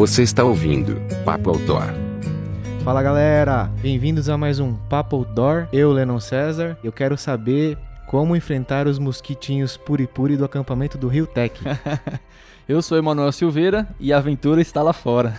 Você 0.00 0.22
está 0.22 0.42
ouvindo 0.42 0.96
Papo 1.26 1.50
Outdoor. 1.50 1.82
Fala 2.82 3.02
galera, 3.02 3.70
bem-vindos 3.82 4.30
a 4.30 4.38
mais 4.38 4.58
um 4.58 4.74
Papo 4.88 5.16
Outdoor. 5.16 5.68
Eu, 5.70 5.92
Lennon 5.92 6.18
César, 6.18 6.78
eu 6.82 6.90
quero 6.90 7.18
saber 7.18 7.76
como 8.08 8.34
enfrentar 8.34 8.86
os 8.86 8.98
mosquitinhos 8.98 9.76
puri-puri 9.76 10.38
do 10.38 10.44
acampamento 10.46 10.96
do 10.96 11.06
Rio 11.06 11.26
Tech. 11.26 11.54
Eu 12.66 12.80
sou 12.80 12.96
Emanuel 12.96 13.30
Silveira 13.30 13.86
e 13.98 14.10
a 14.10 14.16
aventura 14.16 14.62
está 14.62 14.80
lá 14.80 14.92
fora. 14.92 15.34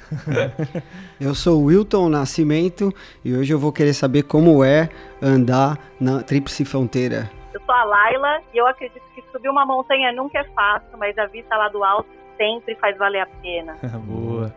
eu 1.18 1.34
sou 1.34 1.64
Wilton 1.64 2.10
Nascimento 2.10 2.94
e 3.24 3.34
hoje 3.34 3.54
eu 3.54 3.58
vou 3.58 3.72
querer 3.72 3.94
saber 3.94 4.24
como 4.24 4.66
é 4.66 4.90
andar 5.22 5.78
na 5.98 6.22
Tríplice 6.22 6.66
Fronteira. 6.66 7.32
Eu 7.54 7.62
sou 7.62 7.74
a 7.74 7.86
Laila 7.86 8.42
e 8.54 8.58
eu 8.58 8.68
acredito 8.68 9.02
que 9.16 9.24
subir 9.32 9.48
uma 9.48 9.66
montanha 9.66 10.12
nunca 10.12 10.40
é 10.40 10.44
fácil, 10.44 10.98
mas 11.00 11.18
a 11.18 11.26
vista 11.28 11.56
lá 11.56 11.70
do 11.70 11.82
alto 11.86 12.21
sempre 12.42 12.76
faz 12.76 12.98
valer 12.98 13.22
a 13.22 13.28
pena. 13.28 13.78
Boa. 14.04 14.52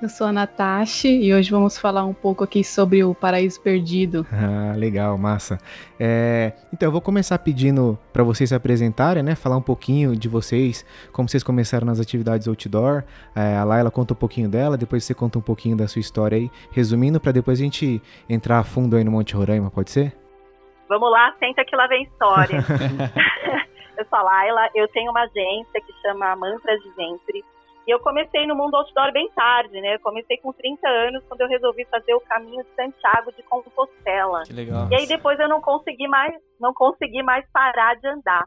Eu 0.00 0.08
sou 0.08 0.28
a 0.28 0.32
Natasha 0.32 1.08
e 1.08 1.34
hoje 1.34 1.50
vamos 1.50 1.76
falar 1.76 2.04
um 2.04 2.14
pouco 2.14 2.44
aqui 2.44 2.62
sobre 2.62 3.02
o 3.02 3.14
Paraíso 3.14 3.60
Perdido. 3.60 4.26
Ah, 4.70 4.74
legal, 4.76 5.16
massa. 5.16 5.58
É, 5.98 6.52
então 6.72 6.86
eu 6.86 6.92
vou 6.92 7.00
começar 7.00 7.38
pedindo 7.38 7.98
para 8.12 8.22
vocês 8.22 8.50
se 8.50 8.54
apresentarem, 8.54 9.22
né? 9.22 9.34
Falar 9.34 9.56
um 9.56 9.62
pouquinho 9.62 10.14
de 10.14 10.28
vocês, 10.28 10.84
como 11.12 11.28
vocês 11.28 11.42
começaram 11.42 11.86
nas 11.86 11.98
atividades 11.98 12.46
outdoor. 12.46 13.02
É, 13.34 13.56
a 13.56 13.64
Laila 13.64 13.90
conta 13.90 14.12
um 14.12 14.16
pouquinho 14.16 14.48
dela, 14.48 14.76
depois 14.76 15.04
você 15.04 15.14
conta 15.14 15.38
um 15.38 15.42
pouquinho 15.42 15.76
da 15.76 15.88
sua 15.88 16.00
história 16.00 16.36
aí, 16.36 16.50
resumindo 16.70 17.18
para 17.18 17.32
depois 17.32 17.58
a 17.58 17.62
gente 17.64 18.00
entrar 18.28 18.58
a 18.58 18.64
fundo 18.64 18.94
aí 18.94 19.02
no 19.02 19.10
Monte 19.10 19.34
Roraima, 19.34 19.70
pode 19.70 19.90
ser? 19.90 20.12
Vamos 20.88 21.10
lá, 21.10 21.34
senta 21.40 21.64
que 21.64 21.74
lá 21.74 21.86
vem 21.86 22.04
história. 22.04 22.64
eu 23.98 24.06
sou 24.06 24.18
a 24.18 24.22
Laila, 24.22 24.70
eu 24.74 24.86
tenho 24.88 25.10
uma 25.10 25.22
agência 25.22 25.80
que 25.80 25.92
chama 26.00 26.36
Mantras 26.36 26.80
de 26.80 26.90
Ventre 26.90 27.44
e 27.88 27.90
eu 27.90 27.98
comecei 28.00 28.46
no 28.46 28.54
mundo 28.54 28.76
outdoor 28.76 29.10
bem 29.12 29.30
tarde, 29.30 29.80
né? 29.80 29.94
Eu 29.94 30.00
comecei 30.00 30.36
com 30.36 30.52
30 30.52 30.86
anos, 30.86 31.24
quando 31.26 31.40
eu 31.40 31.48
resolvi 31.48 31.86
fazer 31.86 32.12
o 32.12 32.20
caminho 32.20 32.62
de 32.62 32.70
Santiago 32.76 33.32
de 33.32 33.42
Compostela. 33.44 34.42
Que 34.44 34.52
legal. 34.52 34.88
E 34.90 34.94
aí 34.94 35.06
depois 35.06 35.40
eu 35.40 35.48
não 35.48 35.62
consegui 35.62 36.06
mais, 36.06 36.34
não 36.60 36.74
consegui 36.74 37.22
mais 37.22 37.48
parar 37.50 37.96
de 37.96 38.06
andar. 38.06 38.44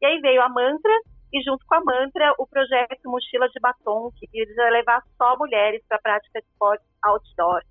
E 0.00 0.06
aí 0.06 0.20
veio 0.20 0.40
a 0.40 0.48
Mantra, 0.48 0.92
e 1.32 1.42
junto 1.42 1.66
com 1.66 1.74
a 1.74 1.80
Mantra, 1.84 2.34
o 2.38 2.46
projeto 2.46 3.10
Mochila 3.10 3.48
de 3.48 3.58
Batom, 3.58 4.12
que 4.16 4.28
ia 4.32 4.70
levar 4.70 5.02
só 5.18 5.36
mulheres 5.36 5.82
para 5.88 5.98
a 5.98 6.00
prática 6.00 6.40
de 6.40 6.46
esportes 6.46 6.86
outdoor. 7.02 7.62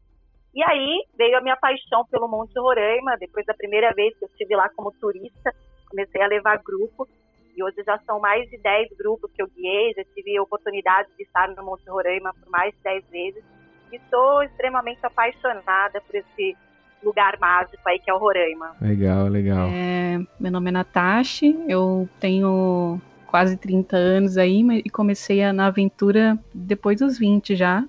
E 0.53 0.61
aí 0.61 1.05
veio 1.17 1.37
a 1.37 1.41
minha 1.41 1.55
paixão 1.55 2.05
pelo 2.11 2.27
Monte 2.27 2.59
Roraima, 2.59 3.15
depois 3.17 3.45
da 3.45 3.53
primeira 3.53 3.93
vez 3.93 4.13
que 4.19 4.25
eu 4.25 4.29
estive 4.29 4.57
lá 4.57 4.67
como 4.75 4.91
turista, 4.99 5.55
comecei 5.89 6.21
a 6.21 6.27
levar 6.27 6.61
grupo 6.61 7.07
e 7.55 7.63
hoje 7.63 7.83
já 7.85 7.99
são 8.05 8.19
mais 8.19 8.49
de 8.49 8.57
10 8.57 8.89
grupos 8.97 9.31
que 9.31 9.41
eu 9.41 9.47
guiei, 9.47 9.93
já 9.93 10.03
tive 10.15 10.37
a 10.37 10.43
oportunidade 10.43 11.09
de 11.17 11.23
estar 11.23 11.47
no 11.49 11.63
Monte 11.63 11.87
Roraima 11.87 12.33
por 12.33 12.49
mais 12.49 12.73
de 12.73 12.79
10 12.83 13.03
vezes. 13.09 13.43
E 13.91 13.95
estou 13.97 14.41
extremamente 14.43 14.99
apaixonada 15.05 16.01
por 16.01 16.15
esse 16.15 16.57
lugar 17.03 17.37
mágico 17.39 17.81
aí 17.85 17.99
que 17.99 18.09
é 18.09 18.13
o 18.13 18.17
Roraima. 18.17 18.75
Legal, 18.81 19.27
legal. 19.27 19.67
É, 19.71 20.19
meu 20.39 20.51
nome 20.51 20.69
é 20.69 20.71
Natasha, 20.71 21.45
eu 21.67 22.07
tenho 22.19 22.99
quase 23.27 23.57
30 23.57 23.97
anos 23.97 24.37
aí 24.37 24.61
e 24.85 24.89
comecei 24.89 25.43
a, 25.43 25.51
na 25.51 25.67
aventura 25.67 26.37
depois 26.53 26.99
dos 26.99 27.17
20 27.17 27.55
já, 27.55 27.83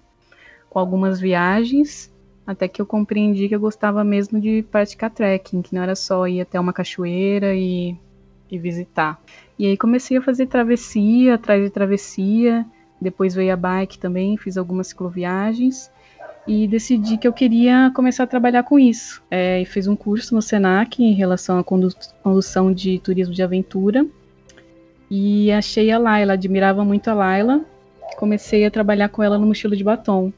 com 0.69 0.79
algumas 0.79 1.21
viagens, 1.21 2.13
até 2.47 2.67
que 2.67 2.81
eu 2.81 2.87
compreendi 2.87 3.49
que 3.49 3.55
eu 3.55 3.61
gostava 3.61 4.03
mesmo 4.03 4.41
de 4.41 4.63
praticar 4.71 5.11
trekking, 5.11 5.63
que 5.63 5.75
não 5.75 5.83
era 5.83 5.95
só 5.95 6.27
ir 6.27 6.41
até 6.41 6.59
uma 6.59 6.73
cachoeira 6.73 7.55
e, 7.55 7.97
e 8.51 8.59
visitar. 8.59 9.21
E 9.59 9.67
aí 9.67 9.77
comecei 9.77 10.17
a 10.17 10.23
fazer 10.23 10.47
travessia, 10.47 11.35
atrás 11.35 11.63
de 11.63 11.71
travessia. 11.71 12.67
Depois 13.01 13.35
veio 13.35 13.53
a 13.53 13.57
bike 13.57 13.99
também, 13.99 14.37
fiz 14.37 14.57
algumas 14.57 14.89
cicloviagens. 14.89 15.91
E 16.47 16.67
decidi 16.69 17.17
que 17.17 17.27
eu 17.27 17.33
queria 17.33 17.91
começar 17.95 18.25
a 18.25 18.27
trabalhar 18.27 18.65
com 18.65 18.79
isso. 18.79 19.23
É, 19.31 19.61
e 19.61 19.65
fiz 19.65 19.87
um 19.87 19.97
curso 19.97 20.35
no 20.35 20.43
Senac 20.43 21.03
em 21.03 21.15
relação 21.15 21.59
à 21.59 21.65
condução 21.65 22.73
de 22.73 22.99
turismo 22.99 23.33
de 23.33 23.43
aventura. 23.43 24.07
E 25.11 25.51
achei 25.53 25.91
a 25.91 25.99
Laila, 25.99 26.35
admirava 26.35 26.85
muito 26.85 27.09
a 27.09 27.15
Laila. 27.15 27.61
Comecei 28.17 28.65
a 28.65 28.71
trabalhar 28.71 29.09
com 29.09 29.23
ela 29.23 29.39
no 29.39 29.47
mochila 29.47 29.77
de 29.77 29.85
batom. 29.85 30.33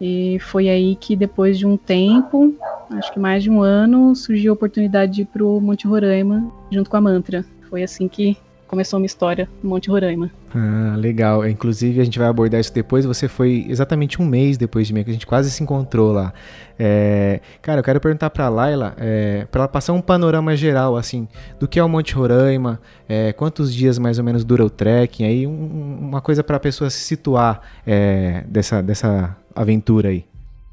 E 0.00 0.38
foi 0.40 0.68
aí 0.68 0.96
que 0.96 1.14
depois 1.14 1.56
de 1.56 1.66
um 1.66 1.76
tempo, 1.76 2.54
acho 2.90 3.12
que 3.12 3.20
mais 3.20 3.42
de 3.42 3.50
um 3.50 3.62
ano, 3.62 4.16
surgiu 4.16 4.52
a 4.52 4.54
oportunidade 4.54 5.12
de 5.12 5.22
ir 5.22 5.26
pro 5.26 5.60
Monte 5.60 5.86
Roraima 5.86 6.52
junto 6.70 6.90
com 6.90 6.96
a 6.96 7.00
Mantra. 7.00 7.44
Foi 7.72 7.82
assim 7.82 8.06
que 8.06 8.36
começou 8.68 9.00
uma 9.00 9.06
história 9.06 9.48
no 9.62 9.70
Monte 9.70 9.88
Roraima. 9.88 10.30
Ah, 10.54 10.94
legal. 10.94 11.48
Inclusive, 11.48 12.02
a 12.02 12.04
gente 12.04 12.18
vai 12.18 12.28
abordar 12.28 12.60
isso 12.60 12.74
depois. 12.74 13.06
Você 13.06 13.28
foi 13.28 13.64
exatamente 13.66 14.20
um 14.20 14.26
mês 14.26 14.58
depois 14.58 14.86
de 14.86 14.92
mim, 14.92 15.02
que 15.02 15.08
a 15.08 15.12
gente 15.14 15.26
quase 15.26 15.50
se 15.50 15.62
encontrou 15.62 16.12
lá. 16.12 16.34
É, 16.78 17.40
cara, 17.62 17.80
eu 17.80 17.82
quero 17.82 17.98
perguntar 17.98 18.28
para 18.28 18.44
a 18.44 18.50
Laila, 18.50 18.94
é, 18.98 19.46
para 19.50 19.62
ela 19.62 19.68
passar 19.68 19.94
um 19.94 20.02
panorama 20.02 20.54
geral, 20.54 20.98
assim, 20.98 21.26
do 21.58 21.66
que 21.66 21.78
é 21.78 21.82
o 21.82 21.88
Monte 21.88 22.14
Roraima, 22.14 22.78
é, 23.08 23.32
quantos 23.32 23.74
dias 23.74 23.98
mais 23.98 24.18
ou 24.18 24.24
menos 24.24 24.44
dura 24.44 24.62
o 24.62 24.68
trekking, 24.68 25.24
aí 25.24 25.46
um, 25.46 25.98
uma 25.98 26.20
coisa 26.20 26.44
para 26.44 26.58
a 26.58 26.60
pessoa 26.60 26.90
se 26.90 27.00
situar 27.00 27.62
é, 27.86 28.44
dessa, 28.46 28.82
dessa 28.82 29.34
aventura 29.56 30.10
aí. 30.10 30.26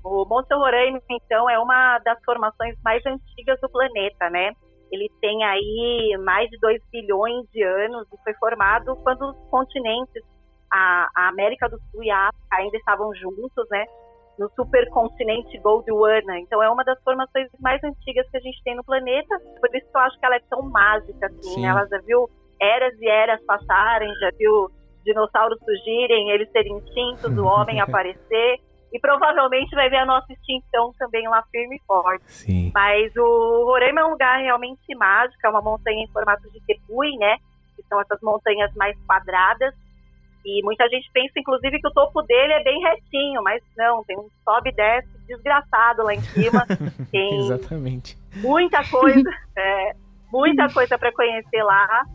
O 0.04 0.26
Monte 0.26 0.54
Roraima, 0.54 1.00
então, 1.10 1.50
é 1.50 1.58
uma 1.58 1.98
das 2.00 2.18
formações 2.26 2.76
mais 2.84 3.02
antigas 3.06 3.58
do 3.62 3.70
planeta, 3.70 4.30
né? 4.30 4.52
Ele 4.92 5.10
tem 5.22 5.44
aí 5.44 6.18
mais 6.24 6.50
de 6.50 6.58
2 6.60 6.82
bilhões 6.92 7.46
de 7.52 7.64
anos 7.64 8.08
e 8.12 8.24
foi 8.24 8.34
formado 8.36 8.96
quando 8.98 9.30
os 9.30 9.50
continentes, 9.50 10.24
a, 10.72 11.08
a 11.16 11.30
América 11.30 11.70
do 11.70 11.80
Sul 11.92 12.04
e 12.04 12.12
a 12.12 12.30
África 12.30 12.56
ainda 12.56 12.78
estavam 12.78 13.14
juntos, 13.16 13.68
né? 13.70 13.86
No 14.38 14.50
supercontinente 14.56 15.58
Gondwana. 15.60 16.40
Então 16.40 16.64
é 16.64 16.70
uma 16.70 16.84
das 16.84 17.02
formações 17.04 17.50
mais 17.60 17.84
antigas 17.84 18.30
que 18.30 18.38
a 18.38 18.42
gente 18.42 18.64
tem 18.64 18.76
no 18.76 18.84
planeta. 18.84 19.38
Por 19.60 19.76
isso 19.76 19.90
que 19.92 19.98
eu 19.98 20.02
acho 20.02 20.20
que 20.20 20.26
ela 20.26 20.36
é 20.36 20.42
tão 20.50 20.62
mágica, 20.64 21.28
assim. 21.28 21.62
Né? 21.62 21.68
Ela 21.68 21.86
já 21.88 22.00
viu 22.00 22.30
eras 22.62 22.94
e 23.00 23.08
eras 23.08 23.44
passarem, 23.46 24.14
já 24.16 24.30
viu 24.38 24.70
dinossauros 25.04 25.60
surgirem, 25.60 26.30
eles 26.32 26.52
serem 26.52 26.78
extintos, 26.78 27.38
o 27.38 27.46
homem 27.46 27.80
aparecer 27.80 28.60
e 28.92 29.00
provavelmente 29.00 29.76
vai 29.76 29.90
ver 29.90 29.98
a 29.98 30.06
nossa 30.06 30.32
extinção 30.34 30.94
também 30.98 31.28
lá 31.28 31.44
firme 31.52 31.76
e 31.76 31.86
forte. 31.86 32.24
Sim. 32.28 32.72
Mas 32.74 33.16
o 33.16 33.66
Roraima 33.66 34.02
é 34.02 34.06
um 34.06 34.12
lugar 34.12 34.40
realmente 34.40 34.96
mágico, 34.96 35.40
é 35.46 35.50
uma 35.50 35.62
montanha 35.62 36.04
em 36.04 36.12
formato 36.12 36.50
de 36.52 36.60
tepui, 36.62 37.16
né? 37.18 37.38
Que 37.76 37.84
são 37.88 38.02
essas 38.02 38.20
montanhas 38.22 38.74
mais 38.76 38.98
quadradas. 39.06 39.74
E 40.46 40.64
muita 40.64 40.88
gente 40.90 41.10
pensa, 41.14 41.34
inclusive, 41.38 41.80
que 41.80 41.88
o 41.88 41.92
topo 41.92 42.22
dele 42.24 42.54
é 42.54 42.64
bem 42.64 42.82
retinho, 42.82 43.44
mas 43.44 43.62
não, 43.78 44.04
tem 44.06 44.18
um 44.18 44.30
sobe 44.44 44.70
e 44.70 44.74
desce 44.74 45.10
desgraçado 45.28 46.04
lá 46.04 46.14
em 46.14 46.22
cima. 46.22 46.66
Tem 47.12 47.40
Exatamente. 47.40 48.18
Muita 48.38 48.84
coisa, 48.90 49.30
é, 49.56 49.96
muita 50.32 50.72
coisa 50.74 50.98
para 50.98 51.12
conhecer 51.12 51.62
lá. 51.62 52.06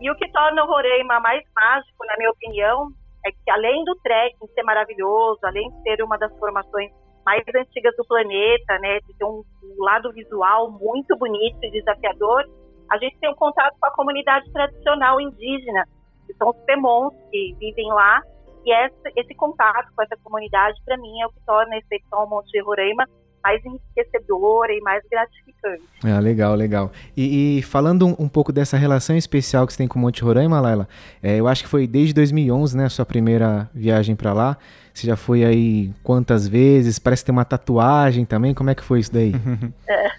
E 0.00 0.10
o 0.10 0.14
que 0.14 0.30
torna 0.30 0.62
o 0.62 0.66
Roraima 0.66 1.20
mais 1.20 1.42
mágico, 1.54 2.06
na 2.06 2.16
minha 2.16 2.30
opinião, 2.30 2.92
é 3.24 3.30
que 3.30 3.50
além 3.50 3.84
do 3.84 3.94
trekking 3.96 4.46
ser 4.54 4.62
maravilhoso, 4.62 5.40
além 5.42 5.68
de 5.70 5.82
ser 5.82 6.02
uma 6.02 6.16
das 6.18 6.36
formações 6.38 6.90
mais 7.24 7.42
antigas 7.54 7.94
do 7.96 8.04
planeta, 8.06 8.78
né, 8.80 8.98
de 9.00 9.14
ter 9.16 9.24
um, 9.24 9.44
um 9.62 9.84
lado 9.84 10.12
visual 10.12 10.70
muito 10.70 11.16
bonito 11.16 11.58
e 11.62 11.70
desafiador, 11.70 12.44
a 12.90 12.98
gente 12.98 13.18
tem 13.18 13.30
um 13.30 13.34
contato 13.34 13.76
com 13.78 13.86
a 13.86 13.94
comunidade 13.94 14.50
tradicional 14.52 15.20
indígena, 15.20 15.84
que 16.26 16.34
são 16.34 16.48
os 16.50 16.56
Pemons 16.64 17.14
que 17.30 17.54
vivem 17.58 17.88
lá, 17.88 18.20
e 18.64 18.72
esse, 18.72 19.12
esse 19.16 19.34
contato 19.34 19.88
com 19.94 20.02
essa 20.02 20.16
comunidade, 20.22 20.80
para 20.84 20.96
mim, 20.96 21.20
é 21.20 21.26
o 21.26 21.30
que 21.30 21.40
torna 21.46 21.74
a 21.74 21.78
expedição 21.78 22.20
ao 22.20 22.28
Monte 22.28 22.50
de 22.50 22.60
Roraima 22.62 23.06
mais 23.42 23.64
enriquecedora 23.64 24.72
e 24.72 24.80
mais 24.80 25.02
gratificante. 25.10 25.82
Ah, 26.04 26.18
legal, 26.18 26.54
legal. 26.54 26.90
E, 27.16 27.58
e 27.58 27.62
falando 27.62 28.06
um, 28.06 28.16
um, 28.18 28.28
pouco 28.28 28.52
dessa 28.52 28.76
relação 28.76 29.16
especial 29.16 29.66
que 29.66 29.72
você 29.72 29.78
tem 29.78 29.88
com 29.88 29.98
o 29.98 30.02
Monte 30.02 30.22
Roraima, 30.22 30.60
Laila, 30.60 30.88
é, 31.22 31.38
eu 31.38 31.46
acho 31.46 31.62
que 31.62 31.68
foi 31.68 31.86
desde 31.86 32.14
2011, 32.14 32.76
né, 32.76 32.84
a 32.84 32.90
sua 32.90 33.04
primeira 33.04 33.70
viagem 33.74 34.16
para 34.16 34.32
lá. 34.32 34.56
Você 34.92 35.06
já 35.06 35.16
foi 35.16 35.44
aí 35.44 35.92
quantas 36.02 36.46
vezes? 36.46 36.98
Parece 36.98 37.24
ter 37.24 37.32
uma 37.32 37.44
tatuagem 37.44 38.24
também. 38.24 38.54
Como 38.54 38.70
é 38.70 38.74
que 38.74 38.82
foi 38.82 39.00
isso 39.00 39.12
daí? 39.12 39.32
é, 39.88 40.10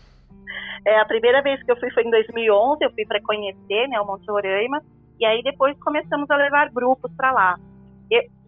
é, 0.86 1.00
a 1.00 1.06
primeira 1.06 1.42
vez 1.42 1.62
que 1.64 1.72
eu 1.72 1.78
fui 1.78 1.92
foi 1.92 2.04
em 2.04 2.12
2011. 2.12 2.84
Eu 2.84 2.92
fui 2.92 3.06
para 3.06 3.22
conhecer, 3.22 3.88
né, 3.88 4.00
o 4.00 4.06
Monte 4.06 4.26
Roraima. 4.30 4.82
E 5.20 5.26
aí 5.26 5.44
depois 5.44 5.78
começamos 5.80 6.30
a 6.32 6.36
levar 6.36 6.70
grupos 6.72 7.12
para 7.16 7.32
lá 7.32 7.60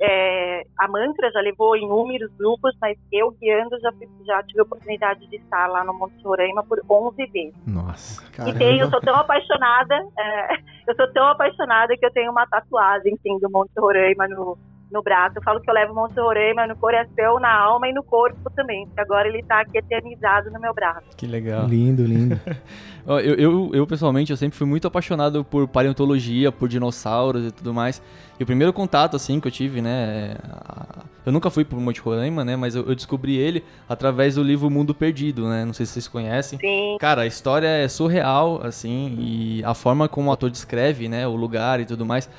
é, 0.02 0.64
a 0.78 0.88
Mantra 0.88 1.32
já 1.32 1.40
levou 1.40 1.78
inúmeros 1.78 2.32
grupos, 2.38 2.76
mas 2.82 2.98
eu 3.12 3.32
guiando 3.32 3.80
já, 3.80 3.92
já 4.26 4.44
tive 4.44 4.60
a 4.60 4.64
oportunidade 4.64 5.26
de 5.28 5.38
estar 5.38 5.68
lá 5.68 5.84
no 5.84 5.94
Monte 5.94 6.22
Roraima 6.24 6.64
por 6.64 6.82
11 6.90 7.26
vezes. 7.28 7.56
Nossa, 7.66 8.30
caramba. 8.32 8.56
E 8.56 8.60
tenho, 8.60 8.82
eu 8.82 8.90
sou 8.90 9.00
tão 9.00 9.16
apaixonada, 9.16 9.96
é, 10.18 10.56
eu 10.88 10.96
sou 10.96 11.12
tão 11.14 11.28
apaixonada 11.28 11.96
que 11.96 12.06
eu 12.06 12.12
tenho 12.12 12.32
uma 12.32 12.46
tatuagem, 12.48 13.18
sim, 13.24 13.40
do 13.40 13.50
Monte 13.50 13.72
Roraima 13.78 14.28
no, 14.28 14.58
no 14.94 15.02
braço. 15.04 15.38
Eu 15.38 15.42
falo 15.44 15.60
que 15.60 15.70
eu 15.70 15.74
levo 15.74 15.94
Monte 15.94 16.18
Roraima 16.20 16.66
no 16.68 16.76
coração, 16.78 17.40
na 17.40 17.52
alma 17.54 17.88
e 17.90 17.94
no 17.94 18.04
corpo 18.04 18.50
também. 18.56 18.86
Porque 18.86 19.02
agora 19.02 19.28
ele 19.28 19.44
tá 19.44 19.60
aqui 19.62 19.78
eternizado 19.80 20.50
no 20.52 20.60
meu 20.62 20.74
braço. 20.74 21.02
Que 21.18 21.26
legal. 21.28 21.66
Lindo, 21.68 22.04
lindo. 22.06 22.40
Eu, 23.06 23.20
eu, 23.20 23.72
eu, 23.74 23.86
pessoalmente, 23.86 24.32
eu 24.32 24.38
sempre 24.38 24.58
fui 24.58 24.66
muito 24.66 24.88
apaixonado 24.88 25.44
por 25.44 25.68
paleontologia, 25.68 26.54
por 26.54 26.70
dinossauros 26.70 27.46
e 27.46 27.52
tudo 27.52 27.74
mais. 27.74 28.02
E 28.40 28.44
o 28.44 28.46
primeiro 28.46 28.72
contato, 28.72 29.18
assim, 29.18 29.42
que 29.42 29.48
eu 29.50 29.52
tive, 29.52 29.82
né... 29.82 30.38
a- 30.50 31.04
Eu 31.26 31.34
nunca 31.34 31.50
fui 31.50 31.66
pro 31.66 31.78
Monte 31.82 32.00
Roraima, 32.00 32.46
né? 32.46 32.56
Mas 32.56 32.76
eu, 32.76 32.86
eu 32.88 32.96
descobri 32.96 33.36
ele 33.36 33.62
através 33.90 34.36
do 34.36 34.42
livro 34.42 34.70
Mundo 34.70 34.96
Perdido, 34.96 35.50
né? 35.50 35.66
Não 35.66 35.74
sei 35.74 35.86
se 35.86 35.92
vocês 35.92 36.08
conhecem. 36.08 36.58
Sim, 36.60 36.96
Cara, 36.98 37.24
a 37.24 37.28
história 37.28 37.68
é 37.68 37.90
surreal, 37.90 38.62
assim, 38.64 39.18
e 39.20 39.62
a 39.66 39.74
forma 39.74 40.08
como 40.08 40.30
o 40.30 40.32
ator 40.34 40.50
descreve, 40.50 41.10
né, 41.10 41.28
o 41.28 41.36
lugar 41.36 41.82
e 41.82 41.86
tudo 41.86 42.06
mais. 42.06 42.30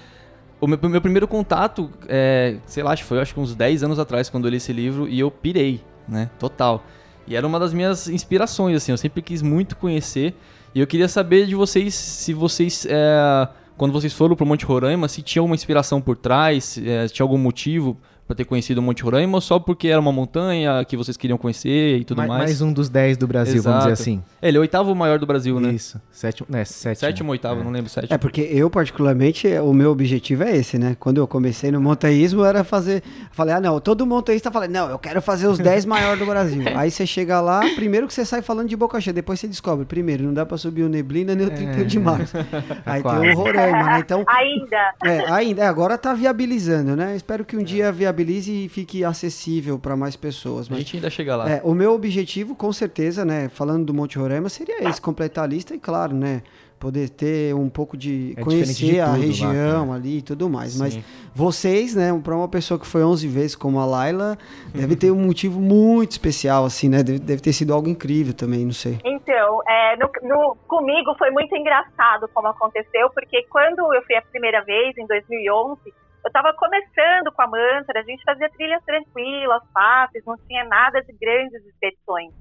O 0.64 0.66
meu, 0.66 0.78
meu 0.88 1.00
primeiro 1.02 1.28
contato, 1.28 1.90
é, 2.08 2.56
sei 2.64 2.82
lá, 2.82 2.92
acho 2.92 3.02
que 3.02 3.08
foi 3.08 3.20
acho 3.20 3.34
que 3.34 3.38
uns 3.38 3.54
10 3.54 3.84
anos 3.84 3.98
atrás, 3.98 4.30
quando 4.30 4.46
eu 4.46 4.50
li 4.50 4.56
esse 4.56 4.72
livro, 4.72 5.06
e 5.06 5.20
eu 5.20 5.30
pirei, 5.30 5.82
né, 6.08 6.30
total. 6.38 6.82
E 7.26 7.36
era 7.36 7.46
uma 7.46 7.60
das 7.60 7.74
minhas 7.74 8.08
inspirações, 8.08 8.78
assim, 8.78 8.90
eu 8.90 8.96
sempre 8.96 9.20
quis 9.20 9.42
muito 9.42 9.76
conhecer, 9.76 10.34
e 10.74 10.80
eu 10.80 10.86
queria 10.86 11.06
saber 11.06 11.46
de 11.46 11.54
vocês, 11.54 11.94
se 11.94 12.32
vocês, 12.32 12.86
é, 12.88 13.46
quando 13.76 13.92
vocês 13.92 14.14
foram 14.14 14.34
pro 14.34 14.46
Monte 14.46 14.64
Roraima, 14.64 15.06
se 15.06 15.20
tinha 15.20 15.42
alguma 15.42 15.54
inspiração 15.54 16.00
por 16.00 16.16
trás, 16.16 16.64
se, 16.64 16.88
é, 16.88 17.06
se 17.06 17.12
tinha 17.12 17.24
algum 17.24 17.36
motivo 17.36 17.98
para 18.26 18.36
ter 18.36 18.44
conhecido 18.44 18.78
o 18.78 18.82
Monte 18.82 19.02
Roraima, 19.02 19.36
ou 19.36 19.40
só 19.40 19.58
porque 19.58 19.88
era 19.88 20.00
uma 20.00 20.12
montanha 20.12 20.84
que 20.84 20.96
vocês 20.96 21.16
queriam 21.16 21.36
conhecer 21.36 21.98
e 21.98 22.04
tudo 22.04 22.18
Mais, 22.18 22.28
mais? 22.28 22.42
mais 22.44 22.62
um 22.62 22.72
dos 22.72 22.88
10 22.88 23.18
do 23.18 23.26
Brasil, 23.26 23.62
vamos 23.62 23.80
dizer 23.80 23.92
Exato. 23.92 24.02
assim. 24.02 24.22
É, 24.40 24.48
ele 24.48 24.56
é 24.56 24.60
o 24.60 24.62
oitavo 24.62 24.94
maior 24.94 25.18
do 25.18 25.26
Brasil, 25.26 25.60
né? 25.60 25.72
Isso. 25.72 26.00
Sétimo, 26.10 26.46
né, 26.50 26.64
sétimo. 26.64 27.06
Sétimo 27.06 27.28
ou 27.28 27.32
oitavo, 27.32 27.62
não 27.62 27.70
lembro, 27.70 27.90
sétimo. 27.90 28.14
É, 28.14 28.18
porque 28.18 28.40
eu, 28.40 28.70
particularmente, 28.70 29.46
o 29.58 29.74
meu 29.74 29.90
objetivo 29.90 30.42
é 30.42 30.56
esse, 30.56 30.78
né? 30.78 30.96
Quando 30.98 31.18
eu 31.18 31.26
comecei 31.26 31.70
no 31.70 31.80
montanhismo, 31.80 32.44
era 32.44 32.64
fazer. 32.64 33.02
Falei, 33.30 33.54
ah, 33.54 33.60
não, 33.60 33.78
todo 33.78 34.06
montanhista 34.06 34.50
fala, 34.50 34.66
não, 34.66 34.88
eu 34.88 34.98
quero 34.98 35.20
fazer 35.20 35.46
os 35.46 35.58
10 35.58 35.84
maiores 35.84 36.18
do 36.18 36.26
Brasil. 36.26 36.62
Aí 36.74 36.90
você 36.90 37.06
chega 37.06 37.40
lá, 37.42 37.60
primeiro 37.74 38.06
que 38.06 38.14
você 38.14 38.24
sai 38.24 38.40
falando 38.40 38.68
de 38.68 38.76
boca 38.76 38.98
cheia, 39.00 39.12
depois 39.12 39.38
você 39.38 39.46
descobre, 39.46 39.84
primeiro, 39.84 40.24
não 40.24 40.32
dá 40.32 40.46
pra 40.46 40.56
subir 40.56 40.82
o 40.82 40.88
Neblina 40.88 41.34
nem 41.34 41.46
o 41.46 41.50
31 41.50 41.84
de 41.84 41.98
março. 41.98 42.36
Aí 42.86 43.02
quase. 43.02 43.20
tem 43.20 43.32
o 43.32 43.36
Roraima, 43.36 43.82
né? 43.82 43.98
Então, 43.98 44.24
ainda. 44.26 44.94
é, 45.04 45.30
ainda, 45.30 45.62
é, 45.62 45.66
agora 45.66 45.98
tá 45.98 46.14
viabilizando, 46.14 46.96
né? 46.96 47.14
Espero 47.16 47.44
que 47.44 47.54
um 47.54 47.62
dia 47.62 47.92
viabilize 47.92 48.13
e 48.22 48.68
fique 48.68 49.04
acessível 49.04 49.78
para 49.78 49.96
mais 49.96 50.16
pessoas. 50.16 50.66
A 50.66 50.70
Mas 50.70 50.78
gente 50.80 50.96
ainda 50.96 51.10
chega 51.10 51.36
lá. 51.36 51.50
é, 51.50 51.60
o 51.64 51.74
meu 51.74 51.92
objetivo, 51.92 52.54
com 52.54 52.72
certeza, 52.72 53.24
né, 53.24 53.48
falando 53.48 53.84
do 53.84 53.94
Monte 53.94 54.18
Roraima, 54.18 54.48
seria 54.48 54.88
esse, 54.88 55.00
completar 55.00 55.44
a 55.44 55.46
lista 55.46 55.74
e, 55.74 55.78
claro, 55.78 56.14
né, 56.14 56.42
poder 56.78 57.08
ter 57.08 57.54
um 57.54 57.68
pouco 57.70 57.96
de 57.96 58.34
É 58.36 58.42
conhecer 58.42 58.84
de 58.84 59.00
a 59.00 59.06
tudo 59.06 59.16
lá, 59.16 59.24
região 59.24 59.92
ali 59.92 60.18
e 60.18 60.22
tudo 60.22 60.50
mais. 60.50 60.78
Mas 60.78 60.94
Sim. 60.94 61.04
vocês, 61.34 61.94
né, 61.94 62.08
para 62.22 62.34
uma 62.36 62.48
pessoa 62.48 62.78
que 62.78 62.86
foi 62.86 63.02
11 63.02 63.26
vezes 63.26 63.56
como 63.56 63.78
a 63.80 63.86
Laila, 63.86 64.36
deve 64.74 64.94
ter 64.94 65.10
um 65.10 65.20
motivo 65.24 65.60
muito 65.60 66.10
especial, 66.12 66.64
assim, 66.66 66.88
né? 66.90 67.02
Deve, 67.02 67.18
deve 67.20 67.40
ter 67.40 67.52
sido 67.54 67.72
algo 67.72 67.88
incrível 67.88 68.34
também, 68.34 68.64
não 68.66 68.72
sei. 68.72 68.98
Então, 69.04 69.60
é, 69.66 69.96
no, 69.96 70.10
no- 70.28 70.56
comigo 70.68 71.14
foi 71.16 71.30
muito 71.30 71.54
engraçado 71.56 72.28
como 72.34 72.48
aconteceu, 72.48 73.08
porque 73.14 73.44
quando 73.48 73.94
eu 73.94 74.02
fui 74.02 74.16
a 74.16 74.22
primeira 74.22 74.62
vez, 74.64 74.94
em 74.98 75.06
2011, 75.06 75.80
eu 76.24 76.28
estava 76.28 76.54
começando 76.54 77.30
com 77.32 77.42
a 77.42 77.46
Mantra, 77.46 78.00
a 78.00 78.02
gente 78.02 78.24
fazia 78.24 78.48
trilhas 78.50 78.82
tranquilas, 78.84 79.62
fáceis, 79.72 80.24
não 80.24 80.36
tinha 80.48 80.64
nada 80.64 81.02
de 81.02 81.12
grandes 81.20 81.62
expedições. 81.66 82.32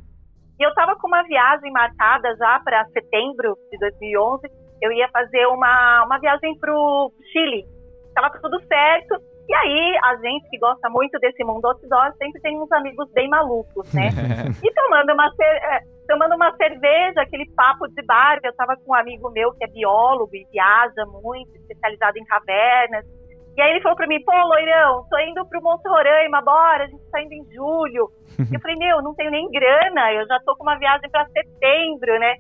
E 0.58 0.64
eu 0.64 0.70
estava 0.70 0.96
com 0.96 1.08
uma 1.08 1.24
viagem 1.24 1.70
marcada 1.72 2.34
já 2.38 2.60
para 2.64 2.86
setembro 2.86 3.58
de 3.70 3.78
2011, 3.80 4.48
eu 4.82 4.92
ia 4.92 5.10
fazer 5.10 5.46
uma, 5.48 6.06
uma 6.06 6.18
viagem 6.18 6.58
para 6.60 6.74
o 6.74 7.12
Chile. 7.32 7.66
Estava 8.08 8.30
tudo 8.40 8.62
certo, 8.68 9.22
e 9.50 9.54
aí 9.54 9.98
a 10.04 10.16
gente 10.16 10.50
que 10.50 10.58
gosta 10.58 10.90
muito 10.90 11.20
desse 11.20 11.44
mundo 11.44 11.66
outdoor 11.66 12.14
sempre 12.18 12.40
tem 12.42 12.58
uns 12.58 12.72
amigos 12.72 13.12
bem 13.12 13.28
malucos, 13.28 13.94
né? 13.94 14.10
E 14.64 14.74
tomando 14.74 15.12
uma, 15.12 15.30
é, 15.42 15.80
tomando 16.08 16.36
uma 16.36 16.56
cerveja, 16.56 17.22
aquele 17.22 17.50
papo 17.52 17.88
de 17.90 18.02
bar. 18.06 18.40
Eu 18.44 18.56
tava 18.56 18.78
com 18.78 18.92
um 18.92 18.96
amigo 18.96 19.30
meu 19.32 19.52
que 19.54 19.66
é 19.66 19.68
biólogo 19.68 20.34
e 20.34 20.48
viaja 20.52 21.06
muito, 21.22 21.54
especializado 21.58 22.18
em 22.18 22.26
cavernas. 22.26 23.06
E 23.56 23.62
aí 23.62 23.72
ele 23.72 23.82
falou 23.82 23.96
pra 23.96 24.08
mim, 24.08 24.24
pô, 24.24 24.32
loirão, 24.32 25.06
tô 25.10 25.18
indo 25.20 25.46
pro 25.46 25.62
Monte 25.62 25.88
Roraima, 25.88 26.42
bora, 26.42 26.86
a 26.86 26.88
gente 26.88 27.12
tá 27.12 27.22
indo 27.22 27.34
em 27.34 27.46
julho. 27.54 28.10
eu 28.52 28.60
falei, 28.60 28.76
meu, 28.78 29.02
não 29.02 29.14
tenho 29.14 29.30
nem 29.30 29.50
grana, 29.52 30.12
eu 30.14 30.26
já 30.28 30.40
tô 30.40 30.56
com 30.56 30.64
uma 30.64 30.78
viagem 30.78 31.10
pra 31.10 31.28
setembro, 31.28 32.20
né? 32.20 32.36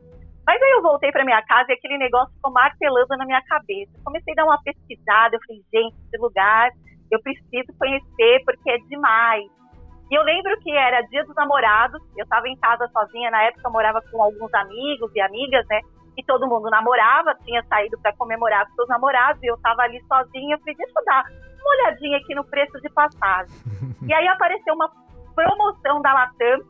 Mas 0.45 0.61
aí 0.61 0.71
eu 0.71 0.81
voltei 0.81 1.11
pra 1.11 1.23
minha 1.23 1.41
casa 1.43 1.71
e 1.71 1.73
aquele 1.73 1.97
negócio 1.97 2.33
ficou 2.35 2.51
martelando 2.51 3.15
na 3.17 3.25
minha 3.25 3.41
cabeça. 3.43 3.91
Comecei 4.03 4.33
a 4.33 4.35
dar 4.37 4.45
uma 4.45 4.61
pesquisada, 4.61 5.35
eu 5.35 5.39
falei, 5.47 5.61
gente, 5.71 5.95
esse 6.05 6.17
lugar 6.17 6.69
eu 7.11 7.21
preciso 7.21 7.77
conhecer 7.77 8.41
porque 8.43 8.71
é 8.71 8.77
demais. 8.89 9.45
E 10.11 10.15
eu 10.15 10.23
lembro 10.23 10.59
que 10.61 10.71
era 10.71 11.01
dia 11.03 11.23
dos 11.23 11.35
namorados, 11.35 12.01
eu 12.17 12.23
estava 12.23 12.47
em 12.47 12.57
casa 12.57 12.87
sozinha, 12.89 13.31
na 13.31 13.43
época 13.43 13.67
eu 13.67 13.71
morava 13.71 14.01
com 14.11 14.21
alguns 14.21 14.53
amigos 14.53 15.11
e 15.15 15.21
amigas, 15.21 15.65
né? 15.69 15.79
E 16.17 16.23
todo 16.23 16.47
mundo 16.47 16.69
namorava, 16.69 17.35
tinha 17.43 17.63
saído 17.63 17.99
para 17.99 18.13
comemorar 18.13 18.67
com 18.67 18.75
seus 18.75 18.89
namorados, 18.89 19.41
e 19.41 19.47
eu 19.47 19.55
estava 19.55 19.81
ali 19.83 20.01
sozinha, 20.07 20.55
eu 20.55 20.59
falei, 20.59 20.75
deixa 20.75 20.99
eu 20.99 21.05
dar 21.05 21.25
uma 21.59 21.75
olhadinha 21.75 22.17
aqui 22.17 22.35
no 22.35 22.43
preço 22.43 22.79
de 22.81 22.89
passagem. 22.89 23.55
e 24.07 24.13
aí 24.13 24.27
apareceu 24.27 24.73
uma 24.73 24.91
promoção 25.33 26.01
da 26.01 26.13
Latam 26.13 26.61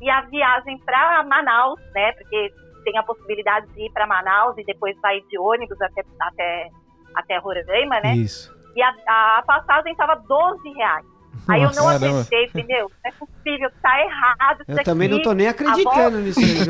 e 0.00 0.10
a 0.10 0.22
viagem 0.22 0.78
para 0.78 1.22
Manaus, 1.24 1.80
né? 1.94 2.12
Porque 2.12 2.52
tem 2.84 2.96
a 2.96 3.02
possibilidade 3.02 3.66
de 3.72 3.86
ir 3.86 3.92
para 3.92 4.06
Manaus 4.06 4.56
e 4.56 4.64
depois 4.64 4.96
vai 5.00 5.20
de 5.22 5.38
ônibus 5.38 5.80
até, 5.80 6.02
até, 6.20 6.68
até 7.14 7.38
Roraima, 7.38 8.00
né? 8.00 8.14
Isso. 8.14 8.54
E 8.76 8.82
a, 8.82 8.94
a 9.38 9.42
passagem 9.46 9.92
estava 9.92 10.14
12 10.16 10.68
reais. 10.70 11.15
Aí 11.48 11.62
eu 11.62 11.70
não 11.72 11.86
caramba. 11.86 12.20
acreditei, 12.20 12.64
meu, 12.64 12.90
não 12.90 13.10
é 13.10 13.12
possível, 13.12 13.70
tá 13.82 14.00
errado 14.00 14.62
isso 14.68 14.80
Eu 14.80 14.84
também 14.84 15.08
não 15.08 15.22
tô 15.22 15.32
nem 15.32 15.48
acreditando 15.48 16.18
nisso 16.18 16.40
aí. 16.40 16.56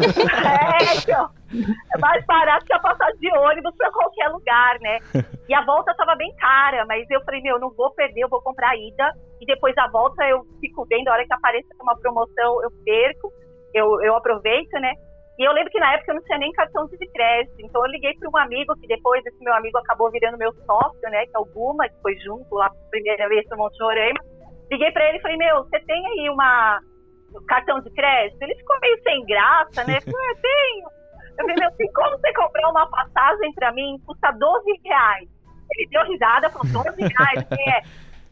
É, 0.77 0.99
então, 0.99 1.31
é 1.95 1.99
mais 1.99 2.25
barato 2.27 2.65
que 2.67 2.73
a 2.73 2.79
passagem 2.79 3.19
de 3.19 3.33
ônibus 3.37 3.75
pra 3.77 3.91
qualquer 3.91 4.29
lugar, 4.29 4.79
né? 4.81 4.99
E 5.49 5.55
a 5.55 5.65
volta 5.65 5.95
tava 5.97 6.15
bem 6.17 6.35
cara, 6.37 6.85
mas 6.87 7.09
eu 7.11 7.23
falei, 7.25 7.41
meu, 7.41 7.59
não 7.59 7.71
vou 7.71 7.91
perder, 7.93 8.23
eu 8.23 8.29
vou 8.29 8.43
comprar 8.43 8.71
a 8.71 8.77
ida. 8.77 9.13
E 9.41 9.47
depois 9.47 9.77
a 9.79 9.89
volta 9.89 10.25
eu 10.25 10.45
fico 10.61 10.85
vendo, 10.87 11.09
a 11.09 11.13
hora 11.13 11.27
que 11.27 11.33
aparece 11.33 11.69
uma 11.81 11.97
promoção, 11.99 12.63
eu 12.63 12.71
perco, 12.85 13.33
eu, 13.73 14.03
eu 14.03 14.17
aproveito, 14.17 14.73
né? 14.75 14.93
E 15.39 15.47
eu 15.47 15.53
lembro 15.53 15.71
que 15.71 15.79
na 15.79 15.93
época 15.93 16.13
eu 16.13 16.15
não 16.17 16.23
tinha 16.23 16.39
nem 16.39 16.53
cartão 16.53 16.87
de 16.87 17.07
crédito. 17.09 17.57
Então 17.61 17.85
eu 17.85 17.91
liguei 17.91 18.15
para 18.15 18.31
um 18.31 18.37
amigo, 18.39 18.75
que 18.77 18.87
depois 18.87 19.25
esse 19.25 19.45
meu 19.45 19.53
amigo 19.55 19.77
acabou 19.79 20.11
virando 20.11 20.39
meu 20.39 20.53
sócio, 20.65 21.11
né? 21.11 21.27
Que 21.27 21.37
é 21.37 21.39
o 21.39 21.45
Guma, 21.45 21.89
que 21.89 22.01
foi 22.01 22.17
junto 22.21 22.55
lá 22.55 22.71
pela 22.71 22.91
primeira 22.91 23.29
vez 23.29 23.47
pro 23.47 23.59
Monte 23.59 23.79
Roraima. 23.83 24.21
Liguei 24.71 24.91
para 24.93 25.09
ele 25.09 25.19
e 25.19 25.23
falei, 25.23 25.37
meu, 25.37 25.65
você 25.65 25.81
tem 25.81 26.07
aí 26.07 26.31
uma 26.31 26.81
um 27.35 27.45
cartão 27.47 27.81
de 27.81 27.91
crédito? 27.91 28.41
Ele 28.43 28.55
ficou 28.55 28.79
meio 28.81 29.03
sem 29.03 29.25
graça, 29.27 29.85
né? 29.85 29.99
Eu 29.99 30.13
falei, 30.13 30.31
"Ah, 30.31 30.39
tenho. 30.41 30.89
Eu 31.39 31.45
falei, 31.45 31.57
meu, 31.59 31.71
tem 31.73 31.93
como 31.93 32.11
você 32.11 32.33
comprar 32.33 32.69
uma 32.71 32.87
passagem 32.87 33.53
para 33.55 33.73
mim? 33.73 34.01
Custa 34.07 34.31
12 34.33 34.81
reais. 34.85 35.29
Ele 35.73 35.89
deu 35.91 36.05
risada, 36.07 36.49
falou, 36.51 36.85
12 36.85 37.03
reais? 37.03 37.47
Eu 37.51 37.73
é. 37.73 37.83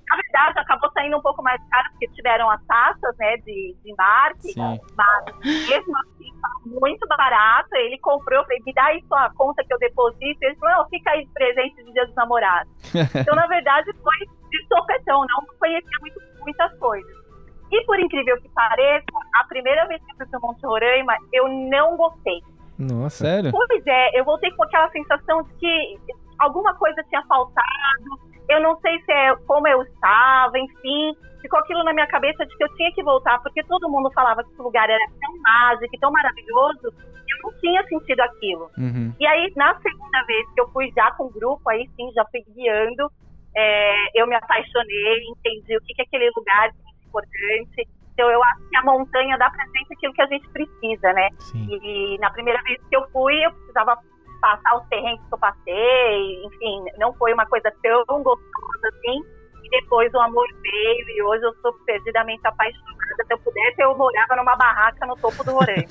Na 0.06 0.16
verdade, 0.16 0.58
acabou 0.58 0.90
saindo 0.92 1.16
um 1.16 1.22
pouco 1.22 1.42
mais 1.42 1.60
caro, 1.70 1.88
porque 1.90 2.08
tiveram 2.08 2.50
as 2.50 2.62
taxas, 2.66 3.16
né, 3.16 3.38
de, 3.38 3.74
de 3.82 3.90
embarque. 3.90 4.52
Sim. 4.52 4.78
Mas, 4.94 5.24
mesmo 5.42 5.96
assim, 5.98 6.30
tá 6.40 6.48
muito 6.66 7.06
barato. 7.08 7.74
Ele 7.74 7.98
comprou, 7.98 8.40
eu 8.40 8.44
falei, 8.44 8.60
me 8.64 8.72
dá 8.74 8.84
aí 8.84 9.02
sua 9.08 9.30
conta 9.30 9.64
que 9.64 9.72
eu 9.72 9.78
deposito. 9.78 10.38
Ele 10.42 10.54
falou, 10.56 10.76
não, 10.76 10.88
fica 10.90 11.10
aí 11.10 11.24
de 11.24 11.32
presente 11.32 11.82
de 11.82 11.92
dia 11.92 12.06
dos 12.06 12.14
namorados. 12.14 12.72
então, 13.14 13.34
na 13.34 13.46
verdade, 13.46 13.90
foi 13.94 14.28
de 14.54 14.66
sopetão, 14.68 15.20
não 15.20 15.46
conhecia 15.58 15.98
muito, 16.00 16.20
muitas 16.40 16.78
coisas. 16.78 17.24
E 17.72 17.84
por 17.86 17.98
incrível 17.98 18.40
que 18.40 18.48
pareça, 18.50 19.04
a 19.34 19.44
primeira 19.44 19.86
vez 19.86 20.00
que 20.04 20.12
eu 20.12 20.16
fui 20.16 20.26
pro 20.26 20.40
Monte 20.40 20.64
Roraima, 20.64 21.16
eu 21.32 21.48
não 21.48 21.96
gostei. 21.96 22.40
Nossa. 22.78 23.24
Sério? 23.24 23.50
Pois 23.50 23.86
é, 23.86 24.18
eu 24.18 24.24
voltei 24.24 24.50
com 24.52 24.64
aquela 24.64 24.88
sensação 24.90 25.42
de 25.42 25.54
que 25.54 25.98
alguma 26.38 26.74
coisa 26.74 27.02
tinha 27.08 27.22
faltado. 27.26 28.34
Eu 28.48 28.60
não 28.60 28.78
sei 28.80 29.00
se 29.02 29.12
é 29.12 29.34
como 29.46 29.66
eu 29.66 29.82
estava, 29.82 30.58
enfim. 30.58 31.16
Ficou 31.40 31.58
aquilo 31.58 31.82
na 31.84 31.92
minha 31.92 32.06
cabeça 32.06 32.44
de 32.46 32.56
que 32.56 32.64
eu 32.64 32.74
tinha 32.74 32.92
que 32.92 33.02
voltar, 33.02 33.40
porque 33.42 33.62
todo 33.64 33.90
mundo 33.90 34.10
falava 34.12 34.42
que 34.44 34.50
esse 34.50 34.62
lugar 34.62 34.88
era 34.88 35.04
tão 35.20 35.42
mágico, 35.42 35.94
e 35.94 35.98
tão 35.98 36.10
maravilhoso, 36.10 36.86
eu 36.86 37.38
não 37.42 37.58
tinha 37.60 37.82
sentido 37.86 38.20
aquilo. 38.20 38.70
Uhum. 38.78 39.12
E 39.18 39.26
aí, 39.26 39.52
na 39.56 39.78
segunda 39.80 40.22
vez 40.26 40.48
que 40.54 40.60
eu 40.60 40.68
fui 40.70 40.90
já 40.94 41.10
com 41.12 41.24
o 41.24 41.30
grupo, 41.30 41.68
aí 41.68 41.88
sim, 41.96 42.10
já 42.14 42.24
fui 42.26 42.42
guiando, 42.54 43.10
é, 43.56 44.20
eu 44.20 44.26
me 44.26 44.34
apaixonei, 44.34 45.24
entendi 45.28 45.76
o 45.76 45.80
que, 45.82 45.94
que 45.94 46.02
aquele 46.02 46.30
lugar 46.36 46.68
é 46.68 47.06
importante. 47.06 47.88
Então, 48.12 48.30
eu 48.30 48.42
acho 48.44 48.68
que 48.68 48.76
a 48.76 48.82
montanha 48.84 49.36
dá 49.38 49.50
pra 49.50 49.64
gente 49.66 49.92
aquilo 49.92 50.12
que 50.14 50.22
a 50.22 50.26
gente 50.26 50.48
precisa, 50.50 51.12
né? 51.12 51.28
Sim. 51.40 51.66
E 51.82 52.18
na 52.18 52.30
primeira 52.30 52.62
vez 52.62 52.80
que 52.88 52.96
eu 52.96 53.04
fui, 53.10 53.34
eu 53.44 53.52
precisava 53.52 53.98
passar 54.40 54.76
os 54.76 54.86
terrenos 54.88 55.20
que 55.26 55.34
eu 55.34 55.38
passei, 55.38 56.44
enfim, 56.44 56.84
não 56.98 57.12
foi 57.14 57.32
uma 57.32 57.46
coisa 57.46 57.72
tão 57.82 58.22
gostosa 58.22 58.88
assim. 58.88 59.20
E 59.64 59.70
depois 59.70 60.12
o 60.12 60.20
amor 60.20 60.46
veio 60.60 61.08
e 61.08 61.22
hoje 61.22 61.42
eu 61.44 61.54
sou 61.62 61.72
perdidamente 61.86 62.46
apaixonada. 62.46 63.24
Se 63.26 63.32
eu 63.32 63.38
pudesse, 63.38 63.82
eu 63.82 63.96
morava 63.96 64.36
numa 64.36 64.54
barraca 64.56 65.06
no 65.06 65.16
topo 65.16 65.42
do 65.42 65.52
Roraima. 65.52 65.88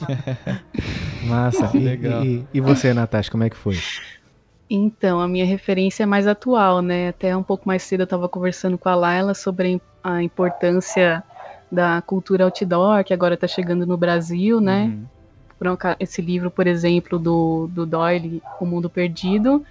Massa. 1.28 1.76
E, 1.76 1.80
Legal. 1.84 2.24
e- 2.24 2.48
e 2.54 2.62
você, 2.62 2.94
Natasha, 2.94 3.32
como 3.32 3.44
é 3.44 3.50
que 3.50 3.56
foi? 3.58 3.76
Então, 4.76 5.20
a 5.20 5.28
minha 5.28 5.46
referência 5.46 6.02
é 6.02 6.06
mais 6.08 6.26
atual, 6.26 6.82
né? 6.82 7.10
Até 7.10 7.38
um 7.38 7.44
pouco 7.44 7.68
mais 7.68 7.84
cedo 7.84 8.00
eu 8.00 8.06
estava 8.06 8.28
conversando 8.28 8.76
com 8.76 8.90
a 8.90 8.96
Laila 8.96 9.36
sobre 9.36 9.80
a 10.04 10.24
importância 10.24 11.24
da 11.72 12.02
cultura 12.02 12.46
outdoor, 12.46 13.04
que 13.04 13.14
agora 13.14 13.36
está 13.36 13.46
chegando 13.46 13.86
no 13.86 13.96
Brasil, 13.96 14.60
né? 14.60 14.86
Uhum. 15.62 15.78
Esse 16.00 16.24
livro, 16.24 16.50
por 16.50 16.66
exemplo, 16.66 17.20
do, 17.20 17.70
do 17.72 17.86
Doyle, 17.86 18.42
O 18.60 18.66
Mundo 18.66 18.90
Perdido, 18.90 19.64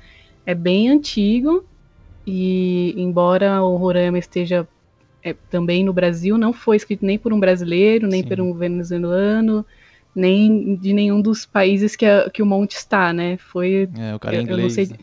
é 0.46 0.54
bem 0.54 0.88
antigo, 0.88 1.64
e 2.24 2.94
embora 2.96 3.60
o 3.60 3.74
Roraima 3.76 4.18
esteja 4.18 4.68
é, 5.20 5.34
também 5.50 5.84
no 5.84 5.92
Brasil, 5.92 6.38
não 6.38 6.52
foi 6.52 6.76
escrito 6.76 7.04
nem 7.04 7.18
por 7.18 7.32
um 7.32 7.40
brasileiro, 7.40 8.06
nem 8.06 8.22
Sim. 8.22 8.28
por 8.28 8.40
um 8.40 8.54
venezuelano, 8.54 9.66
nem 10.14 10.76
de 10.76 10.92
nenhum 10.92 11.20
dos 11.20 11.46
países 11.46 11.96
que, 11.96 12.04
a, 12.04 12.28
que 12.30 12.42
o 12.42 12.46
monte 12.46 12.72
está, 12.72 13.12
né? 13.12 13.36
Foi. 13.38 13.88
É, 13.98 14.14
o 14.14 14.18
cara 14.18 14.36
eu, 14.36 14.42
inglês. 14.42 14.58
Eu 14.58 14.62
não 14.62 14.70
sei, 14.70 14.86
né? 14.86 14.96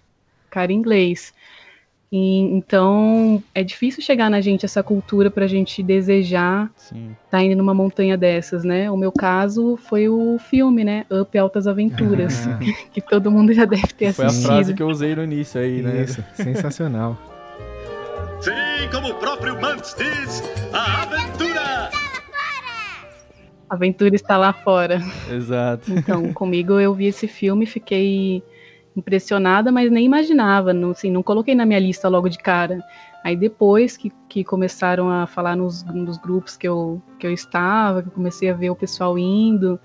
cara 0.49 0.73
inglês. 0.73 1.33
E, 2.11 2.39
então 2.39 3.41
é 3.53 3.63
difícil 3.63 4.01
chegar 4.01 4.31
na 4.31 4.41
gente 4.41 4.65
essa 4.65 4.81
cultura 4.81 5.29
para 5.29 5.45
a 5.45 5.47
gente 5.47 5.83
desejar 5.83 6.71
estar 6.81 7.15
tá 7.29 7.43
indo 7.43 7.55
numa 7.55 7.73
montanha 7.73 8.17
dessas, 8.17 8.63
né? 8.63 8.89
O 8.89 8.97
meu 8.97 9.11
caso 9.11 9.77
foi 9.77 10.09
o 10.09 10.39
filme, 10.39 10.83
né? 10.83 11.05
Up 11.11 11.37
Altas 11.37 11.67
Aventuras, 11.67 12.47
que 12.91 13.01
todo 13.01 13.29
mundo 13.29 13.53
já 13.53 13.65
deve 13.65 13.87
ter 13.87 14.13
foi 14.13 14.25
assistido. 14.25 14.47
Foi 14.47 14.55
a 14.55 14.57
frase 14.57 14.73
que 14.73 14.81
eu 14.81 14.87
usei 14.87 15.15
no 15.15 15.23
início 15.23 15.61
aí, 15.61 15.81
né? 15.81 16.03
Isso, 16.03 16.23
sensacional. 16.33 17.17
Sim, 18.41 18.89
como 18.91 19.09
o 19.09 19.15
próprio 19.15 19.59
Mantis 19.61 19.95
diz, 19.95 20.41
a 20.73 21.03
aventura 21.03 21.98
aventura 23.69 24.15
está 24.15 24.37
lá 24.37 24.51
fora. 24.51 24.99
Exato. 25.31 25.91
Então, 25.91 26.33
comigo 26.33 26.79
eu 26.79 26.93
vi 26.93 27.05
esse 27.05 27.27
filme, 27.27 27.65
fiquei 27.65 28.43
impressionada, 28.95 29.71
mas 29.71 29.91
nem 29.91 30.05
imaginava, 30.05 30.73
não, 30.73 30.91
assim, 30.91 31.11
não 31.11 31.23
coloquei 31.23 31.55
na 31.55 31.65
minha 31.65 31.79
lista 31.79 32.09
logo 32.09 32.27
de 32.29 32.37
cara. 32.37 32.83
Aí 33.23 33.35
depois 33.35 33.97
que, 33.97 34.11
que 34.27 34.43
começaram 34.43 35.09
a 35.09 35.27
falar 35.27 35.55
nos, 35.55 35.83
nos 35.83 36.17
grupos 36.17 36.55
que 36.55 36.67
eu, 36.67 37.01
que 37.19 37.27
eu 37.27 37.31
estava, 37.31 38.01
que 38.01 38.07
eu 38.07 38.13
comecei 38.13 38.49
a 38.49 38.53
ver 38.53 38.69
o 38.69 38.75
pessoal 38.75 39.17
indo, 39.17 39.79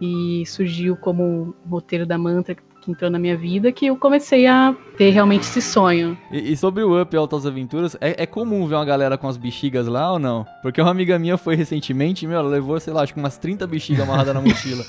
e 0.00 0.44
surgiu 0.46 0.96
como 0.96 1.54
roteiro 1.68 2.04
da 2.04 2.18
mantra 2.18 2.54
que 2.54 2.62
entrou 2.90 3.10
na 3.10 3.18
minha 3.18 3.36
vida 3.36 3.72
que 3.72 3.86
eu 3.86 3.96
comecei 3.96 4.46
a 4.46 4.74
ter 4.96 5.10
realmente 5.10 5.42
esse 5.42 5.60
sonho. 5.62 6.16
E, 6.30 6.52
e 6.52 6.56
sobre 6.56 6.82
o 6.82 7.00
Up 7.00 7.16
Altas 7.16 7.46
Aventuras, 7.46 7.96
é, 8.00 8.22
é, 8.22 8.26
comum 8.26 8.66
ver 8.66 8.74
uma 8.76 8.84
galera 8.84 9.18
com 9.18 9.28
as 9.28 9.36
bexigas 9.36 9.86
lá 9.86 10.12
ou 10.12 10.18
não? 10.18 10.46
Porque 10.62 10.80
uma 10.80 10.90
amiga 10.90 11.18
minha 11.18 11.36
foi 11.36 11.54
recentemente, 11.54 12.26
meu, 12.26 12.38
ela 12.38 12.48
levou, 12.48 12.78
sei 12.80 12.92
lá, 12.92 13.02
acho 13.02 13.14
que 13.14 13.20
umas 13.20 13.38
30 13.38 13.66
bexigas 13.66 14.02
amarradas 14.02 14.34
na 14.34 14.40
mochila. 14.40 14.84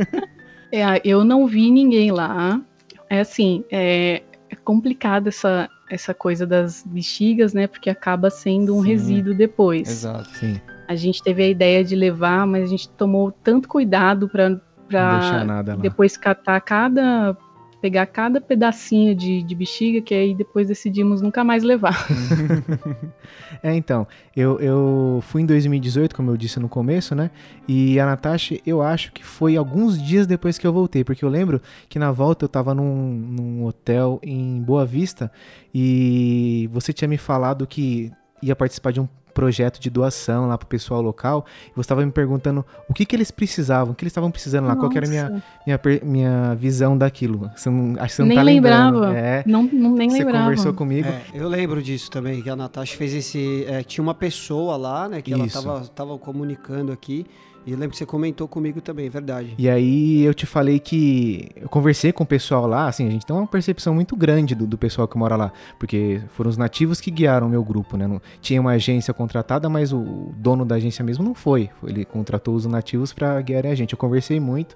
é, 0.72 1.00
eu 1.04 1.24
não 1.24 1.46
vi 1.46 1.70
ninguém 1.70 2.10
lá. 2.10 2.60
É 3.08 3.20
assim, 3.20 3.64
é, 3.70 4.22
é 4.48 4.56
complicado 4.56 5.28
essa, 5.28 5.68
essa 5.90 6.14
coisa 6.14 6.46
das 6.46 6.84
bexigas, 6.86 7.52
né? 7.52 7.66
Porque 7.66 7.90
acaba 7.90 8.30
sendo 8.30 8.76
um 8.76 8.82
sim, 8.82 8.88
resíduo 8.88 9.34
depois. 9.34 9.88
Exato, 9.88 10.28
sim. 10.30 10.60
A 10.86 10.96
gente 10.96 11.22
teve 11.22 11.42
a 11.42 11.48
ideia 11.48 11.84
de 11.84 11.94
levar, 11.94 12.46
mas 12.46 12.64
a 12.64 12.66
gente 12.66 12.88
tomou 12.88 13.30
tanto 13.30 13.68
cuidado 13.68 14.28
para 14.28 14.60
pra 14.90 15.62
depois 15.78 16.16
catar 16.16 16.60
cada. 16.60 17.36
pegar 17.80 18.06
cada 18.06 18.40
pedacinho 18.40 19.14
de, 19.14 19.42
de 19.42 19.54
bexiga, 19.54 20.00
que 20.02 20.14
aí 20.14 20.34
depois 20.34 20.68
decidimos 20.68 21.22
nunca 21.22 21.44
mais 21.44 21.62
levar. 21.62 22.06
é, 23.62 23.74
então, 23.74 24.06
eu, 24.36 24.58
eu 24.60 25.20
fui 25.22 25.42
em 25.42 25.46
2018, 25.46 26.14
como 26.14 26.30
eu 26.30 26.36
disse 26.36 26.58
no 26.58 26.68
começo, 26.68 27.14
né? 27.14 27.30
E 27.66 27.98
a 27.98 28.04
Natasha, 28.04 28.58
eu 28.66 28.82
acho 28.82 29.12
que 29.12 29.24
foi 29.24 29.56
alguns 29.56 30.02
dias 30.02 30.26
depois 30.26 30.58
que 30.58 30.66
eu 30.66 30.72
voltei, 30.72 31.04
porque 31.04 31.24
eu 31.24 31.28
lembro 31.28 31.62
que 31.88 31.98
na 31.98 32.10
volta 32.10 32.44
eu 32.44 32.48
tava 32.48 32.74
num, 32.74 33.12
num 33.12 33.64
hotel 33.64 34.18
em 34.22 34.60
Boa 34.60 34.84
Vista 34.84 35.30
e 35.72 36.68
você 36.72 36.92
tinha 36.92 37.08
me 37.08 37.16
falado 37.16 37.66
que 37.66 38.12
ia 38.42 38.56
participar 38.56 38.92
de 38.92 39.00
um 39.00 39.08
projeto 39.32 39.80
de 39.80 39.88
doação 39.90 40.48
lá 40.48 40.56
pro 40.56 40.66
pessoal 40.66 41.00
local. 41.00 41.44
E 41.68 41.72
você 41.74 41.80
estava 41.80 42.04
me 42.04 42.12
perguntando 42.12 42.64
o 42.88 42.94
que, 42.94 43.04
que 43.04 43.14
eles 43.14 43.30
precisavam, 43.30 43.92
o 43.92 43.94
que 43.94 44.04
eles 44.04 44.10
estavam 44.10 44.30
precisando 44.30 44.66
lá, 44.66 44.74
Nossa. 44.74 44.88
qual 44.88 44.96
era 44.96 45.06
a 45.06 45.08
minha, 45.08 45.42
minha, 45.66 45.80
minha 46.02 46.54
visão 46.54 46.96
daquilo. 46.96 47.50
Você 47.56 47.70
não, 47.70 47.94
acho 48.02 48.08
que 48.08 48.12
você 48.14 48.22
não 48.22 48.28
nem 48.28 48.36
tá 48.36 48.42
lembrava. 48.42 49.16
É, 49.16 49.42
não, 49.46 49.62
não, 49.62 49.94
nem 49.94 50.10
você 50.10 50.18
lembrava. 50.18 50.38
Você 50.38 50.50
conversou 50.50 50.74
comigo. 50.74 51.08
É, 51.08 51.22
eu 51.34 51.48
lembro 51.48 51.82
disso 51.82 52.10
também, 52.10 52.42
que 52.42 52.50
a 52.50 52.56
Natasha 52.56 52.96
fez 52.96 53.14
esse... 53.14 53.64
É, 53.66 53.82
tinha 53.82 54.02
uma 54.02 54.14
pessoa 54.14 54.76
lá, 54.76 55.08
né, 55.08 55.22
que 55.22 55.30
Isso. 55.32 55.58
ela 55.58 55.80
tava, 55.80 55.88
tava 55.88 56.18
comunicando 56.18 56.92
aqui. 56.92 57.26
E 57.66 57.72
eu 57.72 57.78
lembro 57.78 57.90
que 57.90 57.98
você 57.98 58.06
comentou 58.06 58.48
comigo 58.48 58.80
também, 58.80 59.06
é 59.06 59.10
verdade. 59.10 59.54
E 59.58 59.68
aí 59.68 60.22
eu 60.22 60.32
te 60.32 60.46
falei 60.46 60.78
que 60.78 61.50
eu 61.56 61.68
conversei 61.68 62.10
com 62.12 62.24
o 62.24 62.26
pessoal 62.26 62.66
lá, 62.66 62.88
assim, 62.88 63.06
a 63.06 63.10
gente 63.10 63.26
tem 63.26 63.36
uma 63.36 63.46
percepção 63.46 63.94
muito 63.94 64.16
grande 64.16 64.54
do, 64.54 64.66
do 64.66 64.78
pessoal 64.78 65.06
que 65.06 65.18
mora 65.18 65.36
lá, 65.36 65.52
porque 65.78 66.22
foram 66.30 66.48
os 66.48 66.56
nativos 66.56 67.00
que 67.00 67.10
guiaram 67.10 67.46
o 67.46 67.50
meu 67.50 67.62
grupo, 67.62 67.96
né? 67.96 68.06
Não, 68.06 68.20
tinha 68.40 68.60
uma 68.60 68.72
agência 68.72 69.12
contratada, 69.12 69.68
mas 69.68 69.92
o 69.92 70.32
dono 70.36 70.64
da 70.64 70.76
agência 70.76 71.04
mesmo 71.04 71.22
não 71.22 71.34
foi. 71.34 71.68
Ele 71.84 72.04
contratou 72.04 72.54
os 72.54 72.64
nativos 72.64 73.12
para 73.12 73.40
guiarem 73.42 73.70
a 73.70 73.74
gente. 73.74 73.92
Eu 73.92 73.98
conversei 73.98 74.40
muito 74.40 74.74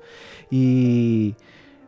e 0.52 1.34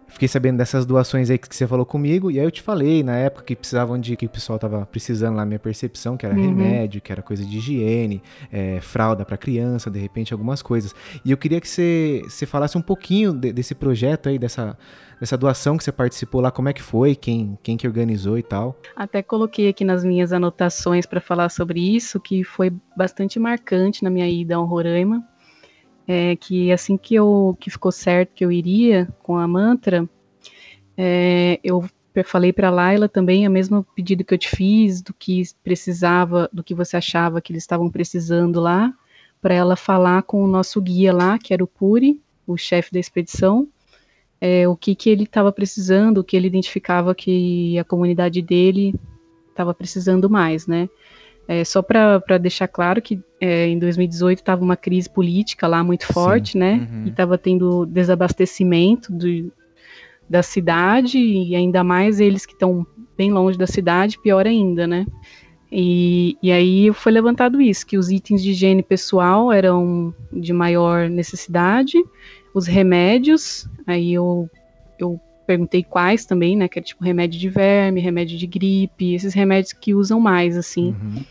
fiquei 0.09 0.29
sabendo 0.29 0.59
dessas 0.59 0.87
doações 0.87 1.31
aí 1.31 1.39
que 1.39 1.55
você 1.55 1.67
falou 1.67 1.85
comigo, 1.85 2.31
e 2.31 2.39
aí 2.39 2.47
eu 2.47 2.51
te 2.51 2.63
falei 2.63 3.03
na 3.03 3.17
época 3.17 3.45
que 3.45 3.57
precisavam 3.57 3.99
de 3.99 4.17
que 4.17 4.27
o 4.27 4.29
pessoal 4.29 4.59
tava 4.59 4.87
precisando 4.87 5.37
lá, 5.37 5.45
minha 5.45 5.59
percepção, 5.59 6.17
que 6.17 6.25
era 6.25 6.35
uhum. 6.35 6.43
remédio, 6.43 7.01
que 7.01 7.13
era 7.13 7.23
coisa 7.23 7.45
de 7.45 7.59
higiene, 7.59 8.23
é, 8.53 8.81
fralda 8.81 9.25
para 9.25 9.37
criança, 9.37 9.91
de 9.91 9.99
repente 9.99 10.33
algumas 10.33 10.63
coisas. 10.63 10.95
E 11.25 11.31
eu 11.31 11.37
queria 11.37 11.61
que 11.61 11.69
você, 11.69 12.23
você 12.25 12.47
falasse 12.47 12.79
um 12.79 12.83
pouquinho 12.83 13.33
de, 13.33 13.53
desse 13.53 13.75
projeto 13.75 14.29
aí, 14.29 14.39
dessa, 14.39 14.77
dessa 15.21 15.37
doação 15.37 15.77
que 15.77 15.85
você 15.85 15.93
participou 15.93 16.41
lá, 16.41 16.51
como 16.51 16.69
é 16.69 16.73
que 16.73 16.83
foi, 16.83 17.15
quem, 17.15 17.59
quem 17.63 17.77
que 17.77 17.87
organizou 17.87 18.39
e 18.39 18.43
tal. 18.43 18.79
Até 18.95 19.23
coloquei 19.23 19.69
aqui 19.69 19.85
nas 19.85 20.05
minhas 20.05 20.33
anotações 20.33 21.07
para 21.07 21.21
falar 21.21 21.49
sobre 21.49 21.81
isso, 21.81 22.21
que 22.21 22.45
foi 22.45 22.73
bastante 22.97 23.39
marcante 23.39 24.03
na 24.03 24.11
minha 24.11 24.29
ida 24.29 24.57
ao 24.57 24.65
Roraima 24.65 25.23
é, 26.07 26.37
que 26.37 26.73
assim 26.73 26.97
que 26.97 27.15
eu 27.15 27.57
que 27.61 27.71
ficou 27.71 27.91
certo 27.91 28.35
que 28.35 28.45
eu 28.45 28.53
iria 28.53 29.09
com 29.23 29.37
a 29.37 29.47
mantra, 29.47 30.09
é, 30.97 31.61
eu 31.63 31.85
falei 32.25 32.53
para 32.53 32.71
Laila 32.71 33.09
também 33.09 33.47
o 33.47 33.51
mesmo 33.51 33.85
pedido 33.95 34.25
que 34.25 34.33
eu 34.33 34.39
te 34.39 34.49
fiz 34.49 35.03
do 35.03 35.13
que 35.13 35.43
precisava, 35.63 36.49
do 36.53 36.65
que 36.65 36.75
você 36.75 36.97
achava 36.97 37.41
que 37.41 37.53
eles 37.53 37.63
estavam 37.63 37.91
precisando 37.91 38.61
lá, 38.61 38.95
para 39.41 39.55
ela 39.55 39.77
falar 39.77 40.23
com 40.23 40.43
o 40.43 40.49
nosso 40.49 40.81
guia 40.81 41.13
lá, 41.13 41.39
que 41.39 41.53
era 41.53 41.63
o 41.63 41.67
Puri, 41.67 42.21
o 42.47 42.57
chefe 42.57 42.93
da 42.93 42.99
expedição, 42.99 43.69
é, 44.41 44.67
o 44.67 44.77
que 44.77 44.95
que 44.95 45.11
ele 45.11 45.25
estava 45.25 45.53
precisando, 45.53 46.19
o 46.19 46.25
que 46.25 46.37
ele 46.37 46.47
identificava 46.47 47.15
que 47.15 47.79
a 47.79 47.85
comunidade 47.85 48.41
dele 48.41 48.95
estava 49.51 49.75
precisando 49.75 50.29
mais, 50.31 50.67
né? 50.67 50.89
É, 51.49 51.65
só 51.65 51.81
para 51.81 52.39
deixar 52.41 52.67
claro 52.67 53.01
que 53.01 53.21
é, 53.41 53.69
em 53.69 53.79
2018 53.79 54.39
estava 54.39 54.65
uma 54.65 54.77
crise 54.77 55.09
política 55.09 55.67
lá 55.69 55.83
muito 55.85 56.07
forte, 56.13 56.53
Sim. 56.53 56.59
né? 56.59 56.89
Uhum. 56.91 57.05
E 57.07 57.11
estava 57.11 57.39
tendo 57.39 57.87
desabastecimento 57.87 59.13
do, 59.13 59.53
da 60.29 60.43
cidade, 60.43 61.19
e 61.19 61.55
ainda 61.55 61.85
mais 61.85 62.19
eles 62.19 62.45
que 62.45 62.53
estão 62.53 62.85
bem 63.17 63.33
longe 63.33 63.57
da 63.57 63.67
cidade, 63.67 64.21
pior 64.21 64.47
ainda, 64.47 64.87
né? 64.87 65.07
E, 65.71 66.37
e 66.43 66.51
aí 66.51 66.93
foi 66.93 67.13
levantado 67.13 67.61
isso, 67.61 67.87
que 67.87 67.99
os 67.99 68.11
itens 68.11 68.43
de 68.43 68.51
higiene 68.51 68.83
pessoal 68.83 69.53
eram 69.53 70.15
de 70.33 70.53
maior 70.53 71.09
necessidade, 71.09 71.99
os 72.55 72.67
remédios, 72.67 73.69
aí 73.87 74.15
eu, 74.15 74.49
eu 74.99 75.21
perguntei 75.47 75.83
quais 75.83 76.25
também, 76.25 76.57
né? 76.57 76.69
Que 76.69 76.79
é 76.79 76.83
tipo 76.83 77.05
remédio 77.05 77.39
de 77.39 77.49
verme, 77.49 78.01
remédio 78.01 78.37
de 78.37 78.47
gripe, 78.47 79.15
esses 79.15 79.33
remédios 79.33 79.73
que 79.73 79.95
usam 79.95 80.21
mais, 80.21 80.57
assim, 80.57 80.95
uhum. 81.01 81.25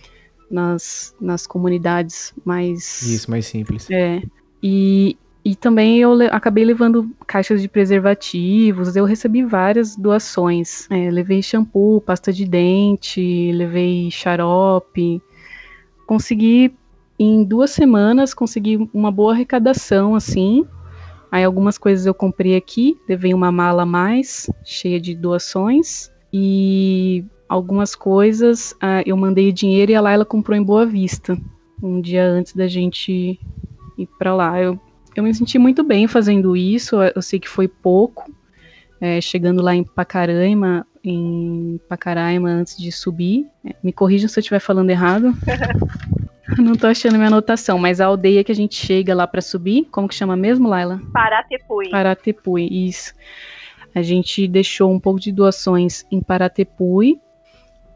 nas, 0.49 1.15
nas 1.19 1.45
comunidades 1.45 2.33
mais. 2.43 3.01
Isso, 3.01 3.29
mais 3.29 3.45
simples. 3.45 3.89
É. 3.91 4.21
E, 4.63 5.17
e 5.43 5.55
também 5.55 5.99
eu 5.99 6.13
le 6.13 6.25
acabei 6.27 6.65
levando 6.65 7.09
caixas 7.27 7.61
de 7.61 7.67
preservativos, 7.67 8.95
eu 8.95 9.05
recebi 9.05 9.43
várias 9.43 9.95
doações. 9.95 10.89
É, 10.89 11.11
levei 11.11 11.43
shampoo, 11.43 12.01
pasta 12.01 12.33
de 12.33 12.45
dente, 12.45 13.51
levei 13.51 14.09
xarope. 14.09 15.21
Consegui, 16.07 16.73
em 17.19 17.43
duas 17.43 17.71
semanas, 17.71 18.33
consegui 18.33 18.89
uma 18.93 19.11
boa 19.11 19.33
arrecadação, 19.33 20.15
assim, 20.15 20.65
Aí 21.31 21.43
algumas 21.43 21.77
coisas 21.77 22.05
eu 22.05 22.13
comprei 22.13 22.55
aqui, 22.55 22.97
levei 23.07 23.33
uma 23.33 23.51
mala 23.51 23.83
a 23.83 23.85
mais, 23.85 24.49
cheia 24.63 24.99
de 24.99 25.15
doações. 25.15 26.11
E 26.31 27.23
algumas 27.47 27.95
coisas 27.95 28.71
uh, 28.73 29.03
eu 29.05 29.15
mandei 29.15 29.51
dinheiro 29.51 29.91
e 29.91 29.95
a 29.95 30.01
Laila 30.01 30.25
comprou 30.25 30.57
em 30.57 30.63
Boa 30.63 30.85
Vista, 30.85 31.37
um 31.81 32.01
dia 32.01 32.25
antes 32.25 32.53
da 32.53 32.67
gente 32.67 33.39
ir 33.97 34.09
para 34.17 34.35
lá. 34.35 34.61
Eu, 34.61 34.79
eu 35.15 35.23
me 35.23 35.33
senti 35.33 35.57
muito 35.57 35.83
bem 35.83 36.07
fazendo 36.07 36.55
isso, 36.55 36.97
eu 37.15 37.21
sei 37.21 37.39
que 37.39 37.49
foi 37.49 37.67
pouco. 37.67 38.33
É, 38.99 39.19
chegando 39.19 39.61
lá 39.61 39.75
em 39.75 39.83
Pacaraima, 39.83 40.87
em 41.09 41.79
Pacaraima 41.87 42.49
antes 42.49 42.77
de 42.77 42.91
subir. 42.91 43.47
É, 43.65 43.75
me 43.83 43.93
corrijam 43.93 44.27
se 44.27 44.39
eu 44.39 44.41
estiver 44.41 44.59
falando 44.59 44.89
errado. 44.89 45.33
Não 46.57 46.75
tô 46.75 46.87
achando 46.87 47.15
minha 47.15 47.27
anotação, 47.27 47.77
mas 47.77 47.99
a 47.99 48.05
aldeia 48.05 48.43
que 48.43 48.51
a 48.51 48.55
gente 48.55 48.75
chega 48.75 49.15
lá 49.15 49.25
para 49.25 49.41
subir, 49.41 49.85
como 49.91 50.07
que 50.07 50.13
chama 50.13 50.35
mesmo, 50.35 50.67
Laila? 50.67 51.01
Paratepui. 51.11 51.89
Paratepui, 51.89 52.87
isso. 52.87 53.13
A 53.93 54.01
gente 54.01 54.47
deixou 54.47 54.93
um 54.93 54.99
pouco 54.99 55.19
de 55.19 55.31
doações 55.31 56.05
em 56.11 56.21
Paratepui, 56.21 57.19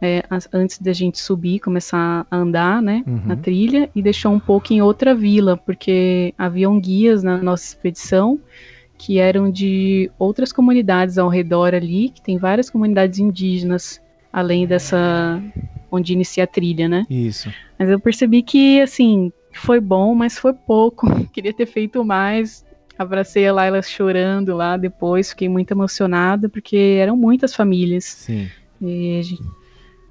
é, 0.01 0.23
antes 0.53 0.79
da 0.79 0.93
gente 0.93 1.19
subir, 1.19 1.59
começar 1.59 2.25
a 2.31 2.37
andar, 2.37 2.81
né, 2.81 3.03
uhum. 3.05 3.21
na 3.25 3.35
trilha, 3.35 3.89
e 3.93 4.01
deixou 4.01 4.31
um 4.31 4.39
pouco 4.39 4.73
em 4.73 4.81
outra 4.81 5.13
vila, 5.13 5.57
porque 5.57 6.33
haviam 6.37 6.79
guias 6.79 7.21
na 7.21 7.37
nossa 7.37 7.65
expedição 7.65 8.39
que 8.99 9.17
eram 9.17 9.49
de 9.49 10.11
outras 10.19 10.51
comunidades 10.51 11.17
ao 11.17 11.29
redor 11.29 11.73
ali, 11.73 12.09
que 12.09 12.21
tem 12.21 12.37
várias 12.37 12.69
comunidades 12.69 13.17
indígenas, 13.17 14.01
além 14.31 14.67
dessa 14.67 15.41
onde 15.89 16.11
inicia 16.11 16.43
a 16.43 16.47
trilha, 16.47 16.89
né? 16.89 17.05
Isso. 17.09 17.49
Mas 17.79 17.89
eu 17.89 17.97
percebi 17.97 18.43
que, 18.43 18.81
assim, 18.81 19.31
foi 19.53 19.79
bom, 19.79 20.13
mas 20.13 20.37
foi 20.37 20.53
pouco. 20.53 21.07
Queria 21.31 21.53
ter 21.53 21.65
feito 21.65 22.03
mais. 22.03 22.65
Abracei 22.97 23.47
a 23.47 23.53
Laila 23.53 23.81
chorando 23.81 24.53
lá 24.53 24.75
depois, 24.75 25.29
fiquei 25.29 25.47
muito 25.47 25.71
emocionada, 25.71 26.49
porque 26.49 26.97
eram 26.99 27.15
muitas 27.15 27.55
famílias. 27.55 28.03
Sim. 28.03 28.49
E, 28.81 29.21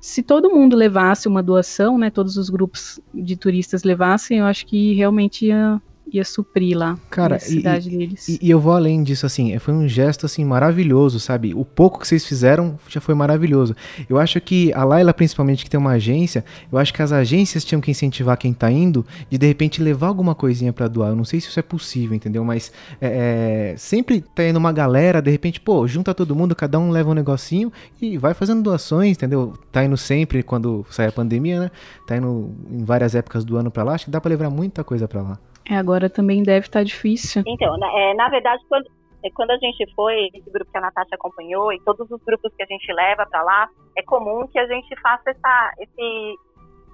se 0.01 0.23
todo 0.23 0.51
mundo 0.51 0.75
levasse 0.75 1.29
uma 1.29 1.43
doação, 1.43 1.99
né, 1.99 2.09
todos 2.09 2.39
os 2.39 2.49
grupos 2.49 2.99
de 3.13 3.37
turistas 3.37 3.83
levassem, 3.83 4.39
eu 4.39 4.47
acho 4.47 4.65
que 4.65 4.95
realmente 4.95 5.47
ia 5.47 5.79
ia 6.13 6.25
suprir 6.25 6.77
lá 6.77 6.99
Cara, 7.11 7.37
a 7.37 7.39
cidade 7.39 7.89
e, 7.89 7.97
deles. 7.97 8.29
E, 8.29 8.39
e, 8.43 8.51
eu 8.51 8.61
vou 8.61 8.73
além 8.73 9.03
disso, 9.03 9.27
assim, 9.27 9.57
foi 9.59 9.75
um 9.75 9.89
gesto, 9.89 10.27
assim, 10.27 10.45
maravilhoso, 10.45 11.21
sabe? 11.21 11.55
O 11.55 11.65
pouco 11.65 11.99
que 12.01 12.09
vocês 12.09 12.25
fizeram 12.27 12.79
já 12.89 13.01
foi 13.01 13.15
maravilhoso. 13.15 13.75
Eu 14.09 14.19
acho 14.19 14.41
que 14.41 14.73
a 14.73 14.85
Laila, 14.85 15.13
principalmente, 15.13 15.65
que 15.65 15.71
tem 15.71 15.79
uma 15.79 15.93
agência, 15.93 16.45
eu 16.71 16.79
acho 16.79 16.93
que 16.93 17.03
as 17.03 17.13
agências 17.13 17.65
tinham 17.65 17.81
que 17.81 17.91
incentivar 17.91 18.37
quem 18.37 18.53
tá 18.53 18.71
indo 18.71 19.05
de, 19.31 19.39
de 19.39 19.47
repente, 19.47 19.83
levar 19.83 20.09
alguma 20.09 20.35
coisinha 20.35 20.73
para 20.73 20.89
doar. 20.89 21.11
Eu 21.11 21.17
não 21.17 21.25
sei 21.25 21.41
se 21.41 21.49
isso 21.49 21.59
é 21.59 21.63
possível, 21.63 22.15
entendeu? 22.17 22.45
Mas 22.45 22.73
é, 23.01 23.73
é, 23.73 23.77
sempre 23.77 24.21
tá 24.21 24.45
indo 24.45 24.59
uma 24.59 24.73
galera, 24.73 25.21
de 25.21 25.31
repente, 25.31 25.61
pô, 25.61 25.87
junta 25.87 26.15
todo 26.15 26.35
mundo, 26.35 26.55
cada 26.55 26.79
um 26.79 26.91
leva 26.91 27.11
um 27.11 27.15
negocinho 27.15 27.73
e 28.01 28.17
vai 28.17 28.35
fazendo 28.35 28.63
doações, 28.63 29.17
entendeu? 29.17 29.55
Tá 29.71 29.85
indo 29.85 29.97
sempre 29.97 30.43
quando 30.43 30.85
sai 30.91 31.09
a 31.09 31.13
pandemia, 31.13 31.61
né? 31.61 31.71
Tá 32.07 32.17
indo 32.17 32.55
em 32.71 32.85
várias 32.85 33.15
épocas 33.15 33.45
do 33.45 33.57
ano 33.57 33.71
para 33.71 33.83
lá, 33.83 33.95
acho 33.95 34.07
que 34.07 34.11
dá 34.11 34.21
para 34.21 34.31
levar 34.31 34.51
muita 34.51 34.83
coisa 34.83 35.07
para 35.07 35.23
lá. 35.23 35.39
É, 35.69 35.77
agora 35.77 36.09
também 36.09 36.43
deve 36.43 36.67
estar 36.67 36.81
tá 36.81 36.85
difícil. 36.85 37.43
Então, 37.47 37.77
na, 37.77 37.87
é, 37.93 38.15
na 38.15 38.29
verdade, 38.29 38.65
quando, 38.69 38.87
é, 39.23 39.31
quando 39.31 39.51
a 39.51 39.59
gente 39.59 39.85
foi, 39.95 40.31
esse 40.35 40.51
grupo 40.51 40.71
que 40.71 40.79
a 40.79 40.81
Natasha 40.81 41.15
acompanhou, 41.15 41.73
e 41.73 41.81
todos 41.81 42.11
os 42.11 42.23
grupos 42.25 42.53
que 42.57 42.63
a 42.63 42.67
gente 42.67 42.91
leva 42.93 43.27
para 43.27 43.43
lá, 43.43 43.69
é 43.97 44.03
comum 44.03 44.47
que 44.47 44.59
a 44.59 44.67
gente 44.67 44.99
faça 45.01 45.31
essa, 45.31 45.73
esse, 45.79 46.37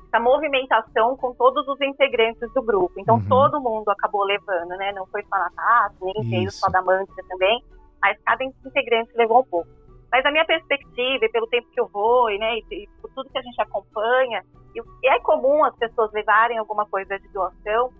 essa 0.08 0.18
movimentação 0.18 1.16
com 1.16 1.32
todos 1.34 1.66
os 1.68 1.80
integrantes 1.80 2.52
do 2.52 2.62
grupo. 2.62 2.94
Então, 2.98 3.16
uhum. 3.16 3.28
todo 3.28 3.60
mundo 3.60 3.88
acabou 3.90 4.24
levando, 4.24 4.70
né? 4.70 4.92
Não 4.92 5.06
foi 5.06 5.22
só 5.22 5.36
a 5.36 5.38
Natasha, 5.38 5.96
nem 6.00 6.30
veio 6.30 6.50
só 6.50 6.68
da 6.68 6.82
Mantia 6.82 7.24
também, 7.28 7.62
mas 8.02 8.18
cada 8.24 8.42
integrante 8.42 9.12
levou 9.14 9.40
um 9.40 9.44
pouco. 9.44 9.68
Mas 10.10 10.24
a 10.26 10.30
minha 10.30 10.44
perspectiva, 10.44 11.24
e 11.24 11.28
pelo 11.28 11.46
tempo 11.46 11.68
que 11.72 11.80
eu 11.80 11.88
vou, 11.88 12.30
e, 12.30 12.38
né, 12.38 12.58
e, 12.58 12.88
por 13.00 13.10
tudo 13.14 13.30
que 13.30 13.38
a 13.38 13.42
gente 13.42 13.60
acompanha, 13.60 14.44
e 14.74 15.08
é 15.08 15.18
comum 15.20 15.64
as 15.64 15.76
pessoas 15.76 16.12
levarem 16.12 16.58
alguma 16.58 16.86
coisa 16.86 17.18
de 17.18 17.28
doação, 17.32 17.92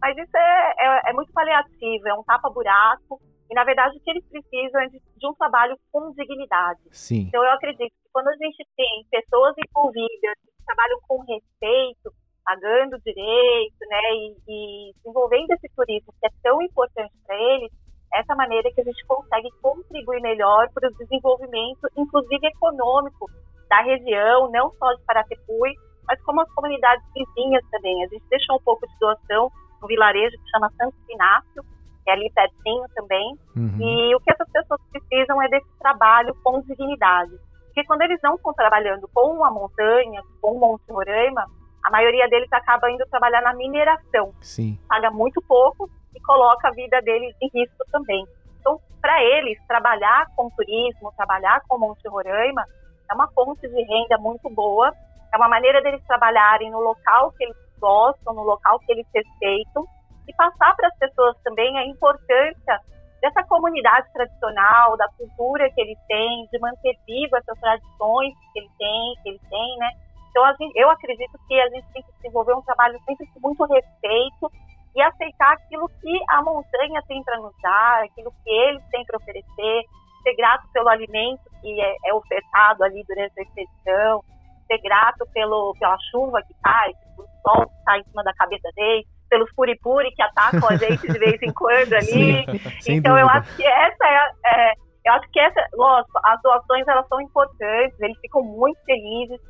mas 0.00 0.16
isso 0.16 0.36
é, 0.36 0.74
é, 0.78 1.10
é 1.10 1.12
muito 1.12 1.32
paliativo, 1.32 2.08
é 2.08 2.14
um 2.14 2.24
tapa-buraco. 2.24 3.20
E, 3.50 3.54
na 3.54 3.64
verdade, 3.64 3.96
o 3.96 4.00
que 4.00 4.10
eles 4.10 4.24
precisam 4.28 4.80
é 4.80 4.88
de, 4.88 4.98
de, 4.98 5.26
um 5.26 5.34
trabalho 5.34 5.76
com 5.92 6.12
dignidade. 6.12 6.80
Sim. 6.90 7.28
Então, 7.28 7.44
eu 7.44 7.52
acredito 7.52 7.90
que 7.90 8.10
quando 8.12 8.28
a 8.28 8.36
gente 8.36 8.66
tem 8.76 9.06
pessoas 9.10 9.54
envolvidas 9.56 10.34
que 10.44 10.64
trabalham 10.66 10.98
com 11.06 11.20
respeito, 11.20 12.10
pagando 12.44 12.98
direito, 13.04 13.78
né, 13.88 14.02
e, 14.14 14.36
e 14.48 14.92
desenvolvendo 14.96 15.50
esse 15.52 15.68
turismo 15.74 16.12
que 16.20 16.26
é 16.26 16.30
tão 16.42 16.60
importante 16.62 17.12
para 17.24 17.36
eles, 17.36 17.70
essa 18.14 18.34
maneira 18.34 18.70
que 18.72 18.80
a 18.80 18.84
gente 18.84 19.04
consegue 19.06 19.48
contribuir 19.60 20.20
melhor 20.22 20.68
para 20.72 20.88
o 20.88 20.94
desenvolvimento, 20.94 21.88
inclusive 21.96 22.46
econômico, 22.46 23.26
da 23.68 23.82
região, 23.82 24.50
não 24.50 24.72
só 24.78 24.92
de 24.94 25.02
Paratepui, 25.04 25.74
mas 26.06 26.22
como 26.22 26.40
as 26.40 26.52
comunidades 26.54 27.04
vizinhas 27.12 27.64
também. 27.70 28.04
A 28.04 28.08
gente 28.08 28.24
deixou 28.30 28.56
um 28.56 28.62
pouco 28.62 28.86
de 28.86 28.98
doação 28.98 29.50
um 29.82 29.86
vilarejo 29.86 30.36
que 30.36 30.50
chama 30.50 30.70
Santo 30.76 30.96
Inácio, 31.08 31.62
que 32.04 32.10
é 32.10 32.12
ali 32.12 32.30
pertinho 32.32 32.84
também. 32.94 33.38
Uhum. 33.56 33.78
E 33.80 34.14
o 34.14 34.20
que 34.20 34.30
essas 34.30 34.48
pessoas 34.50 34.80
precisam 34.90 35.40
é 35.42 35.48
desse 35.48 35.68
trabalho 35.78 36.34
com 36.42 36.60
dignidade. 36.62 37.36
Porque 37.66 37.84
quando 37.84 38.02
eles 38.02 38.18
não 38.22 38.36
estão 38.36 38.54
trabalhando 38.54 39.08
com 39.12 39.44
a 39.44 39.50
montanha, 39.50 40.22
com 40.40 40.52
o 40.52 40.60
Monte 40.60 40.90
Roraima, 40.90 41.44
a 41.84 41.90
maioria 41.90 42.28
deles 42.28 42.52
acaba 42.52 42.90
indo 42.90 43.04
trabalhar 43.06 43.42
na 43.42 43.54
mineração. 43.54 44.32
Sim. 44.40 44.78
Paga 44.88 45.10
muito 45.10 45.42
pouco 45.42 45.90
e 46.14 46.20
coloca 46.22 46.68
a 46.68 46.72
vida 46.72 47.00
deles 47.02 47.34
em 47.40 47.50
risco 47.52 47.84
também. 47.92 48.26
Então, 48.60 48.80
para 49.00 49.22
eles, 49.22 49.58
trabalhar 49.68 50.26
com 50.34 50.50
turismo, 50.50 51.12
trabalhar 51.16 51.60
com 51.68 51.78
Monte 51.78 52.08
Roraima, 52.08 52.64
é 53.10 53.14
uma 53.14 53.28
fonte 53.28 53.68
de 53.68 53.82
renda 53.82 54.18
muito 54.18 54.48
boa, 54.50 54.92
é 55.32 55.36
uma 55.36 55.48
maneira 55.48 55.82
deles 55.82 56.02
trabalharem 56.06 56.70
no 56.70 56.80
local 56.80 57.32
que 57.32 57.44
eles 57.44 57.56
gostam, 57.78 58.34
no 58.34 58.42
local 58.42 58.78
que 58.80 58.92
eles 58.92 59.06
respeitam, 59.14 59.84
e 60.28 60.34
passar 60.34 60.74
para 60.76 60.88
as 60.88 60.98
pessoas 60.98 61.36
também 61.42 61.76
a 61.78 61.86
importância 61.86 62.80
dessa 63.20 63.42
comunidade 63.44 64.12
tradicional, 64.12 64.96
da 64.96 65.08
cultura 65.16 65.70
que 65.70 65.80
eles 65.80 65.98
têm, 66.06 66.48
de 66.52 66.58
manter 66.58 66.96
viva 67.06 67.38
essas 67.38 67.58
tradições 67.58 68.34
que 68.52 68.58
eles 68.58 68.70
têm, 68.78 69.14
que 69.22 69.28
eles 69.30 69.42
têm, 69.48 69.76
né? 69.78 69.90
Então, 70.30 70.44
gente, 70.60 70.76
eu 70.76 70.90
acredito 70.90 71.38
que 71.48 71.60
a 71.60 71.68
gente 71.70 71.86
tem 71.92 72.02
que 72.02 72.12
desenvolver 72.16 72.54
um 72.54 72.62
trabalho 72.62 73.00
sempre 73.06 73.26
com 73.28 73.40
muito 73.40 73.64
respeito 73.64 74.52
e 74.94 75.02
aceitar 75.02 75.52
aquilo 75.52 75.88
que 75.88 76.20
a 76.28 76.42
montanha 76.42 77.02
tem 77.08 77.22
para 77.24 77.38
nos 77.38 77.54
dar, 77.62 78.04
aquilo 78.04 78.30
que 78.44 78.50
eles 78.50 78.82
têm 78.90 79.04
para 79.04 79.16
oferecer, 79.16 79.82
ser 80.22 80.34
grato 80.36 80.66
pelo 80.72 80.88
alimento 80.88 81.42
que 81.60 81.80
é, 81.80 81.96
é 82.04 82.14
ofertado 82.14 82.84
ali 82.84 83.02
durante 83.08 83.38
a 83.38 83.42
expedição, 83.42 84.24
ser 84.66 84.78
grato 84.78 85.26
pelo, 85.32 85.74
pela 85.78 85.96
chuva 86.10 86.42
que 86.42 86.54
cai, 86.62 86.92
pelo 87.16 87.28
sol 87.42 87.66
que 87.66 87.84
cai 87.84 88.00
em 88.00 88.04
cima 88.04 88.22
da 88.22 88.34
cabeça 88.34 88.68
dele, 88.76 89.06
pelos 89.28 89.52
puripuri 89.54 90.10
que 90.12 90.22
atacam 90.22 90.68
a 90.68 90.76
gente 90.76 91.06
de 91.06 91.18
vez 91.18 91.42
em 91.42 91.52
quando 91.52 91.92
ali. 91.94 92.44
Sim, 92.80 92.94
então 92.94 93.18
eu 93.18 93.28
acho 93.28 93.56
que 93.56 93.64
essa 93.64 94.06
é, 94.06 94.30
é, 94.46 94.72
eu 95.04 95.12
acho 95.14 95.28
que 95.30 95.40
essa, 95.40 95.60
lógico, 95.74 96.18
as 96.24 96.40
doações 96.42 96.86
elas 96.86 97.06
são 97.08 97.20
importantes, 97.20 97.98
eles 98.00 98.18
ficam 98.20 98.42
muito 98.42 98.78
felizes, 98.84 99.40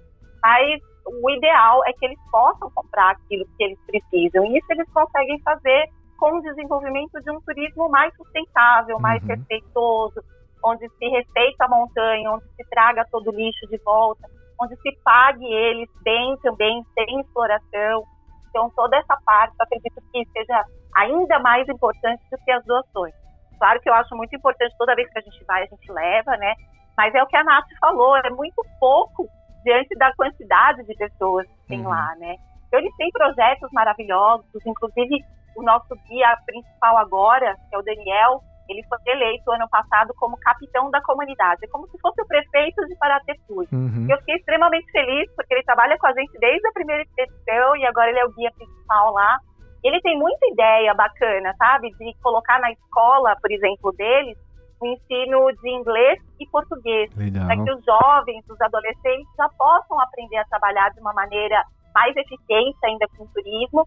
mas 0.42 0.80
o 1.22 1.30
ideal 1.30 1.82
é 1.86 1.92
que 1.92 2.04
eles 2.04 2.18
possam 2.30 2.70
comprar 2.70 3.12
aquilo 3.12 3.46
que 3.56 3.64
eles 3.64 3.78
precisam. 3.86 4.44
E 4.46 4.58
isso 4.58 4.66
eles 4.70 4.90
conseguem 4.92 5.40
fazer 5.42 5.86
com 6.18 6.38
o 6.38 6.42
desenvolvimento 6.42 7.20
de 7.22 7.30
um 7.30 7.40
turismo 7.42 7.88
mais 7.88 8.14
sustentável, 8.16 8.98
mais 8.98 9.22
uhum. 9.22 9.28
respeitoso, 9.28 10.20
onde 10.64 10.88
se 10.88 11.08
respeita 11.08 11.64
a 11.64 11.68
montanha, 11.68 12.32
onde 12.32 12.44
se 12.56 12.68
traga 12.70 13.06
todo 13.10 13.30
o 13.30 13.34
lixo 13.34 13.66
de 13.68 13.78
volta 13.78 14.28
onde 14.60 14.76
se 14.76 14.92
pague 15.04 15.44
eles 15.44 15.88
bem 16.02 16.36
também, 16.42 16.82
sem 16.94 17.20
exploração. 17.20 18.04
Então, 18.48 18.70
toda 18.74 18.96
essa 18.96 19.16
parte, 19.24 19.54
eu 19.58 19.64
acredito 19.64 20.02
que 20.12 20.24
seja 20.32 20.64
ainda 20.96 21.38
mais 21.40 21.68
importante 21.68 22.22
do 22.30 22.38
que 22.38 22.50
as 22.50 22.64
doações. 22.64 23.14
Claro 23.58 23.80
que 23.80 23.88
eu 23.88 23.94
acho 23.94 24.14
muito 24.16 24.34
importante, 24.34 24.74
toda 24.78 24.94
vez 24.94 25.10
que 25.10 25.18
a 25.18 25.22
gente 25.22 25.44
vai, 25.44 25.62
a 25.62 25.66
gente 25.66 25.92
leva, 25.92 26.36
né? 26.36 26.54
Mas 26.96 27.14
é 27.14 27.22
o 27.22 27.26
que 27.26 27.36
a 27.36 27.44
Nath 27.44 27.66
falou, 27.80 28.16
é 28.16 28.30
muito 28.30 28.62
pouco 28.80 29.28
diante 29.64 29.94
da 29.96 30.14
quantidade 30.14 30.84
de 30.84 30.94
pessoas 30.94 31.46
que 31.46 31.66
tem 31.68 31.80
uhum. 31.80 31.88
lá, 31.88 32.14
né? 32.16 32.36
Então, 32.66 32.80
eles 32.80 32.94
têm 32.96 33.10
projetos 33.10 33.70
maravilhosos, 33.72 34.46
inclusive 34.64 35.24
o 35.56 35.62
nosso 35.62 35.94
guia 36.08 36.36
principal 36.46 36.98
agora, 36.98 37.56
que 37.68 37.74
é 37.74 37.78
o 37.78 37.82
Daniel, 37.82 38.40
ele 38.68 38.82
foi 38.88 38.98
eleito 39.06 39.50
ano 39.50 39.68
passado 39.68 40.12
como 40.16 40.38
capitão 40.38 40.90
da 40.90 41.00
comunidade, 41.02 41.64
é 41.64 41.68
como 41.68 41.86
se 41.88 41.98
fosse 42.00 42.20
o 42.20 42.26
prefeito 42.26 42.84
de 42.86 42.96
Paratepui. 42.96 43.68
Uhum. 43.72 44.06
Eu 44.08 44.18
fiquei 44.18 44.36
extremamente 44.36 44.90
feliz 44.90 45.30
porque 45.34 45.54
ele 45.54 45.62
trabalha 45.64 45.96
com 45.98 46.06
a 46.06 46.12
gente 46.12 46.38
desde 46.38 46.66
a 46.66 46.72
primeira 46.72 47.02
expedição 47.02 47.76
e 47.76 47.86
agora 47.86 48.10
ele 48.10 48.18
é 48.18 48.24
o 48.24 48.32
guia 48.32 48.50
principal 48.52 49.12
lá. 49.12 49.38
Ele 49.84 50.00
tem 50.00 50.18
muita 50.18 50.46
ideia 50.46 50.94
bacana, 50.94 51.54
sabe, 51.58 51.90
de 51.90 52.14
colocar 52.22 52.60
na 52.60 52.72
escola, 52.72 53.36
por 53.40 53.50
exemplo, 53.50 53.92
deles, 53.92 54.36
o 54.80 54.86
ensino 54.86 55.52
de 55.62 55.70
inglês 55.70 56.18
e 56.40 56.46
português, 56.48 57.10
para 57.14 57.56
que 57.56 57.72
os 57.72 57.84
jovens, 57.84 58.44
os 58.48 58.60
adolescentes 58.60 59.28
já 59.36 59.48
possam 59.50 60.00
aprender 60.00 60.36
a 60.38 60.44
trabalhar 60.44 60.90
de 60.90 61.00
uma 61.00 61.12
maneira 61.12 61.62
mais 61.94 62.14
eficiente 62.16 62.78
ainda 62.84 63.06
com 63.16 63.24
o 63.24 63.28
turismo, 63.28 63.86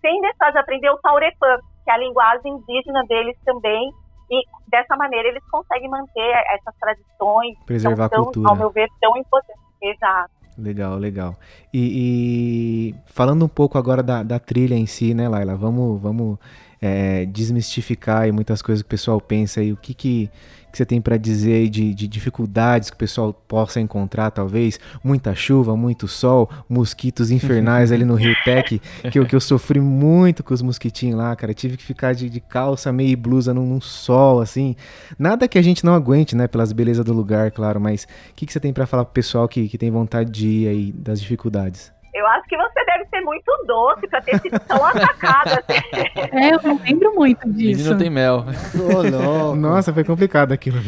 sem 0.00 0.20
deixar 0.20 0.50
de 0.50 0.58
aprender 0.58 0.90
o 0.90 0.98
Taurepã, 0.98 1.58
que 1.84 1.90
é 1.90 1.94
a 1.94 1.98
linguagem 1.98 2.52
indígena 2.52 3.04
deles 3.06 3.36
também, 3.44 3.92
e 4.30 4.42
dessa 4.68 4.96
maneira 4.96 5.28
eles 5.28 5.42
conseguem 5.50 5.88
manter 5.88 6.44
essas 6.52 6.74
tradições. 6.78 7.58
Preservar 7.66 8.08
tão, 8.08 8.22
a 8.22 8.24
cultura. 8.24 8.50
Ao 8.50 8.56
meu 8.56 8.70
ver, 8.70 8.88
tão 9.00 9.16
importantes. 9.16 9.60
Exato. 9.82 10.30
Legal, 10.56 10.96
legal. 10.96 11.36
E, 11.72 12.92
e, 12.92 12.94
falando 13.06 13.44
um 13.44 13.48
pouco 13.48 13.78
agora 13.78 14.02
da, 14.02 14.22
da, 14.22 14.38
trilha 14.38 14.74
em 14.74 14.86
si, 14.86 15.14
né, 15.14 15.28
Laila? 15.28 15.56
Vamos, 15.56 16.00
vamos 16.00 16.38
é, 16.80 17.24
desmistificar 17.26 18.30
muitas 18.32 18.60
coisas 18.60 18.82
que 18.82 18.86
o 18.86 18.90
pessoal 18.90 19.20
pensa 19.20 19.60
aí, 19.60 19.72
o 19.72 19.76
que 19.76 19.94
que, 19.94 20.30
que 20.70 20.78
você 20.78 20.86
tem 20.86 21.00
para 21.00 21.16
dizer 21.16 21.68
de, 21.68 21.92
de 21.94 22.06
dificuldades 22.06 22.90
que 22.90 22.96
o 22.96 22.98
pessoal 22.98 23.32
possa 23.32 23.80
encontrar, 23.80 24.30
talvez? 24.30 24.78
Muita 25.02 25.34
chuva, 25.34 25.76
muito 25.76 26.06
sol, 26.06 26.48
mosquitos 26.68 27.30
infernais 27.30 27.92
ali 27.92 28.04
no 28.04 28.14
Rio 28.14 28.34
Tech, 28.44 28.80
que 29.10 29.18
eu, 29.18 29.26
que 29.26 29.34
eu 29.34 29.40
sofri 29.40 29.80
muito 29.80 30.42
com 30.42 30.54
os 30.54 30.62
mosquitinhos 30.62 31.18
lá, 31.18 31.34
cara. 31.36 31.52
Tive 31.52 31.76
que 31.76 31.84
ficar 31.84 32.14
de, 32.14 32.30
de 32.30 32.40
calça, 32.40 32.92
meia 32.92 33.10
e 33.10 33.16
blusa 33.16 33.52
num, 33.52 33.66
num 33.66 33.80
sol, 33.80 34.40
assim. 34.40 34.76
Nada 35.18 35.48
que 35.48 35.58
a 35.58 35.62
gente 35.62 35.84
não 35.84 35.94
aguente, 35.94 36.36
né? 36.36 36.46
Pelas 36.46 36.72
belezas 36.72 37.04
do 37.04 37.12
lugar, 37.12 37.50
claro, 37.50 37.80
mas 37.80 38.04
o 38.04 38.34
que, 38.34 38.46
que 38.46 38.52
você 38.52 38.60
tem 38.60 38.72
para 38.72 38.86
falar 38.86 39.04
pro 39.04 39.12
pessoal 39.12 39.48
que, 39.48 39.68
que 39.68 39.78
tem 39.78 39.90
vontade 39.90 40.30
de 40.30 40.46
ir 40.46 40.68
aí 40.68 40.92
das 40.92 41.20
dificuldades? 41.20 41.92
Eu 42.12 42.26
acho 42.26 42.48
que 42.48 42.56
você 42.56 42.84
deve 42.84 43.06
ser 43.06 43.20
muito 43.20 43.50
doce 43.66 44.08
pra 44.08 44.20
ter 44.20 44.38
sido 44.40 44.58
tão 44.60 44.84
atacado 44.84 45.48
assim. 45.48 45.80
É, 46.32 46.54
eu 46.54 46.62
não 46.62 46.78
lembro 46.82 47.14
muito 47.14 47.48
disso. 47.52 47.82
Menino 47.82 47.98
tem 47.98 48.10
mel. 48.10 48.44
Louco. 48.74 49.56
Nossa, 49.56 49.92
foi 49.92 50.04
complicado 50.04 50.52
aquilo? 50.52 50.78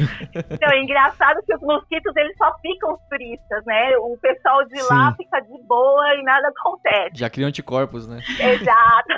Então, 0.50 0.70
é 0.70 0.80
engraçado 0.80 1.42
que 1.46 1.54
os 1.54 1.60
mosquitos, 1.60 2.14
eles 2.16 2.36
só 2.36 2.52
ficam 2.60 2.98
turistas, 3.08 3.64
né? 3.64 3.96
O 3.98 4.16
pessoal 4.20 4.64
de 4.66 4.82
lá 4.82 5.10
Sim. 5.10 5.16
fica 5.24 5.40
de 5.40 5.62
boa 5.66 6.14
e 6.16 6.22
nada 6.22 6.48
acontece. 6.48 7.10
Já 7.14 7.30
criam 7.30 7.48
anticorpos, 7.48 8.08
né? 8.08 8.18
Exato. 8.38 9.12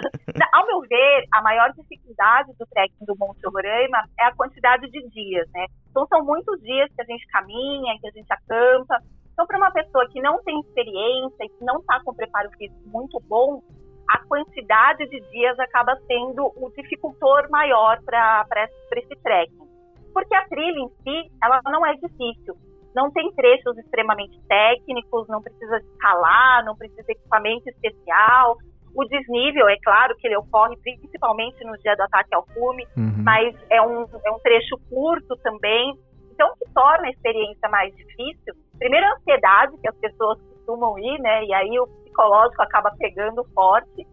Ao 0.52 0.66
meu 0.66 0.80
ver, 0.82 1.24
a 1.32 1.42
maior 1.42 1.72
dificuldade 1.72 2.52
do 2.58 2.66
trekking 2.66 3.04
do 3.06 3.16
Monte 3.18 3.40
Roraima 3.46 3.98
é 4.20 4.26
a 4.26 4.34
quantidade 4.34 4.90
de 4.90 5.08
dias, 5.08 5.48
né? 5.54 5.66
Então, 5.90 6.06
são 6.06 6.24
muitos 6.24 6.60
dias 6.60 6.90
que 6.94 7.02
a 7.02 7.04
gente 7.04 7.26
caminha, 7.28 7.98
que 8.00 8.08
a 8.08 8.10
gente 8.10 8.32
acampa. 8.32 8.98
Então, 9.34 9.46
para 9.46 9.58
uma 9.58 9.70
pessoa 9.72 10.08
que 10.10 10.22
não 10.22 10.40
tem 10.44 10.58
experiência 10.60 11.44
e 11.44 11.48
que 11.48 11.64
não 11.64 11.80
está 11.80 12.00
com 12.04 12.14
preparo 12.14 12.48
físico 12.56 12.80
muito 12.86 13.20
bom, 13.28 13.60
a 14.08 14.18
quantidade 14.26 15.06
de 15.08 15.20
dias 15.30 15.58
acaba 15.58 15.96
sendo 16.06 16.46
o 16.56 16.70
dificultor 16.76 17.50
maior 17.50 18.00
para 18.04 18.46
esse 18.96 19.16
trekking. 19.22 19.66
Porque 20.12 20.34
a 20.34 20.46
trilha 20.48 20.78
em 20.78 20.88
si, 21.02 21.30
ela 21.42 21.60
não 21.64 21.84
é 21.84 21.94
difícil. 21.94 22.54
Não 22.94 23.10
tem 23.10 23.32
trechos 23.32 23.76
extremamente 23.76 24.40
técnicos, 24.46 25.26
não 25.26 25.42
precisa 25.42 25.78
escalar, 25.78 26.64
não 26.64 26.76
precisa 26.76 27.02
de 27.02 27.12
equipamento 27.12 27.68
especial. 27.68 28.56
O 28.94 29.04
desnível, 29.06 29.68
é 29.68 29.76
claro 29.82 30.14
que 30.16 30.28
ele 30.28 30.36
ocorre 30.36 30.76
principalmente 30.76 31.64
no 31.64 31.76
dia 31.78 31.96
do 31.96 32.02
ataque 32.02 32.32
ao 32.32 32.44
cume, 32.44 32.86
Uhum. 32.96 33.24
mas 33.24 33.56
é 33.68 33.82
um, 33.82 34.06
é 34.24 34.30
um 34.30 34.38
trecho 34.38 34.78
curto 34.88 35.36
também. 35.38 35.98
Então, 36.34 36.50
o 36.50 36.56
que 36.56 36.72
torna 36.74 37.06
a 37.06 37.10
experiência 37.10 37.68
mais 37.68 37.94
difícil, 37.94 38.54
primeiro 38.76 39.06
a 39.06 39.14
ansiedade, 39.14 39.76
que 39.80 39.88
as 39.88 39.96
pessoas 39.96 40.38
costumam 40.42 40.98
ir, 40.98 41.18
né? 41.20 41.44
E 41.44 41.54
aí 41.54 41.78
o 41.78 41.86
psicológico 41.86 42.60
acaba 42.60 42.90
pegando 42.98 43.44
forte, 43.54 44.06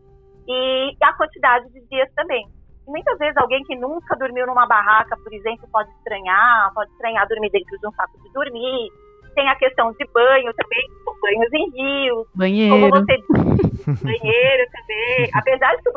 e 0.47 0.95
a 1.01 1.13
quantidade 1.13 1.67
de 1.71 1.81
dias 1.87 2.09
também. 2.15 2.47
Muitas 2.87 3.17
vezes 3.17 3.37
alguém 3.37 3.63
que 3.63 3.75
nunca 3.75 4.15
dormiu 4.17 4.45
numa 4.45 4.67
barraca, 4.67 5.17
por 5.23 5.33
exemplo, 5.33 5.67
pode 5.71 5.89
estranhar, 5.91 6.71
pode 6.73 6.91
estranhar 6.91 7.27
dormir 7.27 7.49
dentro 7.51 7.77
de 7.79 7.87
um 7.87 7.91
saco 7.91 8.21
de 8.21 8.31
dormir. 8.33 8.91
Tem 9.33 9.47
a 9.47 9.55
questão 9.55 9.91
de 9.93 10.05
banho 10.13 10.51
também, 10.53 10.87
banhos 11.21 11.53
em 11.53 11.69
rios, 11.71 12.27
como 12.27 12.29
Banheiro. 12.35 12.89
você 12.89 13.17
disse, 13.17 14.03
banheiro 14.03 14.71
também. 14.71 15.29
Apesar 15.33 15.75
de 15.75 15.83
que, 15.83 15.89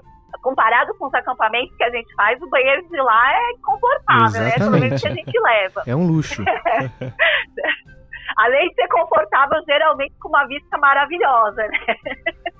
comparado 0.44 0.94
com 0.98 1.06
os 1.06 1.14
acampamentos 1.14 1.74
que 1.74 1.82
a 1.82 1.90
gente 1.90 2.14
faz, 2.14 2.40
o 2.42 2.48
banheiro 2.50 2.86
de 2.86 3.00
lá 3.00 3.32
é 3.32 3.56
confortável, 3.62 4.42
né? 4.42 4.52
Pelo 4.52 4.72
menos 4.72 5.00
que 5.00 5.08
a 5.08 5.14
gente 5.14 5.40
leva. 5.40 5.82
É 5.86 5.96
um 5.96 6.06
luxo. 6.06 6.44
Além 8.36 8.68
de 8.68 8.74
ser 8.74 8.88
confortável, 8.88 9.62
geralmente 9.66 10.14
com 10.20 10.28
uma 10.28 10.46
vista 10.46 10.76
maravilhosa, 10.76 11.66
né? 11.66 11.78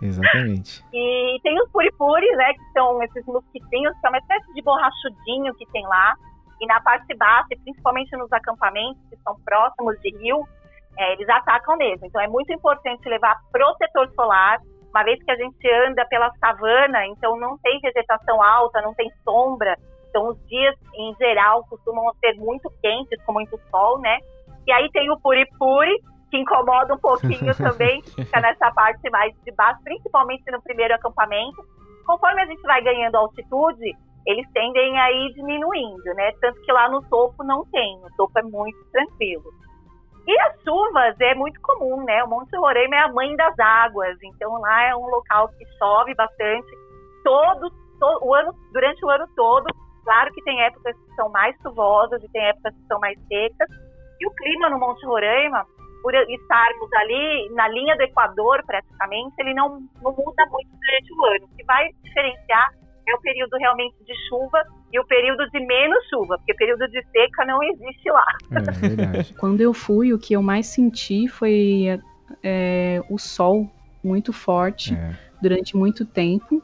Exatamente. 0.01 0.83
E 0.95 1.39
tem 1.43 1.61
os 1.61 1.71
puripuri, 1.71 2.31
né? 2.37 2.55
Que 2.55 2.73
são 2.73 3.03
esses 3.03 3.27
mosquitinhos, 3.27 3.95
que 4.01 4.07
é 4.07 4.09
uma 4.09 4.19
espécie 4.19 4.55
de 4.55 4.63
borrachudinho 4.63 5.55
que 5.55 5.67
tem 5.67 5.87
lá. 5.87 6.15
E 6.61 6.67
na 6.67 6.81
parte 6.81 7.15
baixa, 7.17 7.49
e 7.51 7.59
principalmente 7.59 8.17
nos 8.17 8.33
acampamentos 8.33 9.03
que 9.11 9.17
são 9.17 9.37
próximos 9.45 10.01
de 10.01 10.17
rio, 10.19 10.47
é, 10.97 11.13
eles 11.13 11.29
atacam 11.29 11.77
mesmo. 11.77 12.07
Então 12.07 12.21
é 12.21 12.29
muito 12.29 12.51
importante 12.53 13.07
levar 13.09 13.37
protetor 13.53 14.09
solar, 14.15 14.59
uma 14.95 15.03
vez 15.03 15.21
que 15.25 15.31
a 15.31 15.35
gente 15.35 15.69
anda 15.89 16.07
pela 16.07 16.31
savana, 16.39 17.05
então 17.09 17.37
não 17.37 17.59
tem 17.59 17.81
vegetação 17.81 18.41
alta, 18.41 18.81
não 18.81 18.95
tem 18.95 19.11
sombra. 19.25 19.77
Então 20.09 20.29
os 20.29 20.39
dias, 20.47 20.77
em 20.95 21.13
geral, 21.17 21.65
costumam 21.69 22.15
ser 22.21 22.35
muito 22.35 22.73
quentes, 22.81 23.21
com 23.25 23.33
muito 23.33 23.59
sol, 23.73 23.99
né? 23.99 24.21
E 24.65 24.73
aí 24.73 24.89
tem 24.93 25.11
o 25.11 25.19
puripuri, 25.19 26.01
que 26.31 26.39
incomoda 26.39 26.95
um 26.95 26.99
pouquinho 26.99 27.53
também, 27.59 28.03
fica 28.03 28.41
nessa 28.41 28.71
parte 28.71 29.11
mais 29.11 29.35
de 29.45 29.51
baixo, 29.51 29.81
principalmente 29.83 30.49
no 30.53 30.63
primeiro 30.63 30.95
acampamento. 30.95 31.65
Conforme 32.07 32.43
a 32.43 32.47
gente 32.47 32.63
vai 32.63 32.81
ganhando 32.81 33.17
altitude, 33.17 33.97
eles 34.25 34.47
tendem 34.53 34.97
a 35.01 35.11
ir 35.11 35.35
diminuindo, 35.35 36.15
né? 36.15 36.31
Tanto 36.41 36.61
que 36.63 36.71
lá 36.71 36.89
no 36.89 37.03
topo 37.09 37.43
não 37.43 37.65
tem, 37.67 37.97
o 37.99 38.17
topo 38.17 38.39
é 38.39 38.43
muito 38.43 38.79
tranquilo. 38.93 39.45
E 40.27 40.41
as 40.41 40.61
chuvas 40.63 41.15
é 41.21 41.35
muito 41.35 41.61
comum, 41.61 42.03
né? 42.05 42.25
O 42.25 42.29
Monte 42.29 42.57
Roraima 42.57 42.97
é 42.97 43.01
a 43.01 43.13
mãe 43.13 43.37
das 43.37 43.59
águas, 43.59 44.17
então 44.23 44.59
lá 44.61 44.85
é 44.85 44.97
um 44.97 45.07
local 45.07 45.49
que 45.49 45.67
chove 45.79 46.15
bastante 46.15 46.67
todo, 47.23 47.71
to- 48.01 48.21
o 48.23 48.35
ano, 48.35 48.55
durante 48.73 49.05
o 49.05 49.11
ano 49.11 49.27
todo. 49.37 49.67
Claro 50.03 50.33
que 50.33 50.43
tem 50.43 50.61
épocas 50.63 50.97
que 50.97 51.15
são 51.15 51.29
mais 51.31 51.55
chuvosas 51.63 52.23
e 52.23 52.29
tem 52.31 52.43
épocas 52.47 52.75
que 52.75 52.87
são 52.87 52.99
mais 53.01 53.19
secas. 53.27 53.69
E 54.21 54.27
o 54.27 54.35
clima 54.35 54.71
no 54.71 54.79
Monte 54.79 55.05
Roraima, 55.05 55.67
por 56.03 56.15
estarmos 56.15 56.93
ali 56.95 57.49
na 57.55 57.69
linha 57.69 57.97
do 57.97 58.03
Equador 58.03 58.63
praticamente, 58.67 59.35
ele 59.39 59.55
não, 59.55 59.81
não 60.03 60.13
muda 60.13 60.47
muito 60.51 60.71
durante 60.71 61.13
o 61.13 61.25
ano. 61.27 61.45
O 61.47 61.57
que 61.57 61.65
vai 61.65 61.89
diferenciar 62.03 62.71
é 63.09 63.15
o 63.15 63.21
período 63.21 63.57
realmente 63.59 63.97
de 64.05 64.15
chuva 64.29 64.63
e 64.95 65.01
o 65.01 65.05
período 65.07 65.45
de 65.51 65.59
menos 65.67 65.99
chuva, 66.09 66.39
porque 66.39 66.53
o 66.53 66.57
período 66.57 66.87
de 66.89 67.03
seca 67.11 67.45
não 67.45 67.61
existe 67.65 68.09
lá. 68.11 68.25
É 68.53 68.61
verdade. 68.89 69.35
Quando 69.39 69.61
eu 69.61 69.75
fui, 69.75 70.13
o 70.13 70.19
que 70.19 70.35
eu 70.35 70.41
mais 70.43 70.67
senti 70.69 71.27
foi 71.27 72.01
é, 72.43 73.03
o 73.11 73.19
sol 73.19 73.69
muito 74.05 74.33
forte 74.33 74.95
É. 74.95 75.17
durante 75.43 75.77
muito 75.77 76.05
tempo. 76.05 76.63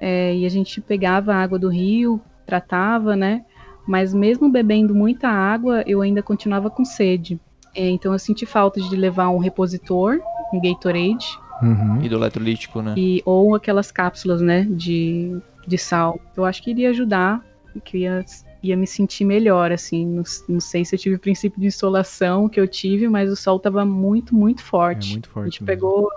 É, 0.00 0.34
e 0.34 0.46
a 0.46 0.48
gente 0.48 0.80
pegava 0.80 1.34
a 1.34 1.42
água 1.42 1.58
do 1.58 1.68
rio, 1.68 2.20
tratava, 2.46 3.14
né? 3.14 3.44
Mas 3.86 4.14
mesmo 4.14 4.48
bebendo 4.48 4.94
muita 4.94 5.28
água, 5.28 5.82
eu 5.86 6.00
ainda 6.00 6.22
continuava 6.22 6.70
com 6.70 6.84
sede. 6.86 7.38
É, 7.74 7.86
então 7.90 8.12
eu 8.14 8.18
senti 8.18 8.46
falta 8.46 8.80
de 8.80 8.96
levar 8.96 9.28
um 9.28 9.38
repositor, 9.38 10.20
um 10.54 10.60
Gatorade, 10.60 11.26
Uhum. 11.60 12.00
E 12.00 12.08
do 12.08 12.14
eletrolítico, 12.16 12.80
né? 12.80 12.94
e, 12.96 13.20
ou 13.26 13.56
aquelas 13.56 13.90
cápsulas, 13.90 14.40
né, 14.40 14.64
de, 14.70 15.36
de 15.66 15.76
sal. 15.76 16.20
Eu 16.36 16.44
acho 16.44 16.62
que 16.62 16.70
iria 16.70 16.90
ajudar, 16.90 17.44
que 17.80 17.98
eu 17.98 18.00
ia, 18.02 18.24
ia 18.62 18.76
me 18.76 18.86
sentir 18.86 19.24
melhor, 19.24 19.72
assim. 19.72 20.06
Não, 20.06 20.22
não 20.48 20.60
sei 20.60 20.84
se 20.84 20.94
eu 20.94 20.98
tive 20.98 21.16
o 21.16 21.20
princípio 21.20 21.60
de 21.60 21.66
insolação 21.66 22.48
que 22.48 22.60
eu 22.60 22.68
tive, 22.68 23.08
mas 23.08 23.30
o 23.30 23.36
sol 23.36 23.56
estava 23.58 23.84
muito, 23.84 24.34
muito 24.34 24.62
É 24.62 24.64
forte. 24.64 25.00
muito 25.00 25.28
A 25.42 25.44
forte. 25.44 25.44
gente 25.48 25.64
mesmo. 25.64 25.66
pegou, 25.66 26.08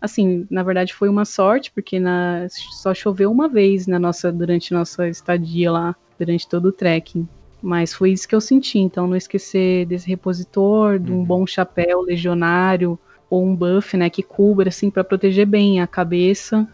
assim, 0.00 0.46
na 0.50 0.62
verdade 0.62 0.94
foi 0.94 1.08
uma 1.08 1.24
sorte, 1.24 1.70
porque 1.72 1.98
na, 2.00 2.46
só 2.50 2.94
choveu 2.94 3.30
uma 3.30 3.48
vez 3.48 3.86
na 3.86 3.98
nossa, 3.98 4.32
durante 4.32 4.72
nossa 4.72 5.08
estadia 5.08 5.70
lá, 5.72 5.96
durante 6.18 6.48
todo 6.48 6.66
o 6.66 6.72
trekking. 6.72 7.28
Mas 7.60 7.94
foi 7.94 8.10
isso 8.12 8.26
que 8.28 8.34
eu 8.34 8.40
senti, 8.40 8.78
então 8.78 9.06
não 9.06 9.16
esquecer 9.16 9.86
desse 9.86 10.08
repositor, 10.08 10.98
de 10.98 11.12
um 11.12 11.16
Uhum. 11.18 11.24
bom 11.24 11.46
chapéu 11.46 12.00
legionário, 12.02 12.98
ou 13.30 13.44
um 13.46 13.56
buff, 13.56 13.96
né, 13.96 14.10
que 14.10 14.22
cubra, 14.22 14.68
assim, 14.68 14.90
para 14.90 15.04
proteger 15.04 15.46
bem 15.46 15.80
a 15.80 15.86
cabeça 15.86 16.68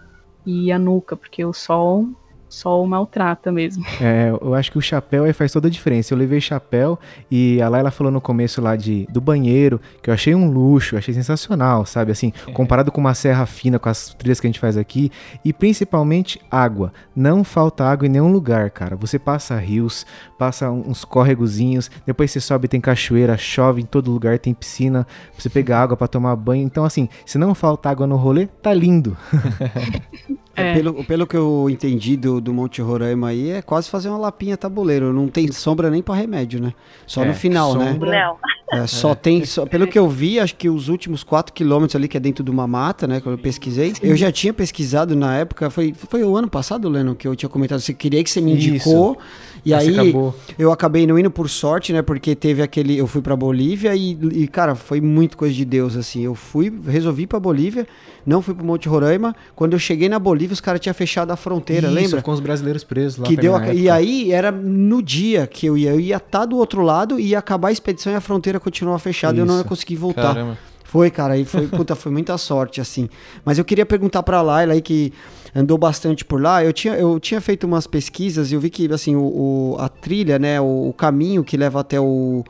e 0.44 0.72
a 0.72 0.78
nuca, 0.78 1.16
porque 1.16 1.44
o 1.44 1.52
sol, 1.52 2.06
sol 2.48 2.86
maltrata 2.86 3.52
mesmo. 3.52 3.84
É, 4.00 4.30
eu 4.30 4.54
acho 4.54 4.70
que 4.70 4.78
o 4.78 4.80
chapéu 4.80 5.24
aí 5.24 5.32
faz 5.32 5.50
toda 5.50 5.66
a 5.66 5.70
diferença. 5.70 6.14
Eu 6.14 6.18
levei 6.18 6.40
chapéu 6.40 6.98
e 7.30 7.60
a 7.60 7.68
Laila 7.68 7.90
falou 7.90 8.12
no 8.12 8.20
começo 8.20 8.60
lá 8.62 8.76
de, 8.76 9.08
do 9.10 9.20
banheiro, 9.20 9.80
que 10.00 10.08
eu 10.08 10.14
achei 10.14 10.34
um 10.36 10.48
luxo, 10.48 10.96
achei 10.96 11.12
sensacional, 11.12 11.84
sabe? 11.84 12.12
Assim, 12.12 12.32
comparado 12.54 12.92
com 12.92 13.00
uma 13.00 13.12
serra 13.12 13.44
fina, 13.44 13.78
com 13.78 13.88
as 13.88 14.14
trilhas 14.14 14.38
que 14.38 14.46
a 14.46 14.48
gente 14.48 14.60
faz 14.60 14.76
aqui, 14.76 15.10
e 15.44 15.52
principalmente 15.52 16.40
água. 16.48 16.92
Não 17.14 17.42
falta 17.42 17.84
água 17.84 18.06
em 18.06 18.10
nenhum 18.10 18.30
lugar, 18.30 18.70
cara. 18.70 18.94
Você 18.96 19.18
passa 19.18 19.58
rios, 19.58 20.06
passa 20.38 20.70
uns 20.70 21.04
córregozinhos, 21.04 21.90
depois 22.06 22.30
você 22.30 22.40
sobe, 22.40 22.68
tem 22.68 22.80
cachoeira, 22.80 23.36
chove 23.36 23.82
em 23.82 23.86
todo 23.86 24.12
lugar, 24.12 24.38
tem 24.38 24.54
piscina, 24.54 25.04
pra 25.04 25.42
você 25.42 25.50
pegar 25.50 25.82
água 25.82 25.96
pra 25.96 26.06
tomar 26.06 26.36
banho. 26.36 26.62
Então, 26.62 26.84
assim, 26.84 27.08
se 27.26 27.36
não 27.36 27.54
falta 27.54 27.90
água 27.90 28.06
no 28.06 28.16
rolê, 28.16 28.46
tá 28.46 28.72
lindo. 28.72 29.16
É, 30.58 30.70
É. 30.70 30.74
Pelo, 30.74 31.04
pelo 31.04 31.26
que 31.26 31.36
eu 31.36 31.68
entendi 31.70 32.16
do, 32.16 32.40
do 32.40 32.52
Monte 32.52 32.80
Roraima 32.82 33.28
aí, 33.28 33.50
é 33.50 33.62
quase 33.62 33.88
fazer 33.88 34.08
uma 34.08 34.18
lapinha 34.18 34.56
tabuleiro. 34.56 35.12
Não 35.12 35.28
tem 35.28 35.50
sombra 35.52 35.90
nem 35.90 36.02
pra 36.02 36.14
remédio, 36.14 36.60
né? 36.60 36.72
Só 37.06 37.22
É, 37.24 37.28
no 37.28 37.34
final, 37.34 37.74
né? 37.74 37.92
sombra- 37.92 38.10
Não. 38.10 38.36
É, 38.70 38.86
só 38.86 39.14
tem, 39.14 39.46
só, 39.46 39.64
pelo 39.64 39.86
que 39.86 39.98
eu 39.98 40.06
vi, 40.10 40.38
acho 40.38 40.54
que 40.54 40.68
os 40.68 40.90
últimos 40.90 41.24
4 41.24 41.54
quilômetros 41.54 41.96
ali, 41.96 42.06
que 42.06 42.18
é 42.18 42.20
dentro 42.20 42.44
de 42.44 42.50
uma 42.50 42.66
mata, 42.66 43.06
né? 43.06 43.18
Quando 43.18 43.36
eu 43.38 43.42
pesquisei. 43.42 43.94
Eu 44.02 44.14
já 44.14 44.30
tinha 44.30 44.52
pesquisado 44.52 45.16
na 45.16 45.34
época, 45.38 45.70
foi, 45.70 45.94
foi 45.94 46.22
o 46.22 46.36
ano 46.36 46.50
passado, 46.50 46.86
Leno, 46.86 47.14
que 47.14 47.26
eu 47.26 47.34
tinha 47.34 47.48
comentado. 47.48 47.80
Você 47.80 47.94
queria 47.94 48.22
que 48.22 48.28
você 48.28 48.42
me 48.42 48.52
indicou. 48.52 49.16
E 49.64 49.70
Mas 49.70 49.88
aí 49.88 49.98
acabou. 49.98 50.34
eu 50.58 50.70
acabei 50.70 51.06
não 51.06 51.18
indo 51.18 51.30
por 51.30 51.48
sorte, 51.48 51.94
né? 51.94 52.02
Porque 52.02 52.34
teve 52.36 52.60
aquele. 52.62 52.96
Eu 52.98 53.06
fui 53.06 53.22
pra 53.22 53.34
Bolívia 53.34 53.96
e, 53.96 54.10
e, 54.32 54.46
cara, 54.46 54.74
foi 54.74 55.00
muito 55.00 55.36
coisa 55.38 55.54
de 55.54 55.64
Deus, 55.64 55.96
assim. 55.96 56.22
Eu 56.24 56.34
fui, 56.34 56.70
resolvi 56.86 57.22
ir 57.22 57.26
pra 57.26 57.40
Bolívia, 57.40 57.86
não 58.28 58.42
fui 58.42 58.54
pro 58.54 58.64
Monte 58.64 58.88
Roraima. 58.88 59.34
Quando 59.56 59.72
eu 59.72 59.78
cheguei 59.78 60.08
na 60.08 60.18
Bolívia, 60.18 60.52
os 60.52 60.60
caras 60.60 60.80
tinham 60.80 60.94
fechado 60.94 61.30
a 61.30 61.36
fronteira, 61.36 61.86
Isso, 61.88 61.94
lembra? 61.96 62.22
com 62.22 62.30
os 62.30 62.40
brasileiros 62.40 62.84
presos 62.84 63.18
lá. 63.18 63.26
Que 63.26 63.36
deu 63.36 63.56
a- 63.56 63.72
e 63.72 63.88
aí 63.88 64.30
era 64.32 64.52
no 64.52 65.02
dia 65.02 65.46
que 65.46 65.66
eu 65.66 65.76
ia, 65.76 65.90
eu 65.90 66.00
ia 66.00 66.16
estar 66.16 66.44
do 66.44 66.56
outro 66.56 66.82
lado 66.82 67.18
e 67.18 67.28
ia 67.28 67.38
acabar 67.38 67.68
a 67.68 67.72
expedição 67.72 68.12
e 68.12 68.16
a 68.16 68.20
fronteira 68.20 68.60
continuar 68.60 68.98
fechada 68.98 69.36
e 69.36 69.40
eu 69.40 69.46
não 69.46 69.54
ia 69.54 69.60
Isso. 69.60 69.68
conseguir 69.68 69.96
voltar. 69.96 70.34
Caramba. 70.34 70.58
Foi, 70.84 71.10
cara, 71.10 71.34
aí 71.34 71.44
foi, 71.44 71.66
puta, 71.66 71.94
foi 71.94 72.10
muita 72.10 72.38
sorte, 72.38 72.80
assim. 72.80 73.10
Mas 73.44 73.58
eu 73.58 73.64
queria 73.64 73.84
perguntar 73.84 74.22
pra 74.22 74.40
Laila 74.40 74.72
aí, 74.72 74.80
que 74.80 75.12
andou 75.54 75.76
bastante 75.76 76.24
por 76.24 76.40
lá. 76.40 76.64
Eu 76.64 76.72
tinha, 76.72 76.94
eu 76.94 77.20
tinha 77.20 77.42
feito 77.42 77.64
umas 77.66 77.86
pesquisas 77.86 78.50
e 78.50 78.54
eu 78.54 78.60
vi 78.60 78.70
que, 78.70 78.90
assim, 78.90 79.14
o, 79.14 79.20
o- 79.20 79.76
a 79.78 79.88
trilha, 79.90 80.38
né, 80.38 80.58
o, 80.58 80.88
o 80.88 80.92
caminho 80.94 81.44
que 81.44 81.58
leva 81.58 81.80
até 81.80 82.00
o, 82.00 82.42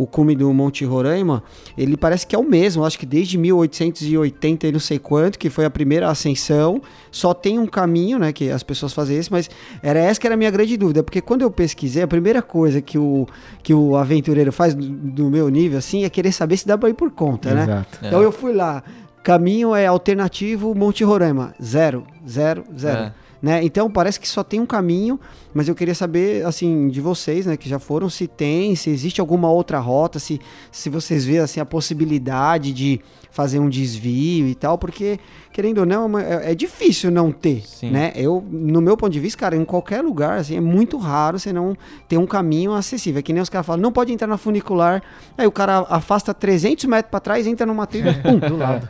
o 0.00 0.06
cume 0.06 0.34
do 0.34 0.50
Monte 0.50 0.82
Roraima, 0.82 1.42
ele 1.76 1.94
parece 1.94 2.26
que 2.26 2.34
é 2.34 2.38
o 2.38 2.42
mesmo, 2.42 2.86
acho 2.86 2.98
que 2.98 3.04
desde 3.04 3.36
1880 3.36 4.66
e 4.66 4.72
não 4.72 4.80
sei 4.80 4.98
quanto, 4.98 5.38
que 5.38 5.50
foi 5.50 5.66
a 5.66 5.70
primeira 5.70 6.08
ascensão, 6.08 6.80
só 7.10 7.34
tem 7.34 7.58
um 7.58 7.66
caminho, 7.66 8.18
né, 8.18 8.32
que 8.32 8.50
as 8.50 8.62
pessoas 8.62 8.94
fazem 8.94 9.18
esse, 9.18 9.30
mas 9.30 9.50
era 9.82 9.98
essa 9.98 10.18
que 10.18 10.26
era 10.26 10.34
a 10.34 10.38
minha 10.38 10.50
grande 10.50 10.74
dúvida, 10.78 11.02
porque 11.02 11.20
quando 11.20 11.42
eu 11.42 11.50
pesquisei, 11.50 12.02
a 12.02 12.08
primeira 12.08 12.40
coisa 12.40 12.80
que 12.80 12.96
o, 12.96 13.26
que 13.62 13.74
o 13.74 13.94
aventureiro 13.94 14.50
faz 14.50 14.74
do, 14.74 14.88
do 14.88 15.28
meu 15.28 15.50
nível, 15.50 15.78
assim, 15.78 16.04
é 16.04 16.08
querer 16.08 16.32
saber 16.32 16.56
se 16.56 16.66
dá 16.66 16.78
pra 16.78 16.88
ir 16.88 16.94
por 16.94 17.10
conta, 17.10 17.52
né? 17.52 17.64
Exato. 17.64 17.98
É. 18.02 18.08
Então 18.08 18.22
eu 18.22 18.32
fui 18.32 18.54
lá, 18.54 18.82
caminho 19.22 19.74
é 19.74 19.84
alternativo 19.86 20.74
Monte 20.74 21.04
Roraima, 21.04 21.54
zero, 21.62 22.06
zero, 22.26 22.64
zero. 22.74 23.02
É. 23.02 23.12
Né? 23.42 23.64
Então 23.64 23.90
parece 23.90 24.20
que 24.20 24.28
só 24.28 24.42
tem 24.42 24.60
um 24.60 24.66
caminho, 24.66 25.18
mas 25.52 25.68
eu 25.68 25.74
queria 25.74 25.94
saber 25.94 26.44
assim 26.46 26.88
de 26.88 27.00
vocês, 27.00 27.46
né, 27.46 27.56
que 27.56 27.68
já 27.68 27.78
foram, 27.78 28.08
se 28.08 28.26
tem, 28.26 28.74
se 28.74 28.90
existe 28.90 29.20
alguma 29.20 29.50
outra 29.50 29.78
rota, 29.78 30.18
se, 30.18 30.40
se 30.70 30.88
vocês 30.88 31.24
vêem 31.24 31.38
assim 31.38 31.60
a 31.60 31.64
possibilidade 31.64 32.72
de 32.72 33.00
fazer 33.30 33.58
um 33.58 33.68
desvio 33.68 34.46
e 34.48 34.54
tal, 34.54 34.76
porque 34.76 35.18
querendo 35.52 35.78
ou 35.78 35.86
não 35.86 36.18
é 36.18 36.46
é, 36.46 36.52
é 36.52 36.54
difícil 36.54 37.10
não 37.10 37.32
ter, 37.32 37.62
Sim. 37.66 37.90
né? 37.90 38.12
Eu 38.14 38.44
no 38.50 38.80
meu 38.80 38.96
ponto 38.96 39.12
de 39.12 39.20
vista, 39.20 39.38
cara, 39.38 39.56
em 39.56 39.64
qualquer 39.64 40.02
lugar 40.02 40.38
assim 40.38 40.56
é 40.56 40.60
muito 40.60 40.96
raro 40.98 41.38
você 41.38 41.52
não 41.52 41.76
ter 42.08 42.18
um 42.18 42.26
caminho 42.26 42.72
acessível. 42.72 43.20
É 43.20 43.22
que 43.22 43.32
nem 43.32 43.42
os 43.42 43.48
caras 43.48 43.66
falam, 43.66 43.80
não 43.80 43.92
pode 43.92 44.12
entrar 44.12 44.26
na 44.26 44.36
funicular, 44.36 45.02
aí 45.36 45.46
o 45.46 45.52
cara 45.52 45.86
afasta 45.88 46.34
300 46.34 46.84
metros 46.86 47.10
para 47.10 47.20
trás, 47.20 47.46
entra 47.46 47.66
numa 47.66 47.86
trilha, 47.86 48.14
pum, 48.22 48.40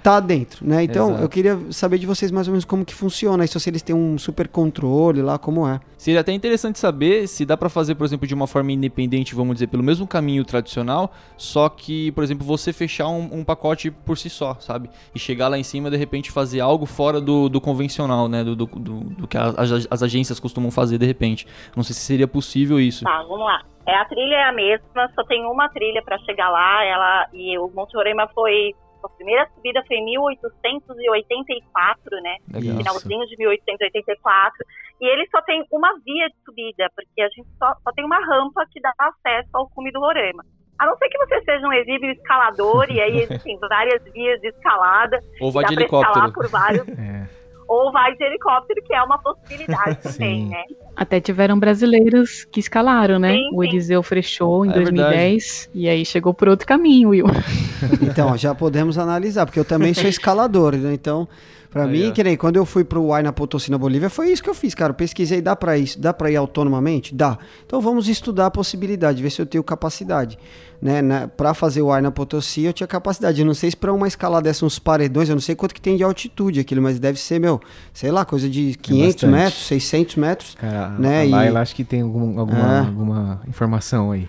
tá 0.02 0.20
dentro, 0.20 0.66
né? 0.66 0.82
Então 0.82 1.10
Exato. 1.10 1.22
eu 1.22 1.28
queria 1.28 1.58
saber 1.70 1.98
de 1.98 2.06
vocês 2.06 2.30
mais 2.30 2.48
ou 2.48 2.52
menos 2.52 2.64
como 2.64 2.84
que 2.84 2.94
funciona, 2.94 3.44
isso 3.44 3.58
se 3.60 3.68
eles 3.68 3.82
têm 3.82 3.94
um 3.94 4.18
super 4.18 4.48
controle 4.48 5.22
lá, 5.22 5.38
como 5.38 5.66
é. 5.66 5.80
Seria 5.96 6.20
até 6.20 6.32
interessante 6.32 6.49
saber 6.58 7.26
se 7.26 7.44
dá 7.44 7.56
pra 7.56 7.68
fazer, 7.68 7.94
por 7.94 8.04
exemplo, 8.04 8.26
de 8.26 8.34
uma 8.34 8.46
forma 8.46 8.72
independente, 8.72 9.34
vamos 9.34 9.54
dizer, 9.54 9.66
pelo 9.66 9.82
mesmo 9.82 10.06
caminho 10.06 10.44
tradicional, 10.44 11.12
só 11.36 11.68
que, 11.68 12.12
por 12.12 12.22
exemplo, 12.24 12.46
você 12.46 12.72
fechar 12.72 13.08
um, 13.08 13.28
um 13.40 13.44
pacote 13.44 13.90
por 13.90 14.16
si 14.18 14.30
só, 14.30 14.54
sabe? 14.60 14.90
E 15.14 15.18
chegar 15.18 15.48
lá 15.48 15.58
em 15.58 15.62
cima, 15.62 15.90
de 15.90 15.96
repente, 15.96 16.30
fazer 16.30 16.60
algo 16.60 16.86
fora 16.86 17.20
do, 17.20 17.48
do 17.48 17.60
convencional, 17.60 18.28
né? 18.28 18.42
Do, 18.44 18.54
do, 18.56 18.66
do- 18.66 19.00
do 19.00 19.28
que 19.28 19.36
a- 19.36 19.54
as, 19.56 19.86
as 19.90 20.02
agências 20.02 20.38
costumam 20.40 20.70
fazer, 20.70 20.98
de 20.98 21.06
repente. 21.06 21.46
Não 21.76 21.82
sei 21.82 21.94
se 21.94 22.00
seria 22.00 22.26
possível 22.28 22.78
isso. 22.80 23.04
Tá, 23.04 23.22
vamos 23.22 23.46
lá. 23.46 23.62
É, 23.86 23.94
a 23.96 24.04
trilha 24.04 24.34
é 24.36 24.44
a 24.44 24.52
mesma, 24.52 25.10
só 25.14 25.24
tem 25.24 25.44
uma 25.46 25.68
trilha 25.68 26.02
para 26.04 26.18
chegar 26.20 26.48
lá. 26.50 26.84
Ela 26.84 27.26
e 27.32 27.58
o 27.58 27.68
Monte 27.74 27.96
Roraima 27.96 28.28
foi 28.34 28.74
a 29.06 29.10
primeira 29.10 29.48
subida 29.54 29.82
foi 29.86 29.96
em 29.96 30.04
1884, 30.04 32.20
né? 32.22 32.36
Legal. 32.52 32.76
Finalzinho 32.78 33.26
de 33.26 33.36
1884. 33.36 34.66
E 35.00 35.06
ele 35.06 35.26
só 35.30 35.40
tem 35.42 35.64
uma 35.70 35.92
via 36.04 36.28
de 36.28 36.36
subida, 36.44 36.90
porque 36.94 37.22
a 37.22 37.28
gente 37.28 37.48
só, 37.58 37.72
só 37.82 37.92
tem 37.92 38.04
uma 38.04 38.18
rampa 38.24 38.66
que 38.70 38.80
dá 38.80 38.92
acesso 38.98 39.48
ao 39.54 39.68
cume 39.70 39.90
do 39.92 40.00
Roraima. 40.00 40.44
A 40.78 40.86
não 40.86 40.96
ser 40.96 41.08
que 41.08 41.18
você 41.18 41.42
seja 41.42 41.66
um 41.66 41.72
exímio 41.72 42.10
escalador, 42.12 42.90
e 42.90 43.00
aí 43.00 43.20
existem 43.22 43.58
várias 43.58 44.02
vias 44.12 44.40
de 44.40 44.48
escalada, 44.48 45.18
Ou 45.40 45.52
vai 45.52 45.64
de 45.64 45.74
escalar 45.74 46.06
helicóptero. 46.08 46.32
por 46.32 46.48
vários, 46.48 46.88
É. 46.98 47.39
ou 47.70 47.92
vai 47.92 48.16
de 48.16 48.24
helicóptero, 48.24 48.82
que 48.84 48.92
é 48.92 49.00
uma 49.00 49.16
possibilidade 49.18 49.96
também, 50.02 50.46
né? 50.50 50.64
Até 50.96 51.20
tiveram 51.20 51.56
brasileiros 51.56 52.44
que 52.50 52.58
escalaram, 52.58 53.16
né? 53.20 53.34
Sim, 53.34 53.48
O 53.54 53.62
sim. 53.62 53.68
Eliseu 53.68 54.02
Frechou 54.02 54.66
em 54.66 54.70
É 54.70 54.72
2010 54.72 55.70
e 55.72 55.88
aí 55.88 56.04
chegou 56.04 56.34
por 56.34 56.48
outro 56.48 56.66
caminho, 56.66 57.10
Will. 57.10 57.26
Então, 58.02 58.36
já 58.36 58.54
podemos 58.54 58.98
analisar, 58.98 59.46
porque 59.46 59.60
eu 59.60 59.64
também 59.64 59.94
sou 59.94 60.04
escalador, 60.10 60.76
né? 60.76 60.92
Então, 60.92 61.28
pra 61.70 61.84
Aí, 61.84 61.90
mim, 61.90 62.08
ó. 62.08 62.12
que 62.12 62.24
nem 62.24 62.36
quando 62.36 62.56
eu 62.56 62.66
fui 62.66 62.84
pro 62.84 63.02
Huayna 63.06 63.32
Potosí 63.32 63.70
na 63.70 63.78
Bolívia, 63.78 64.10
foi 64.10 64.30
isso 64.32 64.42
que 64.42 64.50
eu 64.50 64.54
fiz, 64.54 64.74
cara. 64.74 64.90
Eu 64.90 64.94
pesquisei, 64.94 65.40
dá 65.40 65.54
pra 65.54 65.78
ir, 65.78 65.90
dá 65.98 66.12
pra 66.12 66.30
ir 66.30 66.36
autonomamente? 66.36 67.14
Dá. 67.14 67.38
Então 67.64 67.80
vamos 67.80 68.08
estudar 68.08 68.46
a 68.46 68.50
possibilidade, 68.50 69.22
ver 69.22 69.30
se 69.30 69.40
eu 69.40 69.46
tenho 69.46 69.62
capacidade. 69.64 70.38
Né, 70.82 71.02
na, 71.02 71.28
pra 71.28 71.52
fazer 71.52 71.82
o 71.82 71.88
Huayna 71.88 72.10
Potosí, 72.10 72.64
eu 72.64 72.72
tinha 72.72 72.86
capacidade. 72.86 73.38
Eu 73.38 73.46
não 73.46 73.52
sei 73.52 73.70
se 73.70 73.76
pra 73.76 73.92
uma 73.92 74.08
escala 74.08 74.40
dessa, 74.40 74.64
uns 74.64 74.78
paredões, 74.78 75.28
eu 75.28 75.34
não 75.34 75.40
sei 75.42 75.54
quanto 75.54 75.74
que 75.74 75.80
tem 75.80 75.94
de 75.94 76.02
altitude 76.02 76.58
aquilo, 76.58 76.80
mas 76.80 76.98
deve 76.98 77.20
ser, 77.20 77.38
meu, 77.38 77.60
sei 77.92 78.10
lá, 78.10 78.24
coisa 78.24 78.48
de 78.48 78.78
500 78.80 79.12
bastante. 79.14 79.30
metros, 79.30 79.66
600 79.66 80.16
metros. 80.16 80.54
Cara, 80.54 80.88
Né, 80.98 81.20
a 81.20 81.24
e- 81.26 81.28
Laila 81.28 81.60
acho 81.60 81.76
que 81.76 81.84
tem 81.84 82.00
algum- 82.00 82.40
alguma, 82.40 82.76
É. 82.76 82.78
alguma 82.80 83.40
informação 83.46 84.10
aí. 84.12 84.26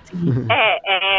É, 0.50 0.80
é, 0.86 1.11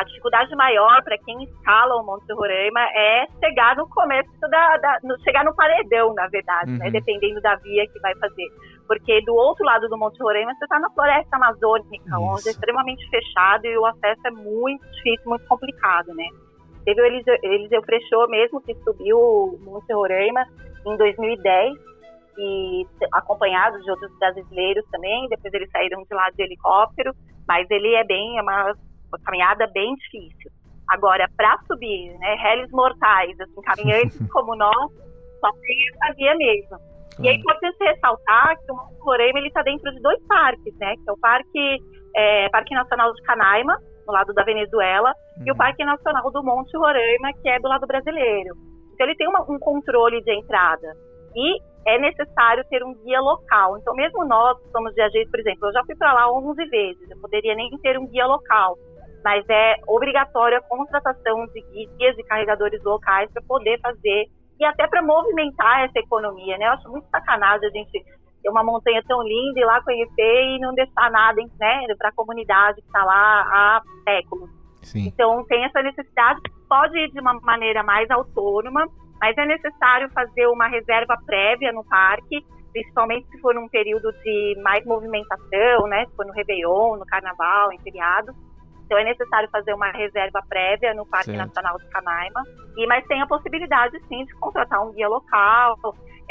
a 0.00 0.04
dificuldade 0.04 0.54
maior 0.56 1.02
para 1.02 1.18
quem 1.18 1.42
escala 1.44 1.96
o 1.96 2.04
Monte 2.04 2.32
Roraima 2.32 2.80
é 2.80 3.26
chegar 3.42 3.76
no 3.76 3.88
começo 3.88 4.30
da, 4.40 4.76
da- 4.76 4.98
no- 5.02 5.18
chegar 5.20 5.44
no 5.44 5.54
paredão, 5.54 6.14
na 6.14 6.26
verdade, 6.28 6.70
né? 6.72 6.86
Uhum. 6.86 6.92
Dependendo 6.92 7.40
da 7.40 7.56
via 7.56 7.86
que 7.88 7.98
vai 8.00 8.14
fazer. 8.16 8.46
Porque 8.86 9.20
do 9.22 9.34
outro 9.34 9.64
lado 9.64 9.88
do 9.88 9.98
Monte 9.98 10.18
Roraima 10.22 10.54
você 10.54 10.64
está 10.64 10.78
na 10.78 10.90
floresta 10.90 11.36
amazônica, 11.36 12.18
onde 12.18 12.40
Isso. 12.40 12.48
é 12.48 12.52
extremamente 12.52 13.08
fechado 13.10 13.66
e 13.66 13.76
o 13.78 13.84
acesso 13.86 14.26
é 14.26 14.30
muito 14.30 14.84
difícil, 14.92 15.28
muito 15.28 15.46
complicado, 15.46 16.14
né? 16.14 16.26
Teve 16.84 17.02
o 17.02 17.04
Eliseu, 17.04 17.36
Eliseu 17.42 17.82
Frechot 17.82 18.30
mesmo, 18.30 18.60
que 18.62 18.74
subiu 18.76 19.18
o 19.18 19.58
Monte 19.62 19.92
Roraima 19.92 20.46
em 20.86 20.96
2010 20.96 21.74
e 22.38 22.86
acompanhado 23.12 23.82
de 23.82 23.90
outros 23.90 24.10
brasileiros 24.18 24.84
também. 24.90 25.28
Depois 25.28 25.52
eles 25.52 25.70
saíram 25.70 26.02
de 26.02 26.14
lá 26.14 26.30
de 26.30 26.42
helicóptero, 26.42 27.12
mas 27.46 27.68
ele 27.70 27.94
é 27.94 28.04
bem 28.04 28.38
é 28.38 28.42
uma, 28.42 28.74
uma 29.10 29.18
caminhada 29.24 29.66
bem 29.72 29.94
difícil. 29.96 30.50
Agora, 30.88 31.28
para 31.36 31.58
subir, 31.66 32.16
né, 32.18 32.34
réis 32.36 32.70
mortais, 32.70 33.38
assim, 33.40 33.60
caminhantes 33.62 34.18
como 34.32 34.56
nós, 34.56 34.92
só 35.40 35.50
tem 35.52 35.76
essa 35.94 36.14
via 36.14 36.34
mesmo. 36.36 36.78
E 37.20 37.28
é 37.28 37.34
importante 37.34 37.76
ressaltar 37.80 38.56
que 38.64 38.70
o 38.70 38.76
Monte 38.76 39.00
Roraima 39.00 39.40
está 39.40 39.62
dentro 39.62 39.90
de 39.92 40.00
dois 40.00 40.24
parques, 40.28 40.72
né? 40.78 40.94
Que 40.94 41.10
é 41.10 41.12
o 41.12 41.18
Parque, 41.18 41.78
é, 42.14 42.48
Parque 42.50 42.74
Nacional 42.74 43.12
de 43.12 43.22
Canaima, 43.22 43.76
no 44.06 44.12
lado 44.12 44.32
da 44.32 44.44
Venezuela, 44.44 45.12
e 45.44 45.50
o 45.50 45.56
Parque 45.56 45.84
Nacional 45.84 46.30
do 46.30 46.42
Monte 46.44 46.76
Roraima, 46.76 47.32
que 47.42 47.48
é 47.48 47.58
do 47.58 47.68
lado 47.68 47.86
brasileiro. 47.86 48.54
Então 48.94 49.06
ele 49.06 49.16
tem 49.16 49.28
uma- 49.28 49.42
um 49.50 49.58
controle 49.58 50.22
de 50.22 50.32
entrada. 50.32 50.94
E 51.34 51.58
é 51.86 51.98
necessário 51.98 52.64
ter 52.70 52.82
um 52.84 52.94
guia 52.94 53.20
local. 53.20 53.76
Então, 53.78 53.94
mesmo 53.94 54.24
nós 54.24 54.56
que 54.62 54.70
somos 54.70 54.94
viajantes, 54.94 55.30
por 55.30 55.40
exemplo, 55.40 55.68
eu 55.68 55.72
já 55.72 55.84
fui 55.84 55.96
para 55.96 56.12
lá 56.12 56.30
11 56.32 56.64
vezes, 56.66 57.10
eu 57.10 57.18
poderia 57.20 57.54
nem 57.54 57.68
ter 57.82 57.98
um 57.98 58.06
guia 58.06 58.26
local, 58.26 58.76
mas 59.24 59.44
é 59.48 59.76
obrigatório 59.86 60.58
a 60.58 60.62
contratação 60.62 61.46
de 61.46 61.60
guias 61.60 62.18
e 62.18 62.22
carregadores 62.24 62.82
locais 62.82 63.30
para 63.32 63.42
poder 63.42 63.78
fazer 63.80 64.26
e 64.58 64.64
até 64.64 64.86
para 64.88 65.02
movimentar 65.02 65.84
essa 65.84 65.98
economia, 65.98 66.58
né? 66.58 66.66
Eu 66.66 66.72
acho 66.72 66.88
muito 66.90 67.08
sacanagem 67.10 67.68
a 67.68 67.70
gente 67.70 68.04
ter 68.42 68.50
uma 68.50 68.64
montanha 68.64 69.02
tão 69.06 69.22
linda 69.22 69.60
e 69.60 69.64
lá 69.64 69.82
conhecer 69.82 70.42
e 70.44 70.58
não 70.60 70.74
deixar 70.74 71.10
nada, 71.10 71.40
né, 71.58 71.86
para 71.96 72.08
a 72.08 72.14
comunidade 72.14 72.80
que 72.80 72.86
está 72.86 73.04
lá 73.04 73.42
há 73.42 73.82
séculos. 74.04 74.50
Sim. 74.82 75.08
Então, 75.08 75.44
tem 75.46 75.64
essa 75.64 75.82
necessidade, 75.82 76.40
pode 76.68 76.98
ir 76.98 77.10
de 77.10 77.20
uma 77.20 77.34
maneira 77.40 77.82
mais 77.82 78.10
autônoma, 78.10 78.86
mas 79.20 79.36
é 79.36 79.44
necessário 79.44 80.08
fazer 80.10 80.46
uma 80.46 80.68
reserva 80.68 81.16
prévia 81.26 81.72
no 81.72 81.84
parque, 81.84 82.44
principalmente 82.72 83.28
se 83.28 83.40
for 83.40 83.54
num 83.54 83.68
período 83.68 84.12
de 84.22 84.60
mais 84.62 84.84
movimentação, 84.84 85.86
né? 85.88 86.06
Se 86.06 86.16
for 86.16 86.24
no 86.24 86.32
Réveillon, 86.32 86.96
no 86.96 87.06
Carnaval, 87.06 87.72
em 87.72 87.78
feriado. 87.80 88.32
Então, 88.88 88.96
é 88.96 89.04
necessário 89.04 89.50
fazer 89.50 89.74
uma 89.74 89.90
reserva 89.90 90.42
prévia 90.48 90.94
no 90.94 91.04
Parque 91.04 91.26
Certo. 91.26 91.36
Nacional 91.36 91.76
de 91.78 91.86
Canaima. 91.90 92.42
E, 92.74 92.86
mas 92.86 93.06
tem 93.06 93.20
a 93.20 93.26
possibilidade, 93.26 94.00
sim, 94.08 94.24
de 94.24 94.32
contratar 94.36 94.82
um 94.82 94.92
guia 94.92 95.06
local, 95.06 95.76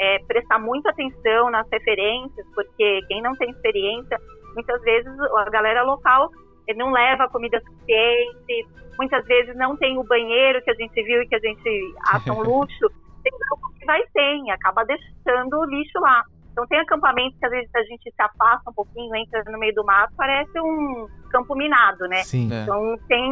é, 0.00 0.18
prestar 0.26 0.58
muita 0.58 0.90
atenção 0.90 1.50
nas 1.50 1.68
referências, 1.70 2.44
porque 2.56 3.00
quem 3.06 3.22
não 3.22 3.32
tem 3.36 3.50
experiência, 3.50 4.18
muitas 4.56 4.82
vezes 4.82 5.12
a 5.36 5.50
galera 5.50 5.84
local 5.84 6.30
eh, 6.66 6.74
não 6.74 6.90
leva 6.90 7.28
comida 7.28 7.60
suficiente, 7.60 8.66
muitas 8.98 9.24
vezes 9.26 9.54
não 9.56 9.76
tem 9.76 9.96
o 9.96 10.02
banheiro 10.02 10.60
que 10.62 10.70
a 10.72 10.74
gente 10.74 11.00
viu 11.00 11.22
e 11.22 11.28
que 11.28 11.36
a 11.36 11.40
gente 11.40 11.94
acha 12.08 12.32
um 12.32 12.42
luxo, 12.42 12.90
tem 13.22 13.32
algo 13.52 13.72
que 13.78 13.86
vai 13.86 14.02
sem, 14.12 14.50
acaba 14.50 14.84
deixando 14.84 15.60
o 15.60 15.64
lixo 15.64 16.00
lá. 16.00 16.24
Então 16.58 16.66
tem 16.66 16.80
acampamentos 16.80 17.38
que 17.38 17.46
às 17.46 17.52
vezes 17.52 17.70
a 17.72 17.82
gente 17.84 18.02
se 18.02 18.20
afasta 18.20 18.68
um 18.68 18.72
pouquinho, 18.72 19.14
entra 19.14 19.44
no 19.46 19.60
meio 19.60 19.72
do 19.76 19.84
mato, 19.84 20.12
parece 20.16 20.60
um 20.60 21.06
campo 21.30 21.54
minado, 21.54 22.08
né? 22.08 22.24
Sim. 22.24 22.52
É. 22.52 22.62
Então 22.64 22.96
tem, 23.06 23.30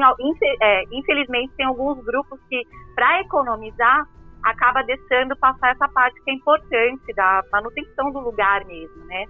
é, 0.63 0.85
infelizmente, 0.93 1.53
tem 1.57 1.67
alguns 1.67 2.05
grupos 2.05 2.39
que, 2.49 2.63
para 2.95 3.21
economizar, 3.23 4.07
acaba 4.45 4.85
deixando 4.85 5.37
passar 5.39 5.73
essa 5.73 5.89
parte 5.89 6.23
que 6.23 6.31
é 6.31 6.35
importante 6.35 7.13
da 7.17 7.43
manutenção 7.51 8.13
do 8.13 8.21
lugar 8.21 8.65
mesmo, 8.65 9.05
né? 9.07 9.25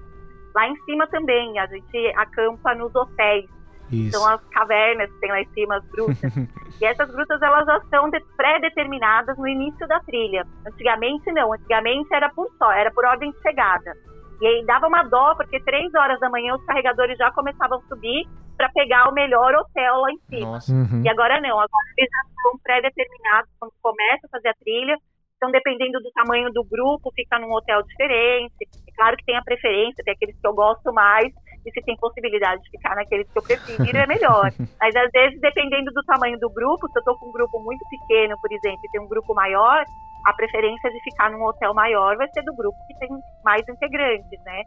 Lá 0.54 0.68
em 0.68 0.76
cima 0.84 1.06
também, 1.06 1.58
a 1.58 1.66
gente 1.66 2.12
acampa 2.16 2.74
nos 2.74 2.94
hotéis. 2.94 3.48
Isso. 3.90 4.18
São 4.18 4.28
as 4.28 4.40
cavernas 4.48 5.10
que 5.12 5.20
tem 5.20 5.30
lá 5.30 5.40
em 5.40 5.48
cima, 5.50 5.76
as 5.76 5.86
grutas. 5.88 6.18
e 6.80 6.84
essas 6.84 7.10
grutas, 7.10 7.40
elas 7.40 7.66
já 7.66 7.80
são 7.90 8.10
de- 8.10 8.24
pré-determinadas 8.36 9.36
no 9.38 9.46
início 9.46 9.86
da 9.86 10.00
trilha. 10.00 10.44
Antigamente, 10.66 11.30
não. 11.32 11.52
Antigamente 11.52 12.12
era 12.14 12.28
por 12.30 12.50
só, 12.58 12.72
era 12.72 12.90
por 12.90 13.04
ordem 13.04 13.30
de 13.30 13.40
chegada. 13.42 13.92
E 14.40 14.46
aí 14.46 14.66
dava 14.66 14.86
uma 14.86 15.02
dó, 15.02 15.34
porque 15.34 15.60
três 15.60 15.94
horas 15.94 16.20
da 16.20 16.28
manhã 16.28 16.54
os 16.54 16.64
carregadores 16.66 17.16
já 17.16 17.30
começavam 17.30 17.78
a 17.78 17.88
subir 17.88 18.26
para 18.56 18.68
pegar 18.70 19.08
o 19.08 19.14
melhor 19.14 19.54
hotel 19.54 20.00
lá 20.00 20.10
em 20.10 20.18
cima. 20.28 20.52
Nossa. 20.52 20.72
Uhum. 20.72 21.02
E 21.04 21.08
agora 21.08 21.40
não, 21.40 21.58
agora 21.58 21.84
eles 21.96 22.10
já 22.10 22.42
são 22.42 22.58
pré-determinados 22.62 23.50
quando 23.58 23.72
começa 23.82 24.26
a 24.26 24.30
fazer 24.30 24.48
a 24.48 24.54
trilha. 24.54 24.96
Então, 25.36 25.50
dependendo 25.50 26.00
do 26.00 26.10
tamanho 26.12 26.50
do 26.52 26.64
grupo, 26.64 27.12
fica 27.14 27.38
num 27.38 27.52
hotel 27.52 27.82
diferente. 27.82 28.54
É 28.88 28.92
claro 28.96 29.16
que 29.16 29.24
tem 29.24 29.36
a 29.36 29.42
preferência, 29.42 30.02
tem 30.02 30.14
aqueles 30.14 30.38
que 30.40 30.46
eu 30.46 30.54
gosto 30.54 30.92
mais, 30.92 31.32
e 31.66 31.72
se 31.72 31.82
tem 31.82 31.96
possibilidade 31.96 32.62
de 32.62 32.70
ficar 32.70 32.94
naqueles 32.94 33.30
que 33.30 33.38
eu 33.38 33.42
prefiro, 33.42 33.98
é 33.98 34.06
melhor. 34.06 34.52
Mas 34.80 34.94
às 34.94 35.10
vezes, 35.10 35.40
dependendo 35.40 35.90
do 35.92 36.02
tamanho 36.04 36.38
do 36.38 36.48
grupo, 36.50 36.88
se 36.88 36.98
eu 36.98 37.04
tô 37.04 37.18
com 37.18 37.28
um 37.28 37.32
grupo 37.32 37.58
muito 37.60 37.84
pequeno, 37.90 38.36
por 38.40 38.52
exemplo, 38.52 38.80
e 38.84 38.90
tem 38.90 39.00
um 39.00 39.08
grupo 39.08 39.34
maior, 39.34 39.84
a 40.24 40.32
preferência 40.34 40.90
de 40.90 41.00
ficar 41.02 41.30
num 41.30 41.44
hotel 41.44 41.74
maior 41.74 42.16
vai 42.16 42.28
ser 42.28 42.42
do 42.42 42.54
grupo 42.54 42.76
que 42.86 42.98
tem 42.98 43.08
mais 43.44 43.68
integrantes, 43.68 44.40
né? 44.44 44.62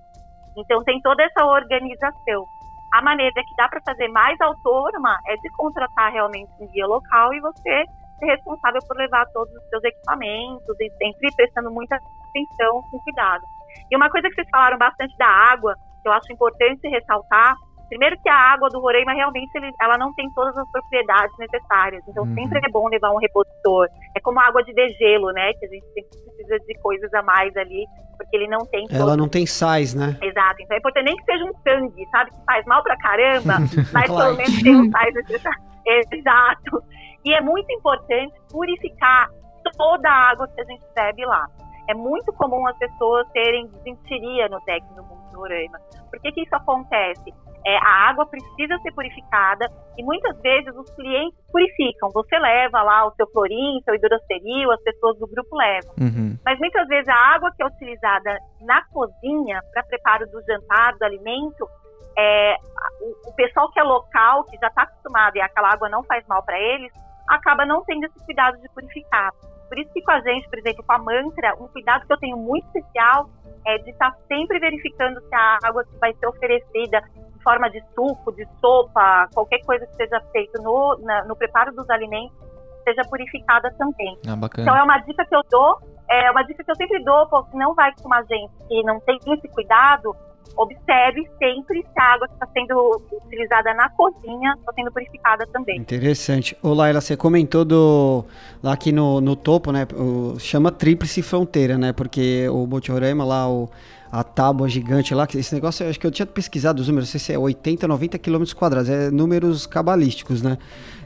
Então 0.58 0.84
tem 0.84 1.00
toda 1.02 1.24
essa 1.24 1.46
organização. 1.46 2.46
A 2.94 3.02
maneira 3.02 3.34
que 3.34 3.56
dá 3.56 3.70
para 3.70 3.82
fazer 3.86 4.08
mais 4.10 4.40
autônoma 4.42 5.18
é 5.28 5.36
de 5.36 5.50
contratar 5.52 6.12
realmente 6.12 6.52
um 6.60 6.68
guia 6.68 6.88
local 6.88 7.34
e 7.34 7.40
você 7.40 7.86
ser 8.20 8.26
responsável 8.26 8.82
por 8.88 8.98
levar 8.98 9.26
todos 9.28 9.54
os 9.54 9.70
seus 9.70 9.84
equipamentos 9.84 10.76
e 10.80 10.90
sempre 10.98 11.30
prestando 11.36 11.72
muita 11.72 11.96
atenção 11.96 12.82
com 12.92 13.00
cuidado. 13.00 13.44
E 13.90 13.96
uma 13.96 14.10
coisa 14.10 14.28
que 14.28 14.36
vocês 14.36 14.50
falaram 14.50 14.78
bastante 14.78 15.16
da 15.18 15.28
água, 15.28 15.76
eu 16.06 16.12
acho 16.14 16.32
importante 16.32 16.88
ressaltar, 16.88 17.56
primeiro 17.90 18.16
que 18.22 18.30
a 18.30 18.36
água 18.54 18.70
do 18.70 18.80
Roraima 18.80 19.14
realmente 19.14 19.50
ele- 19.56 19.74
ela 19.82 19.98
não 19.98 20.14
tem 20.14 20.30
todas 20.36 20.56
as 20.58 20.72
propriedades 20.72 21.36
necessárias, 21.40 22.04
então 22.08 22.24
Uhum. 22.24 22.36
sempre 22.36 22.60
é 22.60 22.70
bom 22.72 22.88
levar 22.88 23.12
um 23.12 23.18
repositor. 23.18 23.88
É 24.16 24.20
como 24.22 24.40
a 24.40 24.48
água 24.48 24.64
de 24.64 24.74
degelo, 24.74 25.32
né, 25.32 25.54
que 25.54 25.66
a 25.66 25.70
gente 25.70 25.86
sempre 25.94 26.10
precisa 26.36 26.60
de 26.60 26.74
coisas 26.82 27.14
a 27.14 27.22
mais 27.24 27.56
ali, 27.58 27.86
porque 28.18 28.36
ele 28.38 28.48
não 28.48 28.60
tem 28.68 28.86
Ela 28.92 29.18
não 29.18 29.28
tem 29.28 29.46
sais, 29.46 29.96
né? 29.96 30.16
Exato, 30.22 30.62
então 30.62 30.76
é 30.76 30.78
importante 30.80 31.06
nem 31.06 31.16
que 31.16 31.24
seja 31.24 31.44
um 31.46 31.54
sangue, 31.64 32.06
sabe? 32.12 32.30
Que 32.32 32.38
faz 32.46 32.66
mal 32.66 32.84
pra 32.84 32.96
caramba, 32.98 33.54
mas 33.94 34.06
pelo 34.06 34.36
menos 34.36 34.62
tem 34.62 34.76
um 34.76 34.92
sais 34.92 35.14
necessários. 35.16 35.64
Exato. 36.12 36.84
E 37.26 37.34
é 37.34 37.42
muito 37.42 37.72
importante 37.74 38.34
purificar 38.52 39.30
toda 39.78 40.10
a 40.10 40.30
água 40.32 40.48
que 40.48 40.62
a 40.62 40.64
gente 40.66 40.84
bebe 40.96 41.26
lá. 41.26 41.46
É 41.90 41.94
muito 41.96 42.32
comum 42.34 42.68
as 42.68 42.78
pessoas 42.78 43.28
terem 43.32 43.66
desinteria 43.68 44.48
no 44.48 44.60
deck 44.64 44.86
Monte 44.96 45.36
Roraima. 45.36 45.80
Por 46.12 46.22
que, 46.22 46.32
que 46.32 46.44
isso 46.44 46.56
acontece? 46.56 47.34
É, 47.66 47.78
a 47.78 48.10
água 48.10 48.28
precisa 48.28 48.78
ser 48.84 48.92
purificada 48.94 49.68
e 49.98 50.04
muitas 50.04 50.40
vezes 50.40 50.74
os 50.76 50.88
clientes 50.92 51.38
purificam. 51.52 52.12
Você 52.14 52.38
leva 52.38 52.84
lá 52.84 53.08
o 53.08 53.12
seu 53.16 53.26
clorim, 53.26 53.82
seu 53.84 53.96
hidrosteril, 53.96 54.72
as 54.72 54.82
pessoas 54.84 55.18
do 55.18 55.26
grupo 55.28 55.58
levam. 55.58 55.92
Uhum. 56.00 56.38
Mas 56.46 56.60
muitas 56.60 56.88
vezes 56.88 57.10
a 57.10 57.36
água 57.36 57.52
que 57.58 57.64
é 57.64 57.66
utilizada 57.66 58.38
na 58.62 58.84
cozinha 58.94 59.60
para 59.74 59.84
preparo 59.84 60.28
do 60.28 60.42
jantar, 60.44 60.96
do 60.96 61.04
alimento, 61.04 61.68
é, 62.16 62.56
o, 63.02 63.30
o 63.30 63.34
pessoal 63.34 63.68
que 63.72 63.80
é 63.80 63.84
local, 63.84 64.44
que 64.44 64.58
já 64.58 64.68
está 64.68 64.84
acostumado 64.84 65.38
e 65.38 65.42
aquela 65.42 65.74
água 65.74 65.90
não 65.90 66.04
faz 66.04 66.24
mal 66.28 66.44
para 66.44 66.60
eles, 66.60 66.94
acaba 67.28 67.66
não 67.66 67.84
tendo 67.84 68.06
esse 68.06 68.26
cuidado 68.26 68.62
de 68.62 68.70
purificar. 68.70 69.32
Por 69.70 69.78
isso 69.80 69.92
que 69.94 70.02
com 70.02 70.12
a 70.12 70.20
gente, 70.20 70.50
por 70.50 70.58
exemplo, 70.60 70.84
com 70.86 70.94
a 70.94 70.98
mantra, 70.98 71.56
um 71.62 71.68
cuidado 71.68 72.06
que 72.06 72.12
eu 72.12 72.18
tenho 72.18 72.36
muito 72.38 72.66
especial 72.68 73.30
é 73.66 73.78
de 73.78 73.92
estar 73.92 74.12
sempre 74.28 74.60
verificando 74.60 75.22
se 75.22 75.36
a 75.36 75.60
água 75.64 75.84
que 75.86 75.96
vai 75.98 76.14
ser 76.16 76.28
oferecida 76.28 77.02
em 77.18 77.40
forma 77.42 77.70
de 77.70 77.82
suco, 77.96 78.32
de 78.34 78.46
sopa, 78.60 79.28
qualquer 79.34 79.60
coisa 79.66 79.86
que 79.86 79.96
seja 79.96 80.20
feito 80.32 80.62
no, 80.62 80.98
na- 81.04 81.24
no 81.26 81.36
preparo 81.36 81.72
dos 81.74 81.90
alimentos, 81.90 82.36
seja 82.84 83.02
purificada 83.10 83.72
também. 83.78 84.18
Ah, 84.28 84.36
bacana. 84.36 84.68
Então 84.68 84.76
é 84.78 84.84
uma 84.84 84.98
dica 85.00 85.24
que 85.26 85.36
eu 85.36 85.42
dou, 85.50 85.78
é 86.10 86.32
uma 86.32 86.44
dica 86.44 86.64
que 86.64 86.72
eu 86.72 86.76
sempre 86.76 87.04
dou, 87.04 87.28
se 87.52 87.56
não 87.58 87.74
vai 87.76 87.92
com 88.02 88.08
uma 88.08 88.24
gente 88.24 88.52
que 88.68 88.82
não 88.84 89.00
tem 89.02 89.18
esse 89.28 89.48
cuidado, 89.50 90.16
observe 90.58 91.28
sempre 91.38 91.82
se 91.82 92.00
a 92.00 92.14
água 92.16 92.28
que 92.28 92.34
está 92.34 92.48
sendo 92.54 93.02
utilizada 93.26 93.74
na 93.74 93.90
cozinha 93.90 94.54
está 94.60 94.74
sendo 94.74 94.92
purificada 94.92 95.48
também. 95.48 95.78
Interessante. 95.80 96.56
Ô 96.62 96.74
Laila, 96.74 97.00
você 97.00 97.16
comentou 97.16 97.64
do 97.64 98.26
lá 98.62 98.74
aqui 98.74 98.92
no, 98.92 99.22
no 99.22 99.36
topo, 99.36 99.72
né? 99.72 99.88
o- 99.96 100.38
chama 100.38 100.72
Tríplice 100.72 101.22
Fronteira, 101.22 101.78
né? 101.78 101.94
Porque 101.94 102.48
o 102.50 102.66
Monte 102.68 102.92
Roraima 102.92 103.24
lá, 103.24 103.50
o, 103.50 103.70
a 104.12 104.22
tábua 104.24 104.68
gigante 104.68 105.14
lá, 105.16 105.26
esse 105.34 105.54
negócio, 105.56 105.88
acho 105.88 106.00
que 106.00 106.06
eu 106.06 106.12
tinha 106.12 106.26
pesquisado 106.26 106.82
os 106.82 106.88
números, 106.90 107.08
não 107.08 107.12
sei 107.12 107.20
se 107.22 107.32
é 107.34 107.40
80, 107.40 107.88
90 107.88 108.18
quilômetros 108.18 108.54
quadrados, 108.54 108.90
é 108.90 109.10
números 109.10 109.66
cabalísticos, 109.66 110.42
né? 110.42 110.58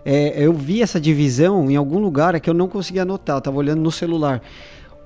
É, 0.05 0.43
eu 0.43 0.51
vi 0.51 0.81
essa 0.81 0.99
divisão 0.99 1.69
em 1.69 1.75
algum 1.75 1.99
lugar 1.99 2.33
é 2.35 2.39
que 2.39 2.49
eu 2.49 2.53
não 2.53 2.67
consegui 2.67 2.99
anotar, 2.99 3.37
eu 3.37 3.41
tava 3.41 3.57
olhando 3.57 3.81
no 3.81 3.91
celular. 3.91 4.41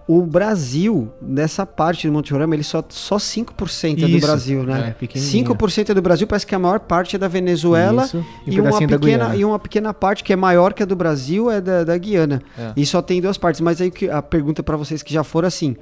O 0.08 0.22
Brasil, 0.22 1.12
nessa 1.22 1.66
parte 1.66 2.08
do 2.08 2.14
Monte 2.14 2.32
Roraima, 2.32 2.56
ele 2.56 2.64
só, 2.64 2.82
só 2.88 3.18
5% 3.18 3.98
é 3.98 4.08
do 4.08 4.08
Isso, 4.08 4.26
Brasil, 4.26 4.64
né? 4.64 4.90
é, 4.90 4.92
pequenininho. 4.92 5.46
5% 5.46 5.90
é 5.90 5.94
do 5.94 6.02
Brasil, 6.02 6.26
parece 6.26 6.48
que 6.48 6.56
a 6.56 6.60
maior 6.60 6.80
parte 6.80 7.18
é 7.18 7.20
da 7.20 7.28
Venezuela 7.28 8.06
Isso, 8.06 8.26
e 8.46 8.52
um 8.52 8.54
e, 8.54 8.60
uma 8.62 8.64
pedacinho 8.64 8.90
da 8.90 9.00
pequena, 9.00 9.36
e 9.36 9.44
uma 9.44 9.60
pequena 9.60 9.94
parte 9.94 10.24
que 10.24 10.32
é 10.32 10.36
maior 10.38 10.74
que 10.74 10.82
a 10.82 10.86
do 10.86 10.96
Brasil 10.96 11.52
é 11.52 11.60
da, 11.60 11.84
da 11.84 11.98
Guiana. 11.98 12.42
É. 12.58 12.72
E 12.78 12.86
só 12.86 13.02
tem 13.02 13.20
duas 13.20 13.38
partes. 13.38 13.60
Mas 13.60 13.82
aí 13.82 13.92
a 14.10 14.22
pergunta 14.22 14.64
para 14.64 14.78
vocês 14.78 15.04
que 15.04 15.14
já 15.14 15.26
foram 15.26 15.50
assim: 15.50 15.76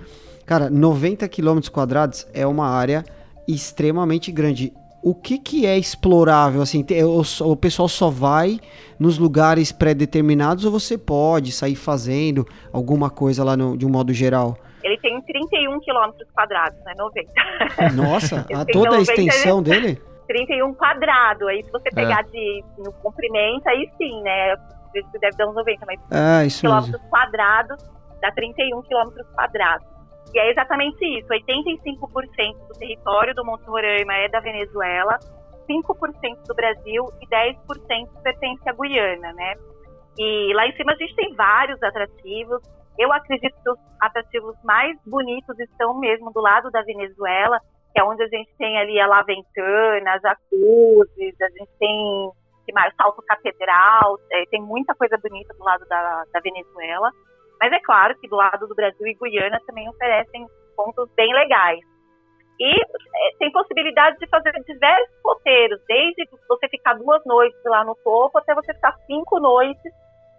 cara, 0.44 0.72
90 0.72 1.28
quilômetros 1.28 1.70
quadrados 1.70 2.26
é 2.34 2.48
uma 2.48 2.68
área 2.68 3.06
extremamente 3.48 4.32
grande. 4.32 4.74
O 5.06 5.14
que, 5.14 5.38
que 5.38 5.68
é 5.68 5.78
explorável? 5.78 6.64
Assim, 6.64 6.84
o, 7.44 7.56
pessoal 7.56 7.88
só 7.88 8.10
vai 8.10 8.60
nos 9.00 9.20
lugares 9.20 9.72
pré-determinados 9.72 10.66
ou 10.66 10.72
você 10.72 10.98
pode 10.98 11.52
sair 11.52 11.76
fazendo 11.76 12.44
alguma 12.74 13.08
coisa 13.12 13.44
lá 13.44 13.56
no- 13.56 13.78
de 13.78 13.86
um 13.86 13.90
modo 13.90 14.12
geral? 14.12 14.58
Ele 14.84 14.98
tem 15.02 15.22
31 15.22 15.80
quilômetros 15.80 16.28
quadrados, 16.34 16.80
né? 16.84 16.94
90. 16.98 17.94
Nossa, 17.94 18.46
a, 18.52 18.66
toda 18.66 18.96
a 18.96 19.00
90 19.00 19.02
extensão 19.14 19.62
dele? 19.64 20.02
31 20.28 20.74
quadrado. 20.74 21.48
Aí 21.50 21.64
se 21.64 21.72
você 21.72 21.90
pegar 21.94 22.24
de 22.24 22.64
no 22.80 22.92
comprimento, 22.94 23.70
aí 23.70 23.88
sim, 24.00 24.22
né? 24.24 24.56
Você 24.92 25.20
deve 25.20 25.38
dar 25.38 25.48
uns 25.48 25.54
90, 25.56 25.86
mas 25.86 26.00
Ah, 26.10 26.44
isso 26.46 26.66
mesmo. 26.66 26.80
quilômetros 26.82 27.10
quadrados 27.12 27.78
dá 28.22 28.32
31 28.32 28.82
quilômetros 28.82 29.28
quadrados. 29.36 29.86
E 30.36 30.40
é 30.40 30.52
exatamente 30.52 31.00
isso, 31.18 31.30
85% 31.30 32.68
do 32.68 32.74
território 32.78 33.34
do 33.34 33.46
Monte 33.46 33.64
Roraima 33.68 34.14
é 34.16 34.28
da 34.28 34.42
Venezuela, 34.42 35.18
5% 35.66 36.46
do 36.46 36.54
Brasil 36.54 37.06
e 37.22 37.28
10% 37.28 38.22
pertence 38.22 38.70
à 38.70 38.74
Guiana, 38.74 39.32
né? 39.32 39.54
E 40.20 40.54
lá 40.54 40.68
em 40.68 40.76
cima 40.76 40.92
a 40.92 40.96
gente 40.98 41.16
tem 41.16 41.34
vários 41.36 41.82
atrativos. 41.82 42.62
Eu 43.00 43.14
acredito 43.14 43.56
que 43.64 43.70
os 43.70 43.80
atrativos 44.02 44.56
mais 44.62 44.98
bonitos 45.06 45.58
estão 45.58 45.98
mesmo 45.98 46.30
do 46.34 46.42
lado 46.42 46.70
da 46.70 46.82
Venezuela, 46.82 47.58
que 47.94 48.02
é 48.02 48.04
onde 48.04 48.22
a 48.22 48.28
gente 48.28 48.54
tem 48.58 48.78
ali 48.78 49.00
a 49.00 49.08
La 49.08 49.24
Ventana, 49.24 50.20
jacuzzi, 50.20 51.34
a 51.42 51.50
gente 51.50 51.72
tem 51.80 52.30
que 52.66 52.74
mais, 52.74 52.94
salto 52.96 53.22
catedral, 53.22 54.20
é, 54.32 54.44
tem 54.48 54.62
muita 54.62 54.94
coisa 54.96 55.18
bonita 55.18 55.54
do 55.54 55.64
lado 55.64 55.86
da, 55.88 56.24
da 56.34 56.40
Venezuela. 56.42 57.10
Mas 57.60 57.72
é 57.72 57.80
claro 57.80 58.16
que 58.20 58.28
do 58.28 58.36
lado 58.36 58.68
do 58.68 58.76
Brasil 58.76 59.08
e 59.08 59.14
Guiana 59.14 59.60
também 59.66 59.90
oferecem 59.90 60.46
pontos 60.76 61.10
bem 61.16 61.34
legais. 61.34 61.80
E 62.60 62.82
é, 62.82 63.38
tem 63.38 63.52
possibilidade 63.52 64.18
de 64.18 64.28
fazer 64.28 64.52
diversos 64.66 65.16
roteiros, 65.24 65.80
desde 65.88 66.28
você 66.48 66.70
ficar 66.70 66.94
duas 66.94 67.22
noites 67.26 67.60
lá 67.66 67.84
no 67.84 67.96
topo 68.04 68.38
até 68.38 68.54
você 68.56 68.74
ficar 68.74 68.96
cinco 69.08 69.40
noites 69.40 69.92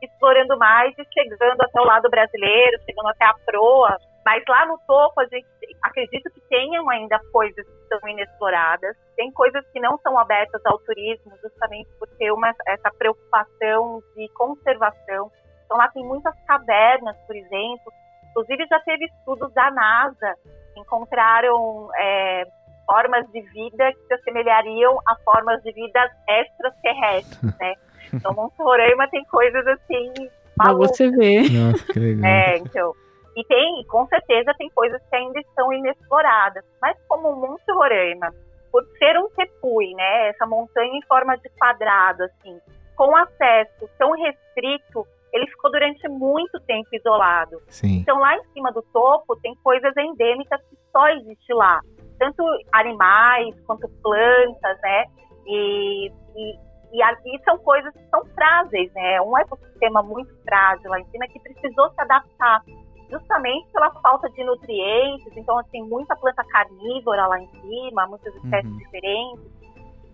explorando 0.03 0.59
mais 0.59 0.95
e 0.99 1.05
chegando 1.13 1.61
até 1.61 1.81
o 1.81 1.85
lado 1.85 2.09
brasileiro, 2.11 2.83
chegando 2.85 3.09
até 3.09 3.25
a 3.25 3.35
proa. 3.45 3.97
Mas 4.25 4.43
lá 4.49 4.67
no 4.67 4.79
topo, 4.87 5.21
a 5.21 5.25
gente 5.27 5.47
acredito 5.83 6.31
que 6.31 6.41
tenham 6.49 6.89
ainda 6.91 7.19
coisas 7.33 7.65
que 7.65 7.83
estão 7.83 8.09
inexploradas, 8.09 8.97
tem 9.15 9.31
coisas 9.33 9.65
que 9.73 9.81
não 9.81 9.97
são 9.99 10.19
abertas 10.19 10.61
ao 10.67 10.79
turismo, 10.81 11.33
justamente 11.41 11.89
por 11.99 12.09
ter 12.19 12.33
essa 12.67 12.91
preocupação 12.99 14.03
de 14.17 14.29
conservação. 14.35 15.31
Então 15.67 15.77
lá 15.77 15.89
tem 15.89 16.05
muitas 16.05 16.35
cavernas, 16.47 17.17
por 17.27 17.37
exemplo. 17.37 17.93
Inclusive 18.31 18.67
já 18.67 18.81
teve 18.81 19.05
estudos 19.05 19.53
da 19.53 19.71
NASA 19.71 20.35
que 20.73 20.81
encontraram 20.81 21.89
é, 21.99 22.47
formas 22.87 23.27
de 23.33 23.43
vida 23.43 23.93
que 23.93 24.07
se 24.07 24.15
assemelhariam 24.15 24.99
a 25.07 25.17
formas 25.17 25.63
de 25.63 25.73
vida 25.73 26.11
extraterrestres, 26.29 27.43
né? 27.61 27.75
Então 28.13 28.33
Monte 28.33 28.57
Roraima 28.59 29.09
tem 29.09 29.25
coisas 29.25 29.67
assim 29.67 30.31
Pra 30.57 30.73
você 30.73 31.11
ver. 31.11 31.51
Nossa, 31.53 31.93
que 31.93 31.99
legal. 31.99 32.31
É, 32.31 32.57
então. 32.57 32.93
E 33.37 33.45
tem, 33.45 33.85
com 33.87 34.07
certeza, 34.07 34.55
tem 34.57 34.71
coisas 34.71 35.01
que 35.11 35.15
ainda 35.15 35.39
estão 35.41 35.71
inexploradas. 35.71 36.65
Mas 36.81 36.97
como 37.07 37.29
o 37.29 37.37
Monte 37.37 37.71
Roraima, 37.71 38.33
por 38.73 38.83
ser 38.99 39.19
um 39.19 39.29
tepui, 39.29 39.93
né, 39.95 40.29
essa 40.29 40.47
montanha 40.47 40.97
em 40.97 41.03
forma 41.03 41.37
de 41.37 41.49
quadrado, 41.51 42.25
assim, 42.25 42.59
com 42.97 43.15
acesso 43.15 43.91
tão 43.99 44.13
restrito, 44.13 45.07
ele 45.37 45.46
ficou 45.49 45.70
durante 45.70 46.09
muito 46.09 46.59
tempo 46.61 46.88
isolado. 46.92 47.61
Sim. 47.68 47.99
Então, 47.99 48.18
lá 48.18 48.35
em 48.37 48.44
cima 48.53 48.72
do 48.72 48.83
topo, 48.92 49.37
tem 49.37 49.55
coisas 49.62 49.92
endêmicas 49.96 50.61
que 50.68 50.77
só 50.92 51.09
existe 51.11 51.53
lá. 51.53 51.81
Tanto 52.18 52.42
animais 52.72 53.55
quanto 53.66 53.88
plantas, 54.03 54.81
né? 54.83 55.05
E, 55.46 56.11
e, 56.34 56.59
e 56.93 57.03
ali 57.03 57.41
são 57.45 57.59
coisas 57.59 57.93
que 57.93 58.05
são 58.09 58.24
frágeis, 58.34 58.93
né? 58.95 59.20
Um 59.20 59.37
ecossistema 59.39 60.03
muito 60.03 60.34
frágil 60.43 60.91
lá 60.91 60.99
em 61.01 61.05
cima 61.07 61.26
que 61.28 61.39
precisou 61.41 61.91
se 61.91 62.01
adaptar 62.01 62.62
justamente 63.11 63.70
pela 63.72 63.91
falta 64.01 64.28
de 64.30 64.43
nutrientes. 64.43 65.37
Então, 65.37 65.59
assim, 65.59 65.82
muita 65.82 66.16
planta 66.16 66.43
carnívora 66.45 67.26
lá 67.26 67.39
em 67.41 67.49
cima, 67.61 68.07
muitas 68.07 68.34
espécies 68.37 68.70
Uhum. 68.72 68.78
diferentes. 68.78 69.57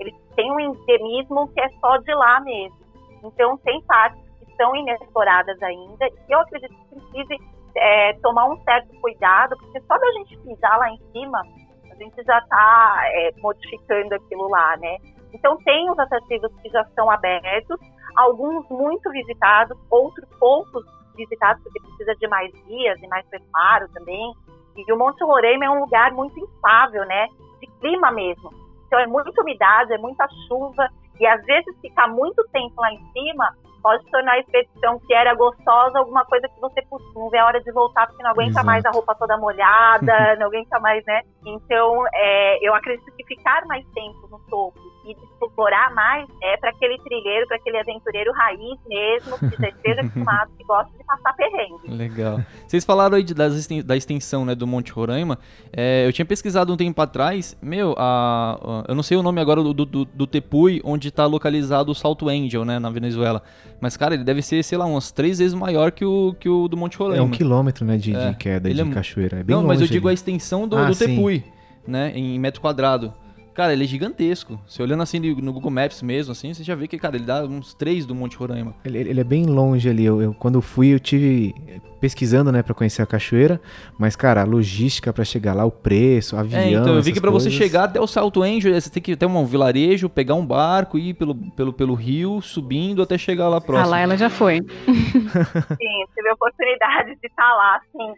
Eles 0.00 0.14
têm 0.34 0.50
um 0.52 0.60
endemismo 0.60 1.48
que 1.48 1.60
é 1.60 1.68
só 1.80 1.96
de 1.98 2.12
lá 2.14 2.40
mesmo. 2.40 2.76
Então, 3.22 3.56
tem 3.58 3.80
partes 3.84 4.20
que 4.20 4.21
são 4.57 4.74
inexploradas 4.76 5.61
ainda. 5.62 6.07
E 6.07 6.32
eu 6.32 6.40
acredito 6.40 6.74
que 6.74 7.00
precise 7.00 7.36
é, 7.76 8.12
tomar 8.14 8.46
um 8.46 8.61
certo 8.62 8.88
cuidado, 9.00 9.57
porque 9.59 9.80
só 9.80 9.98
da 9.98 10.12
gente 10.12 10.36
pisar 10.38 10.78
lá 10.78 10.90
em 10.90 10.98
cima, 11.12 11.42
a 11.90 11.94
gente 11.94 12.22
já 12.24 12.38
está 12.38 13.03
modificando 13.38 14.14
aquilo 14.14 14.48
lá, 14.48 14.76
né? 14.78 14.96
Então, 15.32 15.57
tem 15.59 15.90
os 15.90 15.98
atrativos 15.98 16.53
que 16.61 16.68
já 16.68 16.82
estão 16.82 17.11
abertos, 17.11 17.78
alguns 18.16 18.68
muito 18.68 19.11
visitados, 19.11 19.78
outros 19.90 20.28
poucos 20.38 20.84
visitados, 21.16 21.62
porque 21.62 21.80
precisa 21.80 22.14
de 22.16 22.28
mais 22.28 22.53
dias 22.66 22.98
e 23.03 23.07
mais 23.09 23.26
preparo 23.28 23.88
também. 23.92 24.32
E 24.76 24.92
o 24.92 24.98
Monte 24.98 25.22
Roraima 25.24 25.64
é 25.64 25.70
um 25.70 25.80
lugar 25.80 26.12
muito 26.12 26.38
instável, 26.38 27.05
né? 27.07 27.28
De 27.61 27.66
clima 27.80 28.11
mesmo. 28.11 28.50
Então, 28.86 28.98
é 28.98 29.07
muita 29.07 29.40
umidade, 29.40 29.92
é 29.92 29.98
muita 29.98 30.28
chuva, 30.48 30.88
e 31.18 31.26
às 31.26 31.42
vezes 31.44 31.80
ficar 31.80 32.09
muito 32.09 32.42
tempo 32.48 32.80
lá 32.80 32.92
em 32.92 33.12
cima 33.12 33.57
pode 33.82 34.04
tornar 34.10 34.32
a 34.32 34.38
expedição 34.38 34.98
que 35.00 35.12
era 35.12 35.34
gostosa 35.34 35.98
alguma 35.98 36.24
coisa 36.24 36.48
que 36.48 36.60
você 36.60 36.82
não 37.14 37.28
vê 37.28 37.38
a 37.38 37.46
hora 37.46 37.60
de 37.60 37.72
voltar 37.72 38.06
porque 38.06 38.22
não 38.22 38.30
aguenta 38.30 38.50
Exato. 38.50 38.66
mais 38.66 38.84
a 38.84 38.90
roupa 38.90 39.14
toda 39.14 39.36
molhada, 39.36 40.36
não 40.38 40.46
aguenta 40.46 40.78
mais, 40.80 41.04
né? 41.04 41.22
Então, 41.44 42.04
é, 42.14 42.66
eu 42.66 42.74
acredito 42.74 43.10
que 43.16 43.24
ficar 43.24 43.64
mais 43.66 43.84
tempo 43.88 44.28
no 44.30 44.38
topo 44.48 44.91
e 45.05 45.16
explorar 45.44 45.92
mais 45.94 46.28
é 46.42 46.57
para 46.57 46.70
aquele 46.70 46.98
trilheiro, 46.98 47.46
para 47.48 47.57
aquele 47.57 47.78
aventureiro 47.78 48.32
raiz 48.32 48.78
mesmo, 48.88 49.38
que 49.38 49.57
já 49.61 49.68
esteja 49.68 50.00
acostumado, 50.03 50.50
que 50.57 50.64
gosta 50.64 50.90
de 50.96 51.05
passar 51.05 51.32
perrengue. 51.34 51.88
Legal. 51.90 52.40
Vocês 52.66 52.84
falaram 52.84 53.16
aí 53.16 53.22
de- 53.22 53.34
das 53.34 53.66
da 53.84 53.96
extensão 53.96 54.44
né, 54.44 54.55
do 54.55 54.66
Monte 54.66 54.92
Roraima. 54.92 55.38
É, 55.72 56.07
eu 56.07 56.12
tinha 56.12 56.24
pesquisado 56.24 56.72
um 56.72 56.76
tempo 56.76 57.00
atrás, 57.03 57.57
meu, 57.61 57.94
a, 57.98 58.59
a- 58.62 58.84
eu 58.88 58.94
não 58.94 59.03
sei 59.03 59.16
o 59.16 59.22
nome 59.22 59.40
agora 59.40 59.62
do, 59.62 59.72
do, 59.74 60.05
do 60.05 60.26
Tepui, 60.26 60.80
onde 60.84 61.09
está 61.09 61.26
localizado 61.26 61.90
o 61.90 61.94
Salto 61.94 62.28
Angel, 62.28 62.64
né, 62.64 62.78
na 62.78 62.90
Venezuela. 62.90 63.42
Mas, 63.80 63.96
cara, 63.96 64.14
ele 64.14 64.22
deve 64.24 64.42
ser, 64.42 64.62
sei 64.62 64.78
lá, 64.78 64.84
umas 64.84 65.11
três 65.11 65.38
vezes 65.40 65.55
maior 65.55 65.90
que 65.90 66.05
o, 66.05 66.34
que 66.38 66.48
o 66.48 66.68
do 66.68 66.76
Monte 66.76 66.96
Roraima. 66.96 67.22
É 67.22 67.26
um 67.26 67.30
quilômetro, 67.30 67.84
né, 67.84 67.96
de, 67.96 68.12
de 68.12 68.16
É, 68.16 68.34
queda 68.34 68.68
ele 68.68 68.76
de 68.76 68.80
é 68.80 68.84
mu- 68.84 68.94
cachoeira. 68.94 69.40
É 69.40 69.42
bem 69.42 69.57
não, 69.57 69.62
mas 69.62 69.78
eu 69.80 69.84
longe 69.84 69.92
digo 69.92 70.07
a 70.07 70.11
ali. 70.11 70.14
extensão 70.14 70.68
do, 70.68 70.76
Ah, 70.76 70.84
do 70.84 70.94
sim. 70.94 71.07
Tepui, 71.16 71.44
né, 71.86 72.12
em 72.14 72.38
metro 72.38 72.61
quadrado. 72.61 73.12
Cara, 73.55 73.72
ele 73.72 73.84
é 73.84 73.86
gigantesco. 73.86 74.59
Você 74.66 74.82
olhando 74.82 75.03
assim 75.03 75.18
no 75.20 75.53
Google 75.53 75.70
Maps 75.70 76.00
mesmo, 76.03 76.32
assim, 76.32 76.55
você 76.55 76.64
já 76.64 76.74
vê 76.74 76.88
que, 76.88 76.98
cara, 76.98 77.16
ele 77.16 77.24
dá 77.26 77.44
uns 77.44 77.74
três 77.74 78.07
do 78.07 78.14
Monte 78.14 78.36
Roraima. 78.36 78.74
Ele, 78.84 78.98
ele 78.98 79.20
é 79.20 79.24
bem 79.24 79.44
longe 79.44 79.88
ali. 79.88 80.05
Eu, 80.05 80.22
eu- 80.22 80.34
quando 80.34 80.55
eu 80.55 80.62
fui, 80.62 80.94
eu 80.94 80.98
tive 80.98 81.55
pesquisando, 82.00 82.50
né, 82.50 82.62
pra 82.62 82.74
conhecer 82.74 83.03
a 83.03 83.07
cachoeira. 83.07 83.61
Mas, 83.98 84.16
cara, 84.16 84.40
a 84.40 84.44
logística 84.44 85.12
pra 85.12 85.24
chegar 85.24 85.55
lá, 85.55 85.64
o 85.64 85.70
preço, 85.70 86.36
avião. 86.36 86.61
É, 86.61 86.70
então 86.70 86.88
eu 86.88 86.94
vi 86.94 87.11
essas 87.11 87.12
que 87.12 87.20
pra 87.20 87.30
você 87.30 87.50
chegar 87.50 87.84
até 87.84 88.00
o 88.00 88.07
Salto 88.07 88.42
Angel, 88.42 88.72
você 88.80 88.90
tem 88.90 89.03
que 89.03 89.14
ter 89.14 89.26
um 89.26 89.44
vilarejo, 89.46 90.09
pegar 90.09 90.34
um 90.34 90.44
barco, 90.44 90.98
ir 90.98 91.14
pelo, 91.14 91.34
pelo, 91.53 91.72
pelo 91.72 91.94
rio, 91.94 92.40
subindo 92.40 93.03
até 93.03 93.16
chegar 93.18 93.48
lá 93.48 93.61
próximo. 93.61 93.90
Laila 93.90 94.16
já 94.16 94.30
foi. 94.30 94.61
Sim, 94.62 96.05
tive 96.14 96.28
a 96.28 96.34
oportunidade 96.34 97.16
de 97.20 97.26
estar 97.26 97.53
lá, 97.55 97.76
assim. 97.76 98.14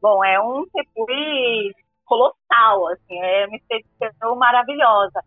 Bom, 0.00 0.24
é 0.24 0.40
um 0.40 0.64
tepui 0.72 1.72
colossal, 2.06 2.88
assim, 2.88 3.20
é 3.20 3.46
uma 3.46 3.56
expedição 3.56 4.34
maravilhosa. 4.36 5.22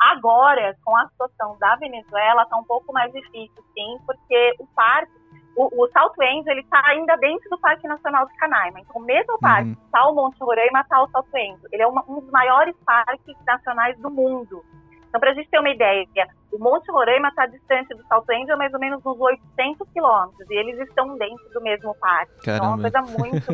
Agora, 0.00 0.76
com 0.84 0.96
a 0.96 1.06
situação 1.08 1.56
da 1.58 1.76
Venezuela, 1.76 2.44
tá 2.46 2.56
um 2.56 2.64
pouco 2.64 2.92
mais 2.92 3.12
difícil, 3.12 3.62
sim, 3.72 3.98
porque 4.04 4.54
o 4.58 4.66
parque, 4.74 5.12
o, 5.56 5.84
o 5.84 5.88
Salto 5.92 6.20
Angel, 6.20 6.52
ele 6.52 6.64
tá 6.64 6.82
ainda 6.86 7.14
dentro 7.18 7.48
do 7.50 7.58
Parque 7.60 7.86
Nacional 7.86 8.26
de 8.26 8.34
Canaima. 8.36 8.80
Então, 8.80 9.00
o 9.00 9.04
mesmo 9.04 9.38
parque, 9.38 9.68
Uhum. 9.68 9.76
tá 9.92 10.08
o 10.08 10.14
Monte 10.14 10.38
Roraima, 10.40 10.82
tá 10.88 11.02
o 11.04 11.08
Salto 11.10 11.28
Angel. 11.36 11.68
Ele 11.70 11.82
é 11.82 11.86
uma- 11.86 12.04
um 12.08 12.18
dos 12.20 12.30
maiores 12.30 12.74
parques 12.84 13.36
nacionais 13.46 13.96
do 14.00 14.10
mundo. 14.10 14.64
Então, 15.12 15.20
para 15.20 15.32
a 15.32 15.34
gente 15.34 15.50
ter 15.50 15.58
uma 15.58 15.68
ideia, 15.68 16.06
o 16.50 16.58
Monte 16.58 16.90
Roraima 16.90 17.28
está 17.28 17.44
distante 17.44 17.94
do 17.94 18.02
Salto 18.04 18.30
Angel 18.30 18.56
mais 18.56 18.72
ou 18.72 18.80
menos 18.80 19.04
uns 19.04 19.20
800 19.20 19.86
quilômetros, 19.92 20.50
e 20.50 20.54
eles 20.54 20.78
estão 20.88 21.18
dentro 21.18 21.50
do 21.52 21.60
mesmo 21.60 21.94
parque. 21.96 22.32
Então, 22.38 22.54
é 22.54 22.58
Caramba. 22.58 22.76
uma 22.76 22.80
coisa 22.80 23.02
muito 23.18 23.46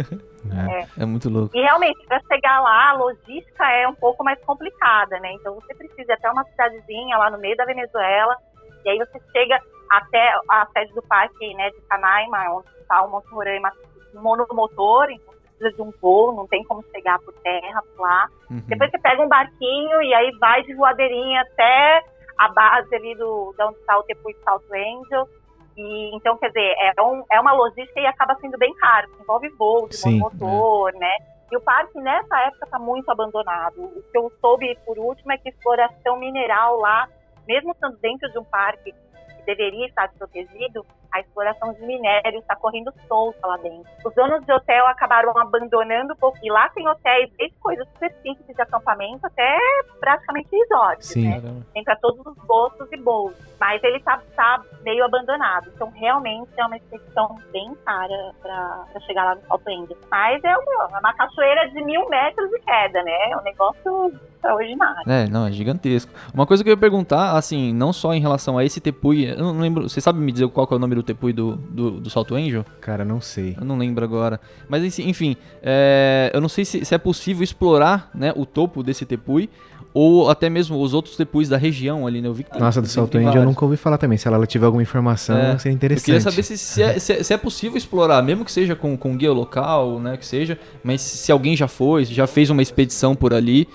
É 0.96 1.04
muito 1.04 1.28
louco. 1.28 1.56
e 1.56 1.60
realmente, 1.60 2.06
para 2.06 2.20
chegar 2.20 2.60
lá, 2.60 2.90
a 2.90 2.92
logística 2.92 3.68
é 3.72 3.88
um 3.88 3.94
pouco 3.96 4.22
mais 4.22 4.38
complicada, 4.44 5.18
né? 5.18 5.32
Então 5.32 5.56
você 5.56 5.74
precisa 5.74 6.12
ir 6.12 6.14
até 6.14 6.30
uma 6.30 6.44
cidadezinha 6.44 7.18
lá 7.18 7.28
no 7.28 7.38
meio 7.38 7.56
da 7.56 7.64
Venezuela, 7.64 8.36
e 8.84 8.90
aí 8.90 8.98
você 8.98 9.20
chega 9.32 9.60
até 9.90 10.32
a 10.48 10.64
sede 10.72 10.94
do 10.94 11.02
parque 11.02 11.54
né, 11.54 11.70
de 11.70 11.80
Canaima, 11.88 12.52
onde 12.52 12.68
está 12.80 13.02
o 13.02 13.10
Monte 13.10 13.28
Roraima 13.30 13.72
monomotor, 14.14 15.10
então 15.10 15.34
precisa 15.58 15.76
de 15.76 15.82
um 15.82 15.92
voo, 16.00 16.34
não 16.34 16.46
tem 16.46 16.62
como 16.64 16.84
chegar 16.94 17.18
por 17.18 17.34
terra 17.34 17.82
por 17.82 18.02
lá. 18.02 18.28
Uhum. 18.50 18.62
Depois 18.66 18.90
você 18.90 18.98
pega 18.98 19.22
um 19.22 19.28
barquinho 19.28 20.02
e 20.02 20.14
aí 20.14 20.30
vai 20.38 20.62
de 20.62 20.74
voadeirinha 20.74 21.42
até 21.42 22.04
a 22.38 22.48
base 22.48 22.94
ali 22.94 23.14
do, 23.16 23.52
de 23.56 23.64
onde 23.64 23.78
está 23.78 23.98
o 23.98 24.04
Tepui 24.04 24.34
South 24.44 24.62
Angel. 24.72 25.28
E, 25.76 26.16
então, 26.16 26.36
quer 26.38 26.48
dizer, 26.48 26.74
é, 26.78 27.02
um, 27.02 27.24
é 27.30 27.40
uma 27.40 27.52
logística 27.52 28.00
e 28.00 28.06
acaba 28.06 28.36
sendo 28.40 28.56
bem 28.58 28.72
caro. 28.74 29.08
Envolve 29.20 29.48
voo 29.50 29.88
de 29.88 29.96
Sim, 29.96 30.18
motor, 30.18 30.92
né? 30.94 31.12
E 31.50 31.56
o 31.56 31.60
parque, 31.60 31.98
nessa 32.00 32.40
época, 32.40 32.64
está 32.64 32.78
muito 32.78 33.10
abandonado. 33.10 33.84
O 33.84 34.02
que 34.10 34.18
eu 34.18 34.30
soube, 34.40 34.76
por 34.84 34.98
último, 34.98 35.32
é 35.32 35.38
que 35.38 35.48
exploração 35.48 36.18
mineral 36.18 36.78
lá, 36.78 37.08
mesmo 37.46 37.72
estando 37.72 37.96
dentro 37.98 38.30
de 38.30 38.38
um 38.38 38.44
parque 38.44 38.92
que 38.92 39.42
deveria 39.46 39.86
estar 39.86 40.12
protegido, 40.14 40.84
a 41.12 41.20
exploração 41.20 41.72
de 41.72 41.82
minério 41.86 42.40
está 42.40 42.54
correndo 42.56 42.92
solta 43.06 43.46
lá 43.46 43.56
dentro. 43.58 43.90
Os 44.04 44.14
donos 44.14 44.44
de 44.44 44.52
hotel 44.52 44.86
acabaram 44.86 45.36
abandonando 45.36 46.12
um 46.12 46.16
pouco. 46.16 46.38
E 46.42 46.50
lá 46.50 46.68
tem 46.70 46.86
hotéis, 46.88 47.30
desde 47.36 47.56
coisas 47.58 47.86
super 47.88 48.12
simples 48.22 48.54
de 48.54 48.62
acampamento 48.62 49.26
até 49.26 49.58
praticamente 49.98 50.48
exóticos, 50.52 51.06
Sim. 51.06 51.28
né? 51.28 51.62
Tem 51.72 51.84
para 51.84 51.96
todos 51.96 52.24
os 52.26 52.36
gostos 52.44 52.88
e 52.92 52.96
bolsos. 52.96 53.38
Mas 53.58 53.82
ele 53.82 54.00
tá, 54.00 54.20
tá 54.36 54.62
meio 54.82 55.04
abandonado. 55.04 55.70
Então, 55.74 55.90
realmente 55.90 56.50
é 56.56 56.64
uma 56.64 56.76
expedição 56.76 57.36
bem 57.52 57.74
cara 57.84 58.34
para 58.40 59.00
chegar 59.06 59.24
lá 59.24 59.34
no 59.34 59.72
Índio. 59.72 59.96
Mas 60.10 60.42
é 60.44 60.56
uma, 60.56 60.98
uma 60.98 61.14
cachoeira 61.14 61.68
de 61.70 61.82
mil 61.82 62.08
metros 62.08 62.48
de 62.50 62.60
queda, 62.60 63.02
né? 63.02 63.30
É 63.30 63.36
um 63.36 63.42
negócio 63.42 64.12
extraordinário. 64.38 65.10
É, 65.10 65.28
não, 65.28 65.46
é 65.46 65.52
gigantesco. 65.52 66.12
Uma 66.32 66.46
coisa 66.46 66.62
que 66.62 66.70
eu 66.70 66.72
ia 66.72 66.76
perguntar, 66.76 67.36
assim, 67.36 67.72
não 67.74 67.92
só 67.92 68.14
em 68.14 68.20
relação 68.20 68.56
a 68.56 68.64
esse 68.64 68.80
Tepui, 68.80 69.28
eu 69.30 69.38
não 69.38 69.60
lembro, 69.60 69.88
você 69.88 70.00
sabe 70.00 70.18
me 70.18 70.32
dizer 70.32 70.48
qual 70.48 70.66
é 70.70 70.74
o 70.74 70.78
nome 70.78 70.94
do 70.98 71.02
Tepui 71.02 71.32
do, 71.32 71.56
do, 71.56 71.90
do 72.00 72.10
Salto 72.10 72.34
Angel? 72.34 72.64
Cara, 72.80 73.04
não 73.04 73.20
sei. 73.20 73.56
Eu 73.58 73.64
não 73.64 73.78
lembro 73.78 74.04
agora. 74.04 74.40
Mas 74.68 74.98
enfim, 74.98 75.36
é, 75.62 76.30
eu 76.34 76.40
não 76.40 76.48
sei 76.48 76.64
se, 76.64 76.84
se 76.84 76.94
é 76.94 76.98
possível 76.98 77.42
explorar 77.42 78.10
né, 78.14 78.32
o 78.36 78.44
topo 78.46 78.82
desse 78.82 79.04
Tepui 79.06 79.48
ou 79.94 80.28
até 80.28 80.50
mesmo 80.50 80.80
os 80.80 80.92
outros 80.92 81.16
Tepuis 81.16 81.48
da 81.48 81.56
região 81.56 82.06
ali, 82.06 82.20
né? 82.20 82.28
Eu 82.28 82.34
vi 82.34 82.44
que 82.44 82.50
tem, 82.50 82.60
Nossa, 82.60 82.80
do 82.80 82.86
Salto 82.86 83.16
Angel 83.16 83.36
eu 83.36 83.44
nunca 83.44 83.64
ouvi 83.64 83.76
falar 83.76 83.96
também. 83.96 84.18
Se 84.18 84.28
ela 84.28 84.46
tiver 84.46 84.66
alguma 84.66 84.82
informação, 84.82 85.36
É, 85.36 85.58
seria 85.58 85.72
Eu 85.72 85.76
interessante. 85.76 86.04
queria 86.04 86.20
saber 86.20 86.42
se, 86.42 86.58
se, 86.58 86.82
é, 86.82 86.98
se 86.98 87.12
é- 87.14 87.22
se 87.22 87.32
é 87.32 87.36
possível 87.36 87.76
explorar, 87.78 88.22
mesmo 88.22 88.44
que 88.44 88.52
seja 88.52 88.76
com, 88.76 88.96
com 88.96 89.16
guia 89.16 89.32
local, 89.32 89.98
né, 89.98 90.16
que 90.16 90.26
seja, 90.26 90.58
mas 90.84 91.00
se 91.00 91.32
alguém 91.32 91.56
já 91.56 91.66
foi, 91.66 92.04
já 92.04 92.26
fez 92.26 92.50
uma 92.50 92.60
expedição 92.60 93.14
por 93.14 93.32
ali, 93.32 93.66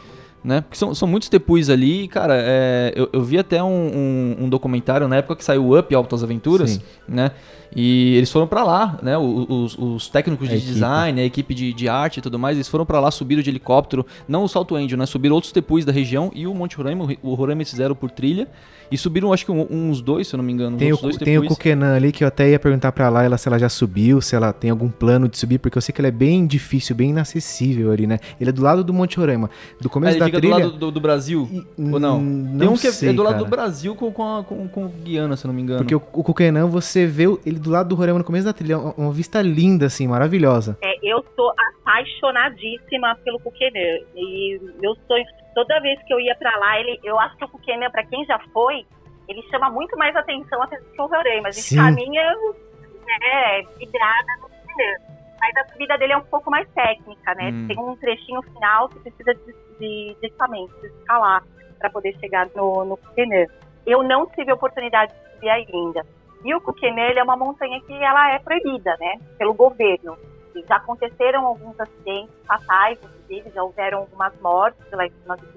né, 0.43 0.61
porque 0.61 0.77
são, 0.77 0.93
são 0.93 1.07
muitos 1.07 1.29
tepuis 1.29 1.69
ali, 1.69 2.07
cara, 2.07 2.35
é, 2.37 2.91
eu, 2.95 3.09
eu 3.13 3.21
vi 3.23 3.37
até 3.37 3.63
um, 3.63 3.67
um, 3.67 4.35
um 4.41 4.49
documentário 4.49 5.07
na 5.07 5.15
época 5.15 5.37
que 5.37 5.43
saiu 5.43 5.65
o 5.65 5.79
Up 5.79 5.95
Altas 5.95 6.23
Aventuras, 6.23 6.71
Sim. 6.71 6.81
né, 7.07 7.31
e 7.75 8.15
eles 8.15 8.31
foram 8.31 8.47
pra 8.47 8.63
lá, 8.63 8.97
né, 9.01 9.17
os, 9.17 9.77
os 9.77 10.07
técnicos 10.09 10.47
de 10.49 10.55
A 10.55 10.57
design, 10.57 11.19
a 11.21 11.25
equipe 11.25 11.53
de, 11.53 11.73
de 11.73 11.89
arte 11.89 12.17
e 12.17 12.21
tudo 12.21 12.37
mais, 12.37 12.57
eles 12.57 12.67
foram 12.67 12.85
pra 12.85 12.99
lá, 12.99 13.09
subiram 13.11 13.41
de 13.41 13.49
helicóptero, 13.49 14.05
não 14.27 14.43
o 14.43 14.47
Salto 14.47 14.75
Angel, 14.75 14.97
né, 14.97 15.05
subiram 15.05 15.35
outros 15.35 15.51
tepuis 15.51 15.85
da 15.85 15.91
região 15.91 16.31
e 16.35 16.45
o 16.47 16.53
Monte 16.53 16.77
Roraima, 16.77 17.07
o- 17.21 17.33
Roraima 17.33 17.61
eles 17.61 17.71
fizeram 17.71 17.95
por 17.95 18.11
trilha, 18.11 18.47
e 18.91 18.97
subiram 18.97 19.33
acho 19.33 19.43
que 19.45 19.51
um- 19.51 19.65
uns 19.71 20.01
dois, 20.01 20.27
se 20.27 20.35
eu 20.35 20.37
não 20.37 20.43
me 20.43 20.53
engano, 20.53 20.77
Tem 20.77 20.93
o, 20.93 20.97
dois 20.97 21.17
tem 21.17 21.37
o. 21.39 21.47
Kukenan 21.47 21.95
ali 21.95 22.11
que 22.11 22.23
eu 22.23 22.27
até 22.27 22.49
ia 22.51 22.59
perguntar 22.59 22.91
pra 22.91 23.09
Laila 23.09 23.37
se 23.39 23.47
ela 23.47 23.57
já 23.57 23.67
subiu, 23.69 24.21
se 24.21 24.35
ela 24.35 24.53
tem 24.53 24.69
algum 24.69 24.87
plano 24.89 25.27
de 25.27 25.35
subir, 25.37 25.57
porque 25.57 25.77
eu 25.77 25.81
sei 25.81 25.91
que 25.93 25.99
ele 25.99 26.09
é 26.09 26.11
bem 26.11 26.45
difícil, 26.45 26.95
bem 26.95 27.09
inacessível 27.09 27.91
ali, 27.91 28.05
né? 28.05 28.19
Ele 28.39 28.49
é 28.51 28.53
do 28.53 28.61
lado 28.61 28.83
do 28.83 28.93
Monte 28.93 29.17
Roraima. 29.17 29.49
Do 29.81 29.87
Ah, 29.87 29.89
começo 29.89 30.13
ele 30.13 30.19
da 30.19 30.25
fica 30.27 30.37
trilha. 30.37 30.55
do 30.55 30.61
lado 30.65 30.77
do, 30.77 30.91
do 30.91 30.99
Brasil? 30.99 31.49
E- 31.51 31.81
Ou 31.91 31.99
não? 31.99 32.19
hum, 32.19 32.55
Tem 32.59 32.67
um 32.67 32.75
que 32.77 32.85
é- 32.87 32.91
sei, 32.91 33.09
é 33.09 33.13
do 33.13 33.23
lado 33.23 33.33
cara. 33.33 33.45
do 33.45 33.49
Brasil 33.49 33.95
com, 33.95 34.11
com, 34.11 34.37
a- 34.37 34.43
com, 34.43 34.67
com 34.67 34.87
Guiana, 35.03 35.35
se 35.37 35.45
eu 35.45 35.47
não 35.49 35.55
me 35.55 35.61
engano. 35.63 35.79
Porque 35.79 35.95
o, 35.95 36.01
o 36.13 36.23
Kukenan, 36.23 36.67
você 36.67 37.07
vê 37.07 37.23
ele 37.45 37.57
do 37.63 37.71
lado 37.71 37.89
do 37.89 37.95
Roraima 37.95 38.19
no 38.19 38.25
começo 38.25 38.45
da 38.45 38.53
trilha, 38.53 38.77
uma, 38.77 38.93
uma 38.97 39.11
vista 39.11 39.41
linda, 39.41 39.87
assim, 39.87 40.07
maravilhosa. 40.07 40.77
É, 40.81 40.93
eu 41.01 41.25
sou 41.35 41.51
apaixonadíssima 41.83 43.15
pelo 43.23 43.39
Kukenan. 43.39 44.05
E 44.15 44.59
meu 44.79 44.95
sonho, 45.07 45.25
toda 45.55 45.79
vez 45.79 46.01
que 46.03 46.13
eu 46.13 46.19
ia 46.19 46.35
pra 46.35 46.55
lá, 46.57 46.79
ele, 46.79 46.99
eu 47.03 47.19
acho 47.19 47.35
que 47.37 47.45
o 47.45 47.47
Kukenan, 47.47 47.89
pra 47.89 48.05
quem 48.05 48.25
já 48.25 48.39
foi, 48.53 48.85
ele 49.27 49.41
chama 49.49 49.69
muito 49.69 49.97
mais 49.97 50.15
atenção 50.15 50.61
até 50.61 50.77
do 50.77 50.85
que 50.85 51.01
o 51.01 51.05
Roraima. 51.05 51.47
A 51.47 51.51
gente 51.51 51.63
Sim. 51.63 51.77
caminha 51.77 52.23
né, 53.05 53.63
vidrada 53.77 54.37
no 54.41 54.49
Kukenan. 54.49 55.13
Mas 55.39 55.57
a 55.57 55.71
subida 55.71 55.97
dele 55.97 56.13
é 56.13 56.17
um 56.17 56.23
pouco 56.23 56.49
mais 56.49 56.67
técnica, 56.69 57.35
né? 57.35 57.49
Hum. 57.51 57.67
Tem 57.67 57.77
um 57.77 57.95
trechinho 57.97 58.41
final 58.43 58.87
que 58.87 58.99
precisa 58.99 59.33
de, 59.33 59.53
de, 59.77 60.15
de 60.19 60.27
equipamento, 60.27 60.73
de 60.79 60.87
escalar 60.87 61.43
para 61.77 61.89
poder 61.89 62.17
chegar 62.19 62.47
no, 62.55 62.85
no. 62.85 62.99
Eu 63.85 64.01
não 64.03 64.25
tive 64.27 64.51
a 64.51 64.55
oportunidade 64.55 65.11
de 65.13 65.33
subir 65.33 65.49
ainda. 65.49 66.05
E 66.43 66.53
o 66.53 66.61
ele 66.83 67.19
é 67.19 67.23
uma 67.23 67.37
montanha 67.37 67.79
que 67.81 67.93
ela 67.93 68.33
é 68.33 68.39
proibida, 68.39 68.95
né? 68.99 69.19
Pelo 69.37 69.53
governo. 69.53 70.17
E 70.55 70.61
já 70.67 70.75
aconteceram 70.75 71.45
alguns 71.45 71.79
acidentes 71.79 72.33
fatais, 72.45 72.99
inclusive, 73.01 73.49
já 73.51 73.63
houveram 73.63 73.99
algumas 73.99 74.39
mortes 74.41 74.85
lá 74.91 75.05
em 75.05 75.11
cima 75.11 75.37
do. 75.37 75.53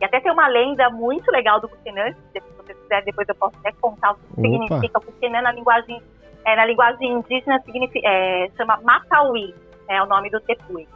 E 0.00 0.04
até 0.04 0.20
tem 0.20 0.30
uma 0.30 0.46
lenda 0.46 0.88
muito 0.90 1.28
legal 1.30 1.60
do 1.60 1.68
Kukenan, 1.68 2.12
se 2.32 2.40
você 2.56 2.74
quiser, 2.74 3.02
depois 3.04 3.28
eu 3.28 3.34
posso 3.34 3.56
até 3.58 3.72
contar 3.80 4.12
o 4.12 4.14
que 4.14 4.32
Opa. 4.32 4.42
significa. 4.42 5.00
Kukenan 5.00 5.42
na 5.42 5.52
linguagem, 5.52 6.00
é, 6.44 6.54
na 6.54 6.64
linguagem 6.64 7.10
indígena 7.10 7.60
significa, 7.62 8.08
é, 8.08 8.48
chama 8.56 8.78
Matauí, 8.82 9.54
é 9.88 10.00
o 10.00 10.06
nome 10.06 10.30
do 10.30 10.40
tepui. 10.40 10.86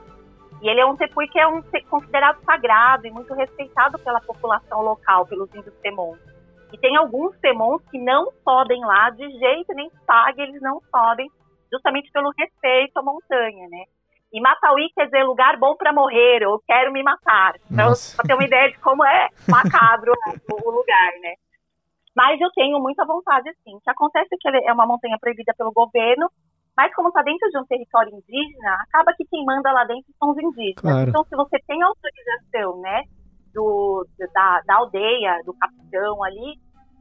E 0.60 0.68
ele 0.68 0.80
é 0.80 0.86
um 0.86 0.96
tepui 0.96 1.26
que 1.26 1.40
é 1.40 1.48
um 1.48 1.60
considerado 1.90 2.38
sagrado 2.44 3.04
e 3.04 3.10
muito 3.10 3.34
respeitado 3.34 3.98
pela 3.98 4.20
população 4.20 4.82
local, 4.82 5.26
pelos 5.26 5.52
índios 5.52 5.74
temons. 5.82 6.18
E 6.72 6.78
tem 6.78 6.96
alguns 6.96 7.38
temons 7.38 7.82
que 7.90 7.98
não 7.98 8.32
sobem 8.42 8.80
lá 8.80 9.10
de 9.10 9.30
jeito 9.38 9.74
nem 9.74 9.90
pague, 10.06 10.42
eles 10.42 10.60
não 10.62 10.80
sobem, 10.90 11.30
justamente 11.70 12.10
pelo 12.10 12.32
respeito 12.38 12.96
à 12.98 13.02
montanha, 13.02 13.68
né? 13.68 13.84
E 14.32 14.40
Matauí 14.40 14.88
quer 14.94 15.04
dizer 15.04 15.24
lugar 15.24 15.58
bom 15.58 15.76
para 15.76 15.92
morrer, 15.92 16.42
eu 16.42 16.58
quero 16.66 16.90
me 16.90 17.02
matar. 17.02 17.54
Então, 17.70 17.92
pra 18.16 18.24
ter 18.24 18.34
uma 18.34 18.44
ideia 18.44 18.70
de 18.70 18.78
como 18.78 19.04
é 19.04 19.28
macabro 19.46 20.12
o, 20.64 20.70
lugar, 20.70 21.12
né? 21.20 21.34
Mas 22.16 22.40
eu 22.40 22.50
tenho 22.52 22.80
muita 22.80 23.04
vontade, 23.04 23.50
sim. 23.62 23.76
O 23.76 23.80
que 23.80 23.90
acontece 23.90 24.34
é 24.34 24.36
que 24.40 24.66
é 24.66 24.72
uma 24.72 24.86
montanha 24.86 25.18
proibida 25.20 25.52
pelo 25.56 25.72
governo, 25.72 26.30
mas 26.74 26.94
como 26.94 27.08
está 27.08 27.20
dentro 27.22 27.48
de 27.50 27.58
um 27.58 27.66
território 27.66 28.14
indígena, 28.14 28.74
acaba 28.80 29.12
que 29.14 29.26
quem 29.26 29.44
manda 29.44 29.70
lá 29.70 29.84
dentro 29.84 30.10
são 30.18 30.30
os 30.30 30.38
indígenas. 30.38 30.80
Claro. 30.80 31.10
Então, 31.10 31.24
se 31.24 31.36
você 31.36 31.58
tem 31.66 31.82
autorização, 31.82 32.80
né, 32.80 33.02
do, 33.54 34.06
da, 34.34 34.60
da 34.66 34.76
aldeia, 34.76 35.40
do 35.44 35.52
capitão 35.54 36.22
ali, 36.24 36.54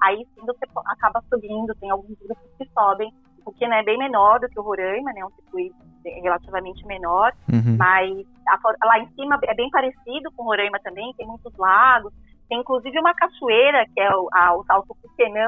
aí 0.04 0.26
sim 0.34 0.46
você 0.46 0.66
acaba 0.88 1.22
subindo, 1.30 1.74
tem 1.80 1.90
alguns 1.92 2.18
grupos 2.20 2.50
que 2.58 2.68
sobem, 2.74 3.12
o 3.46 3.52
que 3.52 3.66
é 3.66 3.84
bem 3.84 3.98
menor 3.98 4.40
do 4.40 4.48
que 4.50 4.60
o 4.60 4.64
Roraima, 4.64 5.12
né, 5.14 5.24
um 5.26 5.30
circuito 5.32 5.76
relativamente 6.24 6.86
menor, 6.86 7.32
Uhum. 7.52 7.78
mas 7.78 8.26
a 8.48 8.58
lá 8.88 9.00
em 9.00 9.08
cima 9.14 9.40
é 9.44 9.54
bem 9.54 9.70
parecido 9.70 10.32
com 10.36 10.44
Roraima 10.44 10.80
também, 10.84 11.14
tem 11.16 11.28
muitos 11.28 11.56
lagos, 11.58 12.12
tem 12.50 12.60
inclusive 12.60 13.00
uma 13.00 13.14
cachoeira, 13.14 13.86
que 13.94 14.02
é 14.02 14.10
o, 14.16 14.28
a, 14.34 14.56
o 14.58 14.64
Salto 14.66 14.96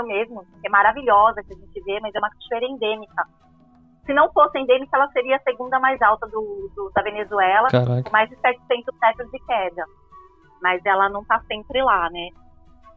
mesmo, 0.06 0.46
que 0.62 0.68
é 0.68 0.70
maravilhosa, 0.70 1.44
que 1.44 1.54
a 1.54 1.58
gente 1.58 1.82
vê, 1.84 2.00
mas 2.00 2.14
é 2.16 2.20
uma 2.20 2.30
cachoeira 2.30 2.66
endêmica. 2.68 3.26
Se 4.06 4.14
não 4.14 4.32
fosse 4.32 4.58
endêmica, 4.60 4.96
ela 4.98 5.08
seria 5.12 5.38
a 5.38 5.42
segunda 5.42 5.80
mais 5.80 6.02
alta 6.02 6.28
do, 6.28 6.70
do- 6.76 6.92
da 6.94 7.02
Venezuela, 7.02 7.70
Caraca. 7.70 8.04
com 8.04 8.12
mais 8.12 8.30
de 8.30 8.36
700 8.38 8.94
metros 9.02 9.32
de 9.32 9.40
queda. 9.46 9.86
Mas 10.64 10.84
ela 10.86 11.10
não 11.10 11.22
está 11.22 11.40
sempre 11.42 11.84
lá, 11.84 12.10
né? 12.10 12.30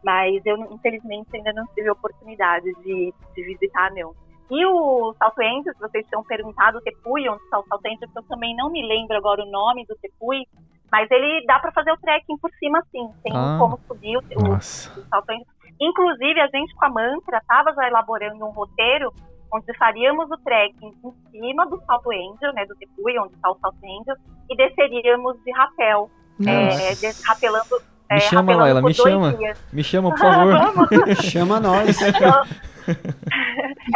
Mas 0.04 0.40
eu, 0.46 0.56
infelizmente, 0.72 1.28
ainda 1.34 1.52
não 1.52 1.66
tive 1.74 1.88
a 1.88 1.92
oportunidade 1.92 2.72
de, 2.84 3.12
de 3.34 3.42
visitar, 3.42 3.90
não. 3.90 4.14
E 4.48 4.64
o 4.64 5.12
Salto 5.18 5.42
Entes, 5.42 5.76
vocês 5.80 6.06
tinham 6.06 6.22
perguntado 6.22 6.78
o 6.78 6.80
Tepui, 6.80 7.28
onde 7.28 7.42
está 7.42 7.58
o 7.58 7.66
Salto 7.66 7.84
Entes, 7.86 8.08
eu 8.14 8.22
também 8.22 8.54
não 8.54 8.70
me 8.70 8.86
lembro 8.86 9.16
agora 9.16 9.42
o 9.42 9.50
nome 9.50 9.84
do 9.86 9.96
Tepui, 9.96 10.46
mas 10.92 11.10
ele 11.10 11.44
dá 11.46 11.58
para 11.58 11.72
fazer 11.72 11.90
o 11.90 11.96
trekking 11.96 12.38
por 12.38 12.50
cima, 12.52 12.80
sim. 12.92 13.10
Tem 13.24 13.32
Ah. 13.34 13.56
como 13.58 13.76
subir 13.88 14.16
o, 14.16 14.22
Nossa. 14.48 14.88
o. 15.00 15.56
Inclusive, 15.80 16.40
a 16.40 16.46
gente 16.46 16.72
com 16.76 16.84
a 16.86 16.88
Mantra 16.88 17.38
estava 17.38 17.72
já 17.74 17.88
elaborando 17.88 18.46
um 18.46 18.50
roteiro 18.50 19.12
onde 19.52 19.76
faríamos 19.76 20.30
o 20.30 20.36
trekking 20.38 20.92
em 21.04 21.12
cima 21.30 21.66
do 21.66 21.80
Salto 21.84 22.10
Angel, 22.10 22.52
né, 22.52 22.64
do 22.66 22.76
Tepui, 22.76 23.18
onde 23.18 23.34
está 23.34 23.50
o 23.50 23.58
Salto 23.58 23.78
Angel, 23.84 24.14
e 24.48 24.56
desceríamos 24.56 25.36
de 25.42 25.50
rapel, 25.52 26.08
é, 26.40 26.64
Nossa. 26.64 26.94
de- 27.12 27.22
rapelando, 27.26 27.64
Me 28.10 28.16
é, 28.16 28.20
chama, 28.20 28.40
rapelando 28.52 28.62
Laila, 28.62 28.82
me 28.82 28.94
chama. 28.94 29.32
dias. 29.34 29.64
Me 29.72 29.84
chama, 29.84 30.10
por 30.10 30.18
favor. 30.18 30.54
Chama 31.22 31.60
nós. 31.60 32.00
Então, 32.02 32.42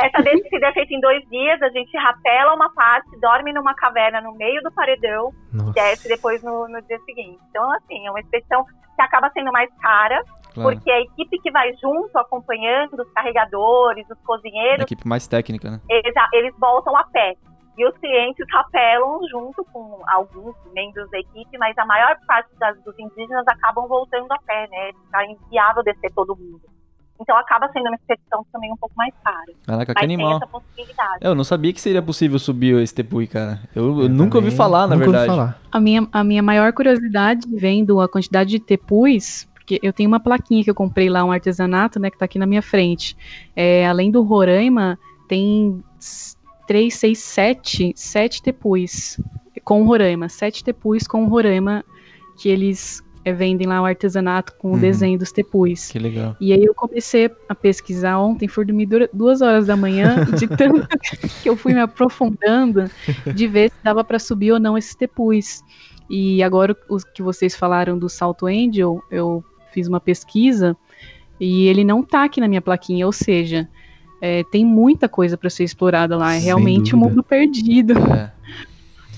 essa 0.00 0.22
descida 0.22 0.66
é 0.68 0.72
feita 0.72 0.94
em 0.94 1.00
dois 1.00 1.22
dias, 1.28 1.62
a 1.62 1.68
gente 1.70 1.96
rapela 1.96 2.54
uma 2.54 2.72
parte, 2.74 3.08
dorme 3.20 3.52
numa 3.52 3.74
caverna 3.74 4.20
no 4.20 4.34
meio 4.36 4.60
do 4.62 4.70
paredão, 4.72 5.32
Nossa. 5.52 5.72
desce 5.72 6.08
depois 6.08 6.42
no, 6.42 6.68
no 6.68 6.80
dia 6.82 6.98
seguinte. 7.00 7.38
Então, 7.50 7.70
assim, 7.72 8.06
é 8.06 8.10
uma 8.10 8.20
expedição 8.20 8.64
que 8.64 9.02
acaba 9.02 9.30
sendo 9.30 9.52
mais 9.52 9.70
cara, 9.80 10.22
Claro. 10.52 10.70
porque 10.76 10.90
a 10.90 11.00
equipe 11.00 11.38
que 11.40 11.50
vai 11.52 11.72
junto, 11.80 12.18
acompanhando, 12.18 12.94
os 13.00 13.12
carregadores, 13.12 14.04
os 14.10 14.18
cozinheiros, 14.26 14.82
equipe 14.82 15.06
mais 15.06 15.28
técnica, 15.28 15.70
né? 15.70 15.80
eles, 15.88 16.12
eles 16.32 16.54
voltam 16.58 16.96
a 16.96 17.04
pé. 17.04 17.34
E 17.80 17.88
os 17.88 17.96
clientes 17.96 18.44
rapelam 18.52 19.20
junto 19.30 19.64
com 19.72 20.02
alguns 20.06 20.54
membros 20.74 21.10
da 21.10 21.18
equipe, 21.18 21.56
mas 21.56 21.76
a 21.78 21.86
maior 21.86 22.14
parte 22.26 22.50
das, 22.58 22.76
dos 22.84 22.94
indígenas 22.98 23.42
acabam 23.48 23.88
voltando 23.88 24.30
a 24.30 24.38
pé, 24.46 24.68
né? 24.68 24.92
Fica 25.02 25.24
inviável 25.24 25.82
descer 25.82 26.12
todo 26.14 26.36
mundo. 26.36 26.60
Então 27.18 27.34
acaba 27.38 27.70
sendo 27.72 27.86
uma 27.86 27.94
expedição 27.94 28.44
também 28.52 28.70
um 28.70 28.76
pouco 28.76 28.94
mais 28.94 29.14
cara. 29.24 29.52
Caraca, 29.66 29.94
que 29.94 30.04
animal. 30.04 30.36
essa 30.36 30.46
possibilidade. 30.46 31.18
Eu 31.22 31.34
não 31.34 31.42
sabia 31.42 31.72
que 31.72 31.80
seria 31.80 32.02
possível 32.02 32.38
subir 32.38 32.78
esse 32.82 32.94
Tepui, 32.94 33.26
cara. 33.26 33.60
Eu, 33.74 33.96
eu 33.96 34.02
Eu 34.02 34.08
nunca 34.10 34.36
ouvi 34.36 34.50
falar, 34.50 34.86
na 34.86 34.94
nunca 34.96 35.06
ouvi 35.06 35.18
verdade. 35.18 35.26
falar. 35.26 35.58
A 35.72 35.80
minha, 35.80 36.06
a 36.12 36.22
minha 36.22 36.42
maior 36.42 36.70
curiosidade 36.74 37.46
vendo 37.50 37.98
a 37.98 38.08
quantidade 38.10 38.50
de 38.50 38.60
tepus, 38.60 39.48
porque 39.54 39.80
eu 39.82 39.92
tenho 39.94 40.10
uma 40.10 40.20
plaquinha 40.20 40.62
que 40.62 40.68
eu 40.70 40.74
comprei 40.74 41.08
lá, 41.08 41.24
um 41.24 41.32
artesanato, 41.32 41.98
né, 41.98 42.10
que 42.10 42.18
tá 42.18 42.26
aqui 42.26 42.38
na 42.38 42.46
minha 42.46 42.60
frente. 42.60 43.16
É, 43.56 43.86
além 43.86 44.10
do 44.10 44.22
Roraima, 44.22 44.98
tem 45.26 45.82
três, 46.70 46.94
seis, 46.94 47.18
sete, 47.18 47.92
sete 47.96 48.40
tepus 48.40 49.20
com 49.64 49.82
Roraima. 49.82 50.28
Sete 50.28 50.62
tepus 50.62 51.04
com 51.04 51.26
Roraima 51.26 51.84
que 52.38 52.48
eles 52.48 53.02
é, 53.24 53.32
vendem 53.32 53.66
lá 53.66 53.82
o 53.82 53.84
artesanato 53.84 54.54
com 54.56 54.68
Uhum. 54.68 54.76
o 54.76 54.78
desenho 54.78 55.18
dos 55.18 55.32
tepus. 55.32 55.90
Que 55.90 55.98
legal. 55.98 56.36
E 56.40 56.52
aí 56.52 56.64
eu 56.64 56.72
comecei 56.72 57.28
a 57.48 57.56
pesquisar 57.56 58.20
ontem, 58.20 58.46
fui 58.46 58.64
dormir 58.64 58.88
duas 59.12 59.42
horas 59.42 59.66
da 59.66 59.76
manhã, 59.76 60.24
de 60.38 60.46
tanto 60.56 60.86
que 61.42 61.48
eu 61.50 61.56
fui 61.56 61.74
me 61.74 61.80
aprofundando 61.80 62.88
de 63.34 63.48
ver 63.48 63.70
se 63.72 63.76
dava 63.82 64.04
para 64.04 64.20
subir 64.20 64.52
ou 64.52 64.60
não 64.60 64.78
esses 64.78 64.94
tepus. 64.94 65.64
E 66.08 66.40
agora 66.40 66.76
os 66.88 67.02
que 67.02 67.20
vocês 67.20 67.56
falaram 67.56 67.98
do 67.98 68.08
Salto 68.08 68.46
Angel, 68.46 69.02
eu 69.10 69.42
fiz 69.72 69.88
uma 69.88 69.98
pesquisa 69.98 70.76
e 71.40 71.66
ele 71.66 71.82
não 71.82 72.00
tá 72.00 72.22
aqui 72.22 72.40
na 72.40 72.46
minha 72.46 72.62
plaquinha, 72.62 73.06
ou 73.06 73.12
seja, 73.12 73.68
é, 74.20 74.44
tem 74.44 74.64
muita 74.64 75.08
coisa 75.08 75.36
para 75.36 75.48
ser 75.50 75.64
explorada 75.64 76.16
lá. 76.16 76.34
É 76.34 76.38
Sem 76.38 76.46
realmente 76.46 76.94
um 76.94 76.98
dúvida. 76.98 77.16
mundo 77.16 77.22
perdido. 77.24 77.94
É. 77.98 78.32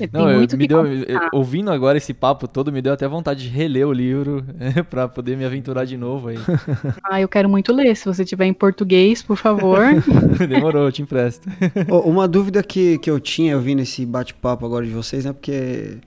É, 0.00 0.06
tem 0.06 0.20
Não, 0.22 0.28
eu, 0.30 0.38
muito 0.38 0.56
me 0.56 0.64
que 0.64 0.68
deu, 0.68 0.86
eu- 0.86 1.20
ouvindo 1.34 1.70
agora 1.70 1.98
esse 1.98 2.14
papo 2.14 2.48
todo, 2.48 2.72
me 2.72 2.80
deu 2.80 2.94
até 2.94 3.06
vontade 3.06 3.42
de 3.42 3.48
reler 3.50 3.86
o 3.86 3.92
livro 3.92 4.42
pra 4.88 5.06
poder 5.06 5.36
me 5.36 5.44
aventurar 5.44 5.84
de 5.84 5.98
novo 5.98 6.28
aí. 6.28 6.38
Ah, 7.04 7.20
eu 7.20 7.28
quero 7.28 7.46
muito 7.46 7.72
ler. 7.74 7.94
Se 7.94 8.06
você 8.06 8.24
tiver 8.24 8.46
em 8.46 8.54
português, 8.54 9.22
por 9.22 9.36
favor. 9.36 9.78
Demorou, 10.48 10.84
eu 10.86 10.92
te 10.92 11.02
empresto. 11.02 11.46
Ô, 11.90 11.98
Uma 12.08 12.26
dúvida 12.26 12.62
que, 12.62 12.96
que 12.98 13.10
eu 13.10 13.20
tinha, 13.20 13.52
eu 13.52 13.60
vi 13.60 13.74
nesse 13.74 14.06
bate-papo 14.06 14.64
agora 14.64 14.84
de 14.86 14.92
vocês, 14.92 15.26
né? 15.26 15.32
Porque 15.34 15.98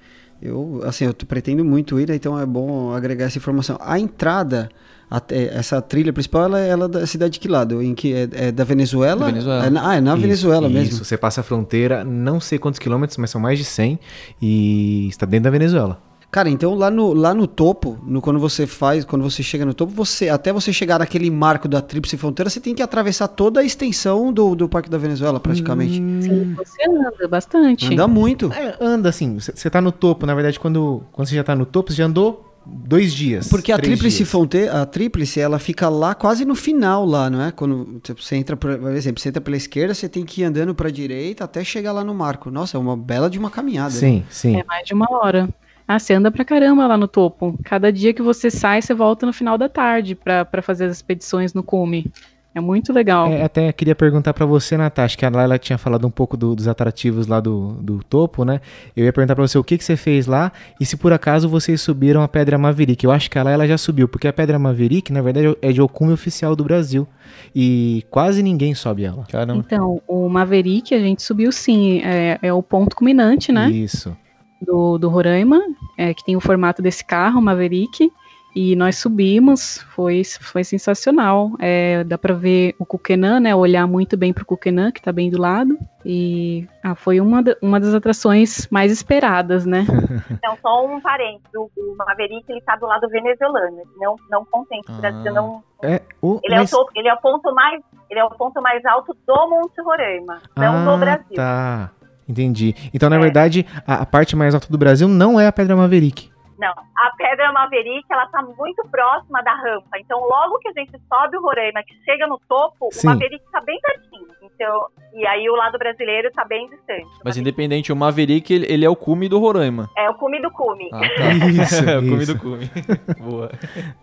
eu, 0.41 0.81
assim, 0.83 1.05
eu 1.05 1.13
pretendo 1.13 1.63
muito 1.63 1.97
ir, 1.99 2.09
né, 2.09 2.15
então 2.15 2.37
é 2.39 2.45
bom 2.45 2.91
agregar 2.91 3.25
essa 3.25 3.37
informação. 3.37 3.77
A 3.79 3.99
entrada, 3.99 4.67
até 5.09 5.55
essa 5.55 5.81
trilha 5.81 6.11
principal, 6.11 6.43
ela, 6.45 6.59
ela 6.59 6.85
é 6.85 6.87
da 6.87 7.07
cidade 7.07 7.33
de 7.33 7.39
que 7.39 7.47
lado? 7.47 7.81
Em 7.81 7.93
que 7.93 8.13
é, 8.13 8.29
é 8.33 8.51
da 8.51 8.63
Venezuela? 8.63 9.19
Da 9.21 9.25
Venezuela. 9.27 9.65
É 9.65 9.69
na- 9.69 9.89
ah, 9.89 9.95
é 9.95 10.01
na 10.01 10.13
Isso, 10.13 10.21
Venezuela 10.21 10.67
isso, 10.67 10.73
mesmo. 10.75 11.05
Você 11.05 11.17
passa 11.17 11.41
a 11.41 11.43
fronteira, 11.43 12.03
não 12.03 12.39
sei 12.39 12.57
quantos 12.57 12.79
quilômetros, 12.79 13.17
mas 13.17 13.29
são 13.29 13.39
mais 13.39 13.57
de 13.59 13.65
100 13.65 13.99
e 14.41 15.07
está 15.09 15.25
dentro 15.25 15.45
da 15.45 15.49
Venezuela. 15.51 15.99
Cara, 16.31 16.49
então 16.49 16.75
lá 16.75 16.91
no, 16.91 17.13
lá 17.13 17.33
no 17.33 17.47
topo, 17.47 17.97
no, 18.05 18.19
quando 18.19 18.39
você 18.39 18.67
faz, 18.67 19.05
quando 19.05 19.21
você 19.21 19.41
chega 19.41 19.65
no 19.65 19.73
topo, 19.73 19.93
você 19.93 20.27
até 20.27 20.51
você 20.51 20.73
chegar 20.73 20.99
naquele 20.99 21.31
marco 21.31 21.65
da 21.65 21.79
Tríplice 21.81 22.17
Fronteira, 22.17 22.49
você 22.49 22.59
tem 22.59 22.75
que 22.75 22.81
atravessar 22.83 23.29
toda 23.29 23.61
a 23.61 23.63
extensão 23.63 24.33
do, 24.33 24.53
do 24.53 24.67
Parque 24.67 24.89
da 24.89 24.97
Venezuela, 24.97 25.39
praticamente. 25.39 25.93
Sim, 25.95 26.53
você 26.57 26.89
anda 26.89 27.27
bastante. 27.29 27.93
Anda 27.93 28.05
muito. 28.05 28.51
É, 28.51 28.75
anda 28.81 29.07
assim, 29.07 29.39
você 29.39 29.53
você 29.55 29.69
tá 29.69 29.79
no 29.79 29.93
topo, 29.93 30.25
na 30.25 30.35
verdade, 30.35 30.59
quando, 30.59 31.03
quando 31.13 31.27
você 31.29 31.35
já 31.35 31.43
tá 31.43 31.55
no 31.55 31.65
topo, 31.65 31.91
você 31.93 31.97
já 31.99 32.05
andou 32.05 32.43
dois 32.65 33.13
dias. 33.13 33.47
Porque 33.47 33.71
a 33.71 33.77
tríplice 33.77 34.17
dias. 34.17 34.29
fronteira, 34.29 34.81
a 34.81 34.85
tríplice, 34.85 35.39
ela 35.39 35.59
fica 35.59 35.87
lá 35.89 36.15
quase 36.15 36.45
no 36.45 36.55
final 36.55 37.05
lá, 37.05 37.29
não 37.29 37.41
é? 37.41 37.51
Quando 37.51 37.99
tipo, 38.01 38.21
você 38.21 38.35
entra, 38.35 38.55
por 38.57 38.71
exemplo, 38.91 39.21
você 39.21 39.29
entra 39.29 39.41
pela 39.41 39.57
esquerda, 39.57 39.93
você 39.93 40.09
tem 40.09 40.25
que 40.25 40.41
ir 40.41 40.45
andando 40.45 40.73
pra 40.73 40.89
direita 40.89 41.43
até 41.43 41.63
chegar 41.63 41.91
lá 41.91 42.03
no 42.03 42.13
marco. 42.13 42.49
Nossa, 42.49 42.77
é 42.77 42.79
uma 42.79 42.97
bela 42.97 43.29
de 43.29 43.37
uma 43.37 43.49
caminhada. 43.49 43.93
né? 43.93 43.99
Sim, 43.99 44.23
sim. 44.29 44.59
É 44.59 44.63
mais 44.63 44.85
de 44.85 44.93
uma 44.93 45.07
hora. 45.09 45.49
Ah, 45.87 45.99
você 45.99 46.13
anda 46.13 46.31
pra 46.31 46.43
caramba 46.43 46.87
lá 46.87 46.97
no 46.97 47.07
topo. 47.07 47.57
Cada 47.63 47.91
dia 47.91 48.13
que 48.13 48.21
você 48.21 48.49
sai, 48.49 48.81
você 48.81 48.93
volta 48.93 49.25
no 49.25 49.31
final 49.33 49.55
da 49.57 49.69
tarde 49.69 50.15
pra 50.15 50.61
fazer 50.61 50.85
as 50.85 50.93
expedições 50.97 51.53
no 51.53 51.61
cume. 51.61 52.11
É 52.55 52.61
muito 52.61 52.93
legal. 52.93 53.27
É, 53.27 53.43
até 53.43 53.71
queria 53.73 53.93
perguntar 53.93 54.33
pra 54.33 54.45
você, 54.45 54.77
Natasha, 54.77 55.17
que 55.17 55.25
a 55.25 55.29
Laila 55.29 55.59
tinha 55.59 55.77
falado 55.77 56.07
um 56.07 56.09
pouco 56.09 56.37
do- 56.37 56.55
dos 56.55 56.69
atrativos 56.69 57.27
lá 57.27 57.41
do, 57.41 57.73
do 57.81 58.01
topo, 58.01 58.45
né? 58.45 58.61
Eu 58.95 59.03
ia 59.03 59.11
perguntar 59.11 59.35
pra 59.35 59.45
você 59.45 59.57
o 59.57 59.63
que, 59.63 59.77
que 59.77 59.83
você 59.83 59.97
fez 59.97 60.25
lá 60.25 60.53
e 60.79 60.85
se 60.85 60.95
por 60.95 61.11
acaso 61.11 61.49
vocês 61.49 61.81
subiram 61.81 62.21
a 62.23 62.27
Pedra 62.29 62.57
Maverick. 62.57 63.03
Eu 63.03 63.11
acho 63.11 63.29
que 63.29 63.37
a 63.37 63.43
Laila 63.43 63.67
já 63.67 63.77
subiu, 63.77 64.07
porque 64.07 64.25
a 64.25 64.31
Pedra 64.31 64.57
Maverick, 64.57 65.11
na 65.11 65.21
verdade, 65.21 65.55
é 65.61 65.71
de 65.73 65.81
ocume 65.81 66.13
oficial 66.13 66.55
do 66.55 66.63
Brasil. 66.63 67.05
E 67.53 68.05
quase 68.09 68.41
ninguém 68.41 68.73
sobe 68.73 69.03
ela. 69.03 69.25
Caramba. 69.29 69.61
Então, 69.65 70.01
o 70.07 70.29
Maverick 70.29 70.95
a 70.95 70.99
gente 70.99 71.23
subiu 71.23 71.51
sim. 71.51 72.01
É, 72.05 72.39
é 72.41 72.53
o 72.53 72.63
ponto 72.63 72.95
culminante, 72.95 73.51
né? 73.51 73.69
Isso. 73.69 74.15
do, 74.61 74.97
do 74.97 75.09
Roraima, 75.09 75.61
é, 75.97 76.13
que 76.13 76.23
tem 76.23 76.35
o 76.37 76.39
formato 76.41 76.81
desse 76.81 77.03
carro, 77.03 77.41
Maverick, 77.41 78.09
e 78.55 78.75
nós 78.75 78.97
subimos, 78.97 79.83
foi, 79.93 80.21
foi 80.23 80.63
sensacional. 80.63 81.51
É, 81.59 82.03
dá 82.05 82.17
para 82.17 82.33
ver 82.33 82.73
o 82.79 82.85
Kukenan, 82.85 83.41
né? 83.41 83.53
Olhar 83.53 83.85
muito 83.85 84.15
bem 84.15 84.31
pro 84.31 84.45
Kukenan, 84.45 84.91
que 84.91 85.01
tá 85.01 85.11
bem 85.11 85.29
do 85.29 85.39
lado. 85.41 85.77
E 86.05 86.65
ah, 86.81 86.95
foi 86.95 87.19
uma, 87.19 87.43
da- 87.43 87.57
uma 87.61 87.79
das 87.79 87.93
atrações 87.93 88.67
mais 88.71 88.91
esperadas, 88.91 89.65
né? 89.65 89.85
Então, 90.31 90.57
só 90.61 90.85
um 90.85 91.01
parênteses, 91.01 91.49
o, 91.55 91.69
o 91.75 91.95
Maverick, 91.97 92.45
ele 92.49 92.61
tá 92.61 92.75
do 92.75 92.85
lado 92.85 93.07
venezuelano, 93.09 93.81
não, 93.97 94.15
não 94.29 94.45
contente, 94.45 94.89
o 94.91 94.95
Brasil 94.95 95.31
Ah. 95.31 95.33
não... 95.33 95.63
É, 95.83 96.01
o, 96.21 96.39
Ele, 96.43 96.55
mas- 96.55 96.71
é 96.71 96.75
o 96.77 96.85
ele 96.95 97.07
é 97.09 97.13
o 97.13 97.17
ponto 97.17 97.53
mais... 97.53 97.81
Ele 98.09 98.19
é 98.19 98.23
o 98.23 98.29
ponto 98.29 98.61
mais 98.61 98.85
alto 98.85 99.15
do 99.27 99.49
Monte 99.49 99.81
Roraima, 99.81 100.41
não 100.55 100.75
ah, 100.77 100.91
do 100.93 100.97
Brasil. 100.99 101.35
Tá. 101.35 101.91
Entendi. 102.29 102.73
Então, 102.93 103.09
na 103.09 103.17
É. 103.17 103.19
verdade, 103.19 103.65
a, 103.85 103.95
a 104.01 104.05
parte 104.05 104.35
mais 104.35 104.53
alta 104.55 104.67
do 104.69 104.77
Brasil 104.77 105.07
não 105.07 105.39
é 105.39 105.47
a 105.47 105.51
Pedra 105.51 105.75
Maverick. 105.75 106.29
Não, 106.57 106.71
a 106.71 107.11
Pedra 107.17 107.51
Maverick, 107.51 108.05
ela 108.09 108.27
tá 108.27 108.41
muito 108.41 108.83
próxima 108.89 109.41
da 109.43 109.53
rampa. 109.53 109.99
Então, 109.99 110.19
logo 110.21 110.57
que 110.59 110.69
a 110.69 110.73
gente 110.73 110.91
sobe 111.07 111.37
o 111.37 111.41
Roraima, 111.41 111.83
que 111.83 111.93
chega 112.03 112.27
no 112.27 112.39
topo, 112.47 112.89
Sim. 112.91 113.07
o 113.07 113.11
Maverick 113.11 113.43
tá 113.51 113.61
bem 113.61 113.79
pertinho. 113.81 114.27
Então, 114.41 114.87
e 115.13 115.27
aí 115.27 115.49
o 115.49 115.55
lado 115.55 115.77
brasileiro 115.77 116.31
tá 116.31 116.45
bem 116.45 116.69
distante. 116.69 117.03
Mas 117.23 117.35
Maverick 117.35 117.39
independente, 117.41 117.91
o 117.91 117.95
Maverick, 117.95 118.53
ele, 118.53 118.65
ele 118.71 118.85
é 118.85 118.89
o 118.89 118.95
cume 118.95 119.27
do 119.27 119.37
Roraima. 119.39 119.89
É 119.97 120.09
o 120.09 120.15
cume 120.15 120.41
do 120.41 120.49
cume. 120.51 120.89
Ah, 120.93 120.99
tá. 121.17 121.47
Isso, 121.47 121.83
é 121.89 121.97
o 121.97 122.01
cume 122.01 122.23
isso. 122.23 122.33
do 122.33 122.39
cume. 122.39 122.69
Boa. 123.19 123.51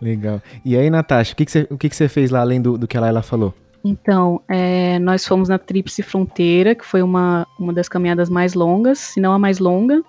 Legal. 0.01 0.41
E 0.63 0.77
aí, 0.77 0.89
Natasha, 0.89 1.33
o 1.33 1.35
que, 1.35 1.45
que, 1.45 1.51
você, 1.51 1.67
o 1.71 1.77
que, 1.77 1.89
que 1.89 1.95
você 1.95 2.07
fez 2.07 2.29
lá 2.29 2.41
além 2.41 2.61
do, 2.61 2.77
do 2.77 2.87
que 2.87 2.97
a 2.97 3.01
Laila 3.01 3.23
falou? 3.23 3.53
Então, 3.83 4.41
é, 4.47 4.97
nós 4.99 5.27
fomos 5.27 5.49
na 5.49 5.57
Tríplice 5.57 6.01
Fronteira, 6.01 6.73
que 6.73 6.85
foi 6.85 7.01
uma, 7.01 7.45
uma 7.59 7.73
das 7.73 7.89
caminhadas 7.89 8.29
mais 8.29 8.53
longas, 8.53 8.99
se 8.99 9.19
não 9.19 9.33
a 9.33 9.39
mais 9.39 9.59
longa. 9.59 10.01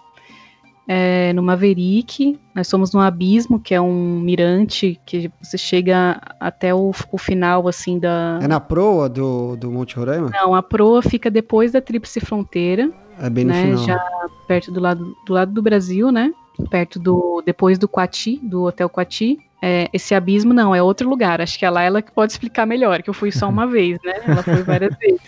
É, 0.87 1.33
no 1.33 1.43
Maverick, 1.43 2.39
nós 2.55 2.71
fomos 2.71 2.93
no 2.93 3.01
Abismo, 3.01 3.59
que 3.59 3.75
é 3.75 3.81
um 3.81 4.21
mirante 4.21 5.01
que 5.07 5.31
você 5.43 5.57
chega 5.57 6.21
até 6.39 6.75
o, 6.75 6.93
o 7.11 7.19
final, 7.19 7.67
assim, 7.67 7.99
da... 7.99 8.39
É 8.43 8.47
na 8.47 8.61
proa 8.61 9.09
do, 9.09 9.57
do 9.57 9.71
Monte 9.71 9.97
Roraima? 9.97 10.31
Não, 10.31 10.55
a 10.55 10.63
proa 10.63 11.01
fica 11.03 11.31
depois 11.31 11.73
da 11.73 11.81
Tríplice 11.81 12.21
Fronteira, 12.21 12.91
É 13.19 13.31
bem 13.31 13.45
no 13.45 13.53
né, 13.53 13.63
final. 13.63 13.79
já 13.79 14.05
perto 14.47 14.71
do 14.71 14.79
lado, 14.81 15.15
do 15.27 15.33
lado 15.33 15.53
do 15.53 15.63
Brasil, 15.63 16.13
né? 16.13 16.31
Perto 16.71 17.01
do. 17.01 17.43
Depois 17.45 17.79
do 17.79 17.89
Quati, 17.89 18.39
do 18.43 18.65
Hotel 18.65 18.89
Quati. 18.89 19.39
É, 19.61 19.89
esse 19.93 20.15
abismo 20.15 20.53
não, 20.53 20.73
é 20.75 20.83
outro 20.83 21.09
lugar. 21.09 21.41
Acho 21.41 21.59
que 21.59 21.65
é 21.65 21.69
a 21.69 21.71
Laila 21.71 22.03
que 22.03 22.13
pode 22.13 22.31
explicar 22.33 22.65
melhor, 22.67 23.03
que 23.03 23.09
eu 23.11 23.15
fui 23.15 23.33
só 23.33 23.49
uma 23.49 23.67
vez, 23.67 23.99
né? 24.05 24.13
Ela 24.25 24.43
foi 24.43 24.63
várias 24.63 24.95
vezes. 24.97 25.21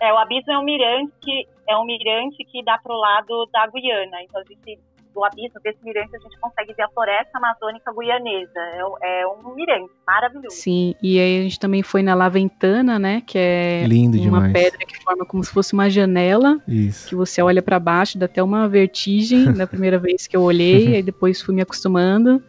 É, 0.00 0.12
o 0.12 0.18
Abismo 0.18 0.52
é 0.52 0.58
um 0.58 0.64
mirante, 0.64 1.12
que- 1.22 1.46
é 1.68 1.76
um 1.76 1.84
mirante 1.84 2.44
que 2.44 2.62
dá 2.64 2.78
pro 2.78 2.94
lado 2.94 3.48
da 3.52 3.66
Guiana. 3.66 4.22
Então, 4.22 4.40
a 4.40 4.44
gente, 4.44 4.78
do 5.14 5.24
Abismo 5.24 5.60
desse 5.62 5.78
mirante, 5.84 6.16
a 6.16 6.18
gente 6.18 6.36
consegue 6.40 6.72
ver 6.74 6.82
a 6.82 6.88
floresta 6.88 7.38
amazônica 7.38 7.92
guianesa. 7.92 8.58
É, 8.74 8.84
um- 8.84 8.94
é 9.02 9.26
um 9.28 9.54
mirante 9.54 9.90
maravilhoso. 10.06 10.56
Sim, 10.56 10.94
e 11.02 11.18
aí 11.20 11.38
a 11.38 11.42
gente 11.42 11.58
também 11.60 11.82
foi 11.82 12.02
na 12.02 12.14
Laventana, 12.14 12.98
né? 12.98 13.22
Que 13.26 13.38
é 13.38 13.84
Lindo 13.86 14.16
uma 14.18 14.22
demais. 14.48 14.52
pedra 14.52 14.78
que 14.86 15.02
forma 15.02 15.24
como 15.24 15.42
se 15.44 15.50
fosse 15.52 15.72
uma 15.72 15.88
janela, 15.88 16.58
Isso. 16.66 17.08
que 17.08 17.14
você 17.14 17.40
olha 17.40 17.62
pra 17.62 17.78
baixo, 17.78 18.18
dá 18.18 18.26
até 18.26 18.42
uma 18.42 18.68
vertigem 18.68 19.52
da 19.52 19.66
primeira 19.66 19.98
vez 20.00 20.26
que 20.26 20.36
eu 20.36 20.42
olhei, 20.42 20.96
aí 20.96 21.02
depois 21.02 21.40
fui 21.40 21.54
me 21.54 21.62
acostumando. 21.62 22.42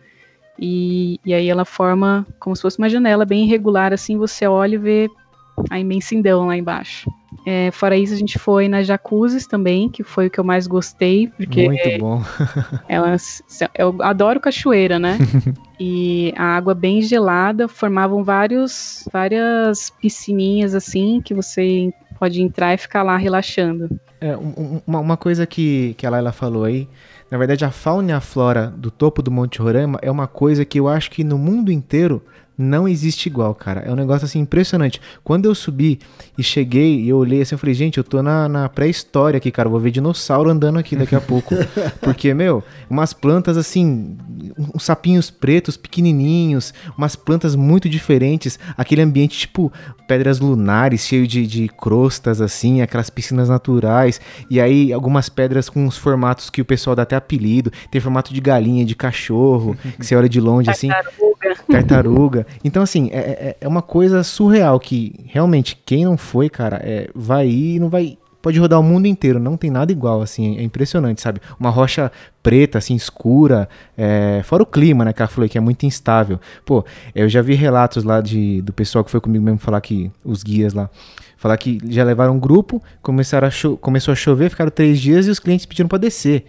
E, 0.57 1.19
e 1.25 1.33
aí 1.33 1.49
ela 1.49 1.65
forma 1.65 2.25
como 2.39 2.55
se 2.55 2.61
fosse 2.61 2.77
uma 2.79 2.87
janela 2.89 3.25
bem 3.25 3.43
irregular, 3.43 3.91
assim, 3.93 4.17
você 4.17 4.47
olha 4.47 4.75
e 4.75 4.77
vê 4.77 5.09
a 5.69 5.79
imensidão 5.79 6.47
lá 6.47 6.57
embaixo. 6.57 7.09
É, 7.45 7.69
fora 7.71 7.95
isso, 7.95 8.13
a 8.13 8.17
gente 8.17 8.39
foi 8.39 8.67
nas 8.67 8.87
jacuzzis 8.87 9.45
também, 9.45 9.87
que 9.89 10.03
foi 10.03 10.27
o 10.27 10.29
que 10.31 10.39
eu 10.39 10.43
mais 10.43 10.65
gostei, 10.65 11.27
porque 11.27 11.65
Muito 11.65 11.99
bom. 11.99 12.21
elas, 12.89 13.43
eu 13.77 13.95
adoro 14.01 14.39
cachoeira, 14.39 14.97
né? 14.97 15.17
e 15.79 16.33
a 16.35 16.55
água 16.55 16.73
bem 16.73 17.01
gelada 17.01 17.67
formavam 17.67 18.23
vários, 18.23 19.07
várias 19.13 19.89
piscininhas 20.01 20.73
assim 20.73 21.21
que 21.23 21.33
você 21.33 21.91
pode 22.17 22.41
entrar 22.41 22.73
e 22.73 22.77
ficar 22.77 23.03
lá 23.03 23.15
relaxando. 23.17 23.89
É, 24.19 24.35
um- 24.35 24.53
um- 24.57 24.81
uma, 24.87 24.99
uma 24.99 25.17
coisa 25.17 25.45
que, 25.45 25.93
que 25.97 26.05
a 26.07 26.09
Laila 26.09 26.31
falou 26.31 26.63
aí, 26.63 26.87
na 27.29 27.37
verdade 27.37 27.65
a 27.65 27.69
fauna 27.71 28.11
e 28.11 28.13
a 28.13 28.21
flora 28.21 28.73
do 28.75 28.89
topo 28.89 29.21
do 29.21 29.29
Monte 29.29 29.59
Roraima 29.61 29.99
é 30.01 30.09
uma 30.09 30.25
coisa 30.25 30.63
que 30.65 30.79
eu 30.79 30.87
acho 30.87 31.11
que 31.11 31.23
no 31.23 31.37
mundo 31.37 31.71
inteiro 31.71 32.23
não 32.57 32.87
existe 32.87 33.27
igual, 33.27 33.53
cara. 33.53 33.81
É 33.81 33.91
um 33.91 33.95
negócio 33.95 34.25
assim 34.25 34.39
impressionante. 34.39 35.01
Quando 35.23 35.45
eu 35.45 35.55
subi 35.55 35.99
e 36.37 36.43
cheguei 36.43 37.01
e 37.01 37.09
eu 37.09 37.17
olhei 37.17 37.41
assim, 37.41 37.55
eu 37.55 37.59
falei, 37.59 37.75
gente, 37.75 37.97
eu 37.97 38.03
tô 38.03 38.21
na, 38.21 38.47
na 38.47 38.69
pré-história 38.69 39.37
aqui, 39.37 39.51
cara. 39.51 39.67
Eu 39.67 39.71
vou 39.71 39.79
ver 39.79 39.91
dinossauro 39.91 40.49
andando 40.49 40.79
aqui 40.79 40.95
daqui 40.95 41.15
a 41.15 41.21
pouco. 41.21 41.55
Porque, 42.01 42.33
meu, 42.33 42.63
umas 42.89 43.13
plantas 43.13 43.57
assim, 43.57 44.17
uns 44.73 44.83
sapinhos 44.83 45.29
pretos 45.29 45.77
pequenininhos, 45.77 46.73
umas 46.97 47.15
plantas 47.15 47.55
muito 47.55 47.89
diferentes, 47.89 48.57
aquele 48.77 49.01
ambiente 49.01 49.37
tipo 49.37 49.71
pedras 50.07 50.39
lunares, 50.39 51.01
cheio 51.05 51.27
de, 51.27 51.45
de 51.47 51.67
crostas 51.67 52.39
assim, 52.41 52.81
aquelas 52.81 53.09
piscinas 53.09 53.49
naturais, 53.49 54.21
e 54.49 54.61
aí 54.61 54.93
algumas 54.93 55.29
pedras 55.29 55.67
com 55.69 55.85
uns 55.85 55.97
formatos 55.97 56.49
que 56.49 56.61
o 56.61 56.65
pessoal 56.65 56.95
dá 56.95 57.01
até 57.03 57.15
apelido, 57.15 57.71
tem 57.89 57.99
formato 57.99 58.33
de 58.33 58.39
galinha, 58.39 58.85
de 58.85 58.95
cachorro, 58.95 59.75
que 59.99 60.05
você 60.05 60.15
olha 60.15 60.29
de 60.29 60.39
longe 60.39 60.69
assim, 60.69 60.89
Tartaruga. 60.89 61.55
tartaruga. 61.69 62.44
Então, 62.63 62.83
assim, 62.83 63.09
é, 63.11 63.17
é- 63.19 63.57
é 63.61 63.67
uma 63.67 63.81
coisa 63.81 64.23
surreal 64.23 64.79
que 64.79 65.13
realmente 65.25 65.77
quem 65.85 66.05
não 66.05 66.17
foi, 66.17 66.49
cara, 66.49 66.79
é, 66.83 67.09
vai 67.13 67.47
ir 67.47 67.75
e 67.75 67.79
não 67.79 67.89
vai. 67.89 68.17
Pode 68.41 68.59
rodar 68.59 68.79
o 68.79 68.83
mundo 68.83 69.07
inteiro, 69.07 69.39
não 69.39 69.57
tem 69.57 69.71
nada 69.71 69.91
igual, 69.91 70.21
assim, 70.21 70.55
é 70.59 70.61
impressionante, 70.61 71.19
sabe? 71.19 71.41
Uma 71.59 71.71
rocha 71.71 72.11
preta, 72.43 72.77
assim, 72.77 72.93
escura, 72.93 73.67
é, 73.97 74.41
fora 74.43 74.61
o 74.61 74.67
clima, 74.67 75.03
né, 75.03 75.13
que 75.13 75.19
ela 75.21 75.27
falou 75.27 75.49
que 75.49 75.57
é 75.57 75.61
muito 75.61 75.83
instável. 75.83 76.39
Pô, 76.63 76.85
eu 77.15 77.27
já 77.27 77.41
vi 77.41 77.55
relatos 77.55 78.03
lá 78.03 78.21
de, 78.21 78.61
do 78.61 78.71
pessoal 78.71 79.03
que 79.03 79.09
foi 79.09 79.19
comigo 79.19 79.43
mesmo 79.43 79.57
falar 79.57 79.81
que, 79.81 80.11
os 80.23 80.43
guias 80.43 80.75
lá, 80.75 80.91
falar 81.37 81.57
que 81.57 81.79
já 81.89 82.03
levaram 82.03 82.35
um 82.35 82.39
grupo, 82.39 82.81
começaram 83.01 83.47
a 83.47 83.77
começou 83.77 84.11
a 84.11 84.15
chover, 84.15 84.51
ficaram 84.51 84.69
três 84.69 84.99
dias 85.01 85.25
e 85.25 85.31
os 85.31 85.39
clientes 85.39 85.65
pediram 85.65 85.89
pra 85.89 85.97
descer. 85.97 86.45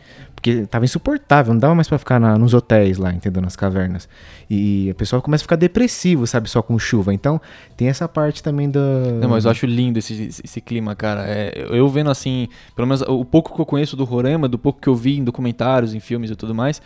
Porque 0.55 0.67
tava 0.67 0.85
insuportável, 0.85 1.53
não 1.53 1.59
dava 1.61 1.75
mais 1.75 1.89
pra 1.89 1.99
ficar 1.99 2.21
na- 2.21 2.39
nos 2.39 2.55
hotéis 2.55 2.99
lá, 2.99 3.13
entendeu? 3.13 3.43
Nas 3.43 3.57
cavernas. 3.57 4.09
E 4.49 4.89
a 4.91 4.95
pessoa 4.95 5.21
começa 5.21 5.43
a 5.43 5.45
ficar 5.47 5.57
depressivo, 5.57 6.25
sabe? 6.25 6.49
Só 6.49 6.63
com 6.63 6.79
chuva. 6.79 7.13
Então, 7.13 7.41
tem 7.77 7.89
essa 7.89 8.07
parte 8.07 8.43
também 8.43 8.71
da. 8.71 8.81
Não, 9.21 9.29
mas 9.29 9.45
eu 9.45 9.51
acho 9.51 9.67
lindo 9.67 9.99
esse, 9.99 10.29
esse 10.45 10.61
clima, 10.61 10.95
cara. 10.95 11.25
É, 11.27 11.67
eu 11.71 11.89
vendo 11.89 12.11
assim, 12.11 12.47
pelo 12.77 12.87
menos 12.87 13.03
o 13.03 13.25
pouco 13.25 13.55
que 13.57 13.61
eu 13.61 13.67
conheço 13.67 13.97
do 13.97 14.05
Roraima, 14.05 14.47
do 14.49 14.57
pouco 14.59 14.81
que 14.81 14.89
eu 14.89 14.95
vi 14.95 15.19
em 15.19 15.25
documentários, 15.25 15.95
em 15.95 15.99
filmes 16.01 16.31
e 16.31 16.37
tudo 16.37 16.55
mais. 16.55 16.81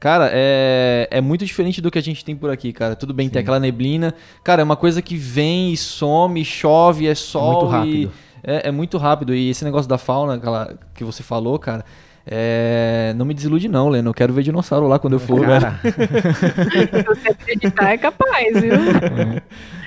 Cara, 0.00 0.28
é, 0.32 1.06
é 1.10 1.20
muito 1.20 1.44
diferente 1.46 1.80
do 1.80 1.90
que 1.92 1.98
a 1.98 2.02
gente 2.02 2.24
tem 2.24 2.34
por 2.34 2.50
aqui, 2.50 2.72
cara. 2.72 2.96
Tudo 2.96 3.14
bem, 3.14 3.28
tem 3.28 3.40
aquela 3.40 3.60
neblina. 3.60 4.14
Cara, 4.42 4.60
é 4.62 4.64
uma 4.64 4.76
coisa 4.76 5.00
que 5.00 5.16
vem 5.16 5.72
e 5.72 5.76
some, 5.76 6.44
chove, 6.44 7.06
é 7.06 7.14
sol. 7.14 7.52
Muito 7.52 7.66
rápido. 7.66 8.12
É, 8.42 8.68
é 8.68 8.70
muito 8.72 8.98
rápido. 8.98 9.32
E 9.32 9.48
esse 9.48 9.64
negócio 9.64 9.88
da 9.88 9.96
fauna 9.96 10.34
aquela, 10.34 10.74
que 10.92 11.04
você 11.04 11.22
falou, 11.22 11.56
cara. 11.58 11.84
É, 12.28 13.12
não 13.14 13.24
me 13.24 13.32
desilude, 13.32 13.68
não, 13.68 13.88
Leno. 13.88 14.10
Eu 14.10 14.14
quero 14.14 14.32
ver 14.32 14.42
dinossauro 14.42 14.88
lá 14.88 14.98
quando 14.98 15.12
eu 15.12 15.20
for, 15.20 15.46
velho. 15.46 15.66
Se 16.90 17.02
você 17.04 17.30
acreditar, 17.30 17.92
é 17.92 17.98
capaz, 17.98 18.60
viu? 18.60 18.72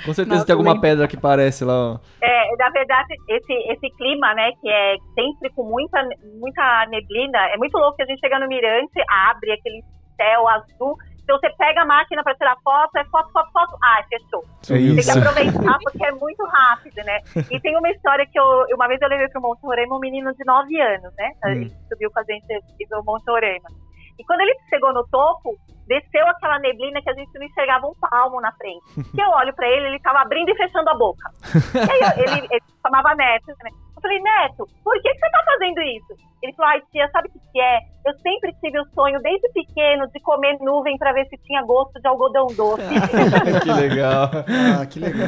Com 0.05 0.13
certeza 0.13 0.37
Não, 0.37 0.45
tem 0.45 0.53
alguma 0.53 0.79
pedra 0.79 1.05
que 1.05 1.17
parece 1.17 1.65
lá, 1.65 1.73
ó. 1.73 1.99
É, 2.21 2.55
na 2.57 2.69
verdade, 2.69 3.13
esse, 3.27 3.53
esse 3.73 3.89
clima, 3.97 4.33
né, 4.33 4.51
que 4.61 4.69
é 4.69 4.95
sempre 5.13 5.49
com 5.53 5.63
muita, 5.63 6.01
muita 6.39 6.85
neblina, 6.89 7.39
é 7.49 7.57
muito 7.57 7.77
louco 7.77 7.97
que 7.97 8.03
a 8.03 8.05
gente 8.05 8.21
chega 8.21 8.39
no 8.39 8.47
mirante, 8.47 8.93
abre 9.29 9.51
aquele 9.51 9.83
céu 10.15 10.47
azul. 10.47 10.95
Se 11.29 11.33
você 11.33 11.49
pega 11.51 11.83
a 11.83 11.85
máquina 11.85 12.23
para 12.23 12.33
tirar 12.33 12.57
foto, 12.63 12.97
é 12.97 13.05
foto, 13.05 13.31
foto, 13.31 13.51
foto. 13.51 13.77
Ah, 13.83 14.03
fechou. 14.09 14.43
é 14.73 14.77
Tem 14.95 14.95
que 14.95 15.11
aproveitar 15.11 15.77
porque 15.83 16.03
é 16.03 16.11
muito 16.11 16.43
rápido, 16.43 17.03
né? 17.05 17.19
E 17.51 17.59
tem 17.59 17.77
uma 17.77 17.89
história 17.91 18.25
que 18.25 18.39
eu, 18.39 18.65
uma 18.73 18.87
vez 18.87 18.99
eu 18.99 19.07
levei 19.07 19.29
pro 19.29 19.39
Monte 19.39 19.61
Roraima 19.61 19.95
um 19.95 19.99
menino 19.99 20.33
de 20.33 20.43
9 20.43 20.81
anos, 20.81 21.13
né? 21.15 21.31
Ele 21.45 21.71
subiu 21.87 22.09
com 22.09 22.19
a 22.19 22.23
gente 22.23 22.45
e 22.49 22.95
o 22.95 23.03
Monte 23.03 23.29
Roraima. 23.29 23.69
E 24.17 24.23
quando 24.25 24.41
ele 24.41 24.55
chegou 24.71 24.91
no 24.91 25.07
topo, 25.07 25.55
desceu 25.85 26.27
aquela 26.29 26.57
neblina 26.57 26.99
que 26.99 27.11
a 27.11 27.13
gente 27.13 27.31
não 27.37 27.45
enxergava 27.45 27.85
um 27.85 27.93
palmo 27.93 28.41
na 28.41 28.51
frente. 28.53 28.83
Se 29.11 29.21
eu 29.21 29.29
olho 29.29 29.53
pra 29.53 29.67
ele, 29.69 29.85
ele 29.85 29.99
tava 29.99 30.21
abrindo 30.21 30.49
e 30.49 30.57
fechando 30.57 30.89
a 30.89 30.97
boca. 30.97 31.29
E 31.75 32.03
aí 32.05 32.23
ele, 32.23 32.47
ele 32.49 32.63
chamava 32.81 33.13
Neto, 33.13 33.53
né? 33.63 33.69
Eu 33.99 34.01
falei, 34.01 34.19
Neto, 34.21 34.65
por 34.81 34.93
que, 35.01 35.09
que 35.13 35.19
você 35.19 35.29
tá 35.29 35.43
fazendo 35.45 35.81
isso? 35.81 36.13
Ele 36.41 36.53
falou, 36.53 36.71
ai 36.71 36.81
tia, 36.89 37.09
sabe 37.11 37.27
o 37.27 37.31
que, 37.33 37.39
que 37.51 37.59
é? 37.59 37.79
Eu 38.05 38.13
sempre 38.19 38.53
tive 38.61 38.79
o 38.79 38.85
sonho, 38.95 39.19
desde 39.21 39.51
pequeno, 39.51 40.07
de 40.07 40.21
comer 40.21 40.57
nuvem 40.61 40.97
para 40.97 41.11
ver 41.11 41.27
se 41.27 41.35
tinha 41.43 41.61
gosto 41.63 41.99
de 41.99 42.07
algodão 42.07 42.47
doce. 42.55 42.81
que 43.61 43.71
legal. 43.73 44.29
Ah, 44.47 44.85
que 44.85 44.99
legal. 44.99 45.27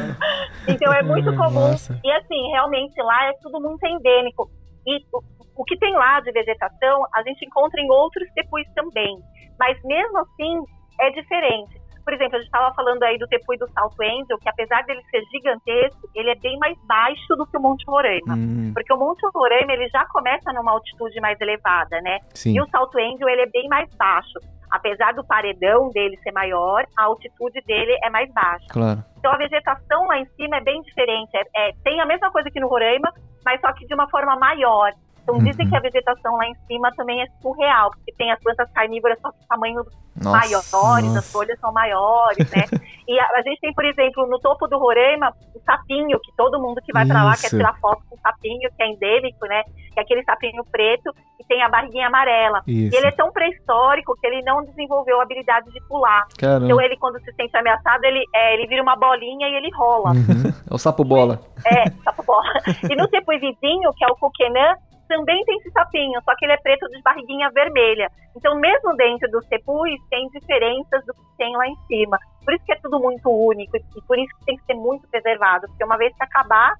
então 0.66 0.90
é 0.90 1.02
muito 1.02 1.28
Ah, 1.30 1.36
comum. 1.36 1.68
nossa. 1.68 2.00
E 2.02 2.10
assim, 2.12 2.50
realmente 2.52 2.94
lá 3.02 3.26
é 3.26 3.32
tudo 3.42 3.60
muito 3.60 3.84
endêmico. 3.84 4.50
E 4.86 4.96
o, 5.12 5.20
o 5.56 5.64
que 5.64 5.76
tem 5.76 5.92
lá 5.94 6.18
de 6.20 6.32
vegetação, 6.32 7.02
a 7.14 7.22
gente 7.24 7.44
encontra 7.44 7.78
em 7.78 7.90
outros 7.90 8.26
tepuis 8.34 8.66
também. 8.74 9.18
Mas 9.58 9.78
mesmo 9.84 10.18
assim, 10.18 10.62
é 10.98 11.10
diferente. 11.10 11.81
Por 12.04 12.12
exemplo, 12.14 12.36
a 12.36 12.38
gente 12.38 12.46
estava 12.48 12.74
falando 12.74 13.02
aí 13.04 13.16
do 13.18 13.26
tepui 13.26 13.56
do 13.58 13.68
Salto 13.70 14.02
Angel, 14.02 14.38
que 14.38 14.48
apesar 14.48 14.82
dele 14.84 15.02
ser 15.10 15.22
gigantesco, 15.30 16.08
ele 16.14 16.30
é 16.30 16.34
bem 16.34 16.58
mais 16.58 16.76
baixo 16.86 17.34
do 17.36 17.46
que 17.46 17.56
o 17.56 17.60
Monte 17.60 17.84
Roraima. 17.88 18.34
Hum, 18.34 18.72
Porque 18.74 18.92
o 18.92 18.96
Monte 18.98 19.20
Roraima, 19.34 19.72
ele 19.72 19.88
já 19.88 20.04
começa 20.06 20.52
numa 20.52 20.72
altitude 20.72 21.20
mais 21.20 21.40
elevada, 21.40 22.00
né? 22.00 22.18
sim. 22.34 22.54
E 22.56 22.60
o 22.60 22.66
Salto 22.68 22.98
Angel, 22.98 23.28
ele 23.28 23.42
é 23.42 23.46
bem 23.50 23.68
mais 23.68 23.88
baixo. 23.96 24.38
Apesar 24.70 25.12
do 25.12 25.22
paredão 25.24 25.90
dele 25.90 26.16
ser 26.22 26.32
maior, 26.32 26.84
a 26.96 27.04
altitude 27.04 27.60
dele 27.66 27.94
é 28.02 28.08
mais 28.08 28.32
baixa. 28.32 28.64
Claro. 28.70 29.04
Então 29.18 29.30
a 29.30 29.36
vegetação 29.36 30.06
lá 30.06 30.18
em 30.18 30.24
cima 30.34 30.56
é 30.56 30.60
bem 30.62 30.80
diferente. 30.80 31.30
É, 31.36 31.68
é- 31.68 31.72
tem 31.84 32.00
a 32.00 32.06
mesma 32.06 32.30
coisa 32.32 32.50
que 32.50 32.58
no 32.58 32.68
Roraima, 32.68 33.12
mas 33.44 33.60
só 33.60 33.70
que 33.74 33.86
de 33.86 33.94
uma 33.94 34.08
forma 34.08 34.34
maior. 34.36 34.90
Então 35.22 35.38
dizem 35.38 35.64
Uhum. 35.64 35.70
que 35.70 35.76
a 35.76 35.80
vegetação 35.80 36.36
lá 36.36 36.46
em 36.46 36.54
cima 36.66 36.90
também 36.96 37.22
é 37.22 37.26
surreal, 37.40 37.90
porque 37.90 38.12
tem 38.18 38.30
as 38.32 38.40
plantas 38.40 38.70
carnívoras 38.72 39.18
só 39.20 39.30
que 39.30 39.46
tamanho 39.48 39.82
Nossa. 40.16 40.30
maiores, 40.30 41.08
as 41.08 41.14
nossa. 41.14 41.32
folhas 41.32 41.58
são 41.60 41.72
maiores, 41.72 42.50
né? 42.50 42.64
e 43.08 43.18
a, 43.18 43.26
a 43.36 43.42
gente 43.42 43.60
tem, 43.60 43.72
por 43.72 43.84
exemplo, 43.84 44.26
no 44.26 44.38
topo 44.40 44.66
do 44.66 44.78
Roraima, 44.78 45.32
o 45.54 45.60
sapinho, 45.60 46.18
que 46.20 46.32
todo 46.36 46.60
mundo 46.60 46.80
que 46.84 46.92
vai 46.92 47.06
pra 47.06 47.22
lá 47.22 47.36
quer 47.36 47.50
tirar 47.50 47.74
foto 47.80 48.02
com 48.08 48.16
o 48.16 48.18
sapinho, 48.18 48.68
que 48.76 48.82
é 48.82 48.88
endêmico, 48.88 49.46
né? 49.46 49.62
Que 49.92 50.00
é 50.00 50.02
aquele 50.02 50.24
sapinho 50.24 50.64
preto 50.70 51.12
que 51.38 51.46
tem 51.46 51.62
a 51.62 51.68
barriguinha 51.68 52.06
amarela. 52.06 52.62
Isso. 52.66 52.94
E 52.94 52.98
ele 52.98 53.06
é 53.06 53.12
tão 53.12 53.32
pré-histórico 53.32 54.16
que 54.20 54.26
ele 54.26 54.42
não 54.42 54.64
desenvolveu 54.64 55.20
a 55.20 55.22
habilidade 55.22 55.70
de 55.70 55.80
pular. 55.88 56.26
Caramba. 56.38 56.66
Então 56.66 56.80
ele, 56.80 56.96
quando 56.96 57.20
se 57.20 57.32
sente 57.32 57.56
ameaçado, 57.56 58.04
ele, 58.04 58.24
é, 58.34 58.54
ele 58.54 58.66
vira 58.66 58.82
uma 58.82 58.96
bolinha 58.96 59.48
e 59.48 59.54
ele 59.54 59.70
rola. 59.74 60.10
Uhum. 60.10 60.52
É 60.70 60.74
o 60.74 60.78
sapo 60.78 61.04
bola. 61.04 61.40
É, 61.66 61.90
sapo 62.04 62.22
bola. 62.22 62.42
E 62.90 62.96
no 62.96 63.08
vizinho, 63.38 63.92
que 63.96 64.04
é 64.04 64.08
o 64.08 64.16
Coquenã, 64.16 64.76
também 65.12 65.44
tem 65.44 65.58
esse 65.58 65.70
sapinho, 65.70 66.18
só 66.24 66.34
que 66.36 66.46
ele 66.46 66.54
é 66.54 66.56
preto 66.56 66.88
de 66.88 67.02
barriguinha 67.02 67.50
vermelha. 67.50 68.08
Então, 68.34 68.58
mesmo 68.58 68.96
dentro 68.96 69.30
dos 69.30 69.46
tepuis, 69.46 70.00
tem 70.08 70.26
diferenças 70.28 71.04
do 71.04 71.12
que 71.12 71.36
tem 71.36 71.54
lá 71.54 71.66
em 71.68 71.76
cima. 71.86 72.18
Por 72.42 72.54
isso 72.54 72.64
que 72.64 72.72
é 72.72 72.80
tudo 72.80 72.98
muito 72.98 73.28
único 73.28 73.76
e 73.76 74.02
por 74.08 74.18
isso 74.18 74.34
que 74.38 74.46
tem 74.46 74.56
que 74.56 74.64
ser 74.64 74.74
muito 74.74 75.06
preservado, 75.10 75.66
porque 75.68 75.84
uma 75.84 75.98
vez 75.98 76.16
que 76.16 76.24
acabar, 76.24 76.72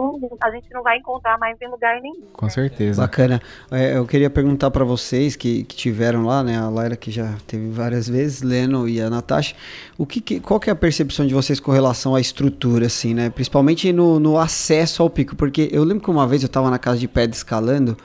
não- 0.00 0.36
a 0.42 0.50
gente 0.50 0.66
não 0.72 0.82
vai 0.82 0.98
encontrar 0.98 1.38
mais 1.38 1.56
em 1.60 1.68
lugar 1.68 2.00
nenhum. 2.00 2.22
Com 2.32 2.48
certeza. 2.48 3.00
Bacana. 3.00 3.40
É, 3.70 3.96
eu 3.96 4.06
queria 4.06 4.28
perguntar 4.30 4.70
para 4.70 4.84
vocês 4.84 5.36
que, 5.36 5.64
que 5.64 5.76
tiveram 5.76 6.24
lá, 6.24 6.42
né? 6.42 6.58
A 6.58 6.68
Laira 6.68 6.96
que 6.96 7.10
já 7.10 7.34
teve 7.46 7.68
várias 7.70 8.08
vezes, 8.08 8.42
Leno 8.42 8.88
e 8.88 9.00
a 9.00 9.08
Natasha. 9.10 9.54
O 9.96 10.04
que, 10.06 10.20
que- 10.20 10.40
qual 10.40 10.58
que 10.60 10.68
é 10.68 10.72
a 10.72 10.76
percepção 10.76 11.26
de 11.26 11.32
vocês 11.34 11.58
com 11.60 11.70
relação 11.72 12.14
à 12.14 12.20
estrutura, 12.20 12.86
assim, 12.86 13.14
né? 13.14 13.30
Principalmente 13.30 13.92
no, 13.92 14.18
no 14.20 14.38
acesso 14.38 15.02
ao 15.02 15.10
pico, 15.10 15.36
porque 15.36 15.68
eu 15.72 15.84
lembro 15.84 16.02
que 16.04 16.10
uma 16.10 16.26
vez 16.26 16.42
eu 16.42 16.46
estava 16.46 16.70
na 16.70 16.78
casa 16.78 16.98
de 16.98 17.08
pedra 17.08 17.36
escalando, 17.36 17.96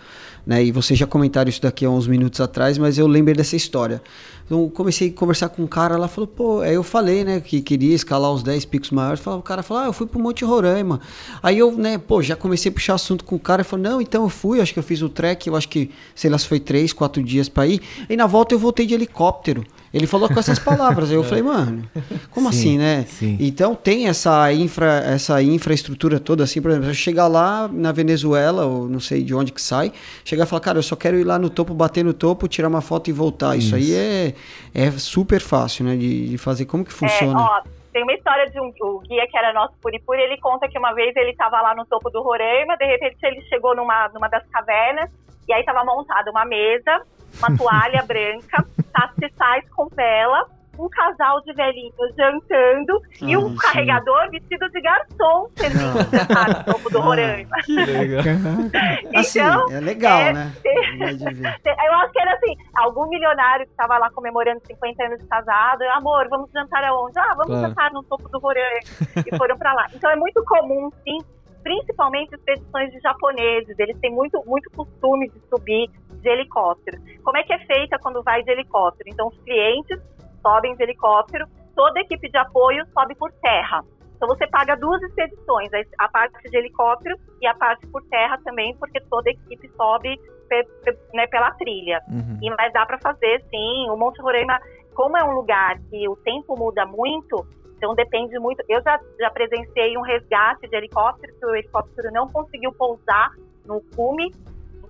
né? 0.45 0.63
E 0.63 0.71
vocês 0.71 0.97
já 0.99 1.05
comentaram 1.05 1.49
isso 1.49 1.61
daqui 1.61 1.85
há 1.85 1.89
uns 1.89 2.07
minutos 2.07 2.39
atrás, 2.41 2.77
mas 2.77 2.97
eu 2.97 3.07
lembrei 3.07 3.35
dessa 3.35 3.55
história. 3.55 4.01
Então, 4.49 4.67
comecei 4.67 5.09
a 5.09 5.13
conversar 5.13 5.49
com 5.49 5.61
um 5.61 5.67
cara 5.67 5.95
lá, 5.95 6.07
falou, 6.07 6.27
pô, 6.27 6.61
aí 6.61 6.73
eu 6.73 6.81
falei, 6.81 7.23
né, 7.23 7.39
que 7.39 7.61
queria 7.61 7.93
escalar 7.93 8.31
os 8.31 8.41
10 8.41 8.65
picos 8.65 8.89
maiores, 8.89 9.19
falou, 9.19 9.41
o 9.41 9.43
cara 9.43 9.61
falou, 9.61 9.83
ah, 9.83 9.85
eu 9.85 9.93
fui 9.93 10.07
pro 10.07 10.19
Monte 10.19 10.43
Roraima. 10.43 10.99
Aí 11.43 11.59
eu, 11.59 11.71
né, 11.71 11.99
pô, 11.99 12.19
já 12.19 12.35
comecei 12.35 12.71
a 12.71 12.73
puxar 12.73 12.95
assunto 12.95 13.23
com 13.23 13.35
o 13.35 13.39
cara, 13.39 13.63
falou, 13.63 13.83
não, 13.83 14.01
então 14.01 14.23
eu 14.23 14.29
fui, 14.29 14.59
acho 14.59 14.73
que 14.73 14.79
eu 14.79 14.83
fiz 14.83 15.03
o 15.03 15.07
trek, 15.07 15.47
eu 15.47 15.55
acho 15.55 15.69
que, 15.69 15.91
sei 16.15 16.31
lá, 16.31 16.37
se 16.39 16.47
foi 16.47 16.59
3, 16.59 16.91
4 16.93 17.21
dias 17.21 17.47
pra 17.47 17.67
ir, 17.67 17.79
e 18.09 18.17
na 18.17 18.25
volta 18.25 18.55
eu 18.55 18.57
voltei 18.57 18.87
de 18.87 18.95
helicóptero. 18.95 19.63
Ele 19.93 20.05
falou 20.05 20.27
com 20.27 20.39
essas 20.39 20.59
palavras, 20.59 21.09
aí 21.09 21.15
eu 21.15 21.23
falei, 21.25 21.43
mano, 21.43 21.83
como 22.31 22.51
Sim, 22.51 22.59
assim, 22.59 22.77
né? 22.77 23.05
sim. 23.07 23.37
Então 23.39 23.75
tem 23.75 24.07
essa, 24.07 24.51
infra, 24.53 24.99
essa 25.05 25.41
infraestrutura 25.41 26.19
toda, 26.19 26.43
assim, 26.43 26.61
por 26.61 26.71
exemplo, 26.71 26.85
se 26.85 26.91
eu 26.91 26.95
chegar 26.95 27.27
lá 27.27 27.67
na 27.67 27.91
Venezuela, 27.91 28.65
ou 28.65 28.87
não 28.87 28.99
sei 28.99 29.23
de 29.23 29.33
onde 29.33 29.51
que 29.51 29.61
sai, 29.61 29.91
chegar 30.23 30.43
e 30.43 30.47
falar, 30.47 30.61
cara, 30.61 30.77
eu 30.77 30.83
só 30.83 30.95
quero 30.95 31.17
ir 31.17 31.23
lá 31.23 31.39
no 31.39 31.49
topo, 31.49 31.73
bater 31.73 32.03
no 32.03 32.13
topo, 32.13 32.47
tirar 32.47 32.67
uma 32.67 32.81
foto 32.81 33.09
e 33.09 33.13
voltar. 33.13 33.57
Isso, 33.57 33.75
aí 33.75 33.93
é, 33.93 34.33
é 34.73 34.91
super 34.91 35.41
fácil, 35.41 35.85
né, 35.85 35.95
de, 35.95 36.29
de 36.29 36.37
fazer. 36.37 36.65
Como 36.65 36.85
que 36.85 36.93
funciona? 36.93 37.39
É, 37.39 37.43
ó, 37.43 37.61
tem 37.91 38.03
uma 38.03 38.13
história 38.13 38.49
de 38.49 38.59
um 38.59 38.71
o 38.81 38.99
guia 38.99 39.27
que 39.27 39.37
era 39.37 39.51
nosso 39.53 39.73
Puripuri, 39.81 40.21
ele 40.21 40.37
conta 40.37 40.67
que 40.67 40.77
uma 40.77 40.93
vez 40.93 41.15
ele 41.15 41.31
estava 41.31 41.59
lá 41.61 41.75
no 41.75 41.85
topo 41.85 42.09
do 42.09 42.21
Roraima, 42.21 42.77
de 42.77 42.85
repente 42.85 43.17
ele 43.23 43.41
chegou 43.49 43.75
numa, 43.75 44.09
numa 44.09 44.27
das 44.27 44.45
cavernas, 44.47 45.09
e 45.47 45.53
aí 45.53 45.61
estava 45.61 45.83
montada 45.83 46.29
uma 46.29 46.45
mesa, 46.45 47.01
uma 47.39 47.57
toalha 47.57 48.03
branca, 48.05 48.65
castiçais 48.93 49.63
com 49.75 49.87
vela, 49.89 50.45
um 50.77 50.87
casal 50.87 51.41
de 51.41 51.51
velhinhos 51.53 52.15
jantando 52.17 53.01
e 53.21 53.35
um 53.35 53.47
Ah, 53.47 53.49
sim. 53.49 53.55
carregador 53.57 54.29
vestido 54.31 54.69
de 54.69 54.79
garçom 54.81 55.49
servindo 55.53 56.09
jantar 56.09 56.47
no 56.47 56.63
topo 56.73 56.89
do 56.89 56.99
Ah. 56.99 57.01
Roraima. 57.01 57.55
Que 57.65 57.75
legal. 57.75 58.23
assim, 59.15 59.39
então, 59.41 59.71
é 59.71 59.79
legal, 59.81 60.19
é- 60.21 60.33
né? 60.33 60.53
Ver. 60.63 60.79
Eu 61.85 61.93
acho 61.95 62.13
que 62.13 62.21
era 62.21 62.33
assim, 62.33 62.55
algum 62.77 63.09
milionário 63.09 63.65
que 63.65 63.71
estava 63.71 63.97
lá 63.97 64.09
comemorando 64.11 64.61
50 64.65 65.03
anos 65.03 65.19
de 65.19 65.25
casado, 65.27 65.81
amor, 65.95 66.29
vamos 66.29 66.49
jantar 66.53 66.81
aonde? 66.85 67.19
Ah, 67.19 67.33
vamos 67.35 67.47
Claro. 67.47 67.67
jantar 67.67 67.91
no 67.91 68.01
topo 68.03 68.29
do 68.29 68.39
Roraima. 68.39 68.79
E 69.17 69.35
foram 69.37 69.57
para 69.57 69.73
lá. 69.73 69.85
Então 69.93 70.09
é 70.09 70.15
muito 70.15 70.41
comum, 70.45 70.89
sim, 71.03 71.17
principalmente 71.61 72.33
expedições 72.35 72.89
de 72.93 72.99
japoneses. 73.01 73.77
Eles 73.77 73.97
têm 73.99 74.11
muito, 74.11 74.41
muito 74.45 74.69
costume 74.71 75.27
de 75.29 75.41
subir 75.49 75.89
de 76.21 76.29
helicóptero. 76.29 76.97
Como 77.23 77.37
é 77.37 77.43
que 77.43 77.53
é 77.53 77.59
feita 77.65 77.97
quando 77.99 78.21
vai 78.23 78.43
de 78.43 78.51
helicóptero? 78.51 79.09
Então 79.09 79.27
os 79.27 79.37
clientes 79.41 79.99
sobem 80.41 80.75
de 80.75 80.83
helicóptero, 80.83 81.45
toda 81.75 81.99
a 81.99 82.03
equipe 82.03 82.29
de 82.29 82.37
apoio 82.37 82.85
sobe 82.93 83.15
por 83.15 83.31
terra. 83.41 83.83
Então 84.15 84.27
você 84.27 84.45
paga 84.47 84.75
duas 84.75 85.01
expedições, 85.03 85.69
a- 85.97 86.09
parte 86.09 86.49
de 86.49 86.57
helicóptero 86.57 87.15
e 87.41 87.47
a 87.47 87.53
parte 87.55 87.87
por 87.87 88.03
terra 88.09 88.37
também, 88.43 88.75
porque 88.77 88.99
toda 89.09 89.29
a 89.29 89.33
equipe 89.33 89.69
sobe 89.77 90.17
pe- 90.49 90.65
pe- 90.83 90.97
né, 91.13 91.25
pela 91.27 91.51
trilha. 91.51 92.01
Uhum. 92.09 92.37
E, 92.41 92.49
mas 92.49 92.73
dá 92.73 92.85
para 92.85 92.97
fazer, 92.99 93.41
sim. 93.49 93.89
O 93.89 93.95
Monte 93.95 94.21
Roraima, 94.21 94.59
como 94.93 95.17
é 95.17 95.23
um 95.23 95.31
lugar 95.31 95.77
que 95.89 96.07
o 96.09 96.17
tempo 96.17 96.57
muda 96.57 96.85
muito, 96.85 97.47
então 97.77 97.95
depende 97.95 98.37
muito. 98.39 98.61
Eu 98.67 98.81
já, 98.81 98.99
já 99.17 99.29
presenciei 99.29 99.97
um 99.97 100.01
resgate 100.01 100.67
de 100.67 100.75
helicóptero, 100.75 101.33
que 101.39 101.45
o 101.45 101.55
helicóptero 101.55 102.11
não 102.11 102.27
conseguiu 102.27 102.73
pousar 102.73 103.31
no 103.65 103.81
cume, 103.95 104.33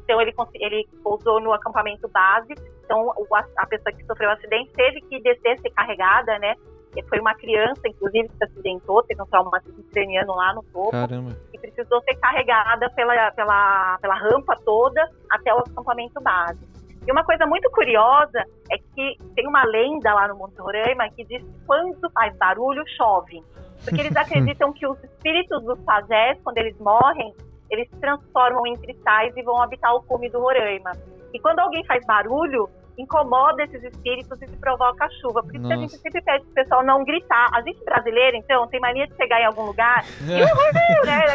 então 0.09 0.19
ele, 0.21 0.33
ele 0.55 0.87
pousou 1.03 1.39
no 1.39 1.53
acampamento 1.53 2.07
base. 2.09 2.55
Então 2.83 3.13
a, 3.57 3.67
pessoa 3.67 3.93
que 3.95 4.03
sofreu 4.05 4.29
o 4.29 4.33
acidente 4.33 4.71
teve 4.73 5.01
que 5.01 5.21
descer, 5.21 5.59
ser 5.59 5.69
carregada, 5.69 6.39
né? 6.39 6.55
E 6.97 7.03
Foi 7.03 7.19
uma 7.19 7.35
criança, 7.35 7.81
inclusive, 7.85 8.27
que 8.29 8.37
se 8.37 8.43
acidentou, 8.45 9.03
teve 9.03 9.21
um 9.21 9.25
traumatismo 9.27 9.83
craniano 9.93 10.33
lá 10.33 10.55
no 10.55 10.63
topo 10.63 10.89
Caramba. 10.89 11.37
e 11.53 11.59
precisou 11.59 12.01
ser 12.01 12.15
carregada 12.15 12.89
pela, 12.95 13.31
pela, 13.31 13.97
pela 14.01 14.15
rampa 14.15 14.55
toda 14.65 15.07
até 15.29 15.53
o 15.53 15.59
acampamento 15.59 16.19
base. 16.19 16.67
E 17.07 17.11
uma 17.11 17.23
coisa 17.23 17.45
muito 17.45 17.69
curiosa 17.69 18.43
é 18.71 18.77
que 18.77 19.17
tem 19.35 19.47
uma 19.47 19.63
lenda 19.65 20.11
lá 20.15 20.27
no 20.27 20.35
Monte 20.35 20.59
Roraima 20.59 21.07
que 21.11 21.23
diz 21.25 21.43
que 21.43 21.65
quando 21.67 22.09
faz 22.11 22.35
barulho, 22.37 22.83
chove. 22.97 23.43
Porque 23.83 24.01
eles 24.01 24.15
acreditam 24.17 24.73
que 24.73 24.87
os 24.87 24.97
espíritos 25.03 25.63
dos 25.63 25.79
pajés, 25.81 26.39
quando 26.43 26.57
eles 26.57 26.77
morrem, 26.79 27.35
eles 27.69 27.89
se 27.89 27.95
transformam 27.97 28.65
em 28.65 28.75
cristais 28.75 29.35
e 29.35 29.43
vão 29.43 29.61
habitar 29.61 29.93
o 29.95 30.01
cume 30.03 30.29
do 30.29 30.39
Roraima. 30.39 30.91
E 31.33 31.39
quando 31.39 31.59
alguém 31.59 31.83
faz 31.85 32.05
barulho, 32.05 32.69
incomoda 32.99 33.63
esses 33.63 33.81
espíritos 33.83 34.41
e 34.41 34.47
provoca 34.57 35.05
a 35.05 35.09
chuva. 35.21 35.41
Por 35.41 35.55
isso 35.55 35.67
que 35.67 35.73
a 35.73 35.77
gente 35.77 35.97
sempre 35.97 36.21
pede 36.21 36.43
pro 36.45 36.53
pessoal 36.53 36.83
não 36.83 37.03
gritar. 37.05 37.49
A 37.53 37.61
gente 37.61 37.83
brasileiro, 37.83 38.37
então, 38.37 38.67
tem 38.67 38.79
mania 38.79 39.07
de 39.07 39.15
chegar 39.15 39.39
em 39.41 39.45
algum 39.45 39.63
lugar 39.63 40.05
e 40.21 40.41
o 40.43 41.05
né? 41.05 41.25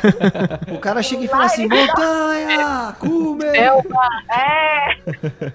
O 0.76 0.78
cara 0.78 1.02
chega 1.02 1.24
e 1.24 1.28
fala 1.28 1.46
assim, 1.46 1.66
montanha, 1.68 2.94
cume! 3.00 3.44
É. 3.46 4.94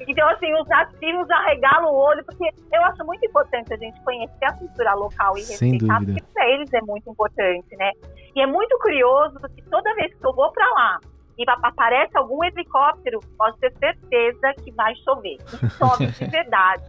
Então, 0.08 0.28
assim, 0.30 0.54
os 0.56 0.68
nativos 0.68 1.30
arregalam 1.30 1.92
o 1.92 1.96
olho, 1.96 2.24
porque 2.26 2.50
eu 2.74 2.84
acho 2.86 3.06
muito 3.06 3.26
importante 3.26 3.74
a 3.74 3.78
gente 3.78 4.00
conhecer 4.02 4.46
a 4.46 4.54
cultura 4.54 4.94
local 4.94 5.38
e 5.38 5.42
Sem 5.42 5.72
respeitar, 5.72 6.00
dúvida. 6.00 6.20
porque 6.20 6.34
pra 6.34 6.50
eles 6.50 6.74
é 6.74 6.82
muito 6.82 7.10
importante, 7.10 7.76
né? 7.78 7.92
E 8.36 8.42
é 8.42 8.48
muito 8.48 8.78
curioso 8.80 9.40
que 9.56 9.62
toda 9.70 9.94
vez 9.96 10.14
que 10.14 10.26
eu 10.26 10.34
vou 10.34 10.52
pra 10.52 10.66
lá 10.72 11.00
e 11.40 11.46
pa- 11.46 11.58
aparece 11.64 12.18
algum 12.18 12.44
helicóptero, 12.44 13.20
pode 13.38 13.58
ter 13.60 13.74
certeza 13.78 14.54
que 14.62 14.72
vai 14.72 14.94
chover. 14.98 15.38
Chove 15.78 16.08
de 16.08 16.26
verdade. 16.30 16.84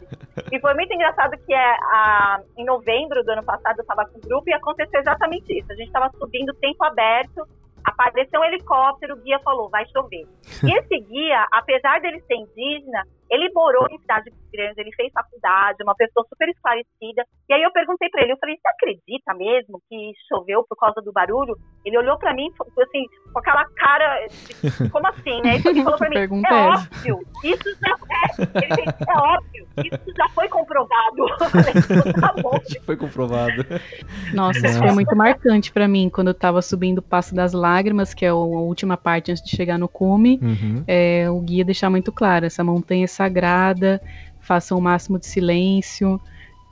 E 0.50 0.58
foi 0.60 0.74
muito 0.74 0.92
engraçado 0.92 1.36
que 1.46 1.54
é, 1.54 1.70
a, 1.80 2.40
em 2.58 2.64
novembro 2.64 3.22
do 3.24 3.30
ano 3.30 3.44
passado 3.44 3.78
eu 3.78 3.82
estava 3.82 4.04
com 4.06 4.18
o 4.18 4.20
grupo 4.20 4.50
e 4.50 4.52
aconteceu 4.52 5.00
exatamente 5.00 5.56
isso. 5.56 5.70
A 5.70 5.76
gente 5.76 5.86
estava 5.86 6.10
subindo 6.18 6.52
tempo 6.54 6.84
aberto, 6.84 7.46
apareceu 7.84 8.40
um 8.40 8.44
helicóptero, 8.44 9.14
o 9.14 9.18
guia 9.22 9.38
falou, 9.40 9.68
vai 9.70 9.86
chover. 9.88 10.26
E 10.68 10.72
esse 10.78 10.98
guia, 11.00 11.46
apesar 11.52 12.00
dele 12.00 12.20
ser 12.26 12.34
indígena, 12.34 13.06
ele 13.30 13.50
morou 13.54 13.86
em 13.90 13.98
cidade 13.98 14.30
grande, 14.52 14.80
ele 14.80 14.92
fez 14.92 15.12
faculdade, 15.12 15.82
uma 15.82 15.94
pessoa 15.94 16.26
super 16.28 16.48
esclarecida. 16.48 17.24
E 17.48 17.54
aí 17.54 17.62
eu 17.62 17.72
perguntei 17.72 18.08
pra 18.10 18.22
ele, 18.22 18.32
eu 18.32 18.38
falei, 18.38 18.56
você 18.56 18.68
acredita 18.68 19.34
mesmo 19.34 19.80
que 19.88 20.12
choveu 20.28 20.64
por 20.68 20.76
causa 20.76 21.00
do 21.00 21.12
barulho? 21.12 21.56
Ele 21.84 21.96
olhou 21.96 22.18
pra 22.18 22.34
mim, 22.34 22.50
falou 22.58 22.72
assim, 22.78 23.04
com 23.32 23.38
aquela 23.38 23.64
cara, 23.76 24.26
de, 24.26 24.90
como 24.90 25.06
assim, 25.06 25.40
né? 25.42 25.56
Ele 25.64 25.82
falou 25.82 25.98
pra 25.98 26.08
mim, 26.08 26.16
Pergunta 26.16 26.48
é 26.48 26.68
óbvio, 26.68 27.20
isso 27.44 27.76
já 27.80 27.96
é, 28.10 28.64
Ele 28.64 28.74
fez, 28.74 29.08
é 29.08 29.18
óbvio, 29.18 29.66
isso 29.84 30.14
já 30.16 30.28
foi 30.30 30.48
comprovado. 30.48 30.90
Eu 31.40 31.50
falei, 31.50 32.12
tá 32.20 32.34
bom. 32.42 32.50
Foi 32.84 32.96
comprovado. 32.96 33.64
Nossa, 34.34 34.66
isso 34.66 34.78
foi 34.78 34.92
muito 34.92 35.14
marcante 35.14 35.72
pra 35.72 35.86
mim 35.86 36.10
quando 36.10 36.28
eu 36.28 36.34
tava 36.34 36.60
subindo 36.60 36.98
o 36.98 37.02
Passo 37.02 37.34
das 37.34 37.52
Lágrimas, 37.52 38.12
que 38.12 38.24
é 38.24 38.28
a 38.28 38.34
última 38.34 38.96
parte 38.96 39.30
antes 39.30 39.42
de 39.42 39.54
chegar 39.54 39.78
no 39.78 39.88
cume. 39.88 40.38
Uhum. 40.42 40.84
É, 40.86 41.30
o 41.30 41.40
guia 41.40 41.64
deixar 41.64 41.88
muito 41.90 42.10
claro, 42.10 42.46
essa 42.46 42.64
montanha 42.64 43.04
é 43.04 43.06
sagrada, 43.20 44.00
façam 44.40 44.78
o 44.78 44.80
máximo 44.80 45.18
de 45.18 45.26
silêncio. 45.26 46.20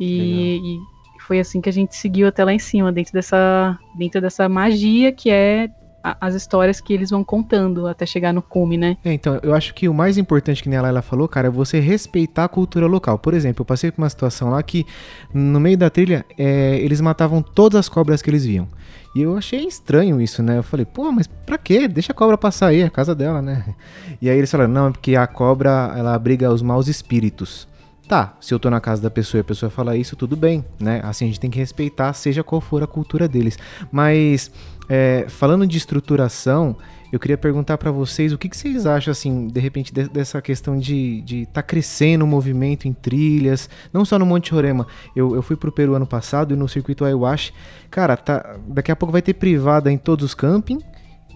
E, 0.00 0.58
e 0.62 1.22
foi 1.26 1.38
assim 1.40 1.60
que 1.60 1.68
a 1.68 1.72
gente 1.72 1.94
seguiu 1.94 2.26
até 2.26 2.44
lá 2.44 2.52
em 2.52 2.58
cima, 2.58 2.90
dentro 2.90 3.12
dessa, 3.12 3.78
dentro 3.96 4.20
dessa 4.20 4.48
magia 4.48 5.12
que 5.12 5.30
é 5.30 5.68
as 6.02 6.34
histórias 6.34 6.80
que 6.80 6.92
eles 6.92 7.10
vão 7.10 7.24
contando 7.24 7.86
até 7.86 8.06
chegar 8.06 8.32
no 8.32 8.40
cume, 8.40 8.76
né? 8.76 8.96
É, 9.04 9.12
então, 9.12 9.38
eu 9.42 9.54
acho 9.54 9.74
que 9.74 9.88
o 9.88 9.94
mais 9.94 10.16
importante 10.16 10.62
que 10.62 10.68
nem 10.68 10.78
a 10.78 10.82
Laila 10.82 11.02
falou, 11.02 11.28
cara, 11.28 11.48
é 11.48 11.50
você 11.50 11.80
respeitar 11.80 12.44
a 12.44 12.48
cultura 12.48 12.86
local. 12.86 13.18
Por 13.18 13.34
exemplo, 13.34 13.62
eu 13.62 13.66
passei 13.66 13.90
por 13.90 14.02
uma 14.02 14.08
situação 14.08 14.50
lá 14.50 14.62
que, 14.62 14.86
no 15.32 15.60
meio 15.60 15.76
da 15.76 15.90
trilha, 15.90 16.24
é, 16.38 16.78
eles 16.78 17.00
matavam 17.00 17.42
todas 17.42 17.80
as 17.80 17.88
cobras 17.88 18.22
que 18.22 18.30
eles 18.30 18.44
viam. 18.44 18.68
E 19.14 19.22
eu 19.22 19.36
achei 19.36 19.66
estranho 19.66 20.20
isso, 20.20 20.42
né? 20.42 20.58
Eu 20.58 20.62
falei, 20.62 20.86
pô, 20.86 21.10
mas 21.10 21.26
pra 21.26 21.58
quê? 21.58 21.88
Deixa 21.88 22.12
a 22.12 22.14
cobra 22.14 22.38
passar 22.38 22.68
aí, 22.68 22.80
é 22.80 22.86
a 22.86 22.90
casa 22.90 23.14
dela, 23.14 23.42
né? 23.42 23.74
E 24.20 24.28
aí 24.28 24.36
eles 24.36 24.50
falaram, 24.50 24.72
não, 24.72 24.88
é 24.88 24.90
porque 24.90 25.16
a 25.16 25.26
cobra, 25.26 25.92
ela 25.96 26.14
abriga 26.14 26.52
os 26.52 26.62
maus 26.62 26.88
espíritos. 26.88 27.66
Tá, 28.08 28.34
se 28.40 28.54
eu 28.54 28.58
tô 28.58 28.70
na 28.70 28.80
casa 28.80 29.02
da 29.02 29.10
pessoa 29.10 29.38
e 29.38 29.42
a 29.42 29.44
pessoa 29.44 29.68
fala 29.68 29.94
isso, 29.94 30.16
tudo 30.16 30.34
bem, 30.34 30.64
né? 30.80 31.00
Assim, 31.04 31.26
a 31.26 31.28
gente 31.28 31.40
tem 31.40 31.50
que 31.50 31.58
respeitar, 31.58 32.12
seja 32.14 32.42
qual 32.42 32.58
for 32.58 32.82
a 32.82 32.86
cultura 32.86 33.28
deles. 33.28 33.58
Mas, 33.92 34.50
é, 34.88 35.26
falando 35.28 35.66
de 35.66 35.76
estruturação, 35.76 36.76
eu 37.10 37.18
queria 37.18 37.38
perguntar 37.38 37.78
pra 37.78 37.90
vocês 37.90 38.32
o 38.32 38.38
que, 38.38 38.48
que 38.48 38.56
vocês 38.56 38.84
acham, 38.84 39.10
assim, 39.12 39.46
de 39.46 39.60
repente, 39.60 39.92
de- 39.92 40.08
dessa 40.08 40.42
questão 40.42 40.78
de 40.78 41.22
de 41.22 41.46
tá 41.46 41.62
crescendo 41.62 42.24
o 42.24 42.26
movimento 42.28 42.86
em 42.86 42.92
trilhas, 42.92 43.68
não 43.92 44.04
só 44.04 44.18
no 44.18 44.26
Monte 44.26 44.52
Roraima. 44.52 44.86
Eu, 45.16 45.34
eu 45.34 45.42
fui 45.42 45.56
pro 45.56 45.72
Peru 45.72 45.94
ano 45.94 46.06
passado 46.06 46.52
e 46.52 46.56
no 46.56 46.68
circuito 46.68 47.04
Ayahuasca, 47.04 47.54
cara, 47.90 48.16
tá, 48.16 48.56
daqui 48.66 48.92
a 48.92 48.96
pouco 48.96 49.12
vai 49.12 49.22
ter 49.22 49.34
privada 49.34 49.90
em 49.90 49.96
todos 49.96 50.24
os 50.24 50.34
camping, 50.34 50.80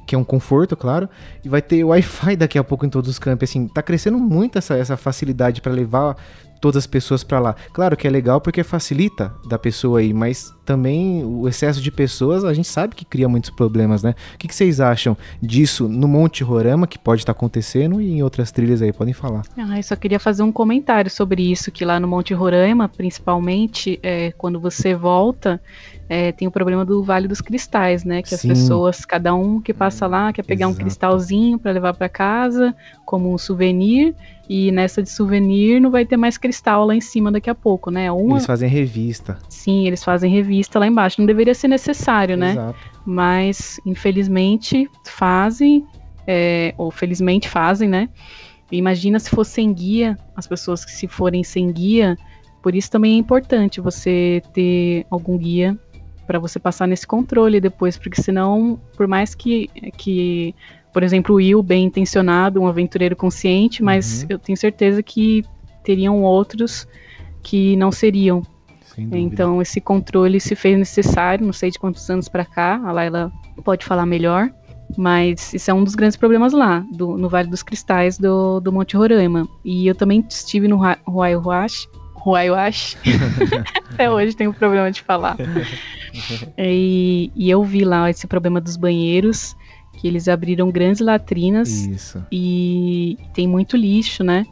que 0.06 0.14
é 0.14 0.18
um 0.18 0.24
conforto, 0.24 0.76
claro, 0.76 1.08
e 1.44 1.48
vai 1.48 1.62
ter 1.62 1.82
Wi-Fi 1.84 2.36
daqui 2.36 2.58
a 2.58 2.64
pouco 2.64 2.84
em 2.84 2.90
todos 2.90 3.08
os 3.08 3.18
campos. 3.18 3.48
Assim, 3.48 3.66
tá 3.68 3.82
crescendo 3.82 4.18
muito 4.18 4.58
essa, 4.58 4.74
essa 4.76 4.96
facilidade 4.96 5.62
para 5.62 5.72
levar 5.72 6.16
todas 6.60 6.76
as 6.76 6.86
pessoas 6.86 7.24
para 7.24 7.40
lá. 7.40 7.56
Claro 7.72 7.96
que 7.96 8.06
é 8.06 8.10
legal 8.10 8.40
porque 8.40 8.62
facilita 8.62 9.34
da 9.48 9.58
pessoa 9.58 10.00
aí, 10.00 10.12
mas 10.12 10.52
também 10.64 11.24
o 11.24 11.48
excesso 11.48 11.80
de 11.80 11.90
pessoas 11.90 12.44
a 12.44 12.54
gente 12.54 12.68
sabe 12.68 12.94
que 12.94 13.04
cria 13.04 13.28
muitos 13.28 13.50
problemas, 13.50 14.02
né? 14.02 14.14
O 14.34 14.38
que, 14.38 14.48
que 14.48 14.54
vocês 14.54 14.80
acham 14.80 15.16
disso 15.40 15.88
no 15.88 16.06
Monte 16.06 16.44
Roraima, 16.44 16.86
que 16.86 16.98
pode 16.98 17.22
estar 17.22 17.32
acontecendo, 17.32 18.00
e 18.00 18.12
em 18.12 18.22
outras 18.22 18.50
trilhas 18.50 18.80
aí? 18.82 18.92
Podem 18.92 19.14
falar. 19.14 19.42
Ah, 19.56 19.76
eu 19.76 19.82
só 19.82 19.96
queria 19.96 20.20
fazer 20.20 20.42
um 20.42 20.52
comentário 20.52 21.10
sobre 21.10 21.50
isso, 21.50 21.70
que 21.72 21.84
lá 21.84 21.98
no 21.98 22.06
Monte 22.06 22.32
Roraima, 22.34 22.88
principalmente, 22.88 23.98
é, 24.02 24.32
quando 24.32 24.60
você 24.60 24.94
volta, 24.94 25.60
é, 26.08 26.30
tem 26.32 26.46
o 26.46 26.50
problema 26.50 26.84
do 26.84 27.02
Vale 27.02 27.26
dos 27.26 27.40
Cristais, 27.40 28.04
né? 28.04 28.22
Que 28.22 28.34
as 28.34 28.40
Sim. 28.40 28.48
pessoas, 28.48 29.04
cada 29.04 29.34
um 29.34 29.60
que 29.60 29.72
passa 29.72 30.06
lá, 30.06 30.32
quer 30.32 30.42
pegar 30.44 30.66
um 30.66 30.70
Exato. 30.70 30.84
cristalzinho 30.84 31.58
para 31.58 31.72
levar 31.72 31.94
para 31.94 32.08
casa, 32.08 32.74
como 33.04 33.32
um 33.32 33.38
souvenir, 33.38 34.14
e 34.48 34.70
nessa 34.70 35.02
de 35.02 35.08
souvenir 35.08 35.80
não 35.80 35.90
vai 35.90 36.04
ter 36.04 36.16
mais 36.16 36.36
cristal 36.36 36.84
lá 36.84 36.94
em 36.94 37.00
cima 37.00 37.32
daqui 37.32 37.48
a 37.48 37.54
pouco, 37.54 37.90
né? 37.90 38.10
Uma, 38.12 38.34
Eles 38.34 38.46
fazem 38.46 38.68
revista. 38.68 39.38
sim, 39.48 39.86
eles 39.86 40.04
fazem 40.04 40.30
revista 40.30 40.51
lá 40.74 40.86
embaixo, 40.86 41.20
não 41.20 41.26
deveria 41.26 41.54
ser 41.54 41.68
necessário, 41.68 42.36
né? 42.36 42.52
Exato. 42.52 42.78
mas 43.04 43.80
infelizmente 43.84 44.88
fazem, 45.04 45.84
é, 46.26 46.72
ou 46.78 46.90
felizmente 46.90 47.48
fazem, 47.48 47.88
né? 47.88 48.08
Imagina 48.70 49.18
se 49.18 49.28
fosse 49.30 49.52
sem 49.52 49.72
guia, 49.72 50.18
as 50.36 50.46
pessoas 50.46 50.84
que 50.84 50.92
se 50.92 51.06
forem 51.08 51.42
sem 51.44 51.70
guia, 51.72 52.16
por 52.62 52.74
isso 52.74 52.90
também 52.90 53.14
é 53.14 53.18
importante 53.18 53.80
você 53.80 54.42
ter 54.54 55.04
algum 55.10 55.36
guia 55.36 55.76
para 56.26 56.38
você 56.38 56.58
passar 56.58 56.86
nesse 56.86 57.06
controle 57.06 57.60
depois, 57.60 57.98
porque 57.98 58.22
senão, 58.22 58.80
por 58.96 59.06
mais 59.06 59.34
que, 59.34 59.68
que 59.98 60.54
por 60.92 61.02
exemplo, 61.02 61.34
o 61.34 61.38
Will, 61.38 61.62
bem 61.62 61.84
intencionado, 61.86 62.60
um 62.60 62.66
aventureiro 62.66 63.16
consciente, 63.16 63.82
mas 63.82 64.22
Uhum. 64.22 64.26
eu 64.30 64.38
tenho 64.38 64.56
certeza 64.56 65.02
que 65.02 65.44
teriam 65.82 66.22
outros 66.22 66.86
que 67.42 67.74
não 67.76 67.90
seriam. 67.90 68.42
Então 68.98 69.60
esse 69.62 69.80
controle 69.80 70.40
se 70.40 70.54
fez 70.54 70.78
necessário, 70.78 71.44
não 71.46 71.52
sei 71.52 71.70
de 71.70 71.78
quantos 71.78 72.08
anos 72.10 72.28
pra 72.28 72.44
cá, 72.44 72.80
a 72.84 72.92
Laila 72.92 73.32
pode 73.64 73.84
falar 73.84 74.04
melhor, 74.06 74.50
mas 74.96 75.52
isso 75.54 75.70
é 75.70 75.74
um 75.74 75.82
dos 75.84 75.94
grandes 75.94 76.16
problemas 76.16 76.52
lá, 76.52 76.84
do- 76.92 77.16
no 77.16 77.28
Vale 77.28 77.48
dos 77.48 77.62
Cristais 77.62 78.18
do, 78.18 78.60
do 78.60 78.72
Monte 78.72 78.96
Roraima. 78.96 79.48
E 79.64 79.86
eu 79.86 79.94
também 79.94 80.24
estive 80.28 80.68
no 80.68 80.76
Hua- 80.76 80.98
Huayhuash, 81.08 81.88
Huayhuash, 82.24 82.96
até 83.94 84.10
hoje 84.10 84.34
tenho 84.36 84.52
problema 84.52 84.90
de 84.90 85.02
falar. 85.02 85.36
E, 86.58 87.32
e 87.34 87.48
eu 87.50 87.62
vi 87.64 87.84
lá 87.86 88.10
esse 88.10 88.26
problema 88.26 88.60
dos 88.60 88.76
banheiros, 88.76 89.56
que 89.96 90.06
eles 90.06 90.28
abriram 90.28 90.70
grandes 90.70 91.00
latrinas 91.00 91.70
Isso. 91.70 92.22
e 92.30 93.18
tem 93.32 93.48
muito 93.48 93.78
lixo, 93.78 94.22
né? 94.22 94.44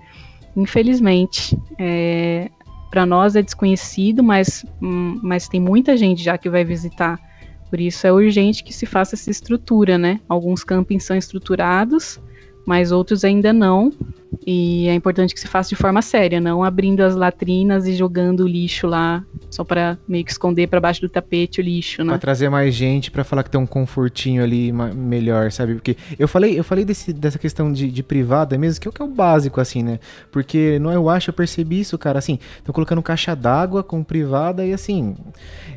Infelizmente, 0.57 1.57
é, 1.79 2.51
para 2.91 3.07
nós 3.07 3.37
é 3.37 3.43
desconhecido, 3.43 4.23
mas, 4.23 4.67
hum, 4.83 5.21
mas 5.23 5.49
tem 5.49 5.61
muita 5.61 5.97
gente 5.97 6.23
já 6.23 6.37
que 6.37 6.51
vai 6.51 6.65
visitar. 6.65 7.19
Por 7.71 7.81
isso 7.81 8.05
é 8.05 8.13
urgente 8.13 8.65
que 8.65 8.73
se 8.73 8.85
faça 8.85 9.15
essa 9.15 9.31
estrutura, 9.31 9.97
né? 9.97 10.21
Alguns 10.29 10.65
campings 10.65 11.05
são 11.05 11.17
estruturados, 11.17 12.21
mas 12.67 12.91
outros 12.91 13.25
ainda 13.25 13.53
não. 13.53 13.93
E 14.47 14.89
é 14.89 14.95
importante 14.95 15.35
que 15.35 15.41
se 15.41 15.49
faça 15.49 15.69
de 15.69 15.77
forma 15.77 16.01
séria, 16.03 16.41
não 16.41 16.63
abrindo 16.63 17.01
as 17.01 17.15
latrinas 17.15 17.87
e 17.87 17.95
jogando 17.95 18.41
o 18.41 18.49
lixo 18.49 18.87
lá 18.87 19.25
só 19.51 19.65
para 19.65 19.99
meio 20.07 20.25
que 20.25 20.31
esconder 20.31 20.69
para 20.69 20.81
baixo 20.81 21.01
do 21.01 21.09
tapete 21.09 21.61
o 21.61 21.63
lixo, 21.63 22.05
né? 22.05 22.11
Pra 22.11 22.19
trazer 22.19 22.49
mais 22.49 22.73
gente, 22.75 23.11
pra 23.11 23.25
falar 23.25 23.43
que 23.43 23.51
tem 23.51 23.61
um 23.61 23.67
confortinho 23.67 24.43
ali 24.43 24.73
melhor, 24.73 25.51
sabe? 25.51 25.75
Porque 25.75 25.97
eu 26.19 26.29
falei, 26.29 26.59
eu 26.59 26.63
falei 26.63 26.85
desse, 26.85 27.13
dessa 27.13 27.39
questão 27.39 27.73
de, 27.73 27.91
de 27.91 28.03
privada 28.03 28.57
mesmo, 28.57 28.81
que 28.81 28.87
é 28.87 28.91
o 28.91 28.93
que 28.93 29.03
é 29.03 29.05
o 29.05 29.09
básico, 29.09 29.61
assim, 29.61 29.83
né? 29.83 29.99
Porque 30.31 30.79
no 30.79 30.93
eu 30.93 31.09
acho, 31.09 31.31
eu 31.31 31.35
percebi 31.35 31.81
isso, 31.81 31.99
cara, 31.99 32.19
assim, 32.19 32.39
tô 32.65 32.73
colocando 32.73 33.03
caixa 33.03 33.35
d'água 33.35 33.83
com 33.83 34.05
privada 34.05 34.65
e 34.65 34.73
assim, 34.73 35.17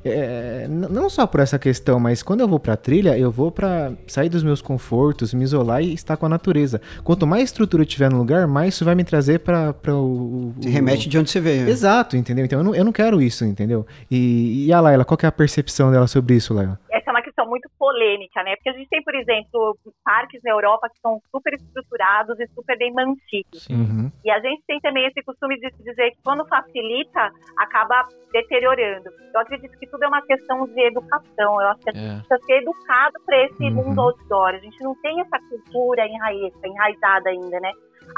é, 0.06 0.68
não 0.70 1.10
só 1.10 1.26
por 1.26 1.39
essa 1.39 1.58
questão, 1.58 1.99
mas 1.99 2.22
quando 2.22 2.41
eu 2.41 2.47
vou 2.47 2.60
pra 2.60 2.78
trilha, 2.78 3.18
eu 3.18 3.32
vou 3.32 3.51
pra 3.51 3.93
sair 4.08 4.30
dos 4.30 4.43
meus 4.43 4.62
confortos, 4.62 5.34
me 5.34 5.43
isolar 5.43 5.82
e 5.82 5.93
estar 5.93 6.16
com 6.18 6.26
a 6.26 6.30
natureza. 6.30 6.80
Quanto 7.04 7.26
mais 7.26 7.45
estrutura 7.45 7.86
tiver 7.86 8.12
no 8.12 8.18
lugar, 8.18 8.42
mais 8.47 8.73
isso 8.73 8.85
vai 8.85 8.95
me 8.95 9.03
trazer 9.03 9.39
pra 9.39 9.71
o, 9.87 10.53
Se 10.61 10.69
o- 10.69 10.71
remete 10.71 11.07
de 11.09 11.17
onde 11.17 11.29
você 11.29 11.39
veio. 11.39 11.67
Exato, 11.67 12.15
entendeu? 12.17 12.45
Então 12.45 12.59
eu 12.59 12.63
não, 12.63 12.75
eu 12.75 12.83
não 12.85 12.91
quero 12.91 13.21
isso, 13.21 13.45
entendeu? 13.45 13.85
E, 14.09 14.67
e 14.67 14.73
a 14.73 14.79
Laila, 14.79 15.05
qual 15.05 15.17
que 15.17 15.25
é 15.25 15.29
a 15.29 15.31
percepção 15.31 15.91
dela 15.91 16.07
sobre 16.07 16.35
isso, 16.35 16.53
Laila? 16.53 16.79
essa 16.91 17.09
é 17.09 17.11
uma 17.13 17.21
questão 17.21 17.45
muito 17.49 17.69
polêmica, 17.77 18.41
né? 18.43 18.55
Porque 18.55 18.69
a 18.69 18.73
gente 18.73 18.87
tem, 18.87 19.03
por 19.03 19.13
exemplo, 19.15 19.77
parques 20.05 20.39
na 20.43 20.51
Europa 20.51 20.87
que 20.89 20.99
são 21.01 21.19
super 21.31 21.53
estruturados 21.53 22.39
e 22.39 22.47
super 22.55 22.77
bem 22.77 22.93
mantidos. 22.93 23.67
Uhum. 23.69 24.09
E 24.23 24.31
a 24.31 24.39
gente 24.39 24.63
tem 24.65 24.79
também 24.79 25.05
esse 25.07 25.21
costume 25.23 25.59
de 25.59 25.69
dizer 25.83 26.11
que 26.11 26.17
quando 26.23 26.45
facilita, 26.47 27.29
acaba 27.57 28.07
deteriorando. 28.31 29.09
Eu 29.33 29.39
acredito 29.41 29.77
que 29.77 29.87
tudo 29.87 30.03
é 30.03 30.07
uma 30.07 30.21
questão 30.21 30.65
de 30.67 30.79
educação. 30.81 31.61
Eu 31.61 31.67
acho 31.69 31.79
que 31.81 31.89
a 31.89 31.93
gente 31.93 32.05
É. 32.05 32.15
precisa 32.19 32.39
ser 32.45 32.53
educado 32.61 33.13
para 33.25 33.45
esse 33.45 33.63
Uhum. 33.63 33.71
mundo 33.73 34.01
outdoor. 34.01 34.49
A 34.49 34.59
gente 34.59 34.81
não 34.81 34.95
tem 35.01 35.19
essa 35.21 35.39
cultura 35.49 36.07
enraiz- 36.07 36.53
enraizada 36.63 37.29
ainda, 37.29 37.59
né? 37.59 37.71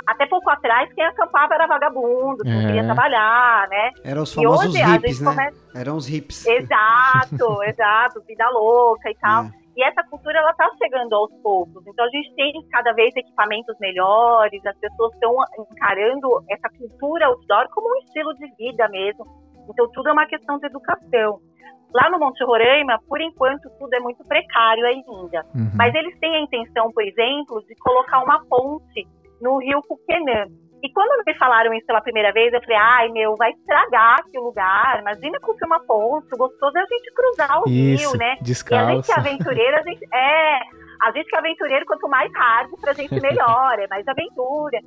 Até 0.07 0.25
pouco 0.27 0.49
atrás, 0.49 0.91
quem 0.93 1.03
acampava 1.03 1.55
era 1.55 1.65
vagabundo, 1.67 2.43
não 2.43 2.61
É. 2.61 2.65
queria 2.67 2.83
trabalhar, 2.83 3.67
né? 3.69 3.91
Eram 4.03 4.23
os 4.23 4.33
famosos 4.33 4.65
hoje 4.75 4.79
né? 5.23 5.31
começa. 5.31 5.79
Eram 5.79 5.97
os 5.97 6.09
hips. 6.09 6.45
Exato, 6.45 7.63
exato, 7.65 8.21
vida 8.27 8.47
louca 8.49 9.09
e 9.09 9.15
tal. 9.15 9.45
É. 9.45 9.51
E 9.77 9.83
essa 9.83 10.03
cultura 10.03 10.37
ela 10.39 10.53
tá 10.53 10.69
chegando 10.81 11.13
aos 11.13 11.31
poucos. 11.41 11.85
Então 11.85 12.05
a 12.05 12.09
gente 12.09 12.33
tem 12.35 12.53
cada 12.71 12.93
vez 12.93 13.13
equipamentos 13.15 13.75
melhores, 13.79 14.65
as 14.65 14.77
pessoas 14.77 15.13
estão 15.13 15.35
encarando 15.71 16.43
essa 16.49 16.69
cultura 16.77 17.27
outdoor 17.27 17.67
como 17.73 17.89
um 17.93 17.97
estilo 18.05 18.33
de 18.35 18.47
vida 18.57 18.87
mesmo. 18.89 19.25
Então 19.69 19.89
tudo 19.91 20.09
é 20.09 20.13
uma 20.13 20.27
questão 20.27 20.57
de 20.59 20.67
educação. 20.67 21.39
Lá 21.93 22.09
no 22.09 22.19
Monte 22.19 22.43
Roraima, 22.43 22.99
por 23.07 23.21
enquanto, 23.21 23.69
tudo 23.79 23.93
é 23.93 23.99
muito 23.99 24.23
precário 24.25 24.85
ainda. 24.85 25.45
Uhum. 25.55 25.71
Mas 25.75 25.93
eles 25.95 26.17
têm 26.19 26.35
a 26.35 26.41
intenção, 26.41 26.91
por 26.91 27.03
exemplo, 27.03 27.63
de 27.67 27.75
colocar 27.75 28.21
uma 28.23 28.43
ponte 28.45 29.07
no 29.41 29.57
rio 29.59 29.81
Cuquenã. 29.81 30.45
E 30.83 30.91
quando 30.93 31.25
me 31.25 31.33
falaram 31.35 31.73
isso 31.73 31.87
pela 31.87 32.01
primeira 32.01 32.31
vez, 32.31 32.53
eu 32.53 32.61
falei, 32.61 32.77
ai 32.77 33.09
meu, 33.09 33.35
vai 33.35 33.51
estragar 33.51 34.19
aqui 34.19 34.37
o 34.37 34.43
lugar. 34.43 34.99
Imagina 34.99 35.39
construir 35.39 35.67
uma 35.67 35.79
ponte, 35.83 36.27
o 36.33 36.37
gostoso 36.37 36.77
é 36.77 36.81
a 36.81 36.85
gente 36.85 37.11
cruzar 37.11 37.61
o 37.61 37.67
Isso, 37.67 38.11
rio, 38.11 38.19
né? 38.19 38.25
E 38.25 38.29
a 38.29 38.35
gente 38.35 38.43
descalço. 38.43 39.03
que 39.03 39.11
é 39.11 39.15
aventureiro, 39.19 39.77
a 39.77 39.81
gente 39.81 40.05
é. 40.13 40.59
A 41.01 41.11
gente 41.11 41.27
que 41.27 41.35
é 41.35 41.39
aventureiro, 41.39 41.85
quanto 41.87 42.07
mais 42.07 42.31
hard 42.33 42.69
pra 42.79 42.93
gente 42.93 43.19
melhor, 43.19 43.79
é 43.79 43.87
mais 43.87 44.07
aventura. 44.07 44.79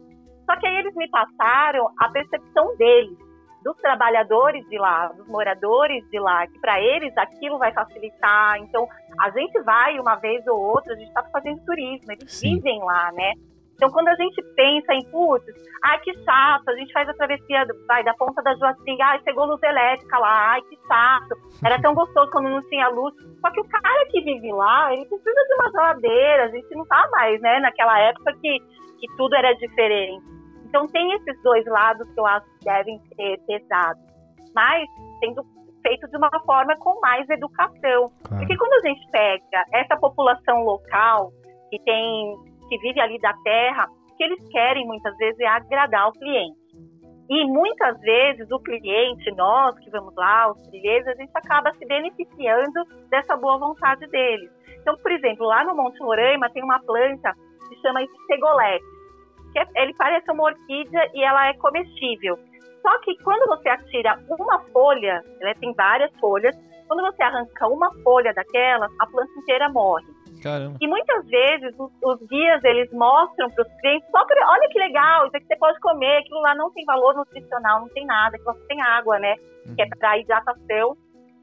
Só 0.46 0.56
que 0.56 0.66
aí 0.66 0.76
eles 0.76 0.94
me 0.94 1.08
passaram 1.10 1.90
a 1.98 2.08
percepção 2.10 2.76
deles, 2.76 3.18
dos 3.64 3.76
trabalhadores 3.78 4.64
de 4.68 4.78
lá, 4.78 5.08
dos 5.08 5.26
moradores 5.26 6.08
de 6.10 6.18
lá, 6.18 6.46
que 6.46 6.58
para 6.60 6.80
eles 6.80 7.12
aquilo 7.18 7.58
vai 7.58 7.72
facilitar. 7.72 8.56
Então, 8.58 8.86
a 9.20 9.30
gente 9.30 9.60
vai 9.62 9.98
uma 9.98 10.14
vez 10.14 10.46
ou 10.46 10.58
outra, 10.58 10.94
a 10.94 10.96
gente 10.96 11.08
está 11.08 11.22
fazendo 11.24 11.62
turismo, 11.64 12.12
eles 12.12 12.32
Sim. 12.32 12.54
vivem 12.54 12.78
lá, 12.84 13.10
né? 13.12 13.32
Então, 13.78 13.90
quando 13.92 14.08
a 14.08 14.14
gente 14.16 14.42
pensa 14.56 14.92
em, 14.92 15.04
putz, 15.08 15.46
ai 15.84 16.00
que 16.00 16.12
chato, 16.24 16.68
a 16.68 16.74
gente 16.74 16.92
faz 16.92 17.08
a 17.08 17.14
travessia, 17.14 17.64
vai, 17.86 18.02
da 18.02 18.12
ponta 18.14 18.42
da 18.42 18.52
Joaçinga, 18.56 19.04
ai, 19.04 19.20
chegou 19.22 19.46
luz 19.46 19.62
elétrica 19.62 20.18
lá, 20.18 20.50
ai 20.50 20.62
que 20.62 20.76
chato, 20.88 21.36
era 21.64 21.80
tão 21.80 21.94
gostoso 21.94 22.28
quando 22.32 22.48
não 22.48 22.68
tinha 22.68 22.88
luz. 22.88 23.14
Só 23.40 23.52
que 23.52 23.60
o 23.60 23.68
cara 23.68 24.06
que 24.10 24.20
vive 24.20 24.52
lá, 24.52 24.92
ele 24.92 25.06
precisa 25.06 25.44
de 25.46 25.54
uma 25.54 25.70
geladeira, 25.70 26.44
a 26.46 26.48
gente 26.48 26.74
não 26.74 26.84
tá 26.86 27.08
mais, 27.12 27.40
né, 27.40 27.60
naquela 27.60 28.00
época 28.00 28.32
que, 28.42 28.58
que 28.58 29.16
tudo 29.16 29.36
era 29.36 29.54
diferente. 29.54 30.26
Então, 30.64 30.88
tem 30.88 31.12
esses 31.12 31.40
dois 31.44 31.64
lados 31.66 32.12
que 32.12 32.18
eu 32.18 32.26
acho 32.26 32.46
que 32.58 32.64
devem 32.64 33.00
ser 33.14 33.38
pesados. 33.46 34.02
Mas, 34.56 34.88
sendo 35.20 35.46
feito 35.86 36.08
de 36.08 36.16
uma 36.16 36.30
forma 36.44 36.76
com 36.78 36.98
mais 37.00 37.30
educação. 37.30 38.10
Claro. 38.24 38.38
Porque 38.38 38.56
quando 38.56 38.72
a 38.72 38.88
gente 38.88 39.08
pega 39.12 39.64
essa 39.72 39.96
população 39.96 40.64
local, 40.64 41.30
que 41.70 41.78
tem 41.84 42.47
que 42.68 42.78
vive 42.78 43.00
ali 43.00 43.18
da 43.20 43.32
terra, 43.44 43.86
o 44.12 44.16
que 44.16 44.24
eles 44.24 44.48
querem 44.48 44.86
muitas 44.86 45.16
vezes 45.16 45.38
é 45.40 45.46
agradar 45.46 46.08
o 46.08 46.12
cliente. 46.12 46.58
E 47.28 47.44
muitas 47.44 48.00
vezes 48.00 48.50
o 48.50 48.58
cliente, 48.60 49.30
nós 49.36 49.78
que 49.80 49.90
vamos 49.90 50.14
lá, 50.16 50.50
os 50.50 50.62
trilheiros, 50.68 51.08
a 51.08 51.14
gente 51.14 51.30
acaba 51.34 51.72
se 51.74 51.84
beneficiando 51.86 52.84
dessa 53.10 53.36
boa 53.36 53.58
vontade 53.58 54.06
deles. 54.06 54.50
Então, 54.80 54.96
por 54.96 55.12
exemplo, 55.12 55.46
lá 55.46 55.62
no 55.64 55.76
Monte 55.76 55.98
Roraima 56.02 56.48
tem 56.50 56.64
uma 56.64 56.80
planta 56.80 57.34
que 57.68 57.76
chama 57.82 58.02
estegolete, 58.02 58.84
que 59.52 59.58
é, 59.58 59.66
ele 59.82 59.92
parece 59.94 60.30
uma 60.30 60.44
orquídea 60.44 61.10
e 61.12 61.22
ela 61.22 61.48
é 61.48 61.54
comestível. 61.54 62.38
Só 62.80 62.98
que 63.00 63.14
quando 63.22 63.46
você 63.46 63.68
atira 63.68 64.18
uma 64.30 64.60
folha, 64.72 65.22
ela 65.42 65.54
tem 65.56 65.74
várias 65.74 66.10
folhas, 66.18 66.56
quando 66.86 67.02
você 67.02 67.22
arranca 67.22 67.68
uma 67.68 67.92
folha 68.02 68.32
daquela, 68.32 68.88
a 68.98 69.06
planta 69.06 69.32
inteira 69.38 69.68
morre. 69.68 70.06
Caramba. 70.42 70.76
E 70.80 70.86
muitas 70.86 71.26
vezes 71.26 71.74
os, 71.78 71.90
os 72.02 72.28
guias 72.28 72.62
eles 72.64 72.92
mostram 72.92 73.50
para 73.50 73.66
os 73.66 73.80
clientes 73.80 74.08
só 74.10 74.24
pra, 74.24 74.50
olha 74.50 74.68
que 74.68 74.78
legal, 74.78 75.26
isso 75.26 75.36
aqui 75.36 75.46
você 75.46 75.56
pode 75.56 75.80
comer, 75.80 76.18
aquilo 76.18 76.40
lá 76.40 76.54
não 76.54 76.70
tem 76.72 76.84
valor 76.84 77.14
nutricional, 77.14 77.80
não 77.80 77.88
tem 77.88 78.06
nada, 78.06 78.36
aquilo 78.36 78.54
só 78.54 78.66
tem 78.66 78.80
água, 78.80 79.18
né? 79.18 79.34
Que 79.74 79.82
é 79.82 79.86
para 79.86 80.18
hidratação. 80.18 80.96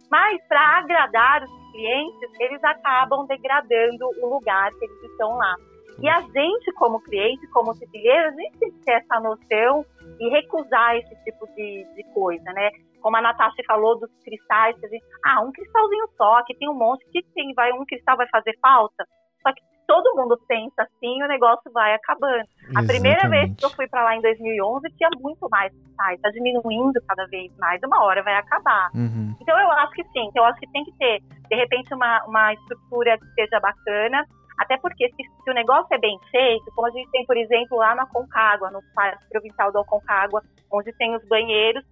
Mas 0.09 0.41
para 0.47 0.79
agradar 0.79 1.43
os 1.43 1.71
clientes, 1.71 2.29
eles 2.39 2.63
acabam 2.63 3.25
degradando 3.25 4.05
o 4.21 4.29
lugar 4.29 4.71
que 4.71 4.85
eles 4.85 5.03
estão 5.03 5.35
lá. 5.35 5.55
E 6.01 6.09
a 6.09 6.21
gente, 6.21 6.71
como 6.73 7.01
cliente, 7.01 7.47
como 7.47 7.73
trilheiro, 7.73 8.27
a 8.27 8.31
gente 8.31 8.57
tem 8.57 8.71
que 8.71 8.85
ter 8.85 8.93
essa 8.93 9.19
noção 9.19 9.85
e 10.19 10.29
recusar 10.29 10.97
esse 10.97 11.15
tipo 11.23 11.47
de, 11.55 11.85
de 11.95 12.03
coisa, 12.13 12.43
né? 12.51 12.69
Como 13.05 13.17
a 13.17 13.21
Natasha 13.21 13.61
falou 13.67 13.99
dos 13.99 14.09
cristais, 14.23 14.75
que 14.79 14.85
a 14.87 14.89
gente, 14.89 15.05
ah, 15.23 15.39
um 15.41 15.51
cristalzinho 15.51 16.07
só, 16.17 16.37
aqui 16.37 16.55
tem 16.57 16.67
um 16.67 16.73
monte, 16.73 17.05
que 17.11 17.21
tem, 17.35 17.53
vai, 17.53 17.71
um 17.71 17.85
cristal 17.85 18.17
vai 18.17 18.27
fazer 18.29 18.57
falta? 18.59 19.05
Só 19.43 19.53
que 19.53 19.61
todo 19.87 20.15
mundo 20.15 20.35
pensa 20.47 20.81
assim, 20.81 21.21
o 21.21 21.27
negócio 21.27 21.71
vai 21.71 21.93
acabando. 21.93 22.43
A 22.75 22.81
primeira 22.81 23.29
vez 23.29 23.43
Exatamente. 23.43 23.55
que 23.57 23.65
eu 23.65 23.69
fui 23.69 23.87
para 23.87 24.05
lá 24.05 24.15
em 24.15 24.21
2011, 24.21 24.89
tinha 24.97 25.09
muito 25.19 25.47
mais 25.51 25.71
cristais, 25.71 26.19
tá 26.19 26.31
diminuindo 26.31 26.99
cada 27.07 27.27
vez 27.27 27.55
mais, 27.59 27.79
uma 27.83 28.03
hora 28.03 28.23
vai 28.23 28.37
acabar. 28.37 28.89
Uhum. 28.95 29.35
Então 29.39 29.55
eu 29.59 29.69
acho 29.69 29.91
que 29.91 30.03
sim, 30.05 30.31
eu 30.33 30.43
acho 30.43 30.59
que 30.59 30.71
tem 30.71 30.83
que 30.83 30.97
ter, 30.97 31.21
de 31.47 31.55
repente, 31.55 31.93
uma, 31.93 32.25
uma 32.25 32.53
estrutura 32.53 33.19
que 33.19 33.27
seja 33.35 33.59
bacana, 33.59 34.25
até 34.57 34.79
porque 34.79 35.09
se, 35.09 35.43
se 35.43 35.51
o 35.51 35.53
negócio 35.53 35.93
é 35.93 35.99
bem 35.99 36.19
feito, 36.31 36.65
como 36.73 36.87
a 36.87 36.89
gente 36.89 37.11
tem, 37.11 37.23
por 37.27 37.37
exemplo, 37.37 37.77
lá 37.77 37.93
no 37.93 38.01
Aconcagua, 38.01 38.71
no 38.71 38.79
Parque 38.95 39.29
Provincial 39.29 39.71
do 39.71 39.77
Aconcagua, 39.77 40.41
onde 40.71 40.91
tem 40.93 41.15
os 41.15 41.23
banheiros, 41.27 41.85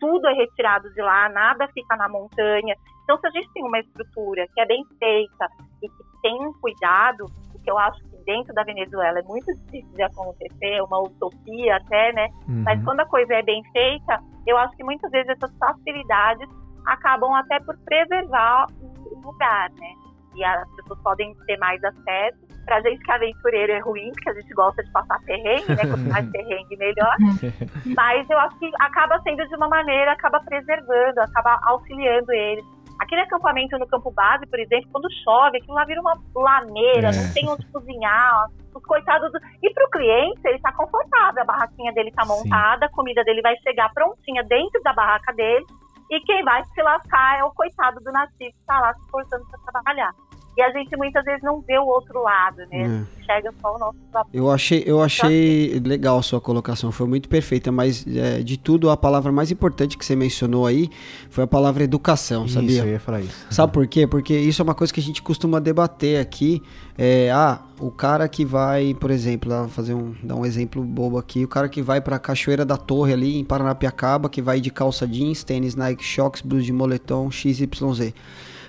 tudo 0.00 0.26
é 0.26 0.32
retirado 0.32 0.90
de 0.92 1.00
lá, 1.02 1.28
nada 1.28 1.68
fica 1.68 1.94
na 1.96 2.08
montanha. 2.08 2.74
Então, 3.04 3.18
se 3.18 3.26
a 3.26 3.30
gente 3.30 3.52
tem 3.52 3.62
uma 3.62 3.78
estrutura 3.78 4.46
que 4.54 4.60
é 4.60 4.66
bem 4.66 4.84
feita 4.98 5.48
e 5.82 5.88
que 5.88 6.20
tem 6.22 6.34
um 6.46 6.52
cuidado, 6.54 7.26
o 7.54 7.62
que 7.62 7.70
eu 7.70 7.78
acho 7.78 8.02
que 8.04 8.16
dentro 8.24 8.54
da 8.54 8.64
Venezuela 8.64 9.18
é 9.18 9.22
muito 9.22 9.52
difícil 9.54 9.94
de 9.94 10.02
acontecer, 10.02 10.74
é 10.74 10.82
uma 10.82 11.00
utopia 11.00 11.76
até, 11.76 12.12
né? 12.12 12.28
Uhum. 12.48 12.62
Mas 12.64 12.82
quando 12.84 13.00
a 13.00 13.06
coisa 13.06 13.34
é 13.34 13.42
bem 13.42 13.62
feita, 13.72 14.22
eu 14.46 14.56
acho 14.56 14.76
que 14.76 14.84
muitas 14.84 15.10
vezes 15.10 15.28
essas 15.30 15.56
facilidades 15.58 16.48
acabam 16.86 17.34
até 17.34 17.60
por 17.60 17.76
preservar 17.78 18.66
o 18.80 19.20
lugar, 19.20 19.70
né? 19.78 19.92
E 20.34 20.44
as 20.44 20.70
pessoas 20.76 21.00
podem 21.02 21.34
ter 21.46 21.56
mais 21.58 21.82
acesso. 21.82 22.38
Pra 22.64 22.80
gente 22.82 23.02
que 23.02 23.10
é 23.10 23.14
aventureiro 23.14 23.72
é 23.72 23.78
ruim, 23.80 24.10
porque 24.12 24.30
a 24.30 24.34
gente 24.34 24.52
gosta 24.54 24.82
de 24.82 24.90
passar 24.92 25.18
perrengue, 25.24 25.68
né? 25.68 25.82
Quanto 25.86 26.08
mais 26.08 26.28
perrengue, 26.30 26.76
melhor. 26.76 27.16
Mas 27.96 28.28
eu 28.30 28.38
acho 28.38 28.58
que 28.58 28.70
acaba 28.78 29.20
sendo 29.22 29.46
de 29.48 29.54
uma 29.56 29.68
maneira, 29.68 30.12
acaba 30.12 30.40
preservando, 30.40 31.18
acaba 31.20 31.58
auxiliando 31.64 32.32
eles. 32.32 32.64
Aquele 33.00 33.22
acampamento 33.22 33.78
no 33.78 33.86
campo 33.88 34.10
base, 34.10 34.46
por 34.46 34.58
exemplo, 34.60 34.88
quando 34.92 35.08
chove, 35.24 35.56
aquilo 35.56 35.74
lá 35.74 35.84
vira 35.86 36.00
uma 36.02 36.14
lameira, 36.36 37.08
É. 37.08 37.12
não 37.12 37.32
tem 37.32 37.48
onde 37.48 37.66
cozinhar. 37.72 38.46
Os 38.74 38.84
coitados. 38.84 39.32
Do... 39.32 39.38
E 39.62 39.72
pro 39.72 39.90
cliente, 39.90 40.40
ele 40.44 40.60
tá 40.60 40.70
confortável, 40.72 41.42
a 41.42 41.46
barraquinha 41.46 41.92
dele 41.92 42.12
tá 42.12 42.24
Sim. 42.24 42.28
montada, 42.28 42.86
a 42.86 42.90
comida 42.90 43.24
dele 43.24 43.40
vai 43.42 43.56
chegar 43.64 43.90
prontinha 43.92 44.44
dentro 44.44 44.80
da 44.82 44.92
barraca 44.92 45.32
dele. 45.32 45.64
E 46.10 46.20
quem 46.20 46.44
vai 46.44 46.62
se 46.64 46.82
lascar 46.82 47.38
é 47.38 47.44
o 47.44 47.50
coitado 47.52 48.00
do 48.00 48.12
nativo 48.12 48.52
que 48.52 48.66
tá 48.66 48.80
lá 48.80 48.92
se 48.94 49.00
esforçando 49.04 49.44
para 49.48 49.72
trabalhar. 49.72 50.10
E 50.56 50.62
a 50.62 50.70
gente 50.72 50.94
muitas 50.96 51.24
vezes 51.24 51.42
não 51.42 51.60
vê 51.60 51.78
o 51.78 51.86
outro 51.86 52.22
lado, 52.22 52.58
né? 52.70 52.84
A 52.84 52.88
gente 52.88 53.08
enxerga 53.20 53.54
só 53.62 53.74
o 53.74 53.78
nosso 53.78 53.98
próprio. 54.10 54.38
Eu 54.38 54.50
achei, 54.50 54.82
eu 54.84 55.00
achei 55.00 55.80
legal 55.84 56.18
a 56.18 56.22
sua 56.22 56.40
colocação, 56.40 56.90
foi 56.90 57.06
muito 57.06 57.28
perfeita, 57.28 57.70
mas 57.70 58.04
é, 58.06 58.40
de 58.42 58.58
tudo 58.58 58.90
a 58.90 58.96
palavra 58.96 59.30
mais 59.30 59.50
importante 59.50 59.96
que 59.96 60.04
você 60.04 60.16
mencionou 60.16 60.66
aí 60.66 60.90
foi 61.30 61.44
a 61.44 61.46
palavra 61.46 61.84
educação, 61.84 62.44
Isso, 62.44 62.54
sabia? 62.54 62.82
eu 62.82 62.88
ia 62.88 63.00
falar 63.00 63.20
isso. 63.20 63.46
Sabe 63.48 63.72
por 63.72 63.86
quê? 63.86 64.06
Porque 64.06 64.36
isso 64.36 64.60
é 64.60 64.64
uma 64.64 64.74
coisa 64.74 64.92
que 64.92 65.00
a 65.00 65.02
gente 65.02 65.22
costuma 65.22 65.60
debater 65.60 66.20
aqui. 66.20 66.62
É, 66.98 67.30
ah, 67.30 67.60
o 67.78 67.90
cara 67.90 68.28
que 68.28 68.44
vai, 68.44 68.92
por 68.92 69.10
exemplo, 69.10 69.68
fazer 69.68 69.94
um, 69.94 70.14
dar 70.22 70.34
um 70.34 70.44
exemplo 70.44 70.82
bobo 70.82 71.16
aqui, 71.16 71.44
o 71.44 71.48
cara 71.48 71.68
que 71.68 71.80
vai 71.80 72.00
pra 72.00 72.18
Cachoeira 72.18 72.64
da 72.64 72.76
Torre 72.76 73.12
ali 73.12 73.38
em 73.38 73.44
Paranapiacaba, 73.44 74.28
que 74.28 74.42
vai 74.42 74.60
de 74.60 74.70
calça 74.70 75.06
jeans, 75.06 75.42
tênis 75.42 75.74
Nike 75.74 76.04
Shox, 76.04 76.42
blusa 76.42 76.64
de 76.64 76.72
moletom 76.72 77.30
XYZ. 77.30 78.12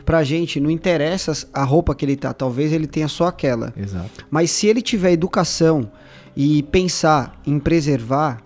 Pra 0.06 0.24
gente 0.24 0.60
não 0.60 0.70
interessa 0.70 1.48
a 1.54 1.64
roupa 1.64 1.94
que 1.96 2.06
ele 2.06 2.16
tá, 2.16 2.34
talvez 2.34 2.72
ele 2.72 2.88
tenha 2.88 3.08
só 3.08 3.28
aquela. 3.28 3.74
Exato. 3.78 4.26
Mas 4.30 4.52
se 4.52 4.68
ele 4.68 4.82
tiver 4.82 5.12
educação 5.12 5.90
e 6.36 6.64
pensar 6.64 7.40
em 7.46 7.60
preservar, 7.60 8.42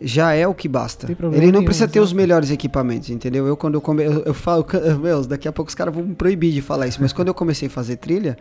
já 0.00 0.32
é 0.32 0.46
o 0.46 0.54
que 0.54 0.68
basta. 0.68 1.10
Ele 1.10 1.46
não 1.46 1.52
nenhum, 1.52 1.64
precisa 1.64 1.88
ter 1.88 2.00
os 2.00 2.12
melhores 2.12 2.50
equipamentos, 2.50 3.10
entendeu? 3.10 3.46
Eu 3.46 3.56
quando 3.56 3.74
eu 3.74 3.80
come, 3.80 4.04
eu, 4.04 4.22
eu 4.24 4.34
falo, 4.34 4.64
meus, 5.00 5.26
daqui 5.26 5.48
a 5.48 5.52
pouco 5.52 5.68
os 5.68 5.74
caras 5.74 5.92
vão 5.92 6.04
me 6.04 6.14
proibir 6.14 6.52
de 6.52 6.62
falar 6.62 6.86
isso, 6.86 6.98
mas 7.00 7.12
quando 7.12 7.28
eu 7.28 7.34
comecei 7.34 7.68
a 7.68 7.70
fazer 7.70 7.96
trilha, 7.96 8.36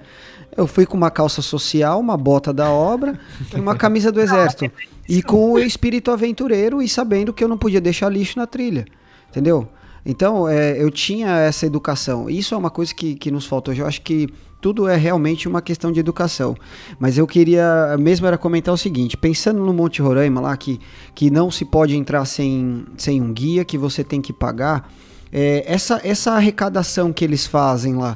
eu 0.56 0.68
fui 0.68 0.86
com 0.86 0.96
uma 0.96 1.10
calça 1.10 1.42
social, 1.42 2.00
uma 2.00 2.16
bota 2.16 2.54
da 2.54 2.70
obra 2.70 3.20
e 3.56 3.60
uma 3.60 3.76
camisa 3.76 4.12
do 4.12 4.22
exército. 4.22 4.72
E 5.10 5.22
com 5.24 5.54
o 5.54 5.60
espírito 5.60 6.12
aventureiro 6.12 6.82
e 6.82 6.88
sabendo 6.88 7.34
que 7.34 7.44
eu 7.44 7.48
não 7.48 7.58
podia 7.58 7.82
deixar 7.82 8.10
lixo 8.10 8.38
na 8.38 8.46
trilha, 8.46 8.86
entendeu? 9.30 9.68
Então, 10.10 10.48
é, 10.48 10.82
eu 10.82 10.90
tinha 10.90 11.38
essa 11.40 11.66
educação. 11.66 12.30
Isso 12.30 12.56
é 12.56 12.58
uma 12.58 12.70
coisa 12.70 12.96
que, 12.96 13.16
que 13.16 13.30
nos 13.30 13.46
faltou. 13.46 13.74
Eu 13.74 13.86
acho 13.86 14.02
que 14.02 14.30
tudo 14.62 14.88
é 14.88 14.96
realmente 14.96 15.50
uma 15.50 15.62
questão 15.62 15.92
de 15.92 16.00
educação. 16.00 16.56
Mas 16.98 17.18
eu 17.18 17.28
queria 17.28 17.98
mesmo 18.00 18.26
era 18.26 18.38
comentar 18.38 18.74
o 18.74 18.78
seguinte: 18.78 19.18
pensando 19.18 19.60
no 19.60 19.74
Monte 19.74 20.02
Roraima 20.02 20.40
lá, 20.40 20.56
que, 20.56 20.80
que 21.14 21.30
não 21.30 21.52
se 21.52 21.66
pode 21.66 21.94
entrar 21.94 22.24
sem, 22.24 22.86
sem 22.96 23.22
um 23.22 23.34
guia, 23.34 23.66
que 23.66 23.78
você 23.78 24.02
tem 24.02 24.22
que 24.22 24.32
pagar, 24.32 24.90
é, 25.30 25.66
essa, 25.68 26.00
essa 26.02 26.32
arrecadação 26.32 27.12
que 27.12 27.26
eles 27.26 27.46
fazem 27.46 27.96
lá. 27.96 28.16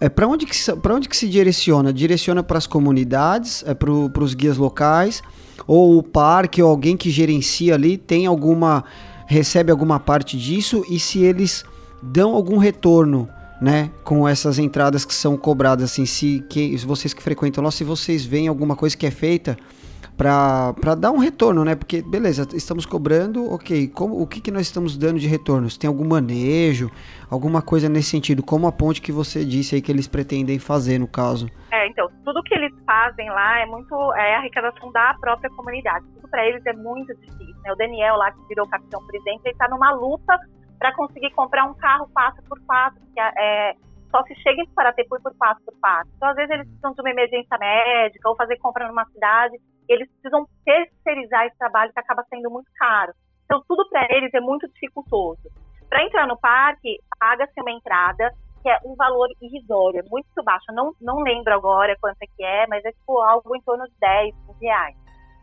É, 0.00 0.08
para 0.08 0.28
onde, 0.28 0.46
que 0.46 0.54
onde 0.88 1.08
que 1.08 1.16
se 1.16 1.28
direciona? 1.28 1.92
Direciona 1.92 2.44
para 2.44 2.58
as 2.58 2.66
comunidades, 2.66 3.64
é, 3.66 3.74
para 3.74 3.90
os 3.90 4.34
guias 4.34 4.56
locais, 4.56 5.20
ou 5.66 5.98
o 5.98 6.02
parque, 6.02 6.62
ou 6.62 6.70
alguém 6.70 6.96
que 6.96 7.10
gerencia 7.10 7.74
ali, 7.74 7.98
tem 7.98 8.24
alguma. 8.24 8.84
Recebe 9.26 9.70
alguma 9.70 9.98
parte 9.98 10.38
disso, 10.38 10.84
e 10.88 10.98
se 10.98 11.20
eles 11.20 11.64
dão 12.02 12.34
algum 12.34 12.58
retorno 12.58 13.28
né, 13.60 13.90
com 14.02 14.28
essas 14.28 14.58
entradas 14.58 15.04
que 15.04 15.14
são 15.14 15.36
cobradas, 15.36 15.90
assim, 15.90 16.04
se, 16.04 16.44
que, 16.48 16.76
vocês 16.78 17.14
que 17.14 17.22
frequentam 17.22 17.64
lá, 17.64 17.70
se 17.70 17.84
vocês 17.84 18.24
veem 18.24 18.48
alguma 18.48 18.76
coisa 18.76 18.96
que 18.96 19.06
é 19.06 19.10
feita 19.10 19.56
para 20.16 20.94
dar 20.94 21.10
um 21.10 21.18
retorno, 21.18 21.64
né? 21.64 21.74
Porque, 21.74 22.02
beleza, 22.02 22.46
estamos 22.54 22.86
cobrando, 22.86 23.52
ok, 23.52 23.88
como, 23.88 24.20
o 24.20 24.26
que, 24.26 24.40
que 24.40 24.50
nós 24.50 24.62
estamos 24.62 24.96
dando 24.96 25.18
de 25.18 25.26
retorno? 25.26 25.68
Se 25.68 25.78
tem 25.78 25.88
algum 25.88 26.06
manejo, 26.06 26.90
alguma 27.30 27.60
coisa 27.60 27.88
nesse 27.88 28.10
sentido, 28.10 28.42
como 28.42 28.66
a 28.66 28.72
ponte 28.72 29.02
que 29.02 29.10
você 29.10 29.44
disse 29.44 29.74
aí 29.74 29.82
que 29.82 29.90
eles 29.90 30.06
pretendem 30.06 30.58
fazer, 30.58 30.98
no 30.98 31.08
caso. 31.08 31.48
É, 31.72 31.86
então, 31.88 32.08
tudo 32.24 32.42
que 32.42 32.54
eles 32.54 32.72
fazem 32.86 33.28
lá 33.30 33.60
é 33.60 33.66
muito 33.66 33.94
é 34.14 34.36
arrecadação 34.36 34.92
da 34.92 35.14
própria 35.20 35.50
comunidade. 35.50 36.06
Tudo 36.14 36.28
para 36.28 36.46
eles 36.46 36.64
é 36.66 36.72
muito 36.72 37.12
difícil. 37.16 37.56
Né? 37.64 37.72
O 37.72 37.76
Daniel 37.76 38.16
lá, 38.16 38.30
que 38.30 38.38
virou 38.48 38.68
capitão, 38.68 39.00
exemplo, 39.12 39.40
ele 39.44 39.52
está 39.52 39.68
numa 39.68 39.90
luta 39.92 40.38
para 40.78 40.94
conseguir 40.94 41.30
comprar 41.30 41.64
um 41.64 41.74
carro 41.74 42.08
passo 42.14 42.42
por 42.48 42.60
passo, 42.62 42.96
que 43.12 43.20
é, 43.20 43.74
só 44.10 44.22
se 44.24 44.34
chega 44.36 44.62
em 44.62 44.68
Paratepu 44.74 45.20
por 45.20 45.34
passo 45.34 45.60
por 45.64 45.74
passo. 45.80 46.08
Então, 46.16 46.28
às 46.28 46.36
vezes, 46.36 46.50
eles 46.50 46.66
precisam 46.66 46.92
de 46.92 47.00
uma 47.00 47.10
emergência 47.10 47.58
médica 47.58 48.28
ou 48.28 48.36
fazer 48.36 48.56
compra 48.58 48.86
numa 48.86 49.04
cidade, 49.06 49.56
eles 49.88 50.08
precisam 50.12 50.46
terceirizar 50.64 51.46
esse 51.46 51.58
trabalho 51.58 51.92
que 51.92 52.00
acaba 52.00 52.24
sendo 52.28 52.50
muito 52.50 52.70
caro. 52.76 53.12
Então, 53.44 53.62
tudo 53.68 53.88
para 53.88 54.06
eles 54.10 54.32
é 54.32 54.40
muito 54.40 54.66
dificultoso. 54.68 55.42
Para 55.88 56.04
entrar 56.04 56.26
no 56.26 56.38
parque, 56.38 56.98
paga-se 57.18 57.60
uma 57.60 57.70
entrada, 57.70 58.32
que 58.62 58.68
é 58.68 58.78
um 58.84 58.94
valor 58.94 59.28
irrisório, 59.40 60.00
é 60.00 60.08
muito 60.10 60.26
baixo. 60.42 60.64
Eu 60.70 60.74
não, 60.74 60.92
não 61.00 61.22
lembro 61.22 61.52
agora 61.52 61.96
quanto 62.00 62.16
é 62.22 62.26
que 62.26 62.42
é, 62.42 62.66
mas 62.66 62.84
é 62.84 62.92
tipo 62.92 63.20
algo 63.20 63.54
em 63.54 63.60
torno 63.60 63.84
de 63.84 63.94
10, 64.00 64.34
15 64.46 64.64
reais. 64.64 64.96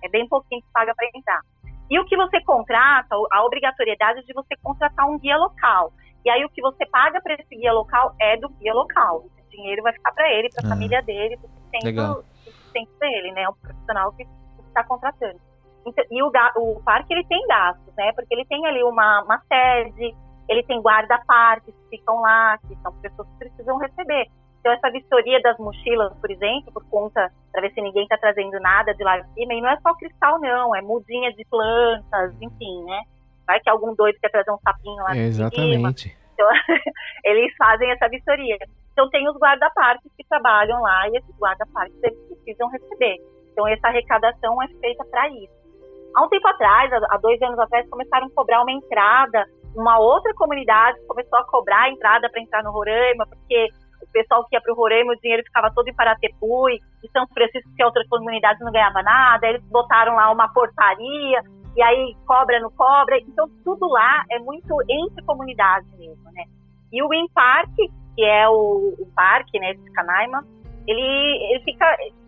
É 0.04 0.10
bem 0.10 0.28
pouquinho 0.28 0.62
que 0.62 0.68
paga 0.74 0.94
para 0.96 1.08
entrar. 1.14 1.42
E 1.90 2.00
o 2.00 2.06
que 2.06 2.18
você 2.18 2.42
contrata, 2.44 3.16
a 3.32 3.46
obrigatoriedade 3.46 4.26
de 4.26 4.34
você 4.34 4.56
contratar 4.64 5.08
um 5.08 5.20
guia 5.20 5.38
local. 5.38 5.94
E 6.26 6.30
aí 6.30 6.44
o 6.44 6.50
que 6.50 6.62
você 6.62 6.86
paga 6.88 7.22
para 7.22 7.36
esse 7.36 7.56
guia 7.56 7.74
local 7.74 8.16
é 8.20 8.38
do 8.38 8.50
guia 8.50 8.74
local. 8.74 9.26
O 9.26 9.50
dinheiro 9.52 9.84
vai 9.84 9.94
ficar 9.94 10.12
para 10.14 10.32
ele, 10.34 10.50
para 10.50 10.64
a 10.64 10.68
Ah. 10.68 10.70
família 10.70 11.02
dele, 11.02 11.38
para 11.38 11.50
o 11.50 11.86
Legal. 11.86 12.24
Sustento, 12.72 12.90
sustento 12.90 13.00
dele, 13.00 13.32
né? 13.32 13.48
O 13.50 13.54
profissional 13.54 14.12
que 14.14 14.28
está 14.68 14.84
contratando. 14.84 15.40
Então, 15.86 16.06
e 16.10 16.24
o, 16.24 16.32
o 16.58 16.82
parque 16.84 17.14
ele 17.14 17.26
tem 17.26 17.46
gastos, 17.48 17.94
né? 17.96 18.12
Porque 18.14 18.34
ele 18.34 18.46
tem 18.46 18.66
ali 18.66 18.84
uma, 18.84 19.24
uma 19.24 19.42
sede, 19.48 20.16
ele 20.48 20.64
tem 20.64 20.80
guarda-parques 20.82 21.74
que 21.74 21.98
ficam 21.98 22.22
lá, 22.22 22.58
que 22.60 22.76
são 22.82 22.94
pessoas 23.02 23.28
que 23.30 23.38
precisam 23.40 23.78
receber. 23.78 24.28
Então, 24.60 24.72
essa 24.74 24.92
vistoria 24.92 25.42
das 25.42 25.58
mochilas, 25.58 26.14
por 26.20 26.30
exemplo, 26.30 26.72
por 26.72 26.86
conta, 26.86 27.32
para 27.52 27.62
ver 27.62 27.74
se 27.74 27.82
ninguém 27.82 28.04
está 28.04 28.18
trazendo 28.18 28.60
nada 28.60 28.94
de 28.94 29.04
lá 29.04 29.18
de 29.20 29.34
cima, 29.34 29.56
e 29.56 29.62
não 29.62 29.70
é 29.70 29.78
só 29.82 29.94
cristal, 29.96 30.40
não, 30.40 30.76
é 30.76 30.82
mudinha 30.82 31.34
de 31.34 31.44
plantas, 31.46 32.36
enfim, 32.40 32.84
né? 32.84 33.02
Vai 33.48 33.60
que 33.60 33.70
algum 33.70 33.96
doido 33.96 34.20
quer 34.22 34.30
trazer 34.30 34.52
um 34.52 34.60
sapinho 34.60 35.04
lá 35.04 35.14
de 35.14 35.18
cima. 35.34 35.94
Exatamente. 36.50 36.92
Eles 37.24 37.54
fazem 37.58 37.92
essa 37.92 38.08
vistoria. 38.10 38.58
Então, 38.94 39.10
tem 39.10 39.28
os 39.30 39.38
guarda-parques 39.38 40.12
que 40.18 40.28
trabalham 40.28 40.82
lá, 40.82 41.08
e 41.10 41.18
esses 41.18 41.40
guarda-parques 41.40 41.96
eles 42.04 42.20
precisam 42.28 42.70
receber. 42.70 43.18
Então, 43.52 43.68
essa 43.68 43.88
arrecadação 43.88 44.62
é 44.62 44.68
feita 44.80 45.04
para 45.06 45.30
isso. 45.30 45.54
Há 46.16 46.26
um 46.26 46.30
tempo 46.30 46.48
atrás, 46.48 46.92
há 46.92 47.18
dois 47.18 47.42
anos 47.42 47.58
atrás, 47.58 47.90
começaram 47.90 48.28
a 48.28 48.32
cobrar 48.32 48.62
uma 48.62 48.72
entrada. 48.72 49.46
Uma 49.76 49.98
outra 49.98 50.34
comunidade 50.34 51.00
começou 51.08 51.40
a 51.40 51.46
cobrar 51.46 51.84
a 51.84 51.90
entrada 51.90 52.30
para 52.30 52.42
entrar 52.42 52.64
no 52.64 52.72
Roraima, 52.72 53.26
porque 53.26 53.70
o 54.02 54.12
pessoal 54.12 54.46
que 54.46 54.56
ia 54.56 54.62
para 54.62 54.74
o 54.74 54.76
Roraima, 54.76 55.14
o 55.14 55.20
dinheiro 55.22 55.44
ficava 55.44 55.72
todo 55.74 55.88
em 55.88 55.96
Paratepu, 55.96 56.70
e 56.70 56.82
São 57.14 57.26
Francisco, 57.34 57.72
que 57.78 57.84
outras 57.84 58.08
comunidades 58.10 58.60
não 58.62 58.74
ganhava 58.74 59.02
nada. 59.02 59.48
Eles 59.48 59.64
botaram 59.70 60.16
lá 60.16 60.30
uma 60.32 60.52
portaria, 60.52 61.42
e 61.76 61.82
aí 61.82 62.16
cobra, 62.26 62.60
não 62.60 62.72
cobra. 62.72 63.18
Então, 63.20 63.50
tudo 63.64 63.88
lá 63.88 64.24
é 64.30 64.40
muito 64.40 64.76
entre 64.90 65.24
comunidades 65.26 65.90
mesmo, 65.98 66.32
né? 66.32 66.44
E 66.92 67.02
o 67.02 67.08
Win 67.08 67.28
Park, 67.34 67.74
que 68.16 68.26
é 68.26 68.48
o, 68.50 68.96
o 69.00 69.08
parque 69.16 69.58
né, 69.60 69.74
de 69.74 69.92
Canaima, 69.92 70.46
ele, 70.86 71.02
ele 71.02 71.64
fica 71.64 71.86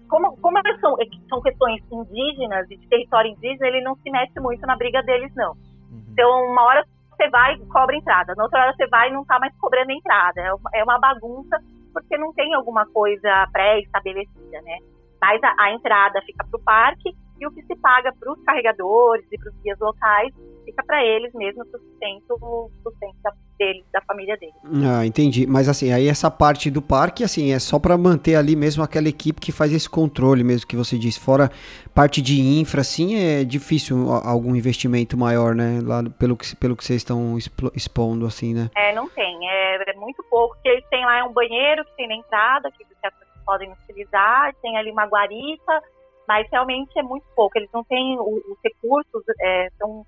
como, 0.07 0.37
como 0.37 0.57
elas 0.57 0.79
são, 0.79 0.95
são 1.27 1.41
questões 1.41 1.81
indígenas 1.91 2.69
e 2.69 2.77
de 2.77 2.87
território 2.87 3.31
indígena, 3.31 3.67
ele 3.67 3.81
não 3.81 3.95
se 3.95 4.09
mete 4.09 4.39
muito 4.39 4.61
na 4.65 4.75
briga 4.75 5.01
deles, 5.01 5.33
não. 5.35 5.51
Uhum. 5.51 6.05
Então, 6.09 6.45
uma 6.51 6.63
hora 6.63 6.85
você 7.09 7.29
vai 7.29 7.55
e 7.55 7.65
cobra 7.65 7.95
entrada, 7.95 8.33
na 8.35 8.43
outra 8.43 8.61
hora 8.61 8.73
você 8.75 8.87
vai 8.87 9.09
e 9.09 9.13
não 9.13 9.25
tá 9.25 9.39
mais 9.39 9.55
cobrando 9.57 9.91
entrada. 9.91 10.39
É 10.39 10.53
uma, 10.53 10.69
é 10.73 10.83
uma 10.83 10.99
bagunça, 10.99 11.59
porque 11.91 12.17
não 12.17 12.31
tem 12.33 12.53
alguma 12.53 12.85
coisa 12.87 13.47
pré-estabelecida, 13.51 14.61
né? 14.61 14.77
Mas 15.19 15.41
a, 15.43 15.55
a 15.57 15.71
entrada 15.73 16.21
fica 16.21 16.45
para 16.45 16.59
o 16.59 16.63
parque 16.63 17.15
e 17.39 17.47
o 17.47 17.51
que 17.51 17.61
se 17.63 17.75
paga 17.75 18.13
para 18.19 18.31
os 18.31 18.41
carregadores 18.43 19.25
e 19.31 19.37
para 19.37 19.49
os 19.49 19.55
guias 19.61 19.79
locais 19.79 20.33
fica 20.65 20.83
para 20.85 21.03
eles 21.03 21.33
mesmo, 21.33 21.65
para 21.65 21.79
o 21.79 21.83
sustento, 21.83 22.71
sustento 22.83 23.15
da, 23.21 23.33
deles, 23.59 23.83
da 23.91 24.01
família 24.01 24.37
deles. 24.37 24.55
Ah, 24.85 25.05
entendi. 25.05 25.45
Mas 25.45 25.67
assim, 25.67 25.91
aí 25.91 26.07
essa 26.07 26.31
parte 26.31 26.71
do 26.71 26.81
parque, 26.81 27.23
assim, 27.23 27.51
é 27.51 27.59
só 27.59 27.77
pra 27.79 27.97
manter 27.97 28.35
ali 28.35 28.55
mesmo 28.55 28.83
aquela 28.83 29.07
equipe 29.07 29.41
que 29.41 29.51
faz 29.51 29.73
esse 29.73 29.89
controle 29.89 30.43
mesmo 30.43 30.67
que 30.67 30.75
você 30.75 30.97
disse. 30.97 31.19
Fora 31.19 31.51
parte 31.93 32.21
de 32.21 32.41
infra, 32.41 32.81
assim, 32.81 33.15
é 33.15 33.43
difícil 33.43 34.11
algum 34.11 34.55
investimento 34.55 35.17
maior, 35.17 35.53
né? 35.53 35.79
Lá 35.83 36.01
pelo 36.17 36.37
que, 36.37 36.55
pelo 36.55 36.75
que 36.75 36.83
vocês 36.83 37.01
estão 37.01 37.37
expondo, 37.75 38.25
assim, 38.25 38.53
né? 38.53 38.69
É, 38.75 38.93
não 38.93 39.09
tem. 39.09 39.49
É, 39.49 39.91
é 39.91 39.93
muito 39.95 40.23
pouco. 40.29 40.55
Que 40.61 40.69
eles 40.69 40.85
têm 40.89 41.05
lá 41.05 41.19
é 41.19 41.23
um 41.23 41.33
banheiro 41.33 41.83
que 41.85 41.95
tem 41.97 42.07
na 42.07 42.15
entrada, 42.15 42.71
que 42.71 42.85
pessoas 42.85 43.33
podem 43.45 43.71
utilizar, 43.71 44.53
tem 44.61 44.77
ali 44.77 44.91
uma 44.91 45.05
guarita, 45.05 45.81
mas 46.27 46.47
realmente 46.51 46.97
é 46.97 47.03
muito 47.03 47.25
pouco. 47.35 47.57
Eles 47.57 47.69
não 47.73 47.83
têm 47.83 48.17
os 48.19 48.57
recursos, 48.63 49.23
é, 49.41 49.69
são 49.77 50.05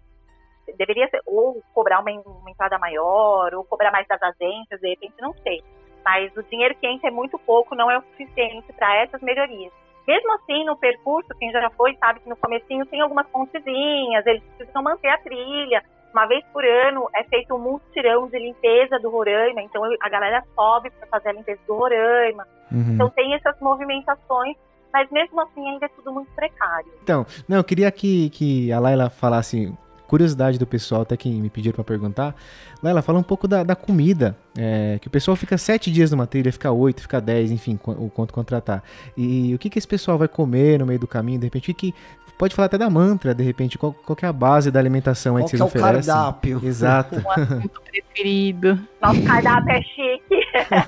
deveria 0.78 1.08
ser 1.10 1.22
ou 1.26 1.62
cobrar 1.74 2.00
uma, 2.00 2.12
uma 2.12 2.50
entrada 2.50 2.80
maior, 2.80 3.54
ou 3.54 3.64
cobrar 3.64 3.92
mais 3.92 4.08
das 4.08 4.22
agências, 4.22 4.80
de 4.82 4.90
repente, 4.90 5.14
não 5.20 5.34
sei. 5.44 5.64
Mas 6.04 6.36
o 6.36 6.44
dinheiro 6.44 6.76
que 6.76 6.88
entra 6.88 7.10
é 7.10 7.12
muito 7.12 7.38
pouco, 7.40 7.76
não 7.76 7.90
é 7.90 7.98
o 7.98 8.02
suficiente 8.02 8.72
para 8.74 8.96
essas 8.98 9.22
melhorias. 9.22 9.72
Mesmo 10.08 10.34
assim, 10.36 10.64
no 10.66 10.78
percurso, 10.78 11.30
quem 11.40 11.52
já 11.52 11.70
foi 11.72 11.96
sabe 11.96 12.20
que 12.20 12.30
no 12.30 12.36
comecinho 12.36 12.86
tem 12.86 13.02
algumas 13.02 13.28
pontezinhas, 13.28 14.26
eles 14.26 14.44
precisam 14.56 14.84
manter 14.84 15.10
a 15.10 15.18
trilha. 15.18 15.84
Uma 16.14 16.28
vez 16.28 16.46
por 16.54 16.64
ano 16.64 17.10
é 17.14 17.24
feito 17.24 17.56
um 17.56 17.60
multirão 17.60 18.28
de 18.28 18.38
limpeza 18.38 19.00
do 19.00 19.10
Roraima, 19.10 19.62
então 19.62 19.84
a 20.00 20.10
galera 20.10 20.44
sobe 20.54 20.92
para 20.92 21.08
fazer 21.08 21.30
a 21.30 21.34
limpeza 21.34 21.60
do 21.68 21.74
Roraima. 21.74 22.46
Uhum. 22.72 22.94
Então 22.94 23.10
tem 23.10 23.34
essas 23.34 23.60
movimentações, 23.60 24.56
mas 24.96 25.12
mesmo 25.12 25.42
assim 25.42 25.68
ainda 25.68 25.86
é 25.88 25.90
tudo 25.90 26.10
muito 26.14 26.30
precário. 26.34 26.88
Então, 27.04 27.26
não, 27.50 27.58
eu 27.58 27.64
queria 27.66 27.92
que, 27.92 28.30
que 28.30 28.72
a 28.72 28.80
Laila 28.80 29.10
falasse, 29.10 29.74
curiosidade 30.08 30.58
do 30.58 30.66
pessoal, 30.66 31.02
até 31.02 31.18
que 31.18 31.30
me 31.30 31.50
pediram 31.50 31.76
pra 31.76 31.84
perguntar. 31.84 32.34
Laila, 32.82 33.02
fala 33.02 33.20
um 33.20 33.24
pouco 33.24 33.46
da, 33.46 33.62
da 33.64 33.76
comida, 33.76 34.38
é, 34.58 34.98
que 35.02 35.08
o 35.10 35.12
pessoal 35.12 35.36
fica 35.36 35.58
sete 35.58 35.92
dias 35.92 36.12
numa 36.12 36.26
trilha, 36.26 36.50
fica 36.54 36.72
oito, 36.72 37.02
fica 37.02 37.20
dez, 37.20 37.52
enfim, 37.52 37.78
o 37.86 38.10
quanto 38.10 38.34
contratar. 38.34 38.82
E 39.18 39.54
o 39.54 39.60
que, 39.60 39.70
que 39.70 39.78
esse 39.78 39.88
pessoal 39.88 40.18
vai 40.18 40.30
comer 40.30 40.80
no 40.80 40.86
meio 40.86 41.00
do 41.00 41.08
caminho, 41.08 41.40
de 41.40 41.46
repente, 41.48 41.72
o 41.72 41.76
que, 41.76 41.94
pode 42.38 42.54
falar 42.54 42.66
até 42.68 42.78
da 42.78 42.90
mantra, 42.90 43.34
de 43.34 43.44
repente, 43.44 43.78
qual, 43.78 43.94
qual 43.94 44.14
que 44.16 44.26
é 44.26 44.28
a 44.28 44.34
base 44.34 44.70
da 44.70 44.78
alimentação 44.80 45.36
aí 45.38 45.44
Qual 45.44 45.50
que 45.50 45.52
que 45.52 45.58
vocês 45.58 45.74
é 45.76 45.78
o 45.78 45.82
oferecem? 45.82 46.14
cardápio? 46.14 46.62
Exato. 46.64 47.16
Um 47.26 47.32
assunto 47.32 47.82
preferido. 47.90 48.80
Nosso 49.02 49.24
cardápio 49.24 49.72
é 49.72 49.82
chique. 49.82 50.36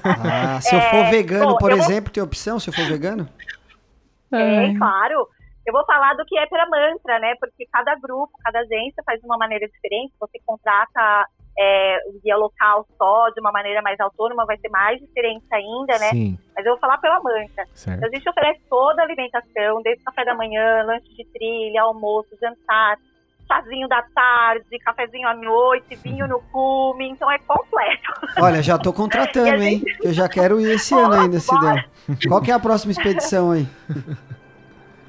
Ah, 0.03 0.59
se 0.61 0.75
eu 0.75 0.79
É, 0.79 0.89
for 0.91 1.09
vegano, 1.09 1.47
bom, 1.53 1.57
por 1.57 1.71
eu 1.71 1.77
vou- 1.77 1.85
exemplo, 1.85 2.11
tem 2.11 2.21
opção 2.21 2.59
se 2.59 2.69
eu 2.69 2.73
for 2.73 2.85
vegano? 2.85 3.27
É, 4.33 4.57
Ai. 4.59 4.73
claro. 4.75 5.27
Eu 5.65 5.73
vou 5.73 5.85
falar 5.85 6.13
do 6.15 6.23
que 6.25 6.37
é 6.37 6.45
pela 6.45 6.65
mantra, 6.65 7.19
né? 7.19 7.33
Porque 7.39 7.65
cada 7.71 7.93
grupo, 7.95 8.31
cada 8.43 8.59
agência 8.59 9.03
faz 9.05 9.19
de 9.19 9.25
uma 9.25 9.37
maneira 9.37 9.67
diferente. 9.67 10.13
Você 10.19 10.39
contrata 10.45 11.27
é, 11.59 11.97
o 12.07 12.21
guia 12.21 12.37
local 12.37 12.85
só 12.97 13.29
de 13.31 13.41
uma 13.41 13.51
maneira 13.51 13.81
mais 13.81 13.99
autônoma, 13.99 14.45
vai 14.45 14.57
ser 14.57 14.69
mais 14.69 14.99
diferente 14.99 15.45
ainda, 15.51 15.99
né? 15.99 16.09
Sim, 16.11 16.37
Mas 16.55 16.65
eu 16.65 16.73
vou 16.73 16.79
falar 16.79 16.99
pela 16.99 17.19
mantra. 17.21 17.65
certo. 17.73 18.05
A 18.05 18.09
gente 18.09 18.29
oferece 18.29 18.61
toda 18.69 19.01
a 19.01 19.05
alimentação, 19.05 19.81
desde 19.81 20.03
café 20.03 20.23
da 20.23 20.35
manhã, 20.35 20.83
lanche 20.83 21.13
de 21.15 21.25
trilha, 21.33 21.81
almoço, 21.81 22.29
jantar, 22.39 22.97
chazinho 23.47 23.87
da 23.87 24.01
tarde, 24.13 24.79
cafezinho 24.79 25.27
à 25.27 25.33
noite, 25.33 25.95
vinho 25.95 26.27
no 26.27 26.39
cume, 26.51 27.09
então 27.09 27.29
é 27.31 27.39
completo. 27.39 28.11
Olha, 28.39 28.61
já 28.61 28.77
tô 28.77 28.91
contratando, 28.93 29.61
hein? 29.63 29.81
Eu 30.03 30.13
já 30.13 30.27
quero 30.27 30.59
ir 30.59 30.71
esse 30.71 30.93
ano 30.93 31.13
ainda, 31.13 31.39
se 31.39 31.59
der. 31.59 31.89
Qual 32.27 32.41
que 32.41 32.51
é 32.51 32.53
a 32.53 32.59
próxima 32.59 32.91
expedição 32.91 33.51
aí? 33.51 33.67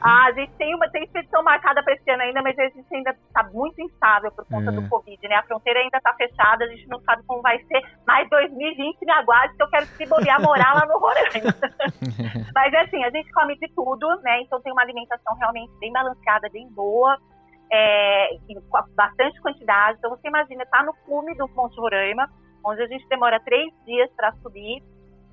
Ah, 0.00 0.26
a 0.26 0.32
gente 0.32 0.52
tem 0.52 0.72
uma 0.76 0.88
tem 0.90 1.02
expedição 1.02 1.42
marcada 1.42 1.82
para 1.82 1.92
esse 1.92 2.08
ano 2.08 2.22
ainda, 2.22 2.40
mas 2.40 2.56
a 2.56 2.62
gente 2.68 2.86
ainda 2.94 3.10
está 3.10 3.42
muito 3.52 3.82
instável 3.82 4.30
por 4.30 4.44
conta 4.46 4.70
É. 4.70 4.72
do 4.72 4.88
Covid, 4.88 5.18
né? 5.28 5.34
A 5.34 5.42
fronteira 5.42 5.80
ainda 5.80 5.98
está 5.98 6.14
fechada, 6.14 6.64
a 6.64 6.68
gente 6.68 6.86
não 6.88 7.00
sabe 7.00 7.24
como 7.26 7.42
vai 7.42 7.58
ser. 7.64 7.82
Mas 8.06 8.30
2020 8.30 9.04
me 9.04 9.10
aguarde 9.12 9.56
que 9.56 9.62
eu 9.62 9.68
quero 9.68 9.86
se 9.86 10.06
bobear 10.06 10.40
morar 10.40 10.72
lá 10.74 10.86
no 10.86 11.00
Roraima. 11.00 11.52
mas 12.54 12.72
é 12.72 12.80
assim, 12.82 13.02
a 13.02 13.10
gente 13.10 13.32
come 13.32 13.58
de 13.58 13.68
tudo, 13.74 14.06
né? 14.22 14.40
Então 14.42 14.60
tem 14.60 14.72
uma 14.72 14.82
alimentação 14.82 15.34
realmente 15.36 15.72
bem 15.80 15.92
balanceada, 15.92 16.48
bem 16.52 16.68
boa. 16.70 17.18
É, 17.70 18.34
e 18.34 18.54
com 18.54 18.82
bastante 18.94 19.40
quantidade. 19.40 19.98
Então 19.98 20.10
você 20.10 20.28
imagina, 20.28 20.64
tá 20.66 20.82
no 20.82 20.94
cume 21.06 21.34
do 21.36 21.48
Monte 21.48 21.78
Roraima, 21.78 22.28
onde 22.64 22.82
a 22.82 22.86
gente 22.86 23.06
demora 23.08 23.40
três 23.40 23.72
dias 23.84 24.10
para 24.16 24.32
subir. 24.42 24.82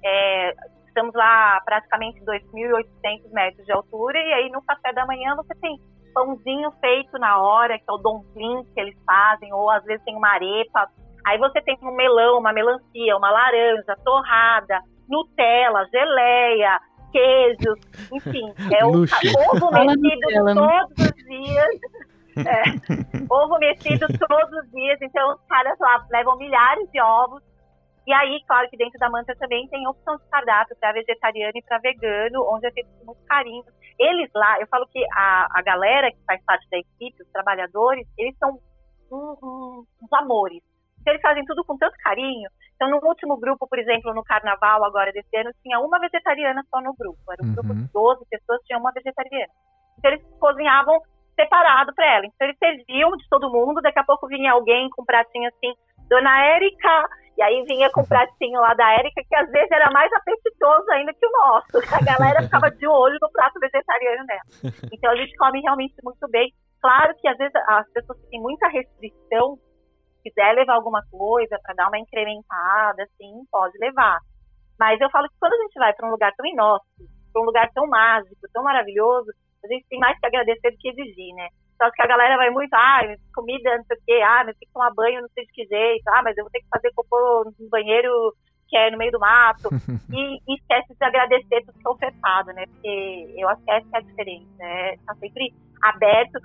É, 0.04 0.54
estamos 0.88 1.14
lá 1.14 1.62
praticamente 1.66 2.20
2.800 2.22 3.32
metros 3.32 3.66
de 3.66 3.72
altura 3.72 4.18
e 4.18 4.34
aí 4.34 4.50
no 4.50 4.62
café 4.62 4.94
da 4.94 5.06
manhã 5.06 5.36
você 5.36 5.54
tem 5.56 5.80
pãozinho 6.14 6.72
feito 6.80 7.18
na 7.20 7.38
hora, 7.40 7.78
que 7.78 7.84
é 7.88 7.92
o 7.92 7.98
dumpling 7.98 8.64
que 8.74 8.80
eles 8.80 8.96
fazem, 9.06 9.54
ou 9.54 9.70
às 9.70 9.84
vezes 9.84 10.04
tem 10.06 10.16
uma 10.16 10.30
arepa. 10.30 10.90
Aí 11.28 11.38
você 11.38 11.62
tem 11.62 11.78
um 11.82 11.96
melão, 11.96 12.40
uma 12.40 12.54
melancia, 12.54 13.18
uma 13.18 13.30
laranja, 13.30 13.98
torrada, 14.06 14.80
Nutella, 15.10 15.86
geleia, 15.92 16.80
queijos, 17.12 17.80
enfim, 18.14 18.54
é 18.74 18.86
o 18.86 18.92
Luxo. 18.92 19.16
ovo 19.52 19.70
Fala 19.72 19.86
mexido 19.86 20.54
todos 20.54 21.08
os 21.08 21.24
dias. 21.26 21.80
É, 22.38 22.64
ovo 23.30 23.58
mexido 23.60 24.06
todos 24.20 24.52
os 24.64 24.72
dias, 24.72 25.00
então 25.02 25.34
os 25.34 25.42
caras 25.48 25.78
lá 25.80 26.06
levam 26.12 26.38
milhares 26.38 26.90
de 26.92 27.00
ovos. 27.02 27.42
E 28.08 28.14
aí, 28.14 28.40
claro 28.46 28.70
que 28.70 28.78
dentro 28.78 29.00
da 29.00 29.10
manta 29.10 29.36
também 29.40 29.68
tem 29.70 29.88
opção 29.88 30.16
de 30.18 30.24
cardápio 30.30 30.76
para 30.80 30.92
vegetariano 30.94 31.54
e 31.56 31.64
para 31.64 31.80
vegano, 31.80 32.46
onde 32.54 32.68
é 32.68 32.72
feito 32.72 32.88
com 33.00 33.06
muito 33.06 33.24
carinho. 33.26 33.64
Eles 33.98 34.30
lá, 34.36 34.60
eu 34.60 34.68
falo 34.68 34.86
que 34.88 35.04
a, 35.14 35.48
a 35.52 35.62
galera 35.64 36.12
que 36.12 36.20
faz 36.28 36.40
parte 36.46 36.70
da 36.70 36.78
equipe, 36.78 37.24
os 37.24 37.32
trabalhadores, 37.32 38.06
eles 38.18 38.38
são 38.38 38.60
um- 39.12 39.36
um- 39.42 39.86
uns 40.04 40.14
amores. 40.14 40.62
Então, 41.02 41.14
eles 41.14 41.22
fazem 41.22 41.44
tudo 41.46 41.64
com 41.66 41.78
tanto 41.78 41.96
carinho. 42.04 42.50
Então, 42.76 42.90
no 42.92 43.00
último 43.08 43.38
grupo, 43.38 43.68
por 43.68 43.80
exemplo, 43.80 44.14
no 44.14 44.24
carnaval 44.24 44.84
agora 44.84 45.12
desse 45.12 45.36
ano, 45.38 45.50
tinha 45.64 45.80
uma 45.80 45.98
vegetariana 46.00 46.64
só 46.70 46.82
no 46.82 46.94
grupo. 46.94 47.18
Era 47.32 47.44
um 47.44 47.54
grupo 47.54 47.70
Uhum. 47.70 47.86
de 47.86 47.92
12 47.92 48.26
pessoas, 48.30 48.62
tinha 48.66 48.78
uma 48.78 48.92
vegetariana. 48.92 49.54
Então, 49.98 50.12
eles 50.12 50.24
cozinhavam 50.40 51.00
separado 51.36 51.94
para 51.94 52.16
ela. 52.16 52.26
Então, 52.26 52.48
eles 52.48 52.58
serviam 52.58 53.12
de 53.12 53.28
todo 53.30 53.52
mundo. 53.52 53.82
Daqui 53.82 54.00
a 54.00 54.04
pouco 54.04 54.28
vinha 54.28 54.52
alguém 54.52 54.90
com 54.90 55.04
um 55.04 55.06
pratinho 55.06 55.47
assim, 55.50 55.74
Dona 56.09 56.46
Érica, 56.46 57.05
E 57.38 57.42
aí 57.43 57.64
vinha 57.66 57.89
com 57.92 58.01
o 58.01 58.08
pratinho 58.09 58.59
lá 58.62 58.74
da 58.74 58.93
Érica, 58.93 59.22
que 59.28 59.36
às 59.36 59.50
vezes 59.51 59.70
era 59.72 59.92
mais 59.92 60.12
apetitoso 60.14 60.89
ainda 60.92 61.14
que 61.14 61.26
o 61.26 61.32
nosso. 61.32 61.78
A 61.93 62.04
galera 62.04 62.43
ficava 62.43 62.72
de 62.72 62.88
olho 62.88 63.18
no 63.22 63.32
prato 63.32 63.59
vegetariano 63.59 64.26
dela. 64.26 64.74
Então 64.92 65.12
a 65.12 65.16
gente 65.16 65.36
come 65.36 65.62
realmente 65.62 65.96
muito 66.04 66.28
bem. 66.30 66.51
Claro 66.82 67.14
que 67.20 67.28
às 67.28 67.38
vezes 67.38 67.55
as 67.68 67.92
pessoas 67.92 68.20
têm 68.30 68.39
muita 68.39 68.68
restrição, 68.68 69.58
quiser 70.24 70.54
levar 70.54 70.76
alguma 70.76 71.01
coisa 71.12 71.59
para 71.62 71.76
dar 71.76 71.88
uma 71.88 72.00
incrementada, 72.00 73.04
assim, 73.04 73.43
pode 73.51 73.78
levar. 73.80 74.20
Mas 74.80 75.00
eu 75.01 75.09
falo 75.09 75.28
que 75.28 75.36
quando 75.39 75.54
a 75.54 75.64
gente 75.64 75.80
vai 75.80 75.93
para 75.93 76.08
um 76.08 76.12
lugar 76.12 76.32
tão 76.36 76.46
inóspito, 76.46 77.09
para 77.32 77.42
um 77.42 77.46
lugar 77.46 77.70
tão 77.74 77.88
mágico, 77.88 78.47
tão 78.54 78.64
maravilhoso, 78.64 79.32
a 79.66 79.74
gente 79.74 79.86
tem 79.89 80.00
mais 80.00 80.17
que 80.20 80.25
agradecer 80.25 80.71
do 80.71 80.78
que 80.78 80.89
exigir, 80.89 81.33
né? 81.36 81.50
Só 81.78 81.92
que 81.92 82.01
a 82.01 82.08
galera 82.08 82.37
vai 82.37 82.50
muito, 82.50 82.74
ah, 82.74 83.01
comida, 83.33 83.78
não 83.78 83.83
sei 83.86 83.97
o 83.97 84.01
quê, 84.05 84.21
ah, 84.24 84.43
mas 84.46 84.58
tem 84.58 84.67
que 84.67 84.74
tomar 84.74 84.93
banho, 84.93 85.21
não 85.21 85.29
sei 85.33 85.46
de 85.46 85.51
que 85.51 85.66
jeito, 85.66 86.08
ah, 86.08 86.21
mas 86.24 86.37
eu 86.37 86.43
vou 86.43 86.51
ter 86.51 86.59
que 86.59 86.70
fazer 86.71 86.92
cocô 86.96 87.51
no 87.59 87.70
banheiro 87.70 88.33
que 88.67 88.75
é 88.78 88.89
no 88.89 88.97
meio 88.97 89.12
do 89.12 89.20
mato, 89.20 89.70
e, 90.12 90.37
e, 90.47 90.55
esquece 90.55 90.96
de 90.96 91.05
agradecer 91.05 91.63
tudo 91.66 91.79
que 91.79 91.87
é 91.87 91.89
ofertado, 91.89 92.54
né? 92.54 92.66
Porque 92.66 93.36
eu 93.37 93.47
acho 93.50 93.63
que 93.63 93.71
essa 93.71 93.87
é 93.93 93.97
a 93.97 94.01
diferença, 94.01 94.47
né? 94.58 94.97
Tá 95.05 95.13
sempre 95.16 95.54
aberto. 95.83 96.39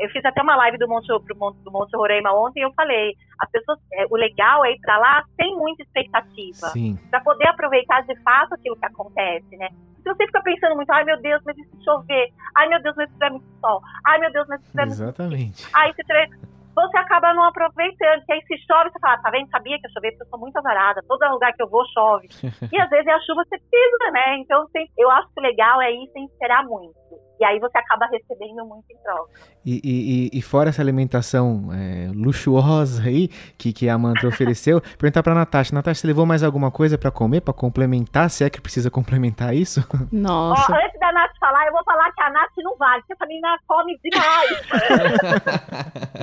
Eu 0.00 0.08
fiz 0.10 0.24
até 0.24 0.42
uma 0.42 0.56
live 0.56 0.76
do 0.78 0.88
Monte, 0.88 1.06
do 1.06 1.36
Monte, 1.36 1.58
do 1.62 1.70
Monte 1.70 1.96
Roraima 1.96 2.32
ontem 2.32 2.60
e 2.60 2.62
eu 2.64 2.72
falei, 2.74 3.14
as 3.38 3.50
pessoas, 3.50 3.78
é, 3.92 4.06
o 4.10 4.16
legal 4.16 4.64
é 4.64 4.72
ir 4.72 4.80
para 4.80 4.98
lá 4.98 5.24
sem 5.36 5.54
muita 5.56 5.82
expectativa, 5.84 6.72
para 7.10 7.20
poder 7.20 7.46
aproveitar 7.46 8.02
de 8.02 8.20
fato 8.22 8.54
aquilo 8.54 8.76
que 8.76 8.86
acontece, 8.86 9.56
né? 9.56 9.68
Se 10.02 10.08
você 10.08 10.26
fica 10.26 10.42
pensando 10.42 10.76
muito, 10.76 10.90
ai 10.90 11.04
meu 11.04 11.20
Deus, 11.20 11.42
mas 11.44 11.56
e 11.56 11.64
se 11.64 11.84
chover? 11.84 12.28
Ai 12.56 12.68
meu 12.68 12.82
Deus, 12.82 12.96
mas 12.96 13.08
se 13.08 13.14
tiver 13.14 13.30
muito 13.30 13.46
sol? 13.60 13.80
Ai 14.06 14.18
meu 14.18 14.32
Deus, 14.32 14.48
mas 14.48 14.60
se 14.62 14.70
tiver 14.70 14.86
Exatamente. 14.86 15.62
muito... 15.62 15.76
Ai, 15.76 15.92
se 15.94 16.02
tiver 16.02 16.28
você 16.74 16.98
acaba 16.98 17.34
não 17.34 17.44
aproveitando. 17.44 18.24
Que 18.24 18.32
aí 18.32 18.42
se 18.46 18.56
chove, 18.66 18.90
você 18.90 18.98
fala, 18.98 19.18
tá 19.18 19.30
vendo? 19.30 19.48
Sabia 19.50 19.78
que 19.78 19.86
ia 19.86 19.92
chover, 19.92 20.10
porque 20.12 20.24
eu 20.24 20.28
sou 20.28 20.38
muito 20.38 20.56
azarada. 20.56 21.02
Todo 21.06 21.30
lugar 21.30 21.52
que 21.52 21.62
eu 21.62 21.68
vou 21.68 21.84
chove. 21.92 22.28
e 22.72 22.80
às 22.80 22.88
vezes 22.88 23.06
é 23.06 23.12
a 23.12 23.20
chuva 23.20 23.44
você 23.44 23.58
pisa, 23.58 24.10
né? 24.12 24.38
Então 24.38 24.66
eu 24.98 25.10
acho 25.10 25.28
que 25.28 25.40
o 25.40 25.42
legal 25.42 25.80
é 25.82 25.92
ir 25.92 26.10
sem 26.12 26.24
esperar 26.24 26.64
muito. 26.64 26.94
E 27.42 27.44
aí 27.44 27.58
você 27.58 27.76
acaba 27.76 28.06
recebendo 28.06 28.64
muito 28.64 28.84
em 28.88 28.96
troca. 29.02 29.32
E, 29.66 30.30
e, 30.32 30.38
e 30.38 30.42
fora 30.42 30.68
essa 30.68 30.80
alimentação 30.80 31.70
é, 31.72 32.08
luxuosa 32.14 33.02
aí 33.02 33.26
que, 33.58 33.72
que 33.72 33.88
a 33.88 33.98
Mantra 33.98 34.28
ofereceu, 34.28 34.80
perguntar 34.96 35.24
pra 35.24 35.34
Natasha, 35.34 35.74
Natasha, 35.74 36.02
você 36.02 36.06
levou 36.06 36.24
mais 36.24 36.44
alguma 36.44 36.70
coisa 36.70 36.96
para 36.96 37.10
comer, 37.10 37.40
para 37.40 37.52
complementar? 37.52 38.30
Se 38.30 38.44
é 38.44 38.50
que 38.50 38.60
precisa 38.60 38.92
complementar 38.92 39.56
isso? 39.56 39.84
Nossa. 40.12 40.72
Ó, 40.72 40.76
antes 40.76 41.00
da 41.00 41.10
Nath 41.10 41.32
falar, 41.40 41.66
eu 41.66 41.72
vou 41.72 41.82
falar 41.82 42.12
que 42.12 42.22
a 42.22 42.30
Nath 42.30 42.52
não 42.58 42.76
vale, 42.76 43.02
porque 43.02 43.14
essa 43.14 43.26
menina 43.26 43.58
come 43.66 43.98
demais. 44.04 44.62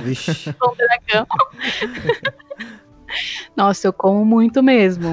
Vixe. 0.02 0.56
Nossa, 3.54 3.88
eu 3.88 3.92
como 3.92 4.24
muito 4.24 4.62
mesmo. 4.62 5.12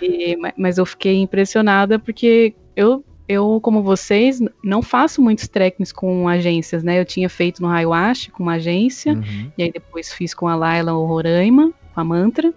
E, 0.00 0.34
mas 0.56 0.78
eu 0.78 0.86
fiquei 0.86 1.20
impressionada 1.20 1.98
porque 1.98 2.56
eu 2.74 3.04
eu, 3.28 3.58
como 3.60 3.82
vocês, 3.82 4.40
não 4.62 4.82
faço 4.82 5.20
muitos 5.20 5.48
trekkings 5.48 5.92
com 5.92 6.28
agências, 6.28 6.82
né? 6.84 7.00
Eu 7.00 7.04
tinha 7.04 7.28
feito 7.28 7.60
no 7.60 7.68
Haiwashi 7.68 8.30
com 8.30 8.42
uma 8.42 8.54
agência, 8.54 9.14
uhum. 9.14 9.50
e 9.58 9.64
aí 9.64 9.72
depois 9.72 10.12
fiz 10.12 10.32
com 10.32 10.46
a 10.46 10.54
Laila 10.54 10.94
o 10.94 11.04
Roraima, 11.06 11.72
com 11.94 12.00
a 12.00 12.04
Mantra, 12.04 12.54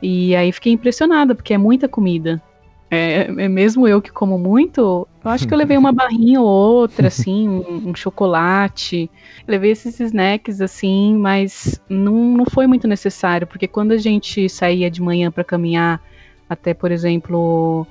e 0.00 0.36
aí 0.36 0.52
fiquei 0.52 0.72
impressionada, 0.72 1.34
porque 1.34 1.54
é 1.54 1.58
muita 1.58 1.88
comida. 1.88 2.40
É, 2.88 3.22
é 3.22 3.48
mesmo 3.48 3.88
eu 3.88 4.00
que 4.00 4.12
como 4.12 4.38
muito, 4.38 5.08
eu 5.24 5.30
acho 5.30 5.48
que 5.48 5.52
eu 5.52 5.58
levei 5.58 5.76
uma 5.76 5.90
barrinha 5.92 6.40
ou 6.40 6.46
outra, 6.46 7.08
assim, 7.08 7.48
um, 7.48 7.90
um 7.90 7.94
chocolate, 7.94 9.10
levei 9.46 9.72
esses 9.72 9.98
snacks, 9.98 10.60
assim, 10.60 11.16
mas 11.16 11.80
não, 11.88 12.14
não 12.14 12.44
foi 12.44 12.68
muito 12.68 12.86
necessário, 12.86 13.44
porque 13.44 13.66
quando 13.66 13.90
a 13.90 13.96
gente 13.96 14.48
saía 14.48 14.88
de 14.88 15.02
manhã 15.02 15.32
para 15.32 15.42
caminhar, 15.42 16.00
até, 16.48 16.72
por 16.72 16.92
exemplo, 16.92 17.84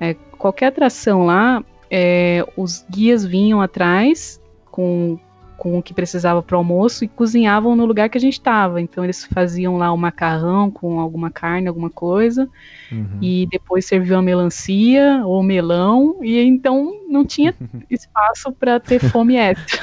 é, 0.00 0.16
qualquer 0.40 0.66
atração 0.68 1.26
lá, 1.26 1.62
é, 1.90 2.44
os 2.56 2.84
guias 2.90 3.24
vinham 3.24 3.60
atrás 3.60 4.40
com, 4.70 5.18
com 5.58 5.78
o 5.78 5.82
que 5.82 5.92
precisava 5.92 6.42
para 6.42 6.56
o 6.56 6.58
almoço 6.58 7.04
e 7.04 7.08
cozinhavam 7.08 7.76
no 7.76 7.84
lugar 7.84 8.08
que 8.08 8.16
a 8.16 8.20
gente 8.20 8.34
estava. 8.34 8.80
Então 8.80 9.04
eles 9.04 9.26
faziam 9.26 9.76
lá 9.76 9.92
o 9.92 9.98
macarrão 9.98 10.70
com 10.70 10.98
alguma 10.98 11.30
carne, 11.30 11.68
alguma 11.68 11.90
coisa, 11.90 12.48
uhum. 12.90 13.18
e 13.20 13.46
depois 13.50 13.84
serviam 13.84 14.20
a 14.20 14.22
melancia 14.22 15.22
ou 15.26 15.42
melão, 15.42 16.16
e 16.22 16.40
então 16.40 17.00
não 17.06 17.24
tinha 17.26 17.54
espaço 17.90 18.50
para 18.52 18.80
ter 18.80 18.98
fome 18.98 19.36
extra. 19.36 19.82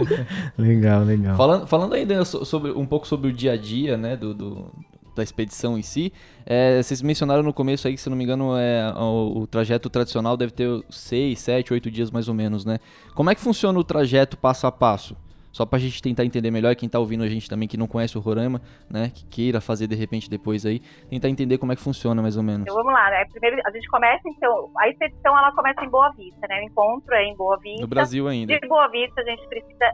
legal, 0.58 1.02
legal. 1.02 1.34
Falando, 1.34 1.66
falando 1.66 1.94
ainda 1.94 2.22
sobre, 2.26 2.72
um 2.72 2.84
pouco 2.84 3.06
sobre 3.06 3.30
o 3.30 3.32
dia 3.32 3.52
a 3.52 3.56
dia, 3.56 3.96
né, 3.96 4.18
do, 4.18 4.34
do 4.34 4.70
da 5.14 5.22
expedição 5.22 5.78
em 5.78 5.82
si. 5.82 6.12
É, 6.44 6.82
vocês 6.82 7.00
mencionaram 7.02 7.42
no 7.42 7.52
começo 7.52 7.86
aí 7.86 7.94
que, 7.94 8.00
se 8.00 8.10
não 8.10 8.16
me 8.16 8.24
engano, 8.24 8.56
é, 8.56 8.92
o, 8.96 9.42
o, 9.42 9.46
trajeto 9.46 9.88
tradicional 9.88 10.36
deve 10.36 10.52
ter 10.52 10.68
6, 10.90 11.38
7, 11.38 11.72
8 11.72 11.90
dias 11.90 12.10
mais 12.10 12.28
ou 12.28 12.34
menos, 12.34 12.64
né? 12.64 12.78
Como 13.14 13.30
é 13.30 13.34
que 13.34 13.40
funciona 13.40 13.78
o 13.78 13.84
trajeto 13.84 14.36
passo 14.36 14.66
a 14.66 14.72
passo? 14.72 15.16
Só 15.52 15.64
pra 15.64 15.78
gente 15.78 16.02
tentar 16.02 16.24
entender 16.24 16.50
melhor, 16.50 16.74
quem 16.74 16.88
tá 16.88 16.98
ouvindo 16.98 17.22
a 17.22 17.28
gente 17.28 17.48
também 17.48 17.68
que 17.68 17.76
não 17.76 17.86
conhece 17.86 18.18
o 18.18 18.20
Roraima, 18.20 18.60
né? 18.90 19.12
Que 19.14 19.24
queira 19.26 19.60
fazer 19.60 19.86
de 19.86 19.94
repente 19.94 20.28
depois 20.28 20.66
aí, 20.66 20.80
tentar 21.08 21.28
entender 21.28 21.58
como 21.58 21.70
é 21.70 21.76
que 21.76 21.82
funciona 21.82 22.20
mais 22.20 22.36
ou 22.36 22.42
menos. 22.42 22.62
Então 22.62 22.74
vamos 22.74 22.92
lá, 22.92 23.08
né? 23.08 23.24
Primeiro 23.26 23.62
a 23.64 23.70
gente 23.70 23.88
começa 23.88 24.28
então, 24.28 24.68
a 24.76 24.88
expedição 24.88 25.38
ela 25.38 25.52
começa 25.52 25.84
em 25.84 25.88
Boa 25.88 26.10
Vista, 26.10 26.44
né? 26.48 26.58
O 26.60 26.64
encontro 26.64 27.14
é 27.14 27.24
em 27.24 27.36
Boa 27.36 27.56
Vista. 27.58 27.82
No 27.82 27.86
Brasil 27.86 28.26
ainda. 28.26 28.58
De 28.58 28.66
Boa 28.66 28.88
Vista 28.88 29.20
a 29.20 29.24
gente 29.24 29.46
precisa. 29.46 29.92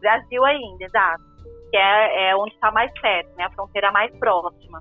Brasil 0.00 0.44
ainda, 0.44 0.84
exato 0.84 1.31
que 1.70 1.76
é, 1.76 2.30
é 2.30 2.36
onde 2.36 2.54
está 2.54 2.70
mais 2.70 2.92
perto, 3.00 3.34
né, 3.36 3.44
a 3.44 3.50
fronteira 3.50 3.90
mais 3.90 4.14
próxima. 4.18 4.80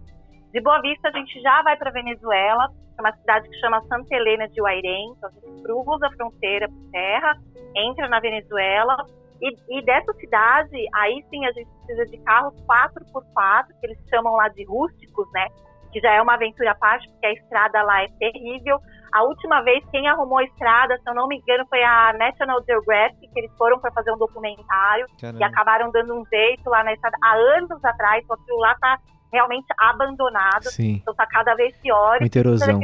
De 0.52 0.60
Boa 0.62 0.82
Vista, 0.82 1.08
a 1.08 1.12
gente 1.12 1.42
já 1.42 1.62
vai 1.62 1.78
para 1.78 1.92
Venezuela, 1.92 2.68
é 2.98 3.02
uma 3.02 3.14
cidade 3.14 3.48
que 3.48 3.60
chama 3.60 3.82
Santa 3.84 4.14
Helena 4.14 4.48
de 4.50 4.62
Uairém, 4.62 5.14
então 5.16 5.30
a 5.30 5.32
gente 5.32 5.64
cruza 5.64 6.08
a 6.08 6.12
fronteira 6.12 6.68
por 6.68 6.92
terra, 6.92 7.38
entra 7.76 8.08
na 8.10 8.20
Venezuela, 8.20 8.98
e, 9.42 9.80
e, 9.80 9.82
dessa 9.84 10.14
cidade, 10.14 10.78
aí 10.94 11.24
sim 11.30 11.46
a 11.46 11.52
gente 11.52 11.70
precisa 11.86 12.06
de 12.06 12.18
carros 12.20 12.54
4x4, 12.68 13.68
que 13.80 13.88
eles 13.88 13.98
chamam 14.10 14.34
lá 14.34 14.50
de 14.50 14.64
rústicos, 14.66 15.28
né, 15.34 15.48
que 15.92 16.00
já 16.00 16.14
é 16.14 16.22
uma 16.22 16.36
aventura 16.36 16.72
à 16.72 16.76
parte, 16.76 17.10
porque 17.10 17.26
a 17.26 17.34
estrada 17.34 17.82
lá 17.82 18.04
é 18.04 18.08
terrível, 18.20 18.80
a 19.12 19.24
última 19.24 19.62
vez 19.62 19.84
quem 19.92 20.08
arrumou 20.08 20.38
a 20.38 20.44
estrada, 20.44 20.98
se 20.98 21.10
eu 21.10 21.14
não 21.14 21.28
me 21.28 21.38
engano, 21.38 21.66
foi 21.68 21.84
a 21.84 22.14
National 22.14 22.64
Geographic, 22.64 23.28
que 23.28 23.40
eles 23.40 23.52
foram 23.58 23.80
para 23.80 23.92
fazer 23.92 24.12
um 24.12 24.18
documentário 24.18 25.06
Caramba. 25.20 25.40
e 25.40 25.44
acabaram 25.44 25.92
dando 25.92 26.16
um 26.16 26.26
jeito 26.26 26.70
lá 26.70 26.84
na 26.84 26.94
estrada 26.94 27.18
há 27.22 27.34
anos 27.58 27.84
atrás, 27.84 28.26
só 28.26 28.36
que 28.36 28.52
lá 28.54 28.76
tá 28.80 28.98
realmente 29.32 29.68
abandonado. 29.78 30.64
Sim. 30.64 31.00
Então 31.02 31.14
tá 31.14 31.26
cada 31.26 31.56
vez 31.56 31.76
pior. 31.78 32.20
Muita 32.20 32.40
erosão. 32.40 32.80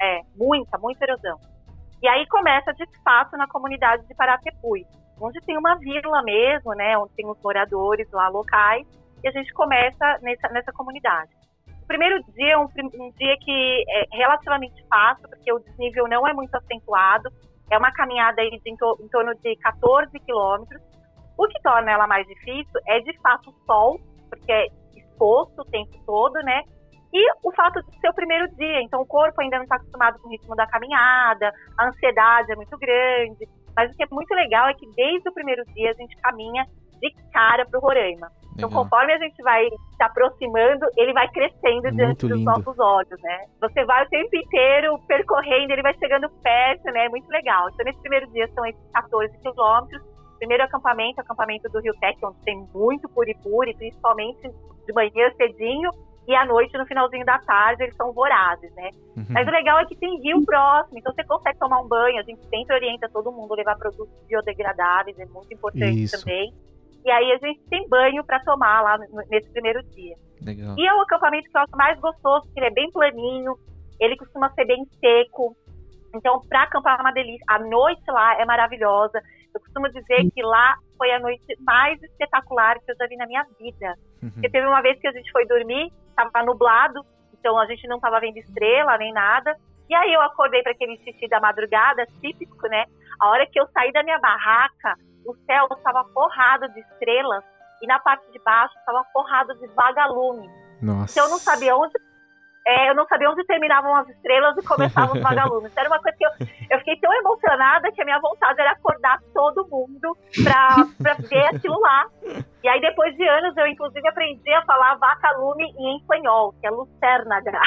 É, 0.00 0.20
muita, 0.36 0.78
muita 0.78 1.04
erosão. 1.04 1.38
E 2.02 2.08
aí 2.08 2.26
começa 2.28 2.72
de 2.72 2.84
fato 3.02 3.36
na 3.36 3.46
comunidade 3.48 4.06
de 4.06 4.14
Paratepui, 4.14 4.84
onde 5.20 5.40
tem 5.40 5.56
uma 5.58 5.76
vila 5.78 6.22
mesmo, 6.22 6.74
né, 6.74 6.96
onde 6.98 7.12
tem 7.14 7.26
os 7.26 7.40
moradores 7.42 8.08
lá 8.12 8.28
locais, 8.28 8.86
e 9.24 9.28
a 9.28 9.32
gente 9.32 9.52
começa 9.54 10.18
nessa, 10.22 10.48
nessa 10.48 10.72
comunidade. 10.72 11.30
Primeiro 11.86 12.22
dia 12.34 12.52
é 12.52 12.58
um, 12.58 12.64
um 12.64 13.10
dia 13.12 13.36
que 13.40 13.84
é 13.88 14.16
relativamente 14.16 14.84
fácil, 14.88 15.28
porque 15.28 15.52
o 15.52 15.58
desnível 15.60 16.08
não 16.08 16.26
é 16.26 16.32
muito 16.32 16.54
acentuado. 16.54 17.30
É 17.70 17.78
uma 17.78 17.92
caminhada 17.92 18.42
aí 18.42 18.50
de, 18.50 18.70
em, 18.70 18.76
to, 18.76 18.98
em 19.00 19.08
torno 19.08 19.32
de 19.36 19.56
14 19.56 20.18
quilômetros. 20.20 20.82
O 21.38 21.46
que 21.48 21.60
torna 21.62 21.90
ela 21.92 22.06
mais 22.06 22.26
difícil 22.26 22.80
é, 22.86 23.00
de 23.00 23.16
fato, 23.20 23.50
o 23.50 23.66
sol, 23.66 24.00
porque 24.28 24.50
é 24.52 24.66
exposto 24.96 25.60
o 25.60 25.64
tempo 25.64 25.92
todo, 26.04 26.34
né? 26.42 26.62
E 27.12 27.32
o 27.42 27.52
fato 27.52 27.80
de 27.82 28.00
ser 28.00 28.08
o 28.08 28.14
primeiro 28.14 28.48
dia, 28.56 28.82
então 28.82 29.00
o 29.00 29.06
corpo 29.06 29.40
ainda 29.40 29.56
não 29.56 29.64
está 29.64 29.76
acostumado 29.76 30.18
com 30.18 30.28
o 30.28 30.30
ritmo 30.30 30.54
da 30.56 30.66
caminhada, 30.66 31.52
a 31.78 31.88
ansiedade 31.88 32.52
é 32.52 32.56
muito 32.56 32.76
grande. 32.76 33.48
Mas 33.76 33.92
o 33.92 33.96
que 33.96 34.02
é 34.02 34.06
muito 34.10 34.34
legal 34.34 34.68
é 34.68 34.74
que 34.74 34.86
desde 34.94 35.28
o 35.28 35.32
primeiro 35.32 35.62
dia 35.74 35.90
a 35.90 35.94
gente 35.94 36.16
caminha 36.16 36.66
de 37.00 37.10
cara 37.32 37.64
para 37.66 37.78
o 37.78 37.82
Roraima. 37.82 38.30
Então, 38.56 38.70
conforme 38.70 39.12
a 39.12 39.18
gente 39.18 39.42
vai 39.42 39.68
se 39.68 40.02
aproximando, 40.02 40.86
ele 40.96 41.12
vai 41.12 41.28
crescendo 41.28 41.90
diante 41.92 42.26
dos 42.26 42.42
nossos 42.42 42.78
olhos, 42.78 43.20
né? 43.22 43.46
Você 43.60 43.84
vai 43.84 44.04
o 44.04 44.08
tempo 44.08 44.34
inteiro 44.36 44.98
percorrendo, 45.06 45.72
ele 45.72 45.82
vai 45.82 45.94
chegando 45.98 46.28
perto, 46.42 46.84
né? 46.86 47.06
É 47.06 47.08
muito 47.08 47.28
legal. 47.28 47.68
Então, 47.68 47.84
nesse 47.84 48.00
primeiro 48.00 48.26
dia 48.32 48.48
são 48.54 48.64
esses 48.66 48.90
14 48.92 49.38
quilômetros. 49.38 50.02
Primeiro 50.38 50.64
acampamento, 50.64 51.20
acampamento 51.20 51.68
do 51.70 51.80
Rio 51.80 51.94
Tec, 51.98 52.18
onde 52.22 52.38
tem 52.44 52.66
muito 52.74 53.08
puripuri, 53.08 53.74
principalmente 53.74 54.50
de 54.86 54.92
manhã 54.92 55.30
cedinho, 55.36 55.90
e 56.28 56.34
à 56.34 56.44
noite, 56.44 56.76
no 56.76 56.84
finalzinho 56.86 57.24
da 57.24 57.38
tarde, 57.38 57.84
eles 57.84 57.94
são 57.94 58.12
vorazes, 58.12 58.74
né? 58.74 58.90
Uhum. 59.16 59.26
Mas 59.30 59.46
o 59.46 59.50
legal 59.50 59.78
é 59.78 59.84
que 59.84 59.94
tem 59.94 60.20
rio 60.20 60.44
próximo, 60.44 60.98
então 60.98 61.14
você 61.14 61.24
consegue 61.24 61.58
tomar 61.58 61.80
um 61.80 61.86
banho. 61.86 62.18
A 62.18 62.22
gente 62.24 62.44
sempre 62.48 62.74
orienta 62.74 63.08
todo 63.08 63.30
mundo 63.30 63.52
a 63.54 63.56
levar 63.56 63.76
produtos 63.78 64.12
biodegradáveis, 64.26 65.16
é 65.20 65.26
muito 65.26 65.54
importante 65.54 66.02
Isso. 66.02 66.18
também. 66.18 66.52
E 67.06 67.10
aí 67.10 67.30
a 67.30 67.38
gente 67.38 67.60
tem 67.70 67.88
banho 67.88 68.24
para 68.24 68.40
tomar 68.40 68.82
lá 68.82 68.98
nesse 69.30 69.48
primeiro 69.52 69.80
dia. 69.94 70.16
Legal. 70.42 70.74
E 70.76 70.84
é 70.84 70.92
o 70.92 71.00
acampamento 71.02 71.48
que 71.48 71.56
eu 71.56 71.60
acho 71.60 71.76
mais 71.76 72.00
gostoso, 72.00 72.46
porque 72.46 72.58
ele 72.58 72.66
é 72.66 72.70
bem 72.70 72.90
planinho, 72.90 73.54
ele 74.00 74.16
costuma 74.16 74.50
ser 74.50 74.64
bem 74.64 74.84
seco. 74.98 75.56
Então, 76.12 76.40
para 76.48 76.64
acampar 76.64 76.98
é 76.98 77.02
uma 77.02 77.12
delícia. 77.12 77.44
A 77.46 77.60
noite 77.60 78.02
lá 78.08 78.40
é 78.40 78.44
maravilhosa. 78.44 79.22
Eu 79.54 79.60
costumo 79.60 79.88
dizer 79.88 80.28
que 80.34 80.42
lá 80.42 80.74
foi 80.98 81.12
a 81.12 81.20
noite 81.20 81.44
mais 81.60 82.02
espetacular 82.02 82.80
que 82.80 82.90
eu 82.90 82.96
já 82.96 83.06
vi 83.06 83.16
na 83.16 83.26
minha 83.26 83.46
vida. 83.56 83.94
Porque 84.20 84.50
teve 84.50 84.66
uma 84.66 84.82
vez 84.82 84.98
que 84.98 85.06
a 85.06 85.12
gente 85.12 85.30
foi 85.30 85.46
dormir, 85.46 85.92
estava 86.08 86.44
nublado, 86.44 87.06
então 87.38 87.56
a 87.56 87.66
gente 87.66 87.86
não 87.86 87.96
estava 87.96 88.18
vendo 88.18 88.38
estrela 88.38 88.98
nem 88.98 89.12
nada. 89.12 89.56
E 89.88 89.94
aí 89.94 90.12
eu 90.12 90.20
acordei 90.22 90.60
para 90.64 90.72
aquele 90.72 90.96
xixi 90.98 91.28
da 91.28 91.38
madrugada, 91.38 92.04
típico, 92.20 92.66
né? 92.66 92.84
A 93.20 93.30
hora 93.30 93.46
que 93.46 93.60
eu 93.60 93.66
saí 93.68 93.92
da 93.92 94.02
minha 94.02 94.18
barraca, 94.18 94.94
o 95.26 95.34
céu 95.46 95.66
estava 95.70 96.04
forrado 96.12 96.68
de 96.72 96.80
estrelas 96.80 97.44
e 97.82 97.86
na 97.86 97.98
parte 97.98 98.30
de 98.32 98.38
baixo 98.40 98.76
estava 98.78 99.04
forrado 99.12 99.54
de 99.58 99.66
vagalumes. 99.68 100.50
Nossa. 100.80 101.12
Então 101.12 101.24
eu 101.24 101.30
não 101.30 101.38
sabia 101.38 101.76
onde 101.76 101.94
é, 102.66 102.90
eu 102.90 102.96
não 102.96 103.06
sabia 103.06 103.30
onde 103.30 103.46
terminavam 103.46 103.94
as 103.94 104.08
estrelas 104.08 104.56
e 104.56 104.62
começavam 104.62 105.14
os 105.14 105.22
vagalumes. 105.22 105.70
Era 105.76 105.88
uma 105.88 106.00
coisa 106.00 106.16
que 106.18 106.26
eu, 106.26 106.30
eu 106.68 106.78
fiquei 106.78 106.98
tão 106.98 107.12
emocionada 107.14 107.92
que 107.92 108.02
a 108.02 108.04
minha 108.04 108.18
vontade 108.18 108.60
era 108.60 108.72
acordar 108.72 109.20
todo 109.32 109.68
mundo 109.68 110.18
pra, 110.42 110.84
pra 111.00 111.14
ver 111.14 111.54
aquilo 111.54 111.78
lá. 111.80 112.06
E 112.64 112.68
aí, 112.68 112.80
depois 112.80 113.14
de 113.14 113.22
anos, 113.22 113.56
eu 113.56 113.68
inclusive 113.68 114.08
aprendi 114.08 114.52
a 114.52 114.62
falar 114.62 114.96
vacalume 114.96 115.72
em 115.78 115.98
espanhol, 115.98 116.52
que 116.60 116.66
é 116.66 116.70
lucérnaga. 116.70 117.52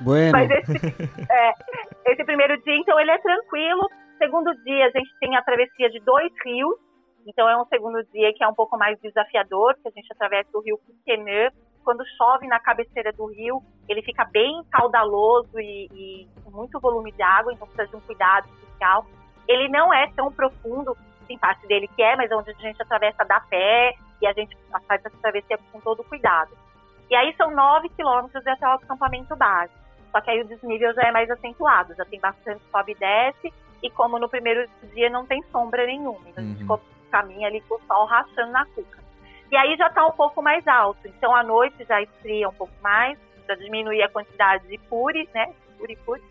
Bueno. 0.00 0.32
Mas 0.32 0.50
esse, 0.50 0.76
é, 1.30 1.52
esse 2.06 2.24
primeiro 2.24 2.56
dia, 2.62 2.74
então, 2.74 2.98
ele 2.98 3.10
é 3.10 3.18
tranquilo. 3.18 3.86
Segundo 4.22 4.54
dia, 4.62 4.86
a 4.86 4.90
gente 4.90 5.12
tem 5.18 5.36
a 5.36 5.42
travessia 5.42 5.90
de 5.90 5.98
dois 5.98 6.32
rios. 6.44 6.76
Então, 7.26 7.48
é 7.48 7.60
um 7.60 7.66
segundo 7.66 8.04
dia 8.12 8.32
que 8.32 8.44
é 8.44 8.46
um 8.46 8.54
pouco 8.54 8.78
mais 8.78 8.96
desafiador, 9.00 9.74
que 9.82 9.88
a 9.88 9.90
gente 9.90 10.06
atravessa 10.12 10.48
o 10.54 10.60
rio 10.60 10.78
Cuquenã. 10.78 11.50
Quando 11.82 12.06
chove 12.16 12.46
na 12.46 12.60
cabeceira 12.60 13.12
do 13.12 13.26
rio, 13.26 13.60
ele 13.88 14.00
fica 14.02 14.24
bem 14.26 14.62
caudaloso 14.70 15.58
e, 15.58 15.88
e 15.92 16.28
com 16.44 16.52
muito 16.52 16.78
volume 16.78 17.10
de 17.10 17.20
água, 17.20 17.52
então 17.52 17.66
precisa 17.66 17.88
de 17.88 17.96
um 17.96 18.06
cuidado 18.06 18.48
especial. 18.48 19.04
Ele 19.48 19.68
não 19.68 19.92
é 19.92 20.08
tão 20.14 20.30
profundo, 20.30 20.96
tem 21.26 21.36
parte 21.36 21.66
dele 21.66 21.88
que 21.88 22.00
é, 22.00 22.14
mas 22.14 22.30
é 22.30 22.36
onde 22.36 22.50
a 22.50 22.54
gente 22.54 22.80
atravessa 22.80 23.24
da 23.24 23.40
pé 23.40 23.92
e 24.20 24.26
a 24.28 24.32
gente 24.32 24.56
faz 24.86 25.04
essa 25.04 25.16
travessia 25.20 25.58
com 25.72 25.80
todo 25.80 26.04
cuidado. 26.04 26.56
E 27.10 27.16
aí 27.16 27.34
são 27.36 27.50
nove 27.50 27.88
quilômetros 27.88 28.46
até 28.46 28.68
o 28.68 28.74
acampamento 28.74 29.34
base. 29.34 29.72
Só 30.12 30.20
que 30.20 30.30
aí 30.30 30.40
o 30.42 30.46
desnível 30.46 30.94
já 30.94 31.02
é 31.08 31.10
mais 31.10 31.28
acentuado, 31.28 31.96
já 31.96 32.04
tem 32.04 32.20
bastante 32.20 32.62
sobe 32.70 32.92
e 32.92 32.94
desce, 32.94 33.52
e 33.82 33.90
como 33.90 34.18
no 34.18 34.28
primeiro 34.28 34.68
dia 34.94 35.10
não 35.10 35.26
tem 35.26 35.42
sombra 35.50 35.86
nenhuma, 35.86 36.20
então 36.28 36.42
a 36.44 36.46
gente 36.46 36.62
Uhum. 36.64 36.78
caminha 37.10 37.48
ali 37.48 37.60
com 37.62 37.74
o 37.74 37.80
sol 37.86 38.06
rachando 38.06 38.52
na 38.52 38.64
cuca. 38.66 39.00
E 39.50 39.56
aí 39.56 39.76
já 39.76 39.88
está 39.88 40.06
um 40.06 40.12
pouco 40.12 40.40
mais 40.42 40.66
alto, 40.66 41.06
então 41.06 41.34
à 41.34 41.42
noite 41.42 41.84
já 41.84 42.00
esfria 42.00 42.48
um 42.48 42.54
pouco 42.54 42.72
mais, 42.82 43.18
já 43.46 43.54
diminui 43.56 44.02
a 44.02 44.08
quantidade 44.08 44.66
de 44.68 44.78
puri, 44.78 45.28
né? 45.34 45.52
Puri, 45.78 45.96
puri. 46.06 46.22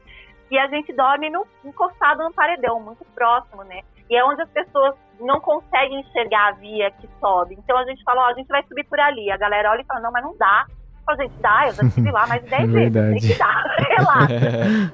E 0.49 0.57
a 0.57 0.67
gente 0.67 0.91
dorme 0.93 1.29
no, 1.29 1.45
encostado 1.63 2.23
no 2.23 2.33
paredão, 2.33 2.79
muito 2.79 3.05
próximo, 3.13 3.63
né? 3.63 3.81
E 4.09 4.15
é 4.15 4.25
onde 4.25 4.41
as 4.41 4.49
pessoas 4.49 4.95
não 5.19 5.39
conseguem 5.39 5.99
enxergar 6.01 6.47
a 6.49 6.51
via 6.53 6.91
que 6.91 7.07
sobe. 7.19 7.55
Então 7.57 7.77
a 7.77 7.85
gente 7.85 8.03
fala, 8.03 8.23
ó, 8.23 8.25
a 8.31 8.33
gente 8.33 8.47
vai 8.47 8.63
subir 8.63 8.83
por 8.85 8.99
ali. 8.99 9.31
A 9.31 9.37
galera 9.37 9.71
olha 9.71 9.81
e 9.81 9.85
fala, 9.85 10.01
não, 10.01 10.11
mas 10.11 10.23
não 10.23 10.35
dá. 10.35 10.65
A 11.07 11.15
gente 11.15 11.33
dá, 11.41 11.67
eu 11.67 11.73
já 11.73 11.83
estive 11.83 12.11
lá 12.11 12.25
mais 12.27 12.43
de 12.43 12.49
10 12.49 12.71
vezes. 12.71 12.93
Tem 12.93 13.19
que 13.31 13.37
dar, 13.37 13.63
relaxa. 13.87 14.93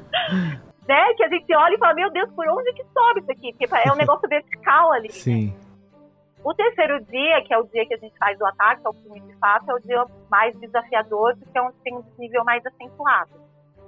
né? 0.87 1.13
Que 1.15 1.23
a 1.23 1.29
gente 1.29 1.53
olha 1.53 1.75
e 1.75 1.77
fala, 1.77 1.93
meu 1.93 2.09
Deus, 2.11 2.31
por 2.33 2.47
onde 2.47 2.73
que 2.73 2.83
sobe 2.85 3.19
isso 3.21 3.31
aqui? 3.31 3.53
Porque 3.53 3.87
é 3.87 3.91
um 3.91 3.97
negócio 3.97 4.27
vertical 4.27 4.91
ali. 4.93 5.11
Sim. 5.11 5.53
O 6.43 6.53
terceiro 6.53 7.03
dia, 7.05 7.43
que 7.43 7.53
é 7.53 7.57
o 7.57 7.63
dia 7.63 7.85
que 7.85 7.93
a 7.93 7.97
gente 7.97 8.17
faz 8.17 8.39
o 8.39 8.45
ataque, 8.45 8.81
é 8.85 8.89
o 8.89 8.93
crime 8.93 9.19
de 9.21 9.35
fato, 9.37 9.69
é 9.69 9.73
o 9.73 9.79
dia 9.79 10.05
mais 10.29 10.57
desafiador, 10.59 11.35
porque 11.37 11.57
é 11.57 11.61
onde 11.61 11.75
tem 11.83 11.95
um 11.95 12.01
desnível 12.01 12.43
mais 12.45 12.65
acentuado. 12.65 13.31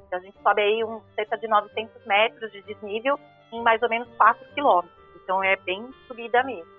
Então, 0.08 0.20
a 0.20 0.22
gente 0.22 0.38
sobe 0.42 0.62
aí 0.62 0.84
um, 0.84 1.00
cerca 1.16 1.38
de 1.38 1.48
900 1.48 2.06
metros 2.06 2.52
de 2.52 2.62
desnível 2.64 3.20
em 3.54 3.62
mais 3.62 3.82
ou 3.82 3.90
menos 3.90 4.10
4 4.18 4.46
quilômetros. 4.54 4.92
Então, 5.24 5.44
é 5.44 5.56
bem 5.58 5.88
subida 6.08 6.44
mesmo. 6.44 6.79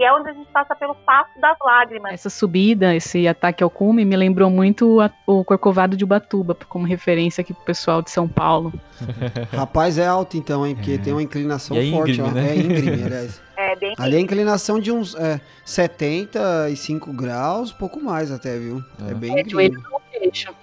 E 0.00 0.02
é 0.04 0.10
onde 0.14 0.30
a 0.30 0.32
gente 0.32 0.48
passa 0.50 0.74
pelo 0.74 0.94
Passo 0.94 1.38
das 1.38 1.58
Lágrimas. 1.62 2.14
Essa 2.14 2.30
subida, 2.30 2.94
esse 2.96 3.28
ataque 3.28 3.62
ao 3.62 3.68
cume, 3.68 4.02
me 4.02 4.16
lembrou 4.16 4.48
muito 4.48 4.98
a- 4.98 5.10
o 5.26 5.44
Corcovado 5.44 5.94
de 5.94 6.04
Ubatuba, 6.04 6.54
como 6.54 6.86
referência 6.86 7.42
aqui 7.42 7.52
pro 7.52 7.62
pessoal 7.66 8.00
de 8.00 8.10
São 8.10 8.26
Paulo. 8.26 8.72
Rapaz, 9.52 9.98
é 9.98 10.06
alto 10.06 10.38
então, 10.38 10.66
hein? 10.66 10.74
Porque 10.74 10.96
tem 10.96 11.12
uma 11.12 11.22
inclinação 11.22 11.76
é 11.76 11.84
forte. 11.90 12.12
íngreme, 12.12 12.30
ó. 12.30 12.32
né? 12.32 12.48
É 12.50 12.56
íngreme, 12.56 13.02
aliás. 13.04 13.42
É 13.58 13.76
bem 13.76 13.94
Ali 13.98 14.16
a 14.16 14.20
inclinação 14.20 14.80
de 14.80 14.90
uns 14.90 15.14
é, 15.16 15.38
75 15.66 17.12
graus, 17.12 17.70
pouco 17.70 18.00
mais 18.00 18.32
até, 18.32 18.58
viu? 18.58 18.82
É, 19.06 19.10
É. 19.10 19.14
bem 19.14 19.38
É, 19.38 19.44
joelho 19.46 19.78
íngreme. 19.78 19.92
no 19.92 20.00
queixo. 20.18 20.54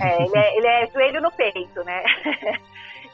é, 0.00 0.22
ele, 0.24 0.36
é, 0.36 0.56
ele 0.58 0.66
é 0.66 0.90
joelho 0.92 1.22
no 1.22 1.30
peito, 1.30 1.84
né? 1.84 2.02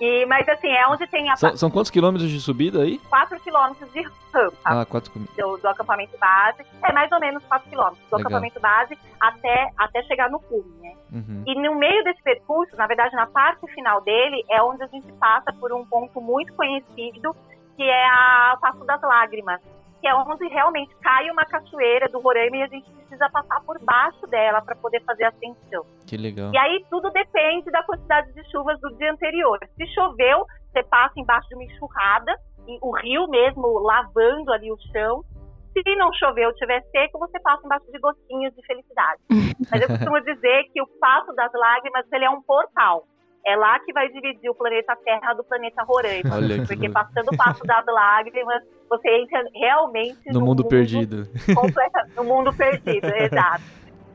E, 0.01 0.27
mas 0.27 0.47
assim, 0.49 0.69
é 0.69 0.87
onde 0.89 1.07
tem 1.07 1.31
a 1.31 1.37
São, 1.37 1.57
são 1.57 1.71
quantos 1.71 1.91
quilômetros 1.91 2.31
de 2.31 2.41
subida 2.41 2.83
aí? 2.83 2.99
4 2.99 3.41
quilômetros 3.41 3.91
de 3.93 4.03
rampa. 4.33 4.57
Ah, 4.65 4.85
quatro 4.85 5.11
quilômetros. 5.11 5.37
do, 5.37 5.57
do 5.57 5.69
acampamento 5.69 6.19
base, 6.19 6.63
é 6.83 6.93
mais 6.93 7.11
ou 7.11 7.21
menos 7.21 7.43
4 7.45 7.69
quilômetros 7.71 8.01
do 8.11 8.17
Legal. 8.17 8.21
acampamento 8.21 8.61
base 8.61 8.99
até, 9.21 9.73
até 9.77 10.03
chegar 10.03 10.31
no 10.31 10.39
cume, 10.41 10.75
né? 10.83 10.95
Uhum. 11.13 11.45
E 11.47 11.55
no 11.55 11.75
meio 11.77 12.05
desse 12.05 12.23
percurso, 12.23 12.77
na 12.77 12.87
verdade, 12.87 13.15
na 13.15 13.27
parte 13.27 13.67
final 13.73 14.01
dele, 14.03 14.45
é 14.51 14.63
onde 14.63 14.83
a 14.83 14.87
gente 14.87 15.11
passa 15.15 15.53
por 15.55 15.73
um 15.73 15.85
ponto 15.85 16.21
muito 16.21 16.53
conhecido, 16.55 17.35
que 17.77 17.83
é 17.83 18.07
a 18.07 18.55
o 18.57 18.61
Passo 18.61 18.85
das 18.85 19.01
Lágrimas, 19.01 19.61
que 20.01 20.09
é 20.09 20.15
onde 20.15 20.47
realmente 20.49 20.95
cai 20.97 21.31
uma 21.31 21.45
cachoeira 21.45 22.09
do 22.09 22.21
Roraima 22.21 22.57
e 22.59 22.63
a 22.63 22.67
gente 22.69 22.91
precisa 22.91 23.29
passar 23.31 23.61
por 23.63 23.79
baixo 23.85 24.27
dela 24.27 24.61
para 24.61 24.77
poder 24.77 25.03
fazer 25.05 25.25
a 25.25 25.29
ascensão. 25.29 25.85
Que 26.07 26.17
legal. 26.17 26.53
E 26.53 26.59
aí 26.59 26.85
tudo 26.91 27.11
depende 27.11 27.71
da 27.71 27.83
quantidade 27.83 28.33
de 28.33 28.51
chuvas 28.51 28.81
do 28.81 28.95
dia 28.97 29.13
anterior. 29.13 29.59
Se 29.77 29.87
choveu, 29.95 30.47
você 30.73 30.83
passa 30.83 31.19
embaixo 31.19 31.49
de 31.49 31.55
uma 31.55 31.65
enxurrada, 31.65 32.37
e 32.69 32.79
o 32.83 32.91
rio 32.91 33.29
mesmo 33.29 33.79
lavando 33.79 34.53
ali 34.53 34.71
o 34.71 34.79
chão. 34.93 35.25
Se 35.73 35.97
não 35.97 36.13
choveu, 36.15 36.53
tiver 36.55 36.83
seco, 36.91 37.19
você 37.19 37.39
passa 37.41 37.65
embaixo 37.65 37.91
de 37.93 37.99
gotinhos 37.99 38.55
de 38.55 38.65
felicidade. 38.67 39.21
Mas 39.71 39.83
eu 39.83 39.89
costumo 39.89 40.21
dizer 40.23 40.65
que 40.73 40.81
o 40.81 40.87
Passo 40.99 41.33
das 41.35 41.53
Lágrimas 41.53 42.07
ele 42.13 42.25
é 42.25 42.31
um 42.31 42.43
portal. 42.43 43.07
É 43.47 43.55
lá 43.55 43.79
que 43.79 43.93
vai 43.93 44.09
dividir 44.09 44.51
o 44.51 44.55
planeta 44.55 44.97
Terra 45.05 45.33
do 45.35 45.45
planeta 45.45 45.83
Roraima. 45.85 46.31
Porque 46.67 46.89
passando 46.91 47.29
o 47.33 47.37
Passo 47.37 47.63
das 47.65 47.85
Lágrimas, 47.87 48.63
você 48.91 49.09
entra 49.19 49.43
realmente 49.55 50.19
No 50.33 50.41
num 50.41 50.47
mundo 50.47 50.65
perdido. 50.65 51.29
completa- 51.55 52.07
no 52.17 52.25
mundo 52.25 52.53
perdido, 52.53 53.07
exato. 53.17 53.63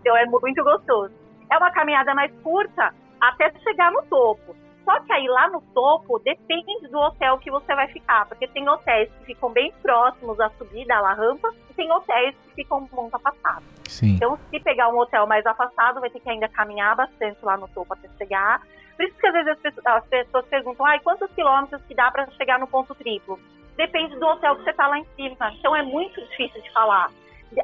Então 0.02 0.18
é 0.18 0.26
muito 0.26 0.62
gostoso. 0.64 1.14
É 1.50 1.58
uma 1.58 1.72
caminhada 1.72 2.14
mais 2.14 2.32
curta 2.44 2.94
até 3.22 3.52
chegar 3.60 3.92
no 3.92 4.04
topo. 4.04 4.56
Só 4.84 5.00
que 5.02 5.14
aí 5.14 5.28
lá 5.28 5.48
no 5.50 5.62
topo 5.74 6.18
depende 6.20 6.88
do 6.90 6.98
hotel 6.98 7.38
que 7.38 7.52
você 7.52 7.74
vai 7.76 7.88
ficar, 7.88 8.26
porque 8.26 8.48
tem 8.48 8.68
hotéis 8.68 9.10
que 9.20 9.26
ficam 9.28 9.50
bem 9.52 9.72
próximos 9.82 10.40
à 10.40 10.50
subida, 10.58 10.96
à 10.96 11.14
rampa, 11.14 11.54
e 11.70 11.74
tem 11.76 11.90
hotéis 11.92 12.36
que 12.48 12.56
ficam 12.64 12.86
muito 12.92 13.16
afastados. 13.16 13.64
Sim. 13.88 14.16
Então, 14.16 14.40
se 14.50 14.60
pegar 14.60 14.90
um 14.90 14.98
hotel 14.98 15.28
mais 15.28 15.46
afastado, 15.46 16.02
vai 16.02 16.10
ter 16.10 16.20
que 16.20 16.30
ainda 16.30 16.50
caminhar 16.50 16.96
bastante 16.96 17.38
lá 17.46 17.56
no 17.58 17.68
topo 17.70 17.94
até 17.94 18.10
chegar. 18.18 18.62
Por 19.02 19.08
isso 19.08 19.18
que 19.18 19.26
às 19.26 19.34
vezes 19.34 19.48
as 19.48 19.60
pessoas, 19.60 19.86
as 19.88 20.06
pessoas 20.06 20.46
perguntam, 20.46 20.86
ai, 20.86 21.00
quantos 21.00 21.32
quilômetros 21.32 21.82
que 21.86 21.96
dá 21.96 22.12
para 22.12 22.30
chegar 22.34 22.60
no 22.60 22.68
ponto 22.68 22.94
triplo? 22.94 23.40
Depende 23.76 24.16
do 24.16 24.28
hotel 24.28 24.56
que 24.58 24.64
você 24.64 24.70
está 24.70 24.88
lá 24.88 25.00
em 25.00 25.06
cima. 25.16 25.52
Então 25.58 25.76
é 25.76 25.82
muito 25.82 26.22
difícil 26.28 26.62
de 26.62 26.72
falar. 26.72 27.10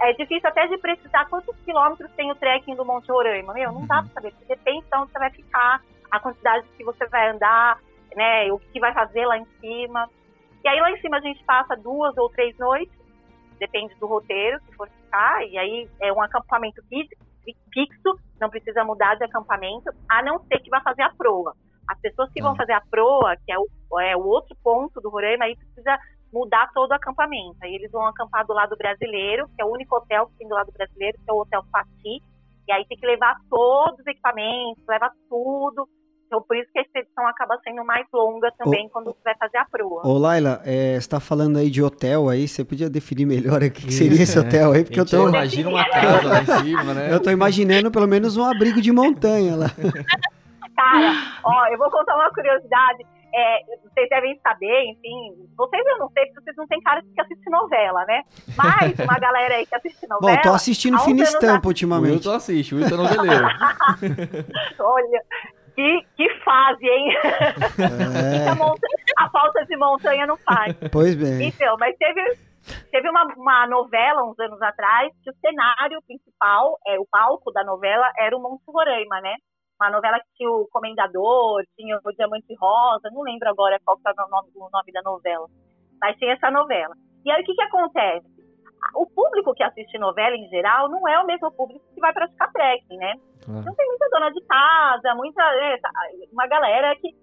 É 0.02 0.14
difícil 0.14 0.50
até 0.50 0.66
de 0.66 0.80
precisar 0.80 1.26
quantos 1.26 1.56
quilômetros 1.58 2.10
tem 2.14 2.32
o 2.32 2.36
trekking 2.36 2.76
do 2.76 2.84
Monte 2.84 3.12
Roraima. 3.12 3.54
Meu, 3.54 3.72
não 3.72 3.86
dá 3.86 4.02
para 4.02 4.14
saber, 4.14 4.32
porque 4.32 4.48
depende 4.48 4.84
de 4.84 4.98
onde 4.98 5.12
você 5.12 5.20
vai 5.20 5.30
ficar, 5.30 5.80
a 6.10 6.20
quantidade 6.20 6.66
que 6.76 6.84
você 6.84 7.06
vai 7.06 7.30
andar, 7.30 7.78
né, 8.16 8.52
o 8.52 8.58
que 8.58 8.80
vai 8.80 8.92
fazer 8.92 9.28
lá 9.28 9.38
em 9.38 9.46
cima. 9.62 10.10
E 10.64 10.68
aí 10.68 10.82
lá 10.82 10.90
em 10.90 11.00
cima 11.02 11.18
a 11.18 11.22
gente 11.22 11.44
passa 11.44 11.76
duas 11.76 12.18
ou 12.18 12.32
três 12.32 12.58
noites, 12.58 12.98
depende 13.60 13.94
do 14.00 14.08
roteiro 14.08 14.60
que 14.62 14.76
for 14.76 14.90
ficar, 14.90 15.46
e 15.48 15.56
aí 15.56 15.88
é 16.02 16.12
um 16.12 16.20
acampamento 16.20 16.82
fí- 16.90 17.16
fixo, 17.74 18.20
não 18.40 18.50
precisa 18.50 18.84
mudar 18.84 19.16
de 19.16 19.24
acampamento, 19.24 19.90
a 20.10 20.22
não 20.24 20.40
ser 20.46 20.60
que 20.60 20.70
vá 20.70 20.82
fazer 20.82 21.04
a 21.04 21.14
proa. 21.14 21.54
As 21.90 22.00
pessoas 22.02 22.32
que 22.34 22.42
vão 22.42 22.52
Ah. 22.52 22.56
fazer 22.56 22.74
a 22.74 22.82
proa, 22.82 23.36
que 23.46 23.52
é 23.52 23.58
o, 23.58 24.00
é 24.02 24.16
o 24.18 24.26
outro 24.26 24.56
ponto 24.64 25.00
do 25.00 25.10
Roraima, 25.10 25.46
aí 25.46 25.56
precisa 25.56 25.98
mudar 26.34 26.70
todo 26.74 26.92
o 26.92 26.94
acampamento. 26.94 27.58
Aí 27.64 27.74
eles 27.76 27.92
vão 27.92 28.06
acampar 28.06 28.46
do 28.46 28.54
lado 28.54 28.76
brasileiro, 28.76 29.48
que 29.56 29.62
é 29.62 29.66
o 29.66 29.72
único 29.72 29.96
hotel 29.96 30.28
que 30.28 30.38
tem 30.40 30.48
do 30.48 30.56
lado 30.56 30.72
brasileiro, 30.74 31.18
que 31.18 31.30
é 31.30 31.34
o 31.34 31.40
Hotel 31.40 31.64
Fati, 31.72 32.22
e 32.68 32.72
aí 32.72 32.86
tem 32.86 32.98
que 32.98 33.08
levar 33.08 33.38
todos 33.50 33.98
os 34.00 34.06
equipamentos, 34.08 34.84
leva 34.88 35.10
tudo. 35.30 35.88
Então, 36.28 36.42
por 36.42 36.58
isso 36.58 36.70
que 36.74 36.80
a 36.80 36.82
expedição 36.82 37.26
acaba 37.26 37.58
sendo 37.64 37.84
mais 37.86 38.06
longa 38.14 38.52
também 38.58 38.90
quando 38.90 39.06
você 39.06 39.20
vai 39.24 39.36
fazer 39.38 39.58
a 39.58 39.66
proa. 39.66 40.06
Ô, 40.06 40.18
Laila, 40.18 40.62
é, 40.66 41.00
você 41.00 41.10
tá 41.10 41.22
falando 41.22 41.58
aí 41.58 41.70
de 41.70 41.82
hotel 41.82 42.28
aí, 42.28 42.48
você 42.48 42.66
podia 42.66 42.90
definir 42.90 43.26
melhor 43.26 43.64
o 43.64 43.72
que, 43.72 43.88
que 43.88 43.94
seria 43.94 44.22
esse 44.22 44.38
hotel 44.38 44.74
aí, 44.74 44.84
porque 44.84 45.00
eu 45.00 45.06
tô, 45.06 45.30
Imagina 45.30 45.70
uma 45.70 45.90
casa 45.90 46.28
lá 46.28 46.42
em 46.42 46.46
cima, 46.46 46.94
né? 46.94 47.14
eu 47.14 47.22
tô 47.22 47.32
imaginando 47.32 47.90
pelo 47.90 48.08
menos 48.08 48.36
um 48.36 48.44
abrigo 48.44 48.82
de 48.82 48.92
montanha 48.92 49.56
lá. 49.56 49.68
Cara, 50.76 51.12
ó, 51.44 51.68
eu 51.68 51.78
vou 51.78 51.90
contar 51.90 52.16
uma 52.16 52.30
curiosidade. 52.30 53.04
É, 53.34 53.60
vocês 53.84 54.08
devem 54.10 54.40
saber, 54.42 54.84
enfim, 54.86 55.48
vocês 55.58 55.84
eu 55.86 55.98
não 55.98 56.10
sei, 56.12 56.26
porque 56.28 56.42
vocês 56.42 56.56
não 56.56 56.68
têm 56.68 56.80
cara 56.82 57.02
de 57.02 57.10
que 57.10 57.22
assiste 57.22 57.50
novela, 57.50 58.06
né? 58.06 58.22
Mas 58.56 58.98
uma 59.00 59.18
galera 59.20 59.56
aí 59.56 59.66
que 59.66 59.76
assiste 59.76 60.08
novela. 60.08 60.36
Bom, 60.36 60.42
tô 60.42 60.54
assistindo 60.54 60.96
O 60.98 61.68
ultimamente. 61.68 62.14
Wilton 62.14 62.32
assiste, 62.34 62.76
o 62.76 62.78
Wilton 62.78 62.94
é 62.94 62.98
noveleiro. 62.98 63.46
Olha, 64.80 65.22
Que, 65.78 66.02
que 66.18 66.28
fase, 66.44 66.88
hein? 66.88 67.10
É. 67.14 68.50
a, 68.50 68.56
montanha- 68.56 69.04
a 69.20 69.30
falta 69.30 69.64
de 69.64 69.78
montanha 69.78 70.26
não 70.26 70.36
faz. 70.38 70.76
Pois 70.92 71.14
bem. 71.16 71.50
Então, 71.50 71.78
mas 71.80 71.96
teve, 71.98 72.20
teve 72.90 73.08
uma, 73.08 73.24
uma 73.38 73.68
novela 73.68 74.24
uns 74.24 74.40
anos 74.40 74.60
atrás 74.60 75.14
que 75.24 75.30
o 75.30 75.36
cenário 75.36 76.02
principal, 76.08 76.80
é, 76.88 77.00
o 77.00 77.06
palco 77.12 77.52
da 77.52 77.64
novela, 77.64 78.12
era 78.18 78.36
o 78.36 78.42
Monte 78.42 78.64
Roraima, 78.68 79.22
né? 79.22 79.36
Uma 79.80 79.92
novela 79.92 80.18
que 80.18 80.26
tinha 80.38 80.50
o 80.50 80.68
Comendador, 80.72 81.62
tinha 81.78 82.00
o 82.04 82.12
Diamante 82.16 82.56
Rosa, 82.60 83.12
não 83.14 83.22
lembro 83.22 83.48
agora 83.48 83.80
qual 83.86 83.98
que 83.98 84.10
era 84.10 84.26
o 84.26 84.30
nome, 84.32 84.50
o 84.56 84.70
nome 84.74 84.92
da 84.92 85.04
novela, 85.04 85.46
mas 86.02 86.18
tinha 86.18 86.34
essa 86.34 86.50
novela. 86.50 86.96
E 87.24 87.30
aí 87.30 87.40
o 87.44 87.46
que, 87.46 87.54
que 87.54 87.62
acontece? 87.62 88.26
O 88.96 89.06
público 89.06 89.54
que 89.54 89.64
assiste 89.64 89.98
novela 89.98 90.36
em 90.36 90.48
geral 90.50 90.90
não 90.90 91.08
é 91.08 91.20
o 91.20 91.26
mesmo 91.26 91.52
público 91.52 91.84
que 91.94 92.00
vai 92.00 92.14
praticar 92.14 92.52
trekking, 92.52 92.98
né? 92.98 93.14
Claro. 93.44 93.62
Então 93.62 93.76
tem 93.76 93.88
muita 93.88 94.10
dona 94.10 94.32
de 94.32 94.42
casa, 94.42 95.16
muita 95.16 95.44
é, 95.44 95.78
tá, 95.78 95.90
uma 96.32 96.48
galera 96.48 96.96
que 96.96 97.16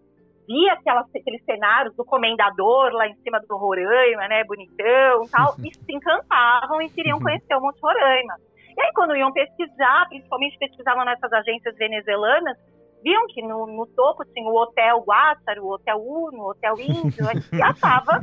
via 0.47 0.72
aquelas, 0.74 1.06
aqueles 1.14 1.44
cenários 1.44 1.94
do 1.97 2.05
comendador 2.05 2.93
lá 2.93 3.09
em 3.09 3.14
cima 3.16 3.40
do 3.40 3.56
Roraima, 3.56 4.28
né, 4.28 4.44
bonitão 4.44 5.24
e 5.24 5.28
tal, 5.31 5.55
e 5.64 5.74
se 5.74 5.93
encantavam 5.93 6.81
e 6.82 6.90
queriam 6.90 7.18
conhecer 7.20 7.55
o 7.55 7.60
Monte 7.60 7.81
Roraima. 7.81 8.35
E 8.76 8.81
aí 8.81 8.93
quando 8.94 9.16
iam 9.16 9.32
pesquisar, 9.32 10.09
principalmente 10.09 10.59
pesquisavam 10.59 11.05
nessas 11.05 11.32
agências 11.32 11.76
venezuelanas, 11.76 12.56
viam 13.02 13.26
que 13.28 13.43
no, 13.43 13.66
no 13.66 13.86
topo 13.86 14.24
tinha 14.32 14.48
o 14.48 14.56
Hotel 14.56 15.01
Guátaro, 15.01 15.64
o 15.64 15.72
Hotel 15.72 15.97
Uno, 15.98 16.43
o 16.43 16.51
Hotel 16.51 16.74
Índio, 16.81 17.26
e 17.52 17.62
achava 17.62 18.20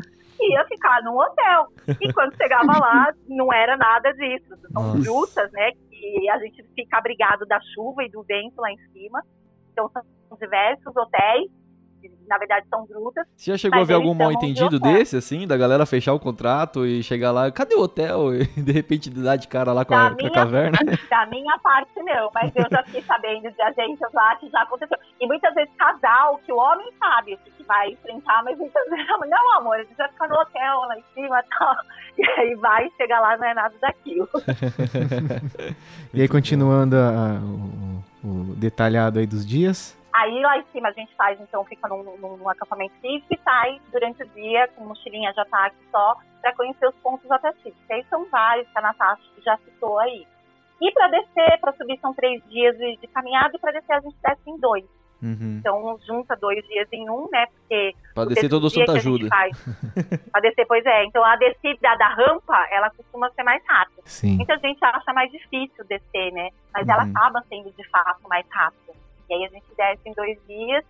ia 0.49 0.65
ficar 0.65 1.01
num 1.03 1.17
hotel. 1.17 1.67
E 1.99 2.11
quando 2.13 2.35
chegava 2.35 2.77
lá, 2.77 3.13
não 3.27 3.51
era 3.53 3.77
nada 3.77 4.11
disso. 4.13 4.55
São 4.73 4.83
Nossa. 4.83 4.99
grutas, 4.99 5.51
né, 5.51 5.71
que 5.89 6.29
a 6.29 6.39
gente 6.39 6.63
fica 6.75 6.97
abrigado 6.97 7.45
da 7.45 7.59
chuva 7.73 8.03
e 8.03 8.09
do 8.09 8.23
vento 8.23 8.59
lá 8.59 8.71
em 8.71 8.77
cima. 8.91 9.21
Então 9.71 9.89
são 9.89 10.03
diversos 10.37 10.95
hotéis, 10.95 11.51
que, 12.01 12.11
na 12.27 12.37
verdade 12.37 12.65
são 12.69 12.85
grutas. 12.85 13.25
Você 13.37 13.51
já 13.51 13.57
chegou 13.57 13.79
a 13.81 13.83
ver 13.83 13.93
algum 13.93 14.13
mal 14.13 14.29
de 14.29 14.35
entendido 14.35 14.75
hotel. 14.77 14.93
desse, 14.93 15.15
assim? 15.17 15.45
Da 15.47 15.55
galera 15.55 15.85
fechar 15.85 16.13
o 16.13 16.19
contrato 16.19 16.85
e 16.85 17.03
chegar 17.03 17.31
lá, 17.31 17.51
cadê 17.51 17.75
o 17.75 17.81
hotel? 17.81 18.33
E 18.35 18.45
de 18.61 18.71
repente 18.71 19.09
dar 19.09 19.35
de 19.35 19.47
cara 19.47 19.71
lá 19.73 19.85
com 19.85 19.93
a, 19.93 20.07
com 20.09 20.13
a 20.13 20.15
minha- 20.17 20.31
caverna. 20.31 20.77
Da 21.09 21.25
minha 21.27 21.57
parte, 21.59 21.91
não, 22.01 22.29
mas 22.33 22.51
eu 22.55 22.65
já 22.71 22.83
fiquei 22.83 23.01
sabendo 23.03 23.51
de 23.51 23.61
agências 23.61 24.11
lá 24.13 24.35
que 24.37 24.49
já 24.49 24.61
aconteceu. 24.63 24.97
E 25.19 25.27
muitas 25.27 25.53
vezes 25.53 25.71
casal, 25.77 26.39
que 26.45 26.51
o 26.51 26.57
homem 26.57 26.87
sabe 26.99 27.33
o 27.35 27.37
que 27.37 27.51
que 27.51 27.63
vai 27.63 27.89
enfrentar, 27.91 28.41
mas 28.43 28.57
muitas 28.57 28.89
vezes 28.89 29.05
não, 29.29 29.57
amor, 29.57 29.75
a 29.75 29.83
gente 29.83 29.95
vai 29.95 30.07
ficar 30.09 30.27
no 30.27 30.35
hotel 30.35 30.79
lá 30.87 30.97
em 30.97 31.03
cima 31.13 31.39
e 31.39 31.57
tal. 31.57 31.75
E 32.17 32.29
aí 32.41 32.55
vai, 32.55 32.91
chega 32.97 33.19
lá, 33.21 33.37
não 33.37 33.45
é 33.45 33.53
nada 33.53 33.73
daquilo. 33.81 34.27
E 36.13 36.21
aí, 36.21 36.27
continuando 36.27 36.95
a- 36.97 37.39
o, 38.23 38.27
o 38.51 38.55
detalhado 38.55 39.19
aí 39.19 39.25
dos 39.25 39.45
dias. 39.45 39.97
Aí 40.21 40.39
lá 40.41 40.57
em 40.57 40.65
cima 40.71 40.89
a 40.89 40.91
gente 40.91 41.13
faz, 41.15 41.39
então, 41.39 41.63
fica 41.65 41.87
num, 41.87 42.03
num- 42.17 42.49
acampamento 42.49 42.93
físico 43.01 43.33
e 43.33 43.39
sai 43.43 43.79
durante 43.91 44.21
o 44.23 44.27
dia 44.29 44.67
com 44.75 44.85
mochilinha 44.85 45.33
já 45.33 45.43
tá 45.45 45.65
aqui 45.65 45.77
só 45.91 46.15
para 46.41 46.53
conhecer 46.55 46.87
os 46.87 46.95
pontos 46.95 47.29
atrativos. 47.31 47.77
Que 47.87 47.93
aí 47.93 48.05
são 48.09 48.25
vários 48.29 48.67
que 48.69 48.77
a 48.77 48.81
Natasha 48.81 49.23
já 49.43 49.57
citou 49.57 49.97
aí. 49.99 50.27
E 50.79 50.91
para 50.93 51.07
descer, 51.09 51.59
para 51.59 51.73
subir 51.73 51.99
são 51.99 52.13
três 52.13 52.41
dias 52.49 52.75
de, 52.77 52.97
de 52.97 53.07
caminhada 53.07 53.55
e 53.55 53.59
para 53.59 53.71
descer 53.71 53.93
a 53.93 53.99
gente 54.01 54.15
desce 54.21 54.41
em 54.49 54.57
dois. 54.59 54.85
Uhum. 55.23 55.57
Então 55.59 55.99
junta 56.07 56.35
dois 56.35 56.63
dias 56.67 56.87
em 56.91 57.07
um, 57.07 57.27
né? 57.31 57.45
Porque 57.45 57.93
Pra 58.15 58.23
o 58.23 58.25
descer 58.25 58.49
todo 58.49 58.63
o 58.65 58.69
Santa 58.71 58.93
Ajuda. 58.93 59.27
faz 59.29 59.55
Pra 60.31 60.41
descer, 60.41 60.65
pois 60.67 60.83
é. 60.85 61.03
Então 61.05 61.23
a 61.23 61.35
descida 61.35 61.95
da 61.95 62.07
rampa, 62.07 62.67
ela 62.71 62.89
costuma 62.89 63.29
ser 63.31 63.43
mais 63.43 63.63
rápida. 63.67 64.01
Sim. 64.05 64.37
Muita 64.37 64.57
gente 64.57 64.83
acha 64.83 65.13
mais 65.13 65.31
difícil 65.31 65.85
descer, 65.85 66.31
né? 66.33 66.49
Mas 66.73 66.87
ela 66.87 67.03
Uhum. 67.05 67.11
acaba 67.15 67.43
sendo 67.49 67.71
de 67.71 67.87
fato 67.89 68.27
mais 68.27 68.45
rápida. 68.49 68.93
E 69.31 69.33
aí 69.33 69.45
a 69.45 69.49
gente 69.49 69.65
desce 69.77 70.01
em 70.05 70.13
dois 70.13 70.37
dias. 70.45 70.83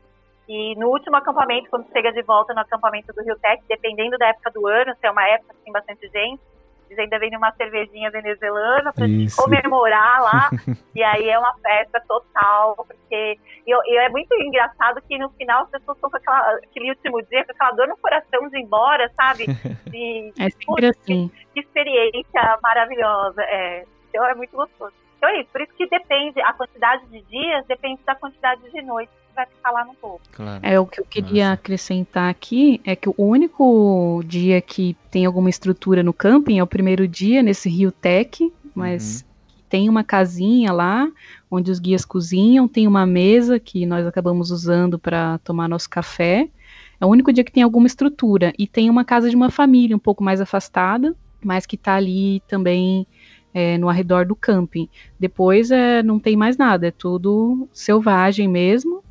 E 0.50 0.76
no 0.76 0.88
último 0.90 1.16
acampamento, 1.16 1.70
quando 1.70 1.88
chega 1.94 2.12
de 2.12 2.24
volta 2.24 2.54
no 2.56 2.62
acampamento 2.62 3.14
do 3.14 3.24
Rio 3.24 3.38
Tec, 3.40 3.62
dependendo 3.70 4.18
da 4.18 4.30
época 4.30 4.50
do 4.52 4.68
ano, 4.68 4.94
se 5.00 5.06
é 5.06 5.12
uma 5.12 5.26
época 5.28 5.54
que 5.54 5.64
tem 5.64 5.72
bastante 5.72 6.10
gente, 6.10 6.42
eles 6.90 7.00
ainda 7.00 7.20
vendem 7.20 7.38
uma 7.38 7.54
cervejinha 7.54 8.10
venezuelana 8.12 8.92
pra 8.92 9.08
gente 9.08 9.26
Isso. 9.28 9.42
comemorar 9.42 10.22
lá. 10.22 10.50
e 10.96 11.02
aí 11.04 11.30
é 11.30 11.38
uma 11.40 11.54
festa 11.60 12.02
total, 12.08 12.76
porque 12.76 13.38
e 13.66 13.72
eu- 13.72 13.80
e 13.86 13.98
é 13.98 14.10
muito 14.10 14.34
engraçado 14.42 15.02
que 15.08 15.18
no 15.20 15.30
final 15.30 15.64
as 15.64 15.70
pessoas 15.70 15.96
estão 15.96 16.10
com 16.10 16.18
aquela, 16.18 16.56
aquele 16.56 16.90
último 16.90 17.22
dia, 17.28 17.46
com 17.46 17.52
aquela 17.52 17.72
dor 17.72 17.88
no 17.88 17.98
coração 17.98 18.50
de 18.50 18.58
ir 18.58 18.64
embora, 18.64 19.10
sabe? 19.16 19.46
De, 19.92 20.34
É 20.40 20.50
sempre 20.50 20.88
assim. 20.88 21.32
que 21.54 21.60
experiência 21.62 22.58
maravilhosa. 22.64 23.42
É. 23.44 23.86
Então 24.10 24.26
é 24.26 24.34
muito 24.36 24.54
gostoso. 24.56 24.94
Então 25.22 25.30
é 25.30 25.42
isso, 25.42 25.50
por 25.52 25.62
isso 25.62 25.72
que 25.78 25.88
depende, 25.88 26.42
a 26.42 26.52
quantidade 26.52 27.06
de 27.06 27.22
dias 27.30 27.64
depende 27.68 28.02
da 28.04 28.16
quantidade 28.16 28.60
de 28.72 28.82
noites 28.82 29.14
que 29.14 29.36
vai 29.36 29.46
ficar 29.46 29.70
lá 29.70 29.86
no 29.86 29.94
topo. 29.94 30.20
Claro. 30.32 30.60
É 30.64 30.80
o 30.80 30.86
que 30.88 31.00
eu 31.00 31.06
queria 31.06 31.50
Nossa. 31.50 31.54
acrescentar 31.54 32.28
aqui 32.28 32.82
é 32.84 32.96
que 32.96 33.08
o 33.08 33.14
único 33.16 34.24
dia 34.26 34.60
que 34.60 34.98
tem 35.12 35.24
alguma 35.28 35.48
estrutura 35.48 36.02
no 36.02 36.12
camping 36.12 36.58
é 36.58 36.64
o 36.64 36.68
primeiro 36.68 37.08
dia 37.08 37.44
nesse 37.44 37.70
Rio 37.70 37.92
Tech, 37.92 38.52
mas 38.74 39.24
tem 39.70 39.88
uma 39.88 40.04
casinha 40.04 40.74
lá 40.74 41.08
onde 41.52 41.70
os 41.70 41.78
guias 41.78 42.04
cozinham, 42.04 42.68
tem 42.68 42.88
uma 42.88 43.06
mesa 43.06 43.60
que 43.60 43.86
nós 43.86 44.08
acabamos 44.08 44.50
usando 44.50 44.98
para 44.98 45.38
tomar 45.44 45.70
nosso 45.70 45.88
café. 45.88 46.50
É 47.00 47.06
o 47.06 47.10
único 47.10 47.32
dia 47.32 47.44
que 47.44 47.52
tem 47.52 47.62
alguma 47.62 47.86
estrutura 47.86 48.54
e 48.58 48.66
tem 48.66 48.90
uma 48.90 49.06
casa 49.06 49.30
de 49.30 49.36
uma 49.36 49.52
família 49.52 49.96
um 49.96 50.00
pouco 50.00 50.24
mais 50.24 50.42
afastada, 50.42 51.16
mas 51.44 51.68
que 51.68 51.76
está 51.76 51.94
ali 51.94 52.42
também 52.48 53.06
é, 53.54 53.78
no 53.78 53.90
arredor 53.90 54.26
do 54.26 54.36
camping. 54.36 54.88
Depois 55.20 55.72
é, 55.72 56.02
não 56.04 56.20
tem 56.20 56.36
mais 56.36 56.58
nada, 56.58 56.88
é 56.88 56.92
tudo 56.92 57.68
selvagem 57.74 58.48
mesmo. 58.48 59.04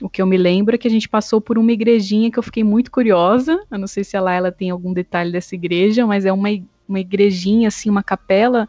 O 0.00 0.08
que 0.08 0.22
eu 0.22 0.26
me 0.26 0.36
lembro 0.36 0.74
é 0.74 0.78
que 0.78 0.88
a 0.88 0.90
gente 0.90 1.08
passou 1.08 1.40
por 1.40 1.58
uma 1.58 1.72
igrejinha 1.72 2.30
que 2.30 2.38
eu 2.38 2.42
fiquei 2.42 2.64
muito 2.64 2.90
curiosa. 2.90 3.62
Eu 3.70 3.78
não 3.78 3.86
sei 3.86 4.02
se 4.02 4.16
a 4.16 4.20
Laila 4.20 4.50
tem 4.50 4.70
algum 4.70 4.92
detalhe 4.92 5.30
dessa 5.30 5.54
igreja, 5.54 6.06
mas 6.06 6.24
é 6.24 6.32
uma, 6.32 6.48
uma 6.88 7.00
igrejinha, 7.00 7.68
assim, 7.68 7.90
uma 7.90 8.02
capela, 8.02 8.68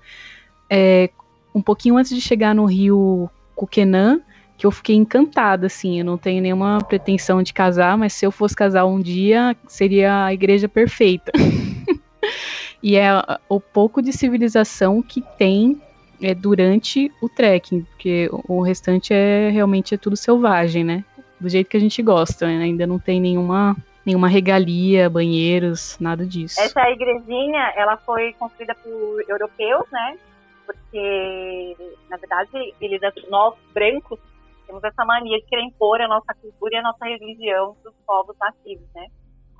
é, 0.69 1.09
um 1.55 1.61
pouquinho 1.61 1.97
antes 1.97 2.13
de 2.13 2.19
chegar 2.19 2.53
no 2.53 2.65
rio 2.65 3.29
Cuquenã, 3.55 4.19
que 4.57 4.67
eu 4.67 4.71
fiquei 4.71 4.95
encantada, 4.95 5.67
assim. 5.67 5.99
Eu 5.99 6.05
não 6.05 6.17
tenho 6.17 6.41
nenhuma 6.41 6.79
pretensão 6.79 7.41
de 7.41 7.53
casar, 7.53 7.97
mas 7.97 8.11
se 8.11 8.25
eu 8.25 8.31
fosse 8.31 8.55
casar 8.55 8.85
um 8.85 8.99
dia, 8.99 9.55
seria 9.67 10.25
a 10.25 10.33
igreja 10.33 10.67
perfeita. 10.67 11.31
e 12.81 12.97
é 12.97 13.11
o 13.47 13.59
pouco 13.59 14.01
de 14.01 14.11
civilização 14.11 15.01
que 15.01 15.21
tem 15.37 15.81
é, 16.21 16.33
durante 16.33 17.11
o 17.21 17.29
trekking, 17.29 17.81
porque 17.83 18.29
o 18.47 18.61
restante 18.61 19.13
é 19.13 19.49
realmente 19.49 19.95
é 19.95 19.97
tudo 19.97 20.15
selvagem, 20.15 20.83
né? 20.83 21.03
Do 21.39 21.49
jeito 21.49 21.69
que 21.69 21.77
a 21.77 21.79
gente 21.79 22.01
gosta, 22.01 22.45
né? 22.47 22.63
ainda 22.63 22.85
não 22.85 22.99
tem 22.99 23.19
nenhuma 23.19 23.75
nenhuma 24.05 24.27
regalia, 24.27 25.09
banheiros, 25.09 25.97
nada 25.99 26.25
disso. 26.25 26.59
Essa 26.59 26.89
igrejinha, 26.89 27.71
ela 27.75 27.97
foi 27.97 28.33
construída 28.33 28.73
por 28.73 29.23
europeus, 29.27 29.85
né? 29.91 30.17
Porque, 30.65 31.77
na 32.09 32.17
verdade, 32.17 32.73
eles, 32.81 32.99
nós 33.29 33.53
brancos, 33.71 34.19
temos 34.65 34.83
essa 34.83 35.05
mania 35.05 35.37
de 35.39 35.45
querer 35.45 35.63
impor 35.63 36.01
a 36.01 36.07
nossa 36.07 36.33
cultura 36.33 36.75
e 36.75 36.77
a 36.77 36.81
nossa 36.81 37.05
religião 37.05 37.75
dos 37.83 37.93
povos 38.05 38.35
nativos, 38.39 38.87
né? 38.95 39.05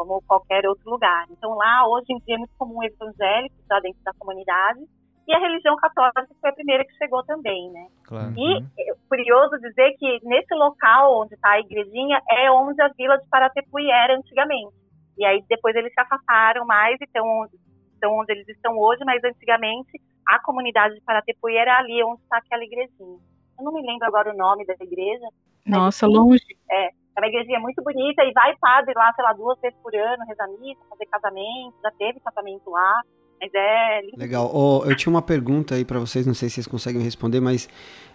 Como 0.01 0.19
qualquer 0.23 0.65
outro 0.65 0.89
lugar. 0.89 1.27
Então, 1.29 1.53
lá, 1.53 1.87
hoje 1.87 2.07
em 2.09 2.17
dia, 2.25 2.33
é 2.33 2.37
muito 2.39 2.55
comum 2.57 2.81
evangélicos 2.81 3.59
lá 3.69 3.79
dentro 3.79 4.01
da 4.03 4.11
comunidade. 4.17 4.79
E 5.27 5.33
a 5.33 5.37
religião 5.37 5.75
católica 5.75 6.27
foi 6.41 6.49
a 6.49 6.53
primeira 6.53 6.83
que 6.83 6.97
chegou 6.97 7.23
também, 7.23 7.69
né? 7.69 7.87
Claro. 8.03 8.33
E 8.35 8.57
é 8.79 8.95
curioso 9.07 9.59
dizer 9.59 9.95
que 9.99 10.19
nesse 10.23 10.55
local 10.55 11.21
onde 11.21 11.35
está 11.35 11.51
a 11.51 11.59
igrejinha 11.59 12.19
é 12.31 12.49
onde 12.49 12.81
a 12.81 12.87
vila 12.97 13.15
de 13.19 13.27
Paratepuí 13.29 13.91
era 13.91 14.17
antigamente. 14.17 14.73
E 15.19 15.23
aí 15.23 15.43
depois 15.47 15.75
eles 15.75 15.93
se 15.93 16.01
afastaram 16.01 16.65
mais 16.65 16.99
e 16.99 17.03
estão, 17.03 17.47
estão 17.93 18.17
onde 18.17 18.31
eles 18.31 18.49
estão 18.49 18.75
hoje, 18.75 19.05
mas 19.05 19.23
antigamente 19.23 20.01
a 20.27 20.41
comunidade 20.41 20.95
de 20.95 21.01
Paratepuí 21.01 21.55
era 21.55 21.77
ali 21.77 22.03
onde 22.03 22.23
está 22.23 22.37
aquela 22.37 22.63
igrejinha. 22.63 23.19
Eu 23.59 23.63
não 23.63 23.71
me 23.71 23.85
lembro 23.85 24.07
agora 24.07 24.33
o 24.33 24.37
nome 24.37 24.65
da 24.65 24.73
igreja. 24.81 25.27
Nossa, 25.63 26.07
enfim. 26.07 26.17
longe. 26.17 26.57
É 26.71 26.89
uma 27.19 27.27
igrejinha 27.27 27.59
muito 27.59 27.83
bonita 27.83 28.23
e 28.23 28.31
vai 28.33 28.55
padre 28.59 28.93
lá, 28.95 29.11
sei 29.13 29.23
lá, 29.23 29.33
duas 29.33 29.59
vezes 29.59 29.77
por 29.83 29.93
ano, 29.95 30.25
rezar 30.27 30.47
missa, 30.59 30.81
fazer 30.89 31.05
casamento, 31.05 31.75
já 31.83 31.91
teve 31.91 32.19
casamento 32.19 32.69
lá. 32.69 33.01
Mas 33.41 33.51
é 33.55 34.01
lindo. 34.01 34.17
Legal. 34.17 34.51
Ó, 34.53 34.85
eu 34.85 34.95
tinha 34.95 35.11
uma 35.11 35.21
pergunta 35.21 35.73
aí 35.73 35.83
pra 35.83 35.99
vocês, 35.99 36.27
não 36.27 36.33
sei 36.33 36.47
se 36.47 36.55
vocês 36.55 36.67
conseguem 36.67 37.01
responder, 37.01 37.39
mas 37.39 37.67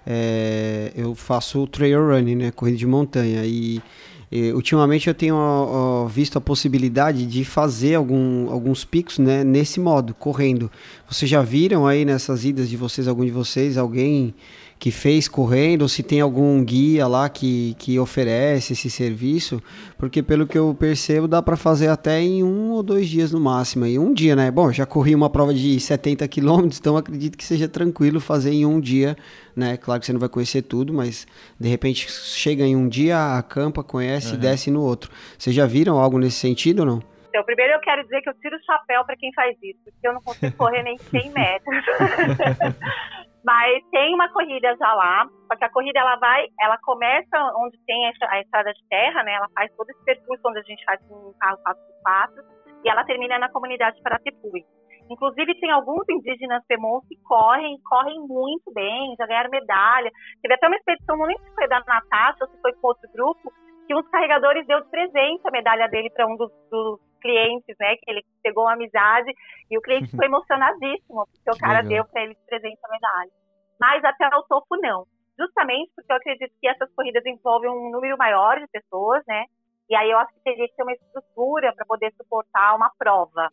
é, 0.06 0.92
eu 0.94 1.16
faço 1.16 1.66
trail 1.66 2.06
running, 2.06 2.36
né, 2.36 2.50
corrida 2.52 2.78
de 2.78 2.86
montanha 2.86 3.42
e, 3.44 3.82
ultimamente 4.54 5.08
eu 5.08 5.14
tenho 5.14 5.34
ó, 5.36 6.06
visto 6.06 6.38
a 6.38 6.40
possibilidade 6.40 7.26
de 7.26 7.44
fazer 7.44 7.96
algum, 7.96 8.48
alguns 8.52 8.84
picos, 8.84 9.18
né, 9.18 9.42
nesse 9.42 9.80
modo, 9.80 10.14
correndo. 10.14 10.70
Vocês 11.08 11.28
já 11.28 11.42
viram 11.42 11.88
aí 11.88 12.04
nessas 12.04 12.44
idas 12.44 12.68
de 12.68 12.76
vocês, 12.76 13.08
algum 13.08 13.24
de 13.24 13.32
vocês, 13.32 13.76
alguém 13.76 14.32
que 14.78 14.90
fez 14.90 15.26
correndo, 15.26 15.82
ou 15.82 15.88
se 15.88 16.02
tem 16.02 16.20
algum 16.20 16.62
guia 16.62 17.06
lá 17.06 17.28
que, 17.28 17.74
que 17.78 17.98
oferece 17.98 18.74
esse 18.74 18.90
serviço, 18.90 19.62
porque 19.96 20.22
pelo 20.22 20.46
que 20.46 20.56
eu 20.56 20.74
percebo 20.78 21.26
dá 21.26 21.40
para 21.40 21.56
fazer 21.56 21.88
até 21.88 22.20
em 22.20 22.44
um 22.44 22.72
ou 22.72 22.82
dois 22.82 23.08
dias 23.08 23.32
no 23.32 23.40
máximo. 23.40 23.86
E 23.86 23.98
um 23.98 24.12
dia, 24.12 24.36
né? 24.36 24.50
Bom, 24.50 24.70
já 24.70 24.84
corri 24.84 25.14
uma 25.14 25.30
prova 25.30 25.54
de 25.54 25.80
70 25.80 26.28
quilômetros, 26.28 26.78
então 26.78 26.96
acredito 26.96 27.38
que 27.38 27.44
seja 27.44 27.68
tranquilo 27.68 28.20
fazer 28.20 28.52
em 28.52 28.66
um 28.66 28.78
dia, 28.78 29.16
né? 29.54 29.76
Claro 29.76 30.00
que 30.00 30.06
você 30.06 30.12
não 30.12 30.20
vai 30.20 30.28
conhecer 30.28 30.62
tudo, 30.62 30.92
mas 30.92 31.26
de 31.58 31.68
repente 31.68 32.10
chega 32.10 32.64
em 32.64 32.76
um 32.76 32.88
dia, 32.88 33.38
acampa, 33.38 33.82
conhece 33.82 34.34
e 34.34 34.36
desce 34.36 34.70
no 34.70 34.82
outro. 34.82 35.10
Vocês 35.38 35.56
já 35.56 35.66
viram 35.66 35.98
algo 35.98 36.18
nesse 36.18 36.36
sentido 36.36 36.80
ou 36.80 36.86
não? 36.86 37.02
Então, 37.28 37.44
primeiro 37.44 37.74
eu 37.74 37.80
quero 37.80 38.02
dizer 38.02 38.22
que 38.22 38.30
eu 38.30 38.34
tiro 38.34 38.56
o 38.56 38.64
chapéu 38.64 39.04
para 39.04 39.14
quem 39.14 39.30
faz 39.34 39.54
isso, 39.62 39.78
porque 39.84 40.08
eu 40.08 40.14
não 40.14 40.22
consigo 40.22 40.56
correr 40.56 40.82
nem 40.82 40.96
100 40.96 41.32
metros. 41.32 41.84
Mas 43.46 43.80
tem 43.92 44.12
uma 44.12 44.28
corrida 44.32 44.74
já 44.76 44.92
lá, 44.92 45.24
só 45.46 45.56
que 45.56 45.64
a 45.64 45.70
corrida 45.70 46.00
ela 46.00 46.16
vai, 46.16 46.48
ela 46.60 46.76
começa 46.78 47.38
onde 47.56 47.78
tem 47.86 48.06
a 48.06 48.10
estra- 48.10 48.28
a 48.32 48.40
estrada 48.40 48.72
de 48.72 48.82
terra, 48.88 49.22
né? 49.22 49.34
Ela 49.34 49.48
faz 49.54 49.70
todo 49.76 49.88
esse 49.88 50.04
percurso 50.04 50.42
onde 50.48 50.58
a 50.58 50.62
gente 50.62 50.84
faz 50.84 51.00
um 51.08 51.32
carro 51.38 51.58
4x4 51.62 52.42
e 52.84 52.90
ela 52.90 53.04
termina 53.04 53.38
na 53.38 53.48
comunidade 53.48 53.96
de 53.98 54.02
Paratepui. 54.02 54.64
Inclusive 55.08 55.60
tem 55.60 55.70
alguns 55.70 56.02
indígenas 56.08 56.64
Pemons 56.66 57.06
que 57.06 57.14
correm, 57.22 57.78
correm 57.88 58.18
muito 58.26 58.72
bem, 58.74 59.14
já 59.16 59.24
ganharam 59.26 59.50
medalha. 59.50 60.10
Teve 60.42 60.54
até 60.54 60.66
uma 60.66 60.76
expedição, 60.76 61.16
não 61.16 61.26
lembro 61.26 61.44
se 61.44 61.54
foi 61.54 61.68
da 61.68 61.78
Natasha 61.86 62.38
ou 62.42 62.48
se 62.48 62.60
foi 62.60 62.72
com 62.72 62.88
outro 62.88 63.08
grupo, 63.12 63.52
que 63.86 63.94
dos 63.94 64.08
carregadores 64.08 64.66
deu 64.66 64.80
de 64.82 64.90
presente 64.90 65.46
a 65.46 65.52
medalha 65.52 65.88
dele 65.88 66.10
para 66.10 66.26
um 66.26 66.36
dos, 66.36 66.50
dos 66.68 66.98
clientes, 67.20 67.76
né? 67.78 67.96
Que 67.96 68.10
ele 68.10 68.22
pegou 68.42 68.64
uma 68.64 68.72
amizade 68.74 69.32
e 69.70 69.76
o 69.78 69.82
cliente 69.82 70.10
ficou 70.20 70.24
emocionadíssimo, 70.26 71.26
porque 71.26 71.50
o 71.50 71.58
cara 71.58 71.80
deu 71.88 72.04
para 72.06 72.22
ele 72.22 72.34
de 72.34 72.46
presente 72.46 72.78
a 72.84 72.88
medalha. 72.88 73.30
Mas 73.80 74.04
até 74.04 74.26
o 74.36 74.42
topo 74.44 74.76
não. 74.80 75.04
Justamente 75.38 75.92
porque 75.94 76.10
eu 76.12 76.16
acredito 76.16 76.52
que 76.60 76.68
essas 76.68 76.90
corridas 76.94 77.24
envolvem 77.26 77.70
um 77.70 77.90
número 77.90 78.16
maior 78.16 78.58
de 78.58 78.66
pessoas, 78.68 79.22
né? 79.26 79.44
E 79.88 79.94
aí 79.94 80.10
eu 80.10 80.18
acho 80.18 80.32
que 80.32 80.40
teria 80.42 80.66
que 80.66 80.74
ter 80.74 80.82
uma 80.82 80.92
estrutura 80.92 81.72
para 81.74 81.84
poder 81.86 82.12
suportar 82.16 82.74
uma 82.74 82.90
prova. 82.98 83.48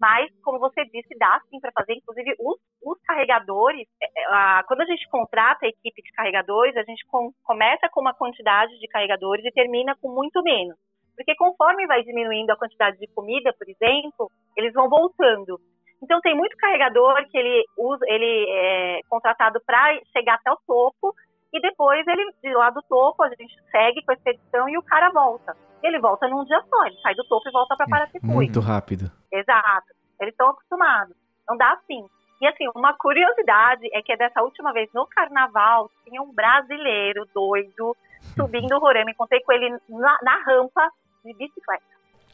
Mas, 0.00 0.30
como 0.44 0.58
você 0.60 0.84
disse, 0.84 1.16
dá 1.18 1.40
sim 1.50 1.58
para 1.60 1.72
fazer. 1.72 1.94
Inclusive, 1.94 2.34
os, 2.38 2.56
os 2.84 3.00
carregadores, 3.02 3.88
é, 4.00 4.06
é, 4.06 4.24
a- 4.26 4.64
quando 4.68 4.82
a 4.82 4.84
gente 4.84 5.08
contrata 5.08 5.66
a 5.66 5.68
equipe 5.68 6.02
de 6.02 6.12
carregadores, 6.12 6.76
a 6.76 6.84
gente 6.84 7.04
com- 7.06 7.32
começa 7.42 7.88
com 7.88 8.00
uma 8.00 8.14
quantidade 8.14 8.78
de 8.78 8.86
carregadores 8.88 9.44
e 9.44 9.50
termina 9.50 9.96
com 10.00 10.08
muito 10.12 10.40
menos. 10.42 10.76
Porque 11.18 11.34
conforme 11.34 11.84
vai 11.88 12.04
diminuindo 12.04 12.52
a 12.52 12.56
quantidade 12.56 12.96
de 12.96 13.08
comida, 13.08 13.52
por 13.52 13.68
exemplo, 13.68 14.30
eles 14.56 14.72
vão 14.72 14.88
voltando. 14.88 15.60
Então, 16.00 16.20
tem 16.20 16.32
muito 16.32 16.56
carregador 16.56 17.16
que 17.28 17.36
ele 17.36 17.66
usa, 17.76 18.04
ele 18.06 18.46
é 18.48 19.00
contratado 19.08 19.60
para 19.66 19.98
chegar 20.12 20.34
até 20.34 20.52
o 20.52 20.58
topo 20.64 21.12
e 21.52 21.60
depois 21.60 22.06
ele 22.06 22.30
de 22.40 22.54
lá 22.54 22.70
do 22.70 22.80
topo 22.82 23.24
a 23.24 23.28
gente 23.30 23.52
segue 23.72 24.00
com 24.04 24.12
a 24.12 24.14
expedição 24.14 24.68
e 24.68 24.78
o 24.78 24.82
cara 24.82 25.10
volta. 25.10 25.56
Ele 25.82 25.98
volta 25.98 26.28
num 26.28 26.44
dia 26.44 26.62
só, 26.70 26.86
ele 26.86 26.96
sai 27.00 27.16
do 27.16 27.24
topo 27.24 27.48
e 27.48 27.52
volta 27.52 27.74
para 27.76 27.88
Paratepui. 27.88 28.30
Muito 28.30 28.60
rápido. 28.60 29.10
Exato. 29.32 29.88
Eles 30.20 30.32
estão 30.32 30.50
acostumados. 30.50 31.16
Não 31.48 31.56
dá 31.56 31.72
assim. 31.72 32.06
E 32.40 32.46
assim, 32.46 32.68
uma 32.76 32.94
curiosidade 32.94 33.88
é 33.92 34.00
que 34.02 34.16
dessa 34.16 34.40
última 34.42 34.72
vez 34.72 34.88
no 34.94 35.04
carnaval 35.08 35.90
tinha 36.04 36.22
um 36.22 36.32
brasileiro 36.32 37.26
doido 37.34 37.96
subindo 38.36 38.76
o 38.76 38.78
Roraima. 38.78 39.10
Encontrei 39.10 39.40
com 39.40 39.52
ele 39.52 39.76
na, 39.88 40.16
na 40.22 40.44
rampa 40.44 40.88
de 41.28 41.34
bicicleta. 41.34 41.84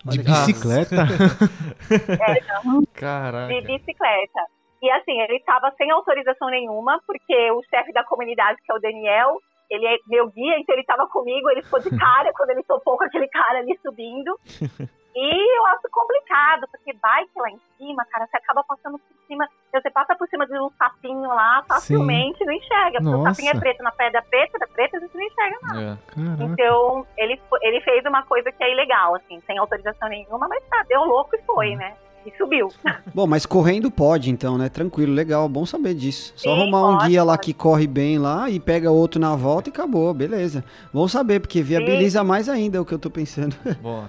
De 0.04 0.18
bicicleta? 0.22 0.96
Caraca. 2.94 3.52
De 3.52 3.60
bicicleta. 3.62 4.40
E 4.82 4.90
assim, 4.90 5.18
ele 5.22 5.36
estava 5.36 5.72
sem 5.78 5.90
autorização 5.90 6.48
nenhuma, 6.48 7.00
porque 7.06 7.50
o 7.52 7.62
chefe 7.70 7.92
da 7.92 8.04
comunidade, 8.04 8.60
que 8.62 8.70
é 8.70 8.74
o 8.74 8.80
Daniel, 8.80 9.38
ele 9.70 9.86
é 9.86 9.96
meu 10.06 10.28
guia, 10.28 10.58
então 10.58 10.74
ele 10.74 10.82
estava 10.82 11.06
comigo, 11.08 11.48
ele 11.50 11.62
ficou 11.62 11.80
de 11.80 11.90
cara 11.96 12.32
quando 12.34 12.50
ele 12.50 12.62
topou 12.64 12.98
com 12.98 13.04
aquele 13.04 13.28
cara 13.28 13.60
ali 13.60 13.78
subindo. 13.82 14.38
E 15.16 15.58
eu 15.58 15.66
acho 15.66 15.88
complicado, 15.92 16.66
porque 16.72 16.92
bike 16.92 17.30
lá 17.36 17.50
em 17.50 17.60
cima, 17.78 18.04
cara, 18.06 18.26
você 18.26 18.36
acaba 18.36 18.64
passando 18.64 18.98
por 18.98 19.26
cima, 19.28 19.48
você 19.72 19.88
passa 19.90 20.16
por 20.16 20.28
cima 20.28 20.44
de 20.44 20.58
um 20.58 20.68
sapinho 20.76 21.28
lá, 21.28 21.62
facilmente 21.68 22.44
não 22.44 22.52
enxerga, 22.52 22.98
porque 22.98 23.14
o 23.14 23.18
Nossa. 23.18 23.34
sapinho 23.34 23.56
é 23.56 23.60
preto 23.60 23.82
na 23.84 23.92
pedra 23.92 24.22
preta, 24.22 24.58
da 24.58 24.66
preta 24.66 24.96
a 24.96 25.00
gente 25.00 25.14
não 25.14 25.22
enxerga 25.22 25.56
nada. 25.62 25.98
É. 26.16 26.44
Então, 26.44 27.06
ele, 27.16 27.40
ele 27.62 27.80
fez 27.82 28.04
uma 28.04 28.24
coisa 28.24 28.50
que 28.50 28.64
é 28.64 28.72
ilegal, 28.72 29.14
assim, 29.14 29.40
sem 29.46 29.56
autorização 29.56 30.08
nenhuma, 30.08 30.48
mas 30.48 30.64
tá, 30.64 30.84
deu 30.88 31.04
louco 31.04 31.36
e 31.36 31.42
foi, 31.42 31.76
né? 31.76 31.94
E 32.26 32.36
subiu. 32.36 32.68
Bom, 33.14 33.26
mas 33.26 33.46
correndo 33.46 33.92
pode 33.92 34.30
então, 34.30 34.58
né? 34.58 34.68
Tranquilo, 34.68 35.12
legal, 35.12 35.48
bom 35.48 35.66
saber 35.66 35.94
disso. 35.94 36.32
Só 36.34 36.54
Sim, 36.54 36.62
arrumar 36.62 36.88
um 36.88 36.96
pode, 36.96 37.08
guia 37.08 37.22
lá 37.22 37.34
pode. 37.34 37.46
que 37.46 37.54
corre 37.54 37.86
bem 37.86 38.18
lá 38.18 38.50
e 38.50 38.58
pega 38.58 38.90
outro 38.90 39.20
na 39.20 39.36
volta 39.36 39.68
e 39.68 39.72
acabou, 39.72 40.12
beleza. 40.12 40.64
Bom 40.92 41.06
saber, 41.06 41.38
porque 41.38 41.62
viabiliza 41.62 42.24
mais 42.24 42.48
ainda 42.48 42.80
o 42.80 42.84
que 42.84 42.94
eu 42.94 42.98
tô 42.98 43.10
pensando. 43.10 43.54
Bom, 43.80 44.06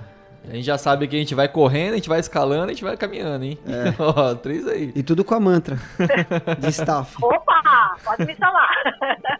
a 0.49 0.55
gente 0.55 0.65
já 0.65 0.77
sabe 0.77 1.07
que 1.07 1.15
a 1.15 1.19
gente 1.19 1.35
vai 1.35 1.47
correndo, 1.47 1.93
a 1.93 1.95
gente 1.95 2.09
vai 2.09 2.19
escalando, 2.19 2.65
a 2.65 2.73
gente 2.73 2.83
vai 2.83 2.95
caminhando, 2.97 3.45
hein? 3.45 3.59
Ó, 3.99 4.35
três 4.35 4.67
aí. 4.67 4.91
E 4.95 5.03
tudo 5.03 5.23
com 5.23 5.35
a 5.35 5.39
mantra 5.39 5.77
de 6.59 6.69
staff. 6.69 7.15
Opa, 7.21 7.97
pode 8.03 8.25
me 8.25 8.35
chamar. 8.35 8.69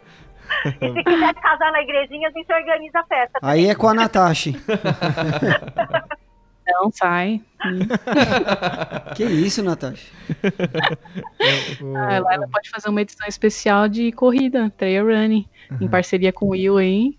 e 0.80 0.92
se 0.92 1.04
quiser 1.04 1.34
casar 1.34 1.72
na 1.72 1.82
igrejinha, 1.82 2.28
a 2.28 2.30
gente 2.32 2.52
organiza 2.52 3.00
a 3.00 3.04
festa. 3.04 3.38
Aí 3.42 3.68
é 3.68 3.74
com 3.74 3.88
a 3.88 3.94
Natasha. 3.94 4.52
Não, 6.66 6.90
sai. 6.90 7.40
Que 9.14 9.24
isso, 9.24 9.62
Natasha? 9.62 10.10
Ah, 11.96 12.12
ela, 12.12 12.34
ela 12.34 12.48
pode 12.48 12.68
fazer 12.70 12.88
uma 12.88 13.00
edição 13.00 13.26
especial 13.28 13.88
de 13.88 14.10
corrida, 14.10 14.70
trail 14.76 15.06
running, 15.06 15.48
em 15.80 15.88
parceria 15.88 16.32
com 16.32 16.46
o 16.46 16.50
Will 16.50 16.76
aí. 16.78 17.18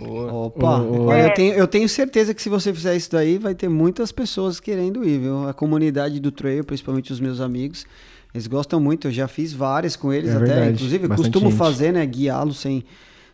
Opa, 0.00 0.80
olha, 0.82 1.14
É. 1.22 1.26
eu, 1.26 1.34
tenho, 1.34 1.54
eu 1.54 1.66
tenho 1.68 1.88
certeza 1.88 2.34
que 2.34 2.42
se 2.42 2.48
você 2.48 2.72
fizer 2.74 2.94
isso 2.94 3.10
daí, 3.10 3.38
vai 3.38 3.54
ter 3.54 3.68
muitas 3.68 4.12
pessoas 4.12 4.60
querendo 4.60 5.04
ir, 5.04 5.18
viu? 5.18 5.48
A 5.48 5.54
comunidade 5.54 6.20
do 6.20 6.30
trail, 6.30 6.64
principalmente 6.64 7.12
os 7.12 7.20
meus 7.20 7.40
amigos, 7.40 7.86
eles 8.34 8.46
gostam 8.46 8.78
muito. 8.80 9.08
Eu 9.08 9.12
já 9.12 9.26
fiz 9.28 9.52
várias 9.52 9.96
com 9.96 10.12
eles 10.12 10.30
É 10.30 10.36
até. 10.36 10.44
verdade, 10.46 10.72
Inclusive, 10.74 11.08
costumo 11.08 11.50
gente. 11.50 11.58
fazer, 11.58 11.92
né? 11.92 12.04
Guiá-los 12.04 12.58
sem, 12.60 12.84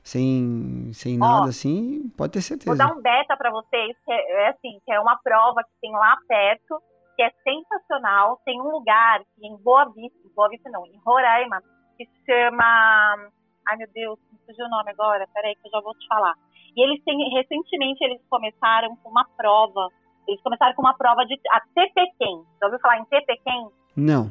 sem, 0.03 0.91
sem 0.93 1.17
Ó, 1.17 1.19
nada 1.27 1.49
assim. 1.51 2.11
Pode 2.17 2.33
ter 2.33 2.39
Vou 2.41 2.43
certeza. 2.43 2.77
dar 2.77 2.93
um 2.93 3.01
beta 3.01 3.37
pra 3.37 3.51
vocês, 3.51 3.97
que 4.05 4.13
é, 4.13 4.47
é 4.47 4.49
assim, 4.51 4.79
que 4.85 4.93
é 4.93 5.01
uma 5.01 5.19
prova 5.23 5.63
que 5.63 5.71
tem 5.81 5.93
lá 5.93 6.17
perto, 6.29 6.81
que 7.17 7.23
é 7.23 7.31
sensacional. 7.43 8.41
Tem 8.45 8.61
um 8.61 8.71
lugar 8.71 9.21
que 9.21 9.47
em 9.47 9.57
Boa 9.63 9.87
Vista, 9.87 10.19
Boa 10.37 10.49
Vista 10.49 10.71
não, 10.71 10.87
em 10.87 10.99
Roraima, 11.05 11.61
que 11.99 12.05
se 12.07 12.25
chama. 12.27 13.29
Ai 13.69 13.77
meu 13.77 13.89
Deus, 13.95 14.19
fugiu 14.51 14.67
o 14.67 14.71
nome 14.71 14.91
agora, 14.91 15.27
peraí 15.33 15.55
que 15.57 15.67
eu 15.67 15.71
já 15.71 15.81
vou 15.81 15.95
te 15.95 16.07
falar. 16.09 16.35
E 16.77 16.83
eles 16.85 17.03
têm, 17.05 17.17
recentemente 17.35 18.03
eles 18.05 18.21
começaram 18.29 18.97
com 19.03 19.11
uma 19.11 19.25
prova. 19.37 19.89
Eles 20.29 20.41
começaram 20.43 20.75
com 20.75 20.83
uma 20.83 20.95
prova 20.97 21.25
de 21.27 21.39
a 21.51 21.61
Tepequém. 21.75 22.43
Já 22.61 22.67
ouviu 22.67 22.81
falar 22.81 22.99
em 22.99 23.05
Tepequém? 23.07 23.69
Não. 23.97 24.31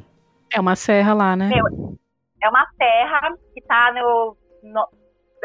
É 0.54 0.60
uma 0.60 0.74
serra 0.76 1.14
lá, 1.14 1.36
né? 1.36 1.48
Meu, 1.48 1.64
é 2.42 2.48
uma 2.48 2.66
terra 2.78 3.20
que 3.54 3.60
está 3.60 3.92
no, 3.92 4.36
no- 4.62 4.88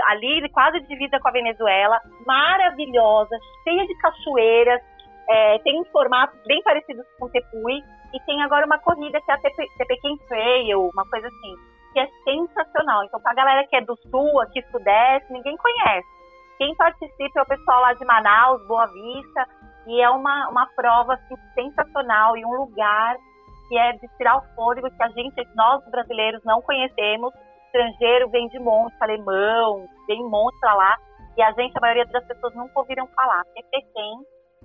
ali 0.08 0.48
quase 0.50 0.80
divisa 0.88 1.20
com 1.20 1.28
a 1.28 1.32
Venezuela, 1.32 2.00
maravilhosa, 2.26 3.38
cheia 3.64 3.86
de 3.86 3.96
cachoeiras, 4.00 4.82
é, 5.30 5.60
tem 5.60 5.80
um 5.80 5.86
formato 5.86 6.36
bem 6.48 6.62
parecido 6.64 7.04
com 7.20 7.26
o 7.26 7.30
Tepui 7.30 7.84
e 8.14 8.20
tem 8.26 8.42
agora 8.44 8.66
uma 8.66 8.78
corrida 8.80 9.20
que 9.22 9.32
é 9.32 9.34
a 9.34 9.38
Tepe, 9.40 9.66
Tepequém 9.78 10.18
Trail, 10.28 10.90
uma 10.94 11.06
coisa 11.10 11.28
assim, 11.28 11.56
que 11.96 12.00
é 12.02 12.10
sensacional. 12.26 13.06
Então, 13.06 13.22
pra 13.22 13.34
galera 13.34 13.66
que 13.68 13.76
é 13.78 13.80
do 13.80 13.96
sul, 14.12 14.42
aqui 14.42 14.62
sudeste, 14.70 15.32
ninguém 15.32 15.56
conhece. 15.56 16.08
Quem 16.58 16.76
participa 16.76 17.40
é 17.40 17.42
o 17.42 17.46
pessoal 17.46 17.82
lá 17.82 17.94
de 17.94 18.04
Manaus, 18.04 18.68
Boa 18.68 18.86
Vista, 18.88 19.48
e 19.88 20.02
é 20.02 20.10
uma, 20.10 20.50
uma 20.50 20.68
prova 20.76 21.14
assim, 21.14 21.36
sensacional 21.54 22.36
e 22.36 22.46
um 22.46 22.52
lugar 22.52 23.16
que 23.70 23.78
é 23.78 23.94
de 23.94 24.08
tirar 24.18 24.38
o 24.38 24.56
fôlego 24.56 24.92
que 24.92 25.04
a 25.04 25.08
gente, 25.10 25.48
nós 25.56 25.90
brasileiros, 25.90 26.44
não 26.44 26.62
conhecemos. 26.62 27.34
Estrangeiro 27.68 28.30
vem 28.30 28.50
de 28.50 28.60
monte, 28.60 28.96
alemão, 29.00 29.88
vem 30.06 30.22
monte 30.30 30.60
pra 30.60 30.74
lá. 30.74 30.98
E 31.38 31.42
a 31.42 31.52
gente, 31.54 31.78
a 31.78 31.82
maioria 31.82 32.06
das 32.08 32.26
pessoas 32.26 32.54
nunca 32.56 32.78
ouviram 32.78 33.08
falar. 33.08 33.44
É 33.58 33.62
Pequém, 33.72 34.18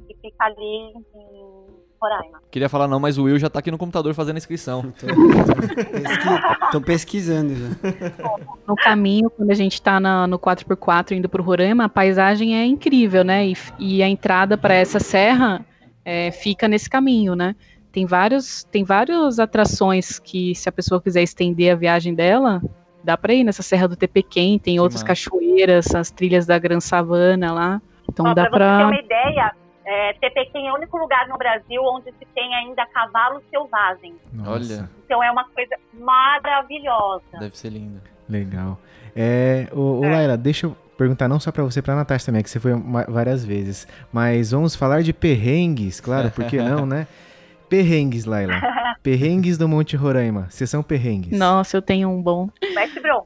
que 0.08 0.16
fica 0.20 0.44
ali 0.46 0.92
em 1.14 1.79
Roraima. 2.00 2.40
Queria 2.50 2.68
falar 2.68 2.88
não, 2.88 2.98
mas 2.98 3.18
o 3.18 3.24
Will 3.24 3.38
já 3.38 3.50
tá 3.50 3.58
aqui 3.58 3.70
no 3.70 3.78
computador 3.78 4.14
fazendo 4.14 4.36
a 4.36 4.38
inscrição. 4.38 4.92
Tô 6.72 6.80
pesquisando 6.80 7.54
já. 7.54 7.68
No 8.66 8.76
caminho, 8.76 9.28
quando 9.30 9.50
a 9.50 9.54
gente 9.54 9.82
tá 9.82 9.98
na- 9.98 10.28
no 10.28 10.38
4x4 10.38 11.10
indo 11.16 11.28
pro 11.28 11.42
Roraima, 11.42 11.86
a 11.86 11.88
paisagem 11.88 12.56
é 12.56 12.64
incrível, 12.64 13.24
né? 13.24 13.48
E, 13.48 13.56
e 13.80 14.00
a 14.02 14.08
entrada 14.08 14.56
para 14.56 14.72
essa 14.74 15.00
serra 15.00 15.66
é, 16.04 16.30
fica 16.30 16.68
nesse 16.68 16.88
caminho, 16.88 17.34
né? 17.34 17.56
Tem 17.90 18.06
vários, 18.06 18.62
tem 18.70 18.84
várias 18.84 19.40
atrações 19.40 20.20
que, 20.20 20.54
se 20.54 20.68
a 20.68 20.72
pessoa 20.72 21.00
quiser 21.02 21.22
estender 21.24 21.72
a 21.72 21.74
viagem 21.74 22.14
dela, 22.14 22.62
dá 23.02 23.16
para 23.16 23.34
ir 23.34 23.42
nessa 23.42 23.62
Serra 23.64 23.88
do 23.88 23.96
Tepequém, 23.96 24.56
tem 24.56 24.74
Que 24.74 24.80
outras 24.80 25.02
massa. 25.02 25.06
cachoeiras, 25.08 25.92
as 25.92 26.08
trilhas 26.12 26.46
da 26.46 26.56
Gran 26.56 26.78
Savana 26.78 27.52
lá. 27.52 27.82
Então 28.08 28.26
Ó, 28.26 28.34
dá 28.34 28.48
pra 28.48 28.50
você 28.50 28.52
ter 28.52 28.58
para 28.58 28.86
uma 28.86 29.00
ideia, 29.00 29.52
é, 29.92 30.12
Tepequém 30.14 30.68
é 30.68 30.72
o 30.72 30.76
único 30.76 30.96
lugar 30.96 31.26
no 31.28 31.36
Brasil 31.36 31.82
onde 31.82 32.06
se 32.12 32.24
tem 32.34 32.54
ainda 32.54 32.86
cavalo 32.86 33.42
selvagem. 33.50 34.14
Nossa. 34.32 34.50
Olha, 34.50 34.90
Então 35.04 35.22
é 35.22 35.30
uma 35.30 35.44
coisa 35.48 35.74
maravilhosa. 35.92 37.24
deve 37.38 37.56
ser 37.56 37.70
lindo. 37.70 38.00
Legal. 38.28 38.78
É, 39.16 39.66
ô, 39.72 40.00
ô 40.00 40.04
É. 40.04 40.10
Laila, 40.12 40.36
deixa 40.36 40.66
eu 40.66 40.76
perguntar 40.96 41.26
não 41.28 41.40
só 41.40 41.50
pra 41.50 41.64
você, 41.64 41.82
pra 41.82 41.96
Natasha 41.96 42.26
também, 42.26 42.42
que 42.42 42.50
você 42.50 42.60
foi 42.60 42.72
várias 43.08 43.44
vezes, 43.44 43.88
mas 44.12 44.50
vamos 44.52 44.76
falar 44.76 45.02
de 45.02 45.12
perrengues, 45.12 46.00
claro, 46.00 46.30
por 46.30 46.44
que 46.44 46.58
não, 46.58 46.84
né? 46.86 47.06
Perrengues, 47.68 48.24
Laila. 48.24 48.54
Perrengues 49.02 49.56
do 49.56 49.68
Monte 49.68 49.96
Roraima. 49.96 50.46
Sessão 50.50 50.82
perrengues. 50.82 51.38
Nossa, 51.38 51.76
eu 51.76 51.82
tenho 51.82 52.08
um 52.10 52.20
bom. 52.20 52.50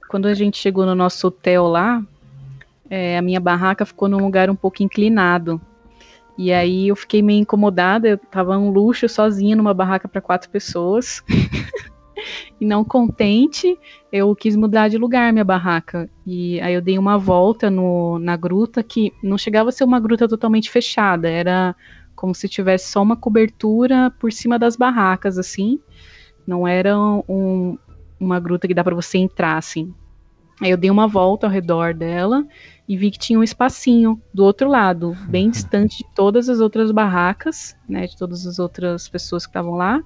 Quando 0.09 0.27
a 0.29 0.35
gente 0.35 0.59
chegou 0.59 0.85
no 0.87 0.95
nosso 0.95 1.27
hotel 1.27 1.67
lá, 1.67 2.03
é, 2.91 3.17
a 3.19 3.23
minha 3.23 3.41
barraca 3.41 3.85
ficou 3.87 4.07
num 4.09 4.19
lugar 4.23 4.49
um 4.51 4.55
pouco 4.55 4.83
inclinado. 4.83 5.59
E 6.37 6.53
aí 6.53 6.89
eu 6.89 6.97
fiquei 6.97 7.23
meio 7.23 7.41
incomodada, 7.41 8.09
eu 8.09 8.19
tava 8.19 8.59
um 8.59 8.71
luxo 8.71 9.09
sozinha 9.09 9.55
numa 9.55 9.73
barraca 9.73 10.09
para 10.09 10.21
quatro 10.21 10.51
pessoas. 10.51 11.23
e 12.61 12.67
não 12.67 12.85
contente, 12.85 13.79
eu 14.13 14.35
quis 14.35 14.57
mudar 14.57 14.89
de 14.89 14.99
lugar 14.99 15.33
minha 15.33 15.45
barraca. 15.45 16.09
E 16.27 16.61
aí 16.61 16.75
eu 16.75 16.83
dei 16.83 16.99
uma 16.99 17.19
volta 17.19 17.71
no, 17.71 18.19
na 18.19 18.37
gruta 18.37 18.83
que 18.83 19.13
não 19.23 19.39
chegava 19.39 19.69
a 19.69 19.73
ser 19.73 19.85
uma 19.85 20.01
gruta 20.01 20.29
totalmente 20.29 20.71
fechada, 20.71 21.29
era 21.29 21.75
como 22.15 22.35
se 22.35 22.49
tivesse 22.49 22.91
só 22.91 23.03
uma 23.03 23.17
cobertura 23.17 24.13
por 24.19 24.33
cima 24.33 24.59
das 24.59 24.77
barracas, 24.77 25.39
assim. 25.39 25.79
Não 26.47 26.67
era 26.67 26.99
um, 26.99 27.79
uma 28.19 28.41
gruta 28.41 28.67
que 28.67 28.75
dá 28.75 28.83
para 28.83 28.95
você 28.95 29.19
entrar, 29.19 29.57
assim. 29.57 29.95
Aí 30.61 30.71
eu 30.71 30.77
dei 30.77 30.91
uma 30.91 31.09
volta 31.09 31.47
ao 31.47 31.53
redor 31.53 31.95
dela 31.95 32.47
e 32.89 32.97
vi 32.97 33.11
que 33.11 33.19
tinha 33.19 33.39
um 33.39 33.43
espacinho 33.43 34.21
do 34.33 34.45
outro 34.45 34.69
lado, 34.69 35.17
bem 35.29 35.51
distante 35.51 35.99
de 35.99 36.07
todas 36.15 36.49
as 36.49 36.61
outras 36.61 36.93
barracas, 36.93 37.77
né, 37.89 38.07
de 38.07 38.17
todas 38.17 38.47
as 38.47 38.59
outras 38.59 39.09
pessoas 39.09 39.47
que 39.47 39.51
estavam 39.51 39.75
lá, 39.75 40.03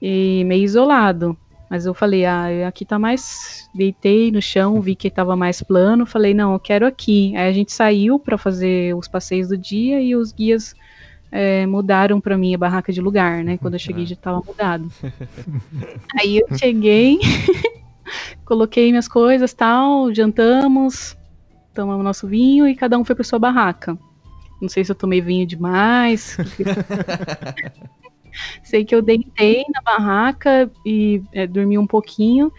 e 0.00 0.44
meio 0.44 0.64
isolado. 0.64 1.36
Mas 1.68 1.84
eu 1.84 1.92
falei, 1.92 2.24
ah, 2.24 2.68
aqui 2.68 2.84
tá 2.84 2.98
mais. 2.98 3.68
Deitei 3.74 4.30
no 4.30 4.40
chão, 4.40 4.80
vi 4.80 4.94
que 4.94 5.10
tava 5.10 5.34
mais 5.34 5.62
plano, 5.62 6.06
falei, 6.06 6.32
não, 6.32 6.52
eu 6.52 6.60
quero 6.60 6.86
aqui. 6.86 7.36
Aí 7.36 7.48
a 7.48 7.52
gente 7.52 7.72
saiu 7.72 8.20
para 8.20 8.38
fazer 8.38 8.94
os 8.94 9.08
passeios 9.08 9.48
do 9.48 9.58
dia 9.58 10.00
e 10.00 10.14
os 10.14 10.30
guias 10.32 10.74
é, 11.30 11.66
mudaram 11.66 12.20
para 12.20 12.38
mim 12.38 12.54
a 12.54 12.58
barraca 12.58 12.92
de 12.92 13.00
lugar, 13.00 13.42
né? 13.42 13.58
Quando 13.58 13.74
eu 13.74 13.80
cheguei 13.80 14.06
já 14.06 14.14
tava 14.14 14.40
mudado. 14.46 14.90
Aí 16.20 16.38
eu 16.38 16.56
cheguei, 16.56 17.18
coloquei 18.44 18.90
minhas 18.90 19.08
coisas, 19.08 19.52
tal, 19.52 20.12
jantamos, 20.14 21.16
tomamos 21.74 22.04
nosso 22.04 22.26
vinho 22.26 22.66
e 22.66 22.74
cada 22.74 22.98
um 22.98 23.04
foi 23.04 23.14
para 23.14 23.24
sua 23.24 23.38
barraca. 23.38 23.98
Não 24.60 24.68
sei 24.68 24.84
se 24.84 24.90
eu 24.90 24.96
tomei 24.96 25.20
vinho 25.20 25.46
demais. 25.46 26.36
sei 28.62 28.84
que 28.84 28.94
eu 28.94 29.02
deitei 29.02 29.64
na 29.72 29.82
barraca 29.82 30.70
e 30.84 31.22
é, 31.32 31.46
dormi 31.46 31.78
um 31.78 31.86
pouquinho 31.86 32.52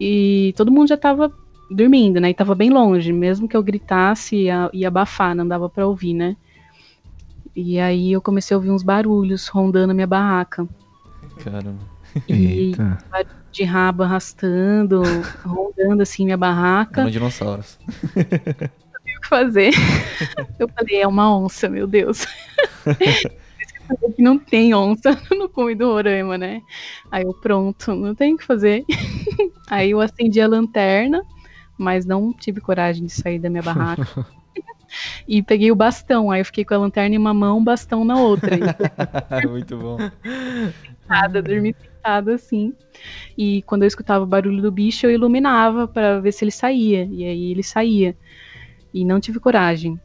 e 0.00 0.54
todo 0.56 0.72
mundo 0.72 0.88
já 0.88 0.96
tava 0.96 1.32
dormindo, 1.70 2.20
né? 2.20 2.30
E 2.30 2.34
tava 2.34 2.54
bem 2.54 2.70
longe, 2.70 3.12
mesmo 3.12 3.48
que 3.48 3.56
eu 3.56 3.62
gritasse 3.62 4.36
ia, 4.36 4.70
ia 4.72 4.88
abafar, 4.88 5.34
não 5.34 5.46
dava 5.46 5.68
para 5.68 5.86
ouvir, 5.86 6.14
né? 6.14 6.36
E 7.54 7.78
aí 7.78 8.12
eu 8.12 8.20
comecei 8.20 8.54
a 8.54 8.58
ouvir 8.58 8.70
uns 8.70 8.82
barulhos 8.82 9.48
rondando 9.48 9.90
a 9.90 9.94
minha 9.94 10.06
barraca. 10.06 10.68
Caramba. 11.42 11.80
E 12.28 12.46
Eita. 12.46 12.98
De 13.56 13.64
rabo 13.64 14.02
arrastando, 14.02 15.02
rondando 15.42 16.02
assim 16.02 16.26
minha 16.26 16.36
barraca. 16.36 17.02
Não 17.02 17.10
dinossauros. 17.10 17.78
o 18.14 19.20
que 19.22 19.28
fazer. 19.28 19.70
Eu 20.58 20.68
falei, 20.68 21.00
é 21.00 21.06
uma 21.06 21.34
onça, 21.34 21.68
meu 21.68 21.86
Deus. 21.86 22.26
que 24.14 24.22
não 24.22 24.38
tem 24.38 24.74
onça 24.74 25.18
no 25.30 25.48
cume 25.48 25.74
do 25.74 25.86
Roraima, 25.92 26.36
né? 26.36 26.60
Aí 27.10 27.22
eu, 27.22 27.32
pronto, 27.32 27.94
não 27.94 28.14
tem 28.16 28.34
o 28.34 28.36
que 28.36 28.44
fazer. 28.44 28.84
Aí 29.70 29.92
eu 29.92 30.00
acendi 30.00 30.40
a 30.40 30.48
lanterna, 30.48 31.22
mas 31.78 32.04
não 32.04 32.32
tive 32.32 32.60
coragem 32.60 33.06
de 33.06 33.12
sair 33.12 33.38
da 33.38 33.48
minha 33.48 33.62
barraca. 33.62 34.26
E 35.28 35.42
peguei 35.42 35.70
o 35.70 35.76
bastão, 35.76 36.30
aí 36.30 36.40
eu 36.40 36.44
fiquei 36.44 36.64
com 36.64 36.74
a 36.74 36.78
lanterna 36.78 37.14
em 37.14 37.18
uma 37.18 37.32
mão, 37.32 37.58
o 37.58 37.64
bastão 37.64 38.04
na 38.04 38.16
outra. 38.16 38.56
Muito 39.48 39.76
bom. 39.76 39.98
sentada, 41.06 41.42
dormi 41.42 41.74
sentada 42.06 42.34
assim. 42.34 42.72
E 43.36 43.62
quando 43.62 43.82
eu 43.82 43.88
escutava 43.88 44.24
o 44.24 44.26
barulho 44.26 44.62
do 44.62 44.70
bicho, 44.70 45.06
eu 45.06 45.10
iluminava 45.10 45.88
para 45.88 46.20
ver 46.20 46.32
se 46.32 46.44
ele 46.44 46.52
saía. 46.52 47.04
E 47.10 47.24
aí 47.24 47.50
ele 47.50 47.62
saía. 47.62 48.16
E 48.94 49.04
não 49.04 49.20
tive 49.20 49.40
coragem 49.40 50.00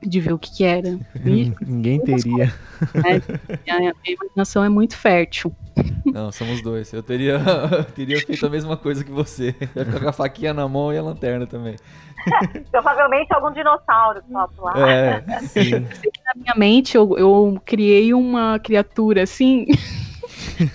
de 0.00 0.20
ver 0.20 0.32
o 0.32 0.38
que, 0.38 0.56
que 0.56 0.64
era. 0.64 0.98
E, 1.24 1.52
Ninguém 1.60 2.00
teria. 2.00 2.46
né, 2.94 3.22
a 3.70 3.78
minha 3.78 3.94
imaginação 4.06 4.64
é 4.64 4.68
muito 4.68 4.96
fértil. 4.96 5.54
Não, 6.04 6.32
somos 6.32 6.62
dois. 6.62 6.92
Eu 6.92 7.02
teria, 7.02 7.40
eu 7.70 7.84
teria 7.94 8.18
feito 8.20 8.44
a 8.46 8.50
mesma 8.50 8.76
coisa 8.76 9.04
que 9.04 9.10
você. 9.10 9.54
Ia 9.76 9.84
ficar 9.84 10.00
com 10.00 10.08
a 10.08 10.12
faquinha 10.12 10.54
na 10.54 10.66
mão 10.68 10.92
e 10.92 10.98
a 10.98 11.02
lanterna 11.02 11.46
também. 11.46 11.76
Provavelmente 12.70 13.34
algum 13.34 13.52
dinossauro 13.52 14.22
que 14.22 14.32
topa 14.32 14.62
lá. 14.62 14.90
É, 14.90 15.40
sim. 15.40 15.70
Na 15.80 16.34
minha 16.36 16.54
mente, 16.56 16.96
eu, 16.96 17.16
eu 17.18 17.60
criei 17.64 18.14
uma 18.14 18.58
criatura 18.60 19.22
assim. 19.22 19.66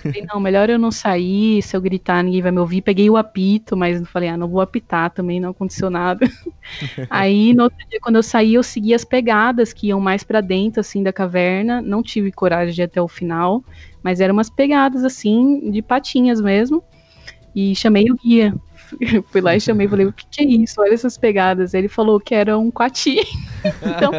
Falei, 0.02 0.26
não, 0.32 0.40
melhor 0.40 0.68
eu 0.70 0.78
não 0.78 0.90
sair, 0.90 1.62
se 1.62 1.76
eu 1.76 1.80
gritar 1.80 2.22
ninguém 2.22 2.42
vai 2.42 2.50
me 2.50 2.58
ouvir. 2.58 2.82
Peguei 2.82 3.08
o 3.08 3.16
apito, 3.16 3.76
mas 3.76 3.98
não 3.98 4.06
falei, 4.06 4.28
ah, 4.28 4.36
não 4.36 4.48
vou 4.48 4.60
apitar 4.60 5.10
também, 5.10 5.40
não 5.40 5.50
aconteceu 5.50 5.90
nada. 5.90 6.26
Aí, 7.08 7.54
no 7.54 7.64
outro 7.64 7.78
dia, 7.88 7.98
quando 8.00 8.16
eu 8.16 8.22
saí, 8.22 8.54
eu 8.54 8.62
segui 8.62 8.94
as 8.94 9.04
pegadas 9.04 9.72
que 9.72 9.88
iam 9.88 10.00
mais 10.00 10.22
pra 10.22 10.40
dentro, 10.40 10.80
assim, 10.80 11.02
da 11.02 11.12
caverna. 11.12 11.80
Não 11.80 12.02
tive 12.02 12.32
coragem 12.32 12.74
de 12.74 12.80
ir 12.80 12.84
até 12.84 13.00
o 13.00 13.08
final, 13.08 13.62
mas 14.02 14.20
eram 14.20 14.34
umas 14.34 14.50
pegadas, 14.50 15.04
assim, 15.04 15.70
de 15.70 15.82
patinhas 15.82 16.40
mesmo. 16.40 16.82
E 17.54 17.74
chamei 17.74 18.10
o 18.10 18.16
guia. 18.16 18.54
Fui 19.30 19.40
lá 19.40 19.56
e 19.56 19.60
chamei, 19.60 19.88
falei, 19.88 20.06
o 20.06 20.12
que, 20.12 20.24
que 20.30 20.42
é 20.42 20.44
isso? 20.44 20.80
Olha 20.80 20.94
essas 20.94 21.18
pegadas. 21.18 21.74
Ele 21.74 21.88
falou 21.88 22.20
que 22.20 22.34
era 22.34 22.58
um 22.58 22.70
coati. 22.70 23.18
então, 23.82 24.12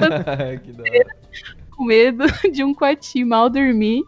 que 0.64 1.20
com 1.80 1.86
medo 1.86 2.26
de 2.52 2.64
um 2.64 2.74
coati, 2.74 3.24
mal 3.24 3.50
dormir. 3.50 4.04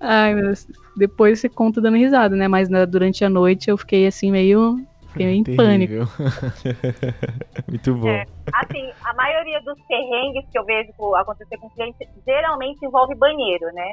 Ai, 0.00 0.34
meu 0.34 0.44
Deus. 0.46 0.66
Depois 0.96 1.40
você 1.40 1.48
conta 1.48 1.80
dando 1.80 1.96
risada, 1.96 2.34
né? 2.36 2.48
Mas 2.48 2.68
na- 2.68 2.84
durante 2.84 3.24
a 3.24 3.28
noite 3.30 3.70
eu 3.70 3.76
fiquei 3.78 4.06
assim, 4.06 4.30
meio. 4.30 4.76
Fiquei 5.12 5.26
meio 5.26 5.38
em 5.40 5.56
pânico. 5.56 5.94
Muito 7.68 7.94
bom. 7.94 8.08
É. 8.08 8.24
Assim, 8.52 8.90
a 9.04 9.14
maioria 9.14 9.60
dos 9.62 9.78
perrengues 9.86 10.44
que 10.50 10.58
eu 10.58 10.64
vejo 10.64 10.90
co- 10.96 11.14
acontecer 11.16 11.56
com 11.58 11.68
cliente 11.70 11.96
geralmente 12.26 12.78
envolve 12.84 13.14
banheiro, 13.16 13.66
né? 13.72 13.92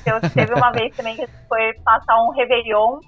Então, 0.00 0.20
teve 0.34 0.54
uma 0.54 0.70
vez 0.72 0.94
também 0.96 1.16
que 1.16 1.26
foi 1.48 1.72
passar 1.84 2.20
um 2.22 2.30
Réveillon 2.30 2.98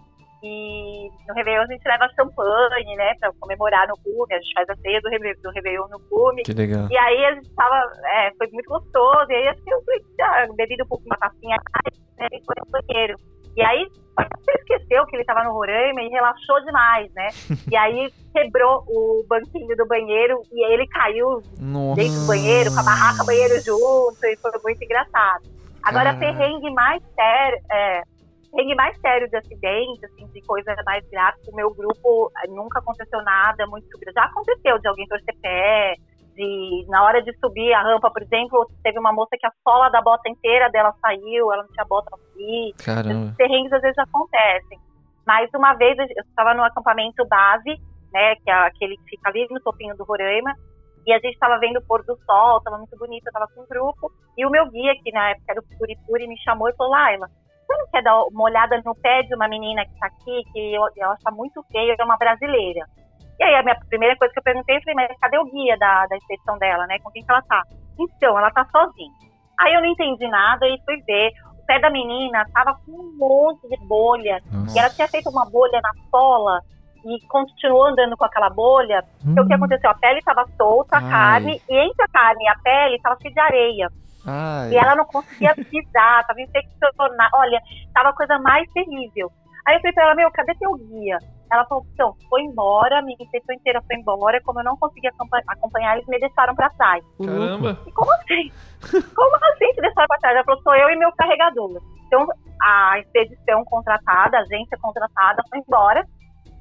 e 0.42 1.08
no 1.28 1.34
Réveillon 1.34 1.62
a 1.62 1.66
gente 1.66 1.86
leva 1.86 2.08
champanhe, 2.14 2.96
né? 2.96 3.14
Pra 3.20 3.32
comemorar 3.38 3.86
no 3.88 3.94
cume, 3.98 4.34
a 4.34 4.40
gente 4.40 4.54
faz 4.54 4.68
a 4.70 4.76
ceia 4.76 5.00
do, 5.00 5.10
do 5.42 5.50
Réveillon 5.50 5.88
no 5.88 6.00
cume. 6.08 6.42
Que 6.42 6.52
legal. 6.52 6.88
E 6.90 6.96
aí 6.96 7.24
a 7.26 7.34
gente 7.34 7.50
tava, 7.54 7.92
é, 8.06 8.30
foi 8.36 8.48
muito 8.52 8.68
gostoso, 8.68 9.30
e 9.30 9.34
aí 9.34 9.54
que 9.54 9.72
eu 9.72 9.82
fui 9.82 9.96
ah, 10.22 10.46
bebido 10.56 10.84
um 10.84 10.88
pouco 10.88 11.04
uma 11.06 11.16
tacinha 11.16 11.56
né, 12.18 12.26
e 12.32 12.44
foi 12.44 12.54
no 12.58 12.70
banheiro. 12.70 13.16
E 13.56 13.62
aí 13.62 13.86
você 14.16 14.52
esqueceu 14.52 15.06
que 15.06 15.16
ele 15.16 15.24
tava 15.24 15.44
no 15.44 15.52
Roraima 15.52 16.02
e 16.02 16.08
relaxou 16.08 16.64
demais, 16.64 17.12
né? 17.14 17.28
E 17.70 17.76
aí 17.76 18.12
quebrou 18.32 18.84
o 18.86 19.24
banquinho 19.28 19.76
do 19.76 19.86
banheiro 19.86 20.42
e 20.52 20.64
aí 20.64 20.72
ele 20.72 20.86
caiu 20.88 21.42
Nossa. 21.58 22.00
dentro 22.00 22.20
do 22.20 22.26
banheiro, 22.26 22.72
com 22.72 22.80
a 22.80 22.82
barraca 22.82 23.24
banheiro 23.24 23.60
junto, 23.60 24.24
e 24.24 24.36
foi 24.36 24.50
muito 24.62 24.82
engraçado. 24.82 25.44
Agora, 25.82 26.12
Caraca. 26.14 26.18
perrengue 26.18 26.70
mais 26.72 27.02
sério, 27.14 27.58
é, 27.70 28.02
perrengue 28.50 28.74
mais 28.74 28.98
sério 29.00 29.28
de 29.28 29.36
acidente, 29.36 30.04
assim, 30.04 30.26
de 30.28 30.40
coisa 30.42 30.74
mais 30.84 31.08
grave, 31.08 31.38
o 31.50 31.56
meu 31.56 31.72
grupo 31.74 32.30
eh, 32.42 32.48
nunca 32.48 32.78
aconteceu 32.78 33.22
nada 33.22 33.66
muito. 33.66 33.86
Já 34.14 34.24
aconteceu 34.24 34.78
de 34.78 34.88
alguém 34.88 35.06
torcer 35.06 35.34
pé, 35.40 35.94
de 36.34 36.86
na 36.88 37.04
hora 37.04 37.22
de 37.22 37.32
subir 37.38 37.72
a 37.72 37.82
rampa, 37.82 38.10
por 38.10 38.22
exemplo, 38.22 38.66
teve 38.82 38.98
uma 38.98 39.12
moça 39.12 39.36
que 39.38 39.46
a 39.46 39.52
sola 39.62 39.88
da 39.90 40.00
bota 40.00 40.28
inteira 40.28 40.70
dela 40.70 40.94
saiu, 41.00 41.52
ela 41.52 41.62
não 41.62 41.70
tinha 41.70 41.84
bota 41.84 42.10
no 42.10 42.18
pé. 42.18 42.84
Caramba. 42.84 43.24
Esses 43.24 43.36
perrengues 43.36 43.72
às 43.72 43.82
vezes 43.82 43.98
acontecem. 43.98 44.78
Mas 45.26 45.50
uma 45.54 45.74
vez 45.74 45.98
eu 45.98 46.06
estava 46.24 46.54
no 46.54 46.64
acampamento 46.64 47.26
base, 47.28 47.76
né, 48.12 48.34
que 48.36 48.50
é 48.50 48.54
aquele 48.54 48.96
que 48.96 49.10
fica 49.10 49.28
ali 49.28 49.46
no 49.50 49.60
topinho 49.60 49.96
do 49.96 50.04
Roraima, 50.04 50.54
e 51.06 51.12
a 51.12 51.18
gente 51.18 51.34
estava 51.34 51.58
vendo 51.58 51.78
o 51.78 51.86
pôr 51.86 52.04
do 52.04 52.16
sol, 52.24 52.58
estava 52.58 52.78
muito 52.78 52.96
bonito, 52.96 53.26
eu 53.26 53.30
estava 53.30 53.46
com 53.54 53.62
um 53.62 53.66
grupo, 53.66 54.12
e 54.36 54.44
o 54.44 54.50
meu 54.50 54.68
guia, 54.70 54.94
que 55.02 55.12
na 55.12 55.30
época 55.30 55.52
era 55.52 55.60
o 55.60 55.78
Puripuri, 55.78 56.26
me 56.26 56.38
chamou 56.42 56.68
e 56.68 56.74
falou, 56.74 56.92
Laila, 56.92 57.28
você 57.70 57.78
não 57.78 57.86
quer 57.90 58.02
dar 58.02 58.22
uma 58.24 58.44
olhada 58.44 58.80
no 58.84 58.94
pé 58.96 59.22
de 59.22 59.34
uma 59.34 59.46
menina 59.48 59.84
que 59.84 59.92
está 59.92 60.06
aqui, 60.06 60.42
que 60.52 60.74
eu, 60.74 60.82
ela 60.98 61.14
está 61.14 61.30
muito 61.30 61.62
feia, 61.70 61.94
é 61.98 62.04
uma 62.04 62.16
brasileira. 62.16 62.84
E 63.38 63.44
aí 63.44 63.54
a 63.54 63.62
minha 63.62 63.76
primeira 63.88 64.16
coisa 64.16 64.32
que 64.32 64.38
eu 64.40 64.42
perguntei, 64.42 64.76
eu 64.76 64.80
falei, 64.82 64.94
mas 65.08 65.18
cadê 65.20 65.38
o 65.38 65.44
guia 65.44 65.76
da, 65.78 66.06
da 66.06 66.16
expedição 66.16 66.58
dela, 66.58 66.86
né, 66.86 66.98
com 67.02 67.10
quem 67.10 67.24
que 67.24 67.30
ela 67.30 67.42
tá? 67.42 67.62
Então, 67.98 68.38
ela 68.38 68.50
tá 68.50 68.66
sozinha. 68.70 69.12
Aí 69.60 69.74
eu 69.74 69.80
não 69.80 69.88
entendi 69.88 70.26
nada 70.28 70.66
e 70.66 70.78
fui 70.84 70.96
ver, 71.06 71.30
o 71.58 71.66
pé 71.66 71.78
da 71.78 71.90
menina 71.90 72.44
tava 72.52 72.74
com 72.84 72.92
um 72.92 73.16
monte 73.16 73.68
de 73.68 73.76
bolha, 73.86 74.40
Nossa. 74.52 74.72
e 74.76 74.78
ela 74.80 74.90
tinha 74.90 75.08
feito 75.08 75.30
uma 75.30 75.48
bolha 75.48 75.80
na 75.82 75.90
sola, 76.10 76.60
e 77.04 77.26
continuou 77.28 77.86
andando 77.86 78.14
com 78.16 78.24
aquela 78.24 78.50
bolha, 78.50 79.02
então 79.24 79.44
o 79.44 79.46
que 79.46 79.54
Hum. 79.54 79.56
aconteceu? 79.56 79.88
A 79.90 79.94
pele 79.94 80.18
estava 80.18 80.44
solta, 80.58 80.98
a 80.98 81.00
Ai. 81.02 81.08
carne, 81.08 81.62
e 81.68 81.78
entre 81.78 82.04
a 82.04 82.08
carne 82.08 82.44
e 82.44 82.48
a 82.48 82.54
pele 82.62 82.96
estava 82.96 83.16
cheio 83.22 83.32
de 83.32 83.40
areia. 83.40 83.88
Ai. 84.26 84.72
E 84.72 84.76
ela 84.76 84.94
não 84.94 85.04
conseguia 85.04 85.54
pisar, 85.54 86.20
estava 86.20 86.40
infeccionada. 86.40 87.30
Olha, 87.34 87.60
estava 87.86 88.10
a 88.10 88.14
coisa 88.16 88.38
mais 88.38 88.70
terrível. 88.72 89.30
Aí 89.66 89.76
eu 89.76 89.80
falei 89.80 89.92
pra 89.92 90.04
ela, 90.04 90.14
meu, 90.14 90.30
cadê 90.30 90.54
teu 90.54 90.74
guia? 90.74 91.18
ela 91.50 91.64
falou, 91.66 91.84
então, 91.92 92.14
foi 92.28 92.42
embora, 92.42 93.02
minha 93.02 93.16
inspeção 93.18 93.54
inteira 93.54 93.82
foi 93.82 93.96
embora, 93.96 94.40
como 94.42 94.60
eu 94.60 94.64
não 94.64 94.76
consegui 94.76 95.08
acompanhar, 95.08 95.96
eles 95.96 96.06
me 96.06 96.18
deixaram 96.20 96.54
pra 96.54 96.70
trás. 96.70 97.04
Caramba! 97.18 97.76
E 97.86 97.92
como 97.92 98.12
assim? 98.12 98.52
como 99.14 99.36
assim 99.36 99.72
te 99.74 99.80
deixaram 99.80 100.06
pra 100.06 100.18
trás? 100.18 100.36
Ela 100.36 100.44
falou, 100.44 100.62
sou 100.62 100.74
eu 100.76 100.90
e 100.90 100.96
meu 100.96 101.12
carregador. 101.12 101.82
Então, 102.06 102.26
a 102.62 103.00
expedição 103.00 103.64
contratada, 103.64 104.38
a 104.38 104.40
agência 104.42 104.78
contratada, 104.80 105.42
foi 105.50 105.58
embora, 105.58 106.06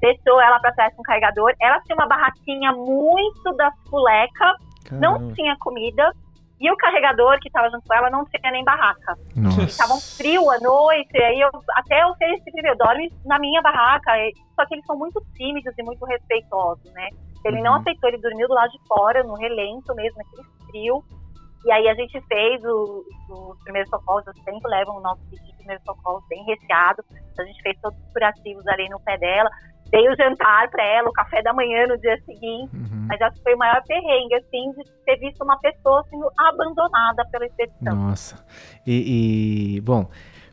deixou 0.00 0.40
ela 0.40 0.58
pra 0.58 0.72
trás 0.72 0.94
com 0.94 1.02
o 1.02 1.04
carregador. 1.04 1.52
Ela 1.60 1.80
tinha 1.82 1.94
uma 1.94 2.08
barraquinha 2.08 2.72
muito 2.72 3.52
da 3.56 3.70
fuleca, 3.88 4.56
não 4.90 5.32
tinha 5.34 5.56
comida, 5.60 6.12
e 6.60 6.70
o 6.70 6.76
carregador 6.76 7.38
que 7.40 7.48
estava 7.48 7.70
junto 7.70 7.82
com 7.88 7.94
ela 7.94 8.10
não 8.10 8.24
tinha 8.26 8.52
nem 8.52 8.62
barraca. 8.62 9.16
Estavam 9.66 9.98
frio 10.00 10.50
à 10.50 10.58
noite, 10.60 11.16
aí 11.16 11.40
eu 11.40 11.48
até 11.76 12.04
ofereci 12.06 12.44
primeiro, 12.52 12.76
dorme 12.76 13.10
na 13.24 13.38
minha 13.38 13.62
barraca. 13.62 14.12
Só 14.54 14.66
que 14.66 14.74
eles 14.74 14.84
são 14.84 14.96
muito 14.96 15.20
tímidos 15.34 15.72
e 15.78 15.82
muito 15.82 16.04
respeitosos, 16.04 16.92
né? 16.92 17.08
Ele 17.44 17.62
não 17.62 17.72
Uhum. 17.72 17.78
aceitou, 17.80 18.10
ele 18.10 18.20
dormiu 18.20 18.46
do 18.46 18.54
lado 18.54 18.70
de 18.70 18.78
fora, 18.86 19.22
no 19.24 19.34
relento 19.34 19.94
mesmo, 19.94 20.18
naquele 20.18 20.42
frio. 20.70 21.02
E 21.64 21.72
aí 21.72 21.88
a 21.88 21.94
gente 21.94 22.20
fez 22.22 22.62
o- 22.64 23.04
os 23.30 23.62
primeiros 23.64 23.88
socorros, 23.90 24.26
eu 24.26 24.34
sempre 24.44 24.70
levo 24.70 24.92
o 24.92 25.00
nosso 25.00 25.20
kit 25.30 25.42
de 25.42 25.56
primeiros 25.56 25.84
socorros 25.84 26.22
bem 26.28 26.42
recheado. 26.44 27.02
A 27.38 27.42
gente 27.44 27.62
fez 27.62 27.78
todos 27.80 27.98
os 27.98 28.12
curativos 28.12 28.66
ali 28.68 28.88
no 28.90 29.00
pé 29.00 29.16
dela. 29.18 29.48
Dei 29.90 30.08
o 30.08 30.16
jantar 30.16 30.70
para 30.70 30.84
ela, 30.84 31.08
o 31.08 31.12
café 31.12 31.42
da 31.42 31.52
manhã 31.52 31.86
no 31.86 31.98
dia 31.98 32.16
seguinte. 32.24 32.74
Uhum. 32.74 33.06
Mas 33.08 33.20
acho 33.20 33.36
que 33.36 33.42
foi 33.42 33.54
o 33.54 33.58
maior 33.58 33.82
perrengue, 33.86 34.34
assim, 34.36 34.72
de 34.72 34.84
ter 35.04 35.16
visto 35.18 35.42
uma 35.42 35.58
pessoa 35.58 36.04
sendo 36.08 36.30
abandonada 36.38 37.24
pela 37.30 37.46
expedição. 37.46 37.96
Nossa. 37.96 38.44
E, 38.86 39.76
e, 39.76 39.80
bom, 39.80 40.08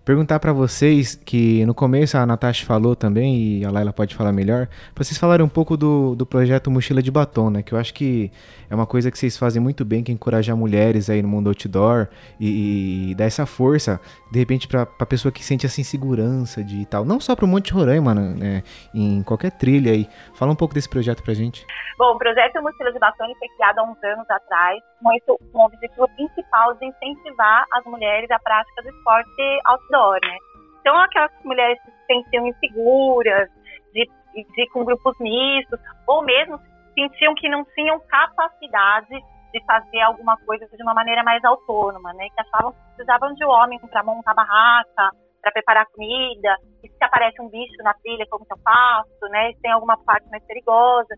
perguntar 0.08 0.40
pra 0.40 0.54
vocês 0.54 1.16
que 1.16 1.66
no 1.66 1.76
começo 1.76 2.18
a 2.18 2.26
Natasha 2.26 2.66
falou 2.66 2.96
também 2.96 3.60
e 3.60 3.66
a 3.66 3.70
Laila 3.70 3.92
pode 3.92 4.16
falar 4.16 4.32
melhor, 4.32 4.68
pra 4.96 5.04
vocês 5.04 5.18
falarem 5.18 5.46
um 5.46 5.50
pouco 5.50 5.76
do, 5.76 6.16
do 6.16 6.26
projeto 6.26 6.72
Mochila 6.72 7.02
de 7.02 7.12
Batom, 7.12 7.50
né? 7.50 7.62
Que 7.62 7.74
eu 7.74 7.78
acho 7.78 7.94
que 7.94 8.32
é 8.70 8.74
uma 8.74 8.86
coisa 8.86 9.12
que 9.12 9.20
vocês 9.20 9.38
fazem 9.38 9.62
muito 9.62 9.84
bem, 9.84 10.02
que 10.02 10.10
é 10.10 10.16
encorajar 10.16 10.56
mulheres 10.56 11.10
aí 11.10 11.22
no 11.22 11.28
mundo 11.28 11.50
outdoor 11.50 12.08
e, 12.40 13.12
e 13.12 13.16
dar 13.16 13.26
essa 13.26 13.46
força, 13.46 14.00
de 14.32 14.40
repente, 14.40 14.66
pra, 14.66 14.86
pra 14.86 15.06
pessoa 15.06 15.30
que 15.30 15.44
sente 15.44 15.66
essa 15.66 15.82
insegurança 15.82 16.64
de 16.64 16.86
tal. 16.86 17.04
Não 17.04 17.20
só 17.20 17.36
pro 17.36 17.46
Monte 17.46 17.74
Roraima, 17.74 18.16
né? 18.16 18.64
Em 18.96 19.22
qualquer 19.24 19.52
trilha 19.52 19.92
aí. 19.92 20.08
Fala 20.36 20.54
um 20.54 20.56
pouco 20.56 20.74
desse 20.74 20.88
projeto 20.88 21.22
pra 21.22 21.34
gente. 21.34 21.66
Bom, 21.98 22.14
o 22.14 22.18
projeto 22.18 22.62
Mochila 22.62 22.94
de 22.94 23.00
Batom 23.00 23.26
foi 23.40 23.48
criado 23.58 23.80
há 23.80 23.84
uns 23.84 24.04
anos 24.04 24.30
atrás 24.30 24.80
com, 25.02 25.38
com 25.52 25.60
o 25.60 25.66
objetivo 25.66 26.08
principal 26.16 26.74
de 26.76 26.86
incentivar 26.86 27.66
as 27.74 27.84
mulheres 27.86 28.30
à 28.32 28.40
prática 28.40 28.84
do 28.84 28.90
esporte 28.90 29.60
outdoor, 29.66 29.97
né? 30.22 30.38
Então, 30.80 30.98
aquelas 31.00 31.32
mulheres 31.44 31.80
que 31.84 31.92
se 31.92 32.06
sentiam 32.08 32.48
inseguras, 32.48 33.50
de, 33.94 34.06
de 34.34 34.62
ir 34.62 34.70
com 34.70 34.86
grupos 34.86 35.18
mistos, 35.20 35.80
ou 36.08 36.24
mesmo 36.24 36.60
sentiam 36.94 37.36
que 37.36 37.50
não 37.50 37.66
tinham 37.76 38.00
capacidade 38.08 39.14
de 39.54 39.64
fazer 39.66 40.02
alguma 40.02 40.38
coisa 40.46 40.68
de 40.68 40.84
uma 40.84 40.94
maneira 40.94 41.24
mais 41.24 41.44
autônoma, 41.44 42.14
né? 42.14 42.28
Que 42.30 42.42
achavam 42.42 42.72
que 42.72 42.80
precisavam 42.96 43.34
de 43.34 43.46
homem 43.46 43.80
para 43.80 44.04
montar 44.04 44.34
barraca, 44.34 45.12
para 45.42 45.52
preparar 45.52 45.86
comida, 45.94 46.56
e 46.84 46.90
se 46.90 47.04
aparece 47.04 47.42
um 47.42 47.50
bicho 47.50 47.82
na 47.84 47.94
trilha, 47.96 48.26
como 48.30 48.46
que 48.46 48.54
eu 48.54 48.58
faço, 48.64 49.32
né? 49.32 49.54
Se 49.54 49.62
tem 49.62 49.72
alguma 49.72 49.98
parte 50.04 50.28
mais 50.30 50.44
perigosa. 50.46 51.16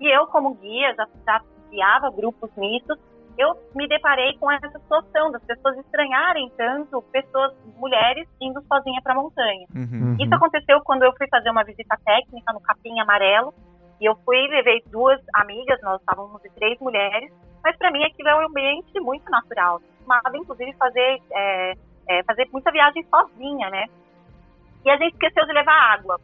E 0.00 0.08
eu, 0.08 0.26
como 0.28 0.54
guia, 0.54 0.94
já, 0.94 1.06
já 1.26 1.40
guiava 1.70 2.10
grupos 2.10 2.50
mistos, 2.56 2.98
eu 3.38 3.56
me 3.74 3.86
deparei 3.86 4.36
com 4.38 4.50
essa 4.50 4.68
situação 4.68 5.30
das 5.30 5.42
pessoas 5.44 5.78
estranharem 5.78 6.50
tanto 6.56 7.00
pessoas, 7.12 7.54
mulheres, 7.76 8.28
indo 8.40 8.60
sozinha 8.62 9.00
para 9.00 9.12
a 9.12 9.16
montanha. 9.16 9.66
Uhum. 9.72 10.16
Isso 10.18 10.34
aconteceu 10.34 10.80
quando 10.82 11.04
eu 11.04 11.12
fui 11.16 11.28
fazer 11.28 11.48
uma 11.48 11.62
visita 11.62 11.96
técnica 12.04 12.52
no 12.52 12.60
Capim 12.60 12.98
Amarelo. 12.98 13.54
E 14.00 14.04
eu 14.04 14.16
fui 14.24 14.36
e 14.36 14.48
levei 14.48 14.82
duas 14.86 15.20
amigas, 15.34 15.80
nós 15.82 16.00
estávamos 16.00 16.40
de 16.42 16.50
três 16.50 16.78
mulheres, 16.80 17.32
mas 17.62 17.76
para 17.76 17.90
mim 17.90 18.04
aquilo 18.04 18.28
é 18.28 18.36
um 18.36 18.46
ambiente 18.46 19.00
muito 19.00 19.28
natural. 19.30 19.76
Eu 19.76 19.88
costumava, 19.88 20.36
inclusive, 20.36 20.72
fazer, 20.74 21.20
é, 21.32 21.74
é, 22.08 22.22
fazer 22.24 22.48
muita 22.52 22.70
viagem 22.70 23.04
sozinha, 23.04 23.70
né? 23.70 23.86
E 24.84 24.90
a 24.90 24.96
gente 24.96 25.14
esqueceu 25.14 25.44
de 25.46 25.52
levar 25.52 25.94
água. 25.94 26.20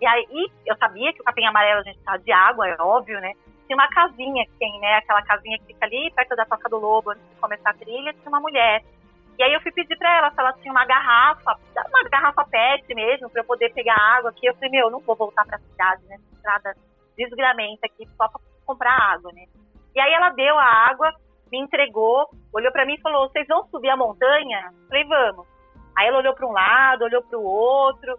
E 0.00 0.06
aí 0.06 0.50
eu 0.66 0.76
sabia 0.76 1.12
que 1.12 1.20
o 1.20 1.24
Capim 1.24 1.44
Amarelo 1.44 1.80
a 1.80 1.84
gente 1.84 1.94
precisava 1.96 2.18
de 2.22 2.32
água, 2.32 2.68
é 2.68 2.76
óbvio, 2.80 3.18
né? 3.20 3.32
Tinha 3.66 3.76
uma 3.76 3.88
casinha 3.88 4.44
que 4.46 4.52
tem, 4.58 4.80
né? 4.80 4.94
Aquela 4.94 5.22
casinha 5.22 5.58
que 5.58 5.66
fica 5.66 5.86
ali 5.86 6.10
perto 6.12 6.36
da 6.36 6.44
Toca 6.44 6.68
do 6.68 6.78
Lobo, 6.78 7.10
antes 7.10 7.28
de 7.28 7.36
começar 7.36 7.70
a 7.70 7.74
trilha, 7.74 8.12
tinha 8.12 8.28
uma 8.28 8.40
mulher. 8.40 8.84
E 9.38 9.42
aí 9.42 9.52
eu 9.52 9.60
fui 9.60 9.72
pedir 9.72 9.96
pra 9.98 10.16
ela 10.16 10.30
se 10.30 10.40
ela 10.40 10.52
tinha 10.54 10.72
uma 10.72 10.86
garrafa, 10.86 11.58
uma 11.88 12.08
garrafa 12.08 12.44
PET 12.44 12.94
mesmo, 12.94 13.28
pra 13.28 13.42
eu 13.42 13.44
poder 13.44 13.72
pegar 13.74 13.96
água 13.96 14.30
aqui. 14.30 14.46
Eu 14.46 14.54
falei, 14.54 14.70
meu, 14.70 14.86
eu 14.86 14.90
não 14.90 15.00
vou 15.00 15.14
voltar 15.14 15.44
pra 15.44 15.58
cidade, 15.58 16.02
né? 16.06 16.16
Estrada 16.32 16.74
desgramenta 17.16 17.86
aqui 17.86 18.06
só 18.16 18.28
pra 18.28 18.40
comprar 18.64 18.96
água, 18.96 19.30
né? 19.32 19.44
E 19.94 20.00
aí 20.00 20.12
ela 20.12 20.30
deu 20.30 20.56
a 20.58 20.64
água, 20.64 21.12
me 21.50 21.58
entregou, 21.58 22.28
olhou 22.52 22.72
pra 22.72 22.86
mim 22.86 22.94
e 22.94 23.00
falou, 23.00 23.28
vocês 23.28 23.46
vão 23.46 23.66
subir 23.68 23.90
a 23.90 23.96
montanha? 23.96 24.70
Eu 24.72 24.88
falei, 24.88 25.04
vamos. 25.04 25.46
Aí 25.96 26.06
ela 26.06 26.18
olhou 26.18 26.34
pra 26.34 26.46
um 26.46 26.52
lado, 26.52 27.04
olhou 27.04 27.22
pro 27.22 27.42
outro, 27.42 28.18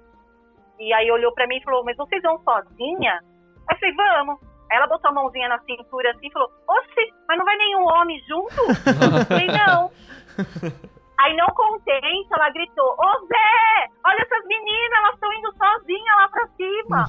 e 0.79 0.93
aí 0.93 1.11
olhou 1.11 1.31
pra 1.33 1.47
mim 1.47 1.57
e 1.57 1.63
falou, 1.63 1.83
mas 1.83 1.97
vocês 1.97 2.21
vão 2.21 2.39
sozinha? 2.39 3.19
Aí 3.67 3.75
eu 3.75 3.79
falei, 3.79 3.95
vamos. 3.95 4.46
Ela 4.71 4.87
botou 4.87 5.09
a 5.09 5.13
mãozinha 5.13 5.47
na 5.49 5.59
cintura 5.59 6.11
assim 6.11 6.27
e 6.27 6.31
falou, 6.31 6.49
oxe, 6.67 7.13
mas 7.27 7.37
não 7.37 7.45
vai 7.45 7.55
nenhum 7.57 7.83
homem 7.87 8.19
junto? 8.27 8.61
Eu 8.61 9.25
falei, 9.25 9.47
não. 9.47 9.91
Aí 11.19 11.35
não 11.35 11.47
contente, 11.47 12.27
ela 12.31 12.47
gritou, 12.51 12.85
ô 12.95 13.25
Zé, 13.25 13.89
olha 14.05 14.21
essas 14.21 14.45
meninas, 14.45 14.99
elas 14.99 15.13
estão 15.15 15.33
indo 15.33 15.51
sozinhas 15.57 16.15
lá 16.15 16.29
pra 16.29 16.47
cima. 16.49 17.05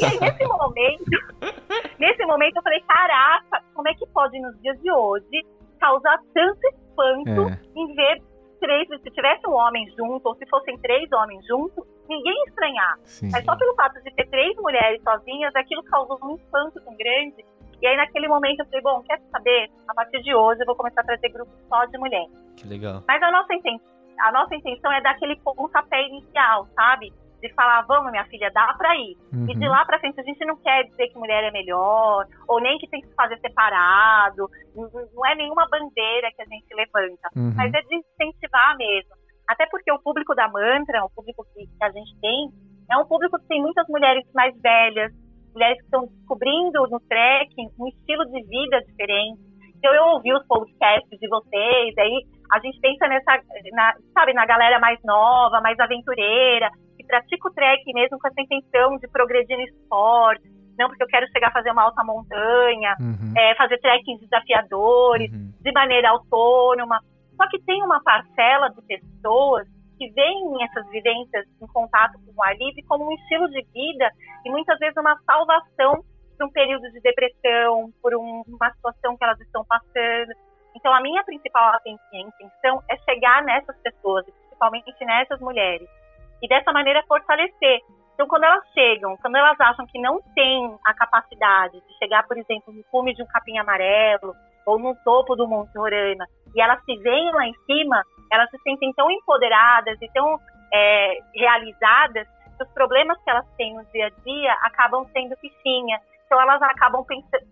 E 0.00 0.04
aí 0.04 0.20
nesse 0.20 0.46
momento, 0.46 1.04
nesse 1.98 2.24
momento 2.26 2.56
eu 2.56 2.62
falei, 2.62 2.80
caraca, 2.82 3.60
como 3.74 3.88
é 3.88 3.94
que 3.94 4.06
pode 4.14 4.38
nos 4.40 4.56
dias 4.62 4.80
de 4.80 4.92
hoje 4.92 5.44
causar 5.80 6.16
tanto 6.32 6.60
espanto 6.68 7.48
É. 7.52 7.58
em 7.74 7.94
ver 7.96 8.22
três, 8.60 8.86
se 8.88 9.10
tivesse 9.10 9.46
um 9.48 9.54
homem 9.54 9.84
junto, 9.96 10.28
ou 10.28 10.34
se 10.36 10.46
fossem 10.46 10.78
três 10.78 11.10
homens 11.10 11.44
juntos, 11.46 11.84
ninguém 12.08 12.32
ia 12.32 12.44
estranhar. 12.48 12.98
Sim. 13.04 13.30
Mas 13.32 13.44
só 13.44 13.56
pelo 13.56 13.74
fato 13.74 14.00
de 14.02 14.14
ter 14.14 14.28
três 14.28 14.54
mulheres 14.56 15.02
sozinhas, 15.02 15.54
aquilo 15.56 15.82
causou 15.84 16.18
um 16.22 16.36
espanto 16.36 16.80
tão 16.80 16.96
grande. 16.96 17.44
E 17.82 17.86
aí, 17.86 17.96
naquele 17.96 18.28
momento, 18.28 18.60
eu 18.60 18.66
falei: 18.66 18.82
bom, 18.82 19.02
quer 19.02 19.20
saber? 19.32 19.70
A 19.88 19.94
partir 19.94 20.22
de 20.22 20.34
hoje, 20.34 20.60
eu 20.60 20.66
vou 20.66 20.76
começar 20.76 21.00
a 21.00 21.04
trazer 21.04 21.30
grupos 21.30 21.54
só 21.68 21.84
de 21.86 21.98
mulheres. 21.98 22.30
Que 22.56 22.68
legal. 22.68 23.02
Mas 23.08 23.22
a 23.22 23.30
nossa, 23.30 23.54
inten 23.54 23.80
a 24.20 24.32
nossa 24.32 24.54
intenção 24.54 24.92
é 24.92 25.00
dar 25.00 25.12
aquele 25.12 25.36
pontapé 25.36 26.02
inicial, 26.06 26.68
sabe? 26.74 27.12
De 27.40 27.52
falar: 27.54 27.82
vamos, 27.86 28.10
minha 28.12 28.24
filha, 28.26 28.50
dá 28.52 28.74
pra 28.76 28.94
ir. 28.96 29.16
E 29.48 29.54
de 29.56 29.64
Uhum. 29.64 29.70
lá 29.70 29.84
pra 29.86 29.98
frente, 29.98 30.20
a 30.20 30.24
gente 30.24 30.44
não 30.44 30.56
quer 30.56 30.84
dizer 30.84 31.08
que 31.08 31.18
mulher 31.18 31.42
é 31.44 31.50
melhor, 31.50 32.26
ou 32.48 32.60
nem 32.60 32.76
que 32.78 32.88
tem 32.88 33.00
que 33.00 33.08
se 33.08 33.14
fazer 33.14 33.38
separado. 33.40 34.46
Não 34.76 35.26
é 35.26 35.34
nenhuma 35.34 35.66
bandeira 35.70 36.28
que 36.36 36.42
a 36.42 36.44
gente 36.46 36.74
levanta 36.74 37.28
Uhum. 37.36 37.52
mas 37.56 37.72
é 37.72 37.80
de 37.82 37.96
incentivar 37.96 38.76
mesmo. 38.76 39.10
Até 39.48 39.66
porque 39.70 39.90
o 39.90 39.98
público 40.00 40.34
da 40.34 40.48
Mantra, 40.48 41.04
o 41.04 41.10
público 41.10 41.44
que, 41.54 41.66
a 41.82 41.90
gente 41.90 42.14
tem, 42.20 42.48
é 42.90 42.96
um 42.98 43.06
público 43.06 43.38
que 43.40 43.48
tem 43.48 43.60
muitas 43.62 43.86
mulheres 43.88 44.24
mais 44.34 44.54
velhas, 44.60 45.10
mulheres 45.54 45.78
que 45.78 45.84
estão 45.84 46.06
descobrindo 46.06 46.86
no 46.88 47.00
trekking 47.08 47.68
um 47.78 47.88
estilo 47.88 48.24
de 48.26 48.42
vida 48.46 48.80
diferente. 48.86 49.40
Então 49.78 49.92
eu 49.94 50.04
ouvi 50.14 50.32
os 50.34 50.46
podcasts 50.46 51.18
de 51.18 51.26
vocês, 51.28 51.94
aí 51.98 52.22
a 52.52 52.58
gente 52.60 52.78
pensa 52.80 53.08
nessa, 53.08 53.40
na, 53.72 53.94
sabe, 54.12 54.32
na 54.34 54.44
galera 54.44 54.78
mais 54.78 54.98
nova, 55.04 55.60
mais 55.60 55.78
aventureira, 55.80 56.68
pratica 57.10 57.48
o 57.48 57.52
trekking 57.52 57.92
mesmo 57.92 58.18
com 58.18 58.28
essa 58.28 58.40
intenção 58.40 58.96
de 58.98 59.08
progredir 59.08 59.56
no 59.56 59.64
esporte, 59.64 60.48
não 60.78 60.88
porque 60.88 61.02
eu 61.02 61.08
quero 61.08 61.26
chegar 61.32 61.48
a 61.48 61.52
fazer 61.52 61.70
uma 61.72 61.82
alta 61.82 62.02
montanha, 62.04 62.94
Uhum. 63.00 63.34
é, 63.36 63.54
fazer 63.56 63.78
trekkings 63.78 64.20
desafiadores, 64.24 65.30
Uhum. 65.32 65.52
de 65.60 65.72
maneira 65.72 66.10
autônoma. 66.10 67.00
Só 67.36 67.48
que 67.48 67.58
tem 67.64 67.82
uma 67.82 68.02
parcela 68.02 68.68
de 68.70 68.80
pessoas 68.82 69.66
que 69.98 70.08
veem 70.12 70.64
essas 70.64 70.88
vivências 70.90 71.44
em 71.60 71.66
contato 71.66 72.14
com 72.24 72.32
o 72.34 72.42
ar 72.42 72.56
livre 72.56 72.82
como 72.88 73.06
um 73.06 73.12
estilo 73.12 73.48
de 73.50 73.62
vida 73.74 74.10
e 74.46 74.50
muitas 74.50 74.78
vezes 74.78 74.96
uma 74.96 75.14
salvação 75.26 76.02
para 76.38 76.46
um 76.46 76.50
período 76.52 76.90
de 76.90 77.00
depressão, 77.00 77.90
por 78.00 78.14
um- 78.16 78.42
uma 78.48 78.70
situação 78.72 79.16
que 79.18 79.24
elas 79.24 79.38
estão 79.40 79.62
passando. 79.66 80.32
Então, 80.74 80.92
a 80.94 81.00
minha 81.02 81.22
principal 81.24 81.74
intenção 81.84 82.80
é 82.88 82.96
chegar 82.98 83.42
nessas 83.44 83.76
pessoas, 83.82 84.24
principalmente 84.24 85.04
nessas 85.04 85.38
mulheres, 85.40 85.86
e 86.42 86.48
dessa 86.48 86.72
maneira 86.72 87.02
fortalecer. 87.06 87.80
Então, 88.14 88.28
quando 88.28 88.44
elas 88.44 88.62
chegam, 88.74 89.16
quando 89.16 89.36
elas 89.36 89.58
acham 89.58 89.86
que 89.86 89.98
não 89.98 90.20
têm 90.34 90.76
a 90.84 90.92
capacidade 90.92 91.80
de 91.80 91.98
chegar, 91.98 92.26
por 92.26 92.36
exemplo, 92.36 92.72
no 92.72 92.84
cume 92.90 93.14
de 93.14 93.22
um 93.22 93.26
capim 93.26 93.56
amarelo 93.58 94.34
ou 94.66 94.78
no 94.78 94.94
topo 95.04 95.34
do 95.34 95.48
Monte 95.48 95.76
Roraima, 95.76 96.26
e 96.54 96.60
elas 96.60 96.84
se 96.84 96.96
veem 96.98 97.32
lá 97.32 97.46
em 97.46 97.54
cima, 97.64 98.04
elas 98.30 98.50
se 98.50 98.58
sentem 98.58 98.92
tão 98.92 99.10
empoderadas 99.10 99.96
e 100.02 100.08
tão 100.12 100.38
é, 100.70 101.18
realizadas 101.34 102.28
que 102.58 102.62
os 102.62 102.70
problemas 102.72 103.16
que 103.24 103.30
elas 103.30 103.46
têm 103.56 103.74
no 103.74 103.84
dia 103.86 104.08
a 104.08 104.22
dia 104.22 104.52
acabam 104.64 105.06
sendo 105.14 105.34
fichinha. 105.36 105.98
Então, 106.26 106.38
elas 106.40 106.60
acabam 106.60 107.02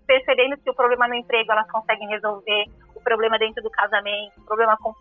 percebendo 0.07 0.57
que 0.59 0.71
o 0.71 0.75
problema 0.75 1.09
no 1.09 1.15
emprego 1.15 1.51
elas 1.51 1.71
conseguem 1.71 2.09
resolver, 2.09 2.67
o 2.95 3.01
problema 3.01 3.39
dentro 3.39 3.63
do 3.63 3.71
casamento, 3.71 4.39
o 4.39 4.45
problema 4.45 4.77
com 4.77 4.91
o 4.91 4.95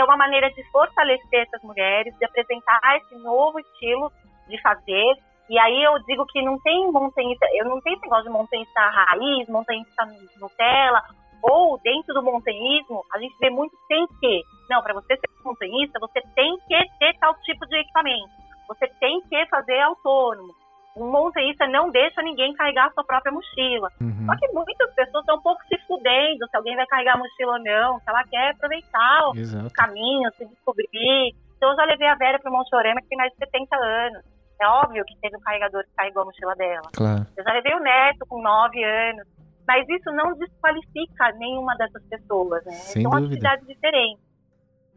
é 0.00 0.04
uma 0.04 0.16
maneira 0.16 0.50
de 0.50 0.62
fortalecer 0.70 1.46
essas 1.46 1.62
mulheres, 1.62 2.16
de 2.18 2.24
apresentar 2.24 2.96
esse 2.96 3.14
novo 3.16 3.58
estilo 3.60 4.10
de 4.48 4.60
fazer 4.62 5.14
E 5.48 5.58
aí 5.58 5.82
eu 5.82 5.98
digo 6.04 6.26
que 6.26 6.42
não 6.42 6.58
tem 6.60 6.90
montanhista, 6.92 7.46
eu 7.54 7.64
não 7.66 7.80
tenho 7.80 7.94
esse 7.96 8.02
negócio 8.02 8.24
de 8.24 8.30
montanhista 8.30 8.80
raiz, 8.80 9.48
montanhista 9.48 10.04
Nutella, 10.40 11.02
ou 11.42 11.78
dentro 11.78 12.12
do 12.14 12.22
montanhismo, 12.22 13.04
a 13.12 13.18
gente 13.18 13.34
vê 13.40 13.48
muito 13.48 13.76
tem 13.88 14.06
que. 14.20 14.42
Não, 14.68 14.82
para 14.82 14.94
você 14.94 15.16
ser 15.16 15.28
montanhista, 15.44 15.98
você 16.00 16.20
tem 16.34 16.56
que 16.66 16.98
ter 16.98 17.18
tal 17.18 17.34
tipo 17.40 17.64
de 17.66 17.76
equipamento. 17.76 18.30
Você 18.68 18.86
tem 19.00 19.20
que 19.22 19.46
fazer 19.46 19.80
autônomo. 19.80 20.54
Um 20.98 21.10
montanhista 21.10 21.66
não 21.66 21.90
deixa 21.90 22.22
ninguém 22.22 22.52
carregar 22.54 22.86
a 22.86 22.92
sua 22.92 23.04
própria 23.04 23.32
mochila. 23.32 23.90
Uhum. 24.00 24.26
Só 24.26 24.36
que 24.36 24.48
muitas 24.48 24.94
pessoas 24.94 25.22
estão 25.22 25.36
um 25.36 25.42
pouco 25.42 25.62
se 25.68 25.78
fudendo 25.86 26.46
se 26.50 26.56
alguém 26.56 26.76
vai 26.76 26.86
carregar 26.86 27.14
a 27.14 27.18
mochila 27.18 27.52
ou 27.52 27.62
não, 27.62 27.98
se 28.00 28.08
ela 28.08 28.24
quer 28.24 28.50
aproveitar 28.50 29.28
o 29.28 29.36
Exato. 29.36 29.72
caminho, 29.74 30.30
se 30.36 30.44
descobrir. 30.46 31.34
Então 31.56 31.70
eu 31.70 31.76
já 31.76 31.84
levei 31.84 32.08
a 32.08 32.14
Vera 32.14 32.38
para 32.38 32.50
o 32.50 32.54
Monte 32.54 32.74
Orema, 32.74 33.00
que 33.00 33.08
tem 33.08 33.18
mais 33.18 33.32
de 33.32 33.38
70 33.38 33.76
anos. 33.76 34.22
É 34.60 34.66
óbvio 34.66 35.04
que 35.04 35.16
teve 35.20 35.36
um 35.36 35.40
carregador 35.40 35.84
que 35.84 35.94
carregou 35.96 36.22
a 36.22 36.26
mochila 36.26 36.54
dela. 36.56 36.90
Claro. 36.96 37.26
Eu 37.36 37.44
já 37.44 37.52
levei 37.52 37.74
o 37.74 37.80
neto 37.80 38.26
com 38.28 38.42
9 38.42 38.84
anos. 38.84 39.26
Mas 39.68 39.86
isso 39.86 40.10
não 40.12 40.32
desqualifica 40.32 41.30
nenhuma 41.32 41.76
dessas 41.76 42.02
pessoas, 42.04 42.64
né? 42.64 42.72
Sem 42.72 43.02
São 43.02 43.10
dúvida. 43.10 43.26
atividades 43.26 43.66
diferentes. 43.66 44.24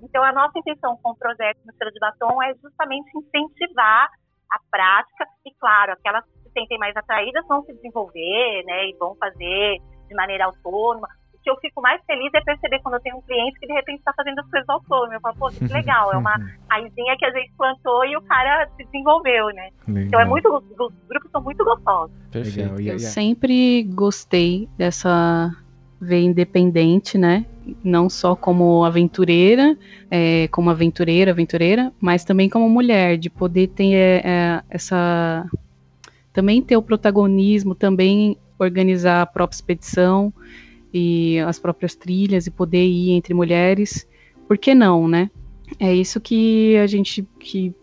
Então, 0.02 0.24
a 0.24 0.32
nossa 0.32 0.58
intenção 0.58 0.98
com 1.04 1.12
o 1.12 1.16
projeto 1.16 1.60
Mochila 1.66 1.92
de 1.92 2.00
Batom 2.00 2.42
é 2.42 2.54
justamente 2.56 3.12
incentivar 3.18 4.10
a 4.52 4.60
prática 4.70 5.26
e, 5.46 5.52
claro, 5.60 5.94
aquelas 5.94 6.24
que 6.26 6.32
se 6.44 6.52
sentem 6.54 6.78
mais 6.78 6.96
atraídas 6.96 7.46
vão 7.48 7.64
se 7.64 7.74
desenvolver, 7.74 8.64
né? 8.66 8.88
E 8.90 8.96
vão 9.00 9.16
fazer 9.16 9.78
de 10.08 10.16
maneira 10.16 10.46
autônoma. 10.46 11.08
O 11.34 11.44
que 11.44 11.50
eu 11.50 11.56
fico 11.58 11.82
mais 11.82 12.00
feliz 12.06 12.32
é 12.36 12.42
perceber 12.42 12.80
quando 12.84 12.96
eu 12.96 13.00
tenho 13.02 13.18
um 13.18 13.22
cliente 13.22 13.60
que, 13.60 13.66
de 13.66 13.74
repente, 13.74 14.00
está 14.00 14.14
fazendo 14.14 14.38
as 14.40 14.48
coisas 14.50 14.70
autônomo. 14.70 15.14
Eu 15.14 15.22
falo, 15.22 15.36
pô, 15.38 15.50
que 15.50 15.66
legal, 15.74 16.14
é 16.14 16.18
uma 16.18 16.36
raizinha 16.70 17.18
que 17.18 17.26
a 17.26 17.32
gente 17.32 17.52
plantou 17.58 18.06
e 18.06 18.16
o 18.16 18.22
cara 18.22 18.68
se 18.78 18.84
desenvolveu, 18.86 19.48
né? 19.48 19.70
Então, 19.88 20.20
é 20.20 20.24
Legal. 20.24 20.28
muito, 20.28 20.54
os 20.56 20.94
grupos 21.08 21.32
são 21.32 21.42
muito 21.42 21.64
gostosos. 21.64 22.16
Perfeito. 22.32 22.74
Legal. 22.76 22.80
Eu 22.94 22.96
e- 22.98 23.00
sempre 23.00 23.84
gostei 23.84 24.70
dessa 24.78 25.50
veia 26.00 26.26
independente, 26.26 27.18
né? 27.18 27.46
Não 27.84 28.10
só 28.10 28.36
como 28.36 28.84
aventureira, 28.84 29.78
é, 30.10 30.48
como 30.48 30.70
aventureira, 30.70 31.32
aventureira, 31.32 31.92
mas 32.00 32.24
também 32.24 32.50
como 32.50 32.70
mulher, 32.70 33.18
de 33.18 33.30
poder 33.30 33.68
ter 33.68 33.94
é, 33.94 34.22
é, 34.24 34.64
essa. 34.70 35.46
Também 36.34 36.62
ter 36.62 36.78
o 36.78 36.82
protagonismo, 36.82 37.76
também 37.76 38.38
organizar 38.58 39.22
a 39.22 39.26
própria 39.26 39.56
expedição 39.56 40.34
e 40.94 41.40
as 41.40 41.60
próprias 41.60 41.96
trilhas 41.96 42.48
e 42.48 42.52
poder 42.52 42.86
ir 42.86 43.12
entre 43.12 43.34
mulheres. 43.34 44.08
Por 44.48 44.58
que 44.58 44.74
não, 44.74 45.08
né? 45.08 45.30
É 45.80 45.94
isso 45.94 46.20
que 46.20 46.78
a 46.78 46.88
gente 46.88 47.26
que 47.40 47.74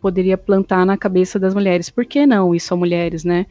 poderia 0.00 0.38
plantar 0.38 0.86
na 0.86 0.96
cabeça 0.96 1.38
das 1.38 1.54
mulheres. 1.54 1.90
Por 1.90 2.06
que 2.06 2.24
não 2.24 2.54
isso 2.54 2.72
a 2.72 2.76
mulheres, 2.76 3.24
né? 3.24 3.46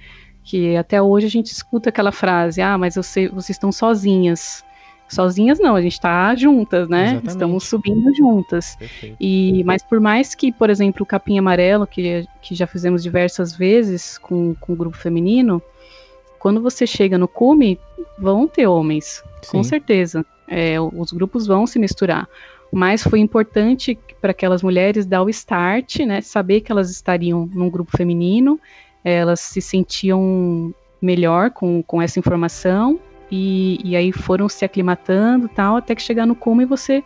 que 0.47 0.77
até 0.77 1.01
hoje 1.01 1.27
a 1.27 1.29
gente 1.29 1.47
escuta 1.47 1.89
aquela 1.89 2.11
frase, 2.11 2.61
ah, 2.61 2.77
mas 2.77 2.95
você, 2.95 3.27
vocês 3.27 3.49
estão 3.49 3.69
sozinhas. 3.69 4.63
Sozinhas 5.07 5.59
não, 5.59 5.75
a 5.75 5.81
gente 5.81 5.93
está 5.93 6.35
juntas, 6.35 6.89
né? 6.89 7.03
Exatamente. 7.03 7.27
Estamos 7.29 7.63
subindo 7.63 8.13
juntas. 8.15 8.75
Perfeito. 8.75 9.15
E, 9.19 9.63
mas 9.63 9.81
por 9.81 9.99
mais 9.99 10.35
que, 10.35 10.51
por 10.51 10.69
exemplo, 10.69 11.03
o 11.03 11.05
Capim 11.05 11.37
Amarelo, 11.37 11.87
que, 11.87 12.27
que 12.41 12.53
já 12.53 12.67
fizemos 12.67 13.01
diversas 13.01 13.55
vezes 13.55 14.17
com, 14.17 14.53
com 14.55 14.73
o 14.73 14.75
grupo 14.75 14.97
feminino, 14.97 15.61
quando 16.39 16.61
você 16.61 16.85
chega 16.85 17.17
no 17.17 17.27
cume, 17.27 17.79
vão 18.19 18.47
ter 18.47 18.67
homens, 18.67 19.23
com 19.49 19.63
Sim. 19.63 19.69
certeza. 19.69 20.25
É, 20.47 20.79
os 20.79 21.11
grupos 21.11 21.47
vão 21.47 21.65
se 21.65 21.79
misturar. 21.79 22.27
Mas 22.71 23.01
foi 23.01 23.19
importante 23.19 23.97
para 24.21 24.31
aquelas 24.31 24.61
mulheres 24.61 25.05
dar 25.05 25.23
o 25.23 25.29
start, 25.29 25.99
né? 25.99 26.21
Saber 26.21 26.61
que 26.61 26.71
elas 26.71 26.91
estariam 26.91 27.49
num 27.53 27.69
grupo 27.69 27.95
feminino, 27.95 28.59
elas 29.03 29.39
se 29.39 29.61
sentiam 29.61 30.73
melhor 31.01 31.51
com, 31.51 31.81
com 31.83 32.01
essa 32.01 32.19
informação 32.19 32.99
e, 33.31 33.79
e 33.83 33.95
aí 33.95 34.11
foram 34.11 34.47
se 34.47 34.63
aclimatando 34.63 35.45
e 35.45 35.49
tal, 35.49 35.77
até 35.77 35.93
que 35.95 36.01
chegar 36.01 36.25
no 36.25 36.35
cume 36.35 36.65
você 36.65 37.03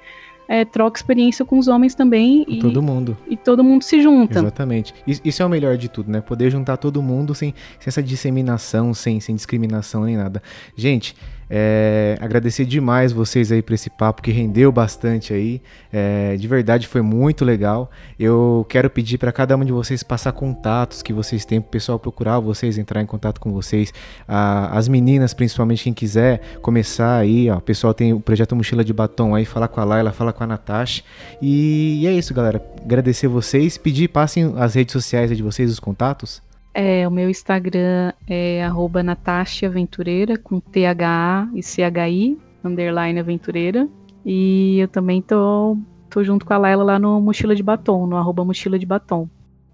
é, 0.48 0.65
troca 0.65 0.98
experiência 0.99 1.45
com 1.45 1.57
os 1.57 1.69
homens 1.69 1.95
também 1.95 2.43
Com 2.43 2.52
e 2.52 2.60
todo 2.60 2.81
mundo. 2.81 3.18
e 3.30 3.38
todo 3.38 3.64
mundo 3.64 3.84
se 3.84 4.02
junta. 4.02 4.39
Exatamente. 4.39 4.93
Isso, 5.07 5.22
isso 5.23 5.41
é 5.41 5.45
o 5.45 5.49
melhor 5.49 5.77
de 5.77 5.88
tudo, 5.88 6.11
né? 6.11 6.19
Poder 6.19 6.49
juntar 6.49 6.76
todo 6.76 7.02
mundo 7.02 7.34
sem, 7.34 7.56
sem 7.80 7.88
essa 7.88 8.03
disseminação, 8.03 8.93
sem, 8.93 9.22
sem 9.22 9.34
discriminação 9.34 10.03
nem 10.03 10.18
nada. 10.18 10.43
Gente, 10.76 11.15
é, 11.53 12.17
agradecer 12.21 12.63
demais 12.63 13.11
vocês 13.11 13.51
aí 13.51 13.61
por 13.61 13.73
esse 13.73 13.89
papo 13.89 14.21
que 14.21 14.31
rendeu 14.31 14.71
bastante 14.71 15.33
aí. 15.33 15.61
É, 15.91 16.37
de 16.37 16.47
verdade 16.47 16.87
foi 16.87 17.01
muito 17.01 17.43
legal. 17.43 17.91
Eu 18.17 18.65
quero 18.69 18.89
pedir 18.89 19.17
para 19.17 19.33
cada 19.33 19.57
um 19.57 19.65
de 19.65 19.73
vocês 19.73 20.01
passar 20.01 20.31
contatos 20.31 21.01
que 21.01 21.11
vocês 21.11 21.43
têm, 21.43 21.59
pro 21.59 21.69
pessoal 21.69 21.99
procurar 21.99 22.39
vocês, 22.39 22.77
entrar 22.77 23.01
em 23.01 23.05
contato 23.05 23.41
com 23.41 23.51
vocês. 23.51 23.93
As 24.25 24.87
meninas, 24.87 25.33
principalmente, 25.33 25.83
quem 25.83 25.93
quiser 25.93 26.39
começar 26.61 27.17
aí, 27.17 27.49
ó. 27.49 27.57
O 27.57 27.61
pessoal 27.61 27.93
tem 27.93 28.13
o 28.13 28.21
projeto 28.21 28.55
Mochila 28.55 28.81
de 28.81 28.93
Batom 28.93 29.35
aí, 29.35 29.43
falar 29.43 29.67
com 29.67 29.81
a 29.81 29.83
Laila, 29.83 30.13
falar 30.13 30.31
com 30.31 30.45
a 30.45 30.47
Natasha. 30.47 31.03
E, 31.41 31.99
e 32.01 32.07
é 32.07 32.13
isso, 32.13 32.33
galera. 32.33 32.63
Agradecer 32.81 33.27
vocês, 33.27 33.77
pedir, 33.77 34.07
passem 34.07 34.53
as 34.55 34.75
redes 34.75 34.93
sociais 34.93 35.35
de 35.35 35.43
vocês, 35.43 35.69
os 35.69 35.81
contatos. 35.81 36.41
É, 36.73 37.07
o 37.07 37.11
meu 37.11 37.30
Instagram 37.30 38.14
é 38.27 38.64
arroba 38.64 39.03
Natasha 39.03 39.68
Aventureira, 39.68 40.38
com 40.38 40.60
T-H-A 40.60 41.49
e 41.53 41.61
C-H-I, 41.61 42.38
underline 42.64 43.19
aventureira. 43.19 43.88
E 44.26 44.80
eu 44.80 44.88
também 44.88 45.22
tô, 45.22 45.77
tô 46.10 46.23
junto 46.23 46.45
com 46.45 46.53
a 46.53 46.57
Laila 46.57 46.84
lá 46.84 46.99
no 46.99 47.19
Mochila 47.19 47.56
de 47.56 47.64
Batom, 47.64 48.07
no 48.07 48.15
arroba 48.15 48.45
Mochila 48.45 48.80
de 48.80 48.85
Batom. 48.85 49.27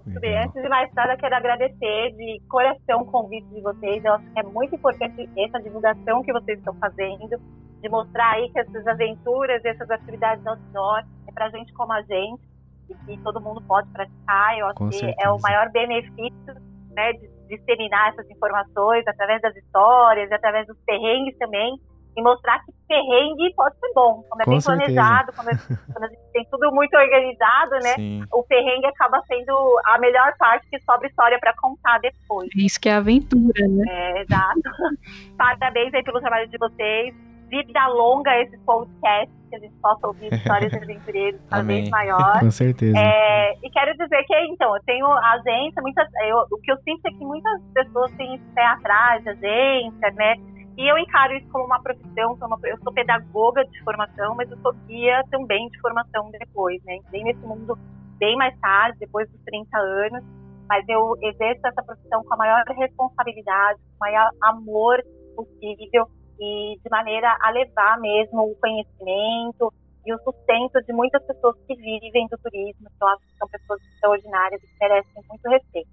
Muito 0.05 0.21
bem, 0.21 0.41
antes 0.41 0.53
de 0.61 0.69
mais 0.69 0.91
nada, 0.93 1.17
quero 1.17 1.35
agradecer 1.35 2.15
de 2.15 2.41
coração 2.47 3.01
o 3.01 3.05
convite 3.05 3.45
de 3.53 3.59
vocês. 3.61 4.03
Eu 4.05 4.13
acho 4.13 4.25
que 4.31 4.39
é 4.39 4.43
muito 4.43 4.73
importante 4.73 5.29
essa 5.37 5.59
divulgação 5.61 6.23
que 6.23 6.31
vocês 6.31 6.57
estão 6.57 6.73
fazendo, 6.75 7.37
de 7.81 7.89
mostrar 7.89 8.31
aí 8.31 8.49
que 8.49 8.57
essas 8.57 8.87
aventuras, 8.87 9.63
essas 9.65 9.91
atividades 9.91 10.47
outdoor 10.47 11.03
é 11.27 11.31
pra 11.33 11.49
gente 11.49 11.73
como 11.73 11.91
a 11.91 12.01
gente 12.03 12.41
e 12.89 12.95
que 13.05 13.21
todo 13.21 13.41
mundo 13.41 13.61
pode 13.67 13.89
praticar. 13.89 14.57
Eu 14.57 14.67
acho 14.67 14.75
Com 14.75 14.89
que 14.89 14.95
certeza. 14.95 15.27
é 15.27 15.29
o 15.29 15.39
maior 15.41 15.69
benefício 15.71 16.55
né, 16.97 17.13
de 17.13 17.29
disseminar 17.47 18.09
essas 18.09 18.29
informações 18.29 19.07
através 19.07 19.39
das 19.41 19.55
histórias 19.55 20.29
e 20.29 20.33
através 20.33 20.65
dos 20.67 20.77
perrengues 20.85 21.37
também. 21.37 21.75
E 22.17 22.21
mostrar 22.23 22.57
que 22.65 22.71
perrengue 22.87 23.53
pode 23.55 23.77
ser 23.79 23.93
bom, 23.93 24.23
quando 24.27 24.41
é 24.41 24.45
Com 24.45 24.49
bem 24.51 24.59
certeza. 24.59 24.85
planejado, 24.91 25.33
quando, 25.33 25.49
é- 25.49 25.53
quando 25.93 26.03
a 26.03 26.07
gente 26.07 26.31
tem 26.33 26.45
tudo 26.49 26.71
muito 26.73 26.97
organizado, 26.97 27.71
né? 27.83 27.93
Sim. 27.95 28.23
o 28.33 28.41
perrengue 28.43 28.87
acaba 28.87 29.21
sendo 29.27 29.53
a 29.85 29.99
melhor 29.99 30.33
parte 30.39 30.67
que 30.67 30.79
sobra 30.79 31.07
história 31.07 31.37
para 31.39 31.53
contar 31.61 31.99
depois. 31.99 32.49
Isso 32.55 32.81
que 32.81 32.89
é 32.89 32.95
aventura, 32.95 33.67
né? 33.69 33.85
É, 33.87 34.21
exato. 34.23 34.61
Parabéns 35.37 35.93
aí 35.93 36.03
pelo 36.03 36.19
trabalho 36.19 36.49
de 36.49 36.57
vocês. 36.57 37.13
Vida 37.49 37.87
longa 37.87 38.35
esse 38.41 38.57
podcast, 38.65 39.33
que 39.47 39.55
a 39.55 39.59
gente 39.59 39.75
possa 39.81 40.07
ouvir 40.07 40.33
histórias 40.33 40.71
de 40.71 40.77
aventureiros 40.77 41.39
cada 41.49 41.61
Amém. 41.61 41.77
vez 41.81 41.89
maior. 41.89 42.39
Com 42.39 42.51
certeza. 42.51 42.97
É, 42.97 43.53
e 43.63 43.69
quero 43.71 43.91
dizer 43.97 44.23
que, 44.25 44.35
então, 44.47 44.75
eu 44.75 44.83
tenho 44.83 45.05
agência, 45.11 45.81
muitas, 45.81 46.07
eu, 46.27 46.37
o 46.51 46.57
que 46.61 46.71
eu 46.71 46.77
sinto 46.83 47.05
é 47.05 47.11
que 47.11 47.25
muitas 47.25 47.61
pessoas 47.73 48.11
têm 48.13 48.35
esse 48.35 48.45
pé 48.53 48.65
atrás 48.65 49.23
de 49.23 49.29
agência, 49.29 50.11
né? 50.13 50.35
E 50.77 50.87
eu 50.91 50.97
encaro 50.97 51.33
isso 51.33 51.47
como 51.49 51.65
uma 51.65 51.81
profissão, 51.81 52.37
como 52.37 52.55
uma- 52.55 52.67
eu 52.67 52.77
sou 52.83 52.93
pedagoga 52.93 53.65
de 53.65 53.83
formação, 53.83 54.35
mas 54.35 54.49
eu 54.51 54.57
sou 54.59 54.73
guia 54.87 55.23
também 55.31 55.67
de 55.69 55.79
formação 55.81 56.29
depois, 56.31 56.83
né? 56.83 56.97
Entrei 56.97 57.23
nesse 57.23 57.41
mundo 57.45 57.77
bem 58.19 58.35
mais 58.35 58.55
tarde, 58.59 58.97
depois 58.99 59.27
dos 59.31 59.41
30 59.43 59.77
anos, 59.77 60.23
mas 60.69 60.85
eu 60.87 61.15
exerço 61.23 61.65
essa 61.65 61.81
profissão 61.81 62.23
com 62.23 62.33
a 62.33 62.37
maior 62.37 62.63
responsabilidade, 62.77 63.79
com 63.79 63.95
o 63.95 63.99
maior 63.99 64.29
amor 64.43 65.01
possível 65.35 66.07
e 66.39 66.79
de 66.83 66.89
maneira 66.89 67.35
a 67.41 67.49
levar 67.51 67.99
mesmo 67.99 68.51
o 68.51 68.55
conhecimento 68.55 69.73
e 70.05 70.13
o 70.13 70.19
sustento 70.19 70.81
de 70.85 70.93
muitas 70.93 71.23
pessoas 71.25 71.55
que 71.67 71.75
vivem 71.75 72.27
do 72.27 72.37
turismo, 72.37 72.89
que 72.89 73.03
eu 73.03 73.07
acho 73.07 73.21
que 73.21 73.37
são 73.37 73.47
pessoas 73.49 73.81
extraordinárias 73.93 74.63
e 74.63 74.67
que 74.67 74.73
merecem 74.79 75.23
muito 75.29 75.49
respeito. 75.49 75.89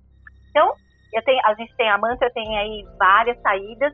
Então, 0.51 0.73
tenho, 1.23 1.41
a 1.45 1.55
gente 1.55 1.75
tem 1.77 1.91
a 1.91 1.99
Mantra, 1.99 2.31
tem 2.31 2.59
aí 2.59 2.85
várias 2.99 3.41
saídas. 3.41 3.93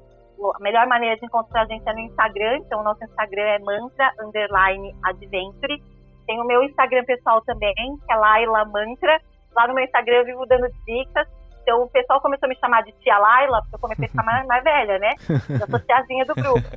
A 0.55 0.63
melhor 0.63 0.87
maneira 0.87 1.17
de 1.17 1.27
encontrar 1.27 1.63
a 1.63 1.67
gente 1.67 1.87
é 1.87 1.93
no 1.93 2.01
Instagram, 2.01 2.59
então 2.59 2.81
o 2.81 2.85
nosso 2.85 3.05
Instagram 3.05 3.43
é 3.43 3.59
mantra 3.59 4.11
underline 4.21 4.95
adventure. 5.05 5.83
Tem 6.27 6.41
o 6.41 6.45
meu 6.45 6.63
Instagram 6.63 7.05
pessoal 7.05 7.43
também, 7.43 7.75
que 7.75 8.13
é 8.13 8.17
Laila 8.17 8.65
Mantra. 8.67 9.21
Lá 9.55 9.69
no 9.69 9.75
meu 9.75 9.85
Instagram 9.85 10.17
eu 10.17 10.25
vivo 10.25 10.47
dando 10.47 10.69
dicas. 10.87 11.29
Então 11.63 11.83
o 11.83 11.89
pessoal 11.89 12.21
começou 12.21 12.47
a 12.47 12.49
me 12.49 12.57
chamar 12.57 12.83
de 12.83 12.93
tia 12.93 13.19
Laila, 13.19 13.61
porque 13.63 13.77
eu 13.77 13.81
comecei 13.81 14.07
a 14.07 14.09
ficar 14.09 14.25
mais, 14.25 14.47
mais 14.47 14.65
velha, 14.65 14.99
né? 14.99 15.11
Eu 15.29 15.67
sou 15.67 15.81
tiazinha 15.81 16.25
do 16.25 16.35
grupo. 16.35 16.69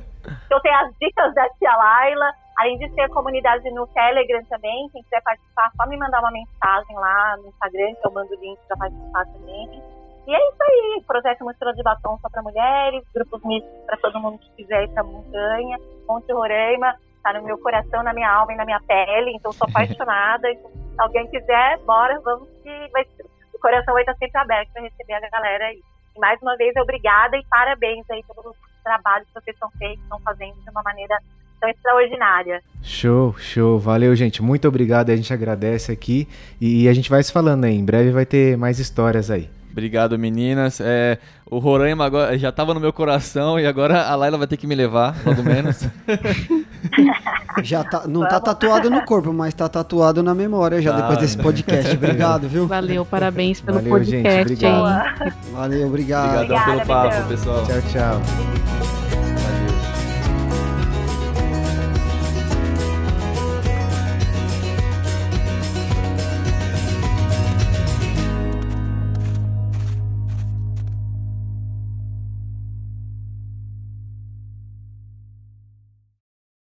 Então 0.46 0.60
tem 0.60 0.74
as 0.74 0.92
dicas 1.00 1.34
da 1.34 1.48
tia 1.50 1.76
Laila, 1.76 2.32
além 2.58 2.78
de 2.78 2.88
ter 2.90 3.02
a 3.02 3.08
comunidade 3.08 3.68
no 3.70 3.86
Telegram 3.88 4.44
também, 4.44 4.88
quem 4.90 5.02
quiser 5.02 5.22
participar, 5.22 5.70
só 5.76 5.86
me 5.88 5.96
mandar 5.96 6.20
uma 6.20 6.30
mensagem 6.30 6.96
lá 6.96 7.36
no 7.38 7.48
Instagram, 7.48 7.94
que 7.94 8.06
eu 8.06 8.12
mando 8.12 8.34
o 8.34 8.40
link 8.40 8.58
para 8.68 8.76
participar 8.76 9.26
também. 9.26 9.82
E 10.26 10.34
é 10.34 10.48
isso 10.48 10.62
aí, 10.62 11.04
projeto 11.06 11.44
Mochila 11.44 11.74
de 11.74 11.82
Batom 11.82 12.18
só 12.22 12.30
para 12.30 12.42
mulheres, 12.42 13.04
grupos 13.14 13.42
mistos 13.44 13.70
para 13.84 13.98
todo 13.98 14.20
mundo 14.20 14.38
que 14.38 14.50
quiser 14.62 14.84
ir 14.84 14.88
pra 14.88 15.02
montanha, 15.02 15.78
Monte 16.08 16.32
Roraima, 16.32 16.94
tá 17.22 17.32
no 17.34 17.42
meu 17.42 17.58
coração, 17.58 18.02
na 18.02 18.14
minha 18.14 18.30
alma 18.30 18.52
e 18.52 18.56
na 18.56 18.64
minha 18.64 18.80
pele, 18.80 19.32
então 19.34 19.52
sou 19.52 19.66
apaixonada. 19.68 20.50
Então, 20.50 20.70
se 20.70 21.02
alguém 21.02 21.26
quiser, 21.28 21.78
bora, 21.80 22.18
vamos 22.20 22.48
que 22.62 22.88
vai 22.92 23.04
ser. 23.04 23.33
Coração 23.64 23.94
vai 23.94 24.02
estar 24.02 24.14
sempre 24.16 24.38
aberto 24.38 24.68
para 24.74 24.82
receber 24.82 25.14
a 25.14 25.30
galera 25.30 25.64
aí. 25.64 25.80
E 26.14 26.20
mais 26.20 26.40
uma 26.42 26.54
vez, 26.56 26.76
obrigada 26.76 27.34
e 27.38 27.44
parabéns 27.48 28.04
aí 28.10 28.22
pelos 28.22 28.54
trabalhos 28.84 29.26
que 29.28 29.40
vocês 29.40 29.56
estão 29.56 29.70
feitos, 29.78 30.02
estão 30.02 30.20
fazendo 30.20 30.54
de 30.62 30.70
uma 30.70 30.82
maneira 30.82 31.18
tão 31.58 31.70
extraordinária. 31.70 32.62
Show, 32.82 33.34
show. 33.38 33.78
Valeu, 33.78 34.14
gente. 34.14 34.42
Muito 34.42 34.68
obrigado. 34.68 35.08
A 35.08 35.16
gente 35.16 35.32
agradece 35.32 35.90
aqui 35.90 36.28
e 36.60 36.86
a 36.86 36.92
gente 36.92 37.08
vai 37.08 37.22
se 37.22 37.32
falando 37.32 37.64
aí. 37.64 37.74
Em 37.74 37.84
breve 37.84 38.10
vai 38.10 38.26
ter 38.26 38.54
mais 38.58 38.78
histórias 38.78 39.30
aí. 39.30 39.48
Obrigado, 39.72 40.18
meninas. 40.18 40.78
É, 40.80 41.18
o 41.46 41.58
Roraima 41.58 42.04
agora 42.04 42.38
já 42.38 42.50
estava 42.50 42.74
no 42.74 42.80
meu 42.80 42.92
coração 42.92 43.58
e 43.58 43.66
agora 43.66 44.02
a 44.02 44.14
Laila 44.14 44.38
vai 44.38 44.46
ter 44.46 44.58
que 44.58 44.66
me 44.66 44.74
levar, 44.74 45.16
logo 45.24 45.42
menos. 45.42 45.88
já 47.62 47.84
tá, 47.84 48.02
não 48.06 48.20
tá 48.28 48.40
tatuado 48.40 48.90
no 48.90 49.04
corpo, 49.04 49.32
mas 49.32 49.54
tá 49.54 49.68
tatuado 49.68 50.22
na 50.22 50.34
memória 50.34 50.80
já 50.82 50.92
Tá, 50.92 51.00
depois 51.02 51.18
desse 51.18 51.36
né? 51.36 51.42
podcast. 51.42 51.92
Obrigado, 51.96 52.48
viu? 52.48 52.66
Valeu, 52.66 53.04
parabéns 53.04 53.60
pelo 53.60 53.78
Valeu, 53.78 54.04
gente, 54.04 54.22
podcast 54.22 54.40
obrigado. 54.52 54.86
aí. 54.86 55.32
Valeu, 55.52 55.86
obrigado. 55.88 56.34
Obrigadão 56.42 56.64
pelo 56.64 56.86
papo, 56.86 57.28
pessoal. 57.28 57.64
Tchau, 57.66 57.82
tchau. 57.92 58.73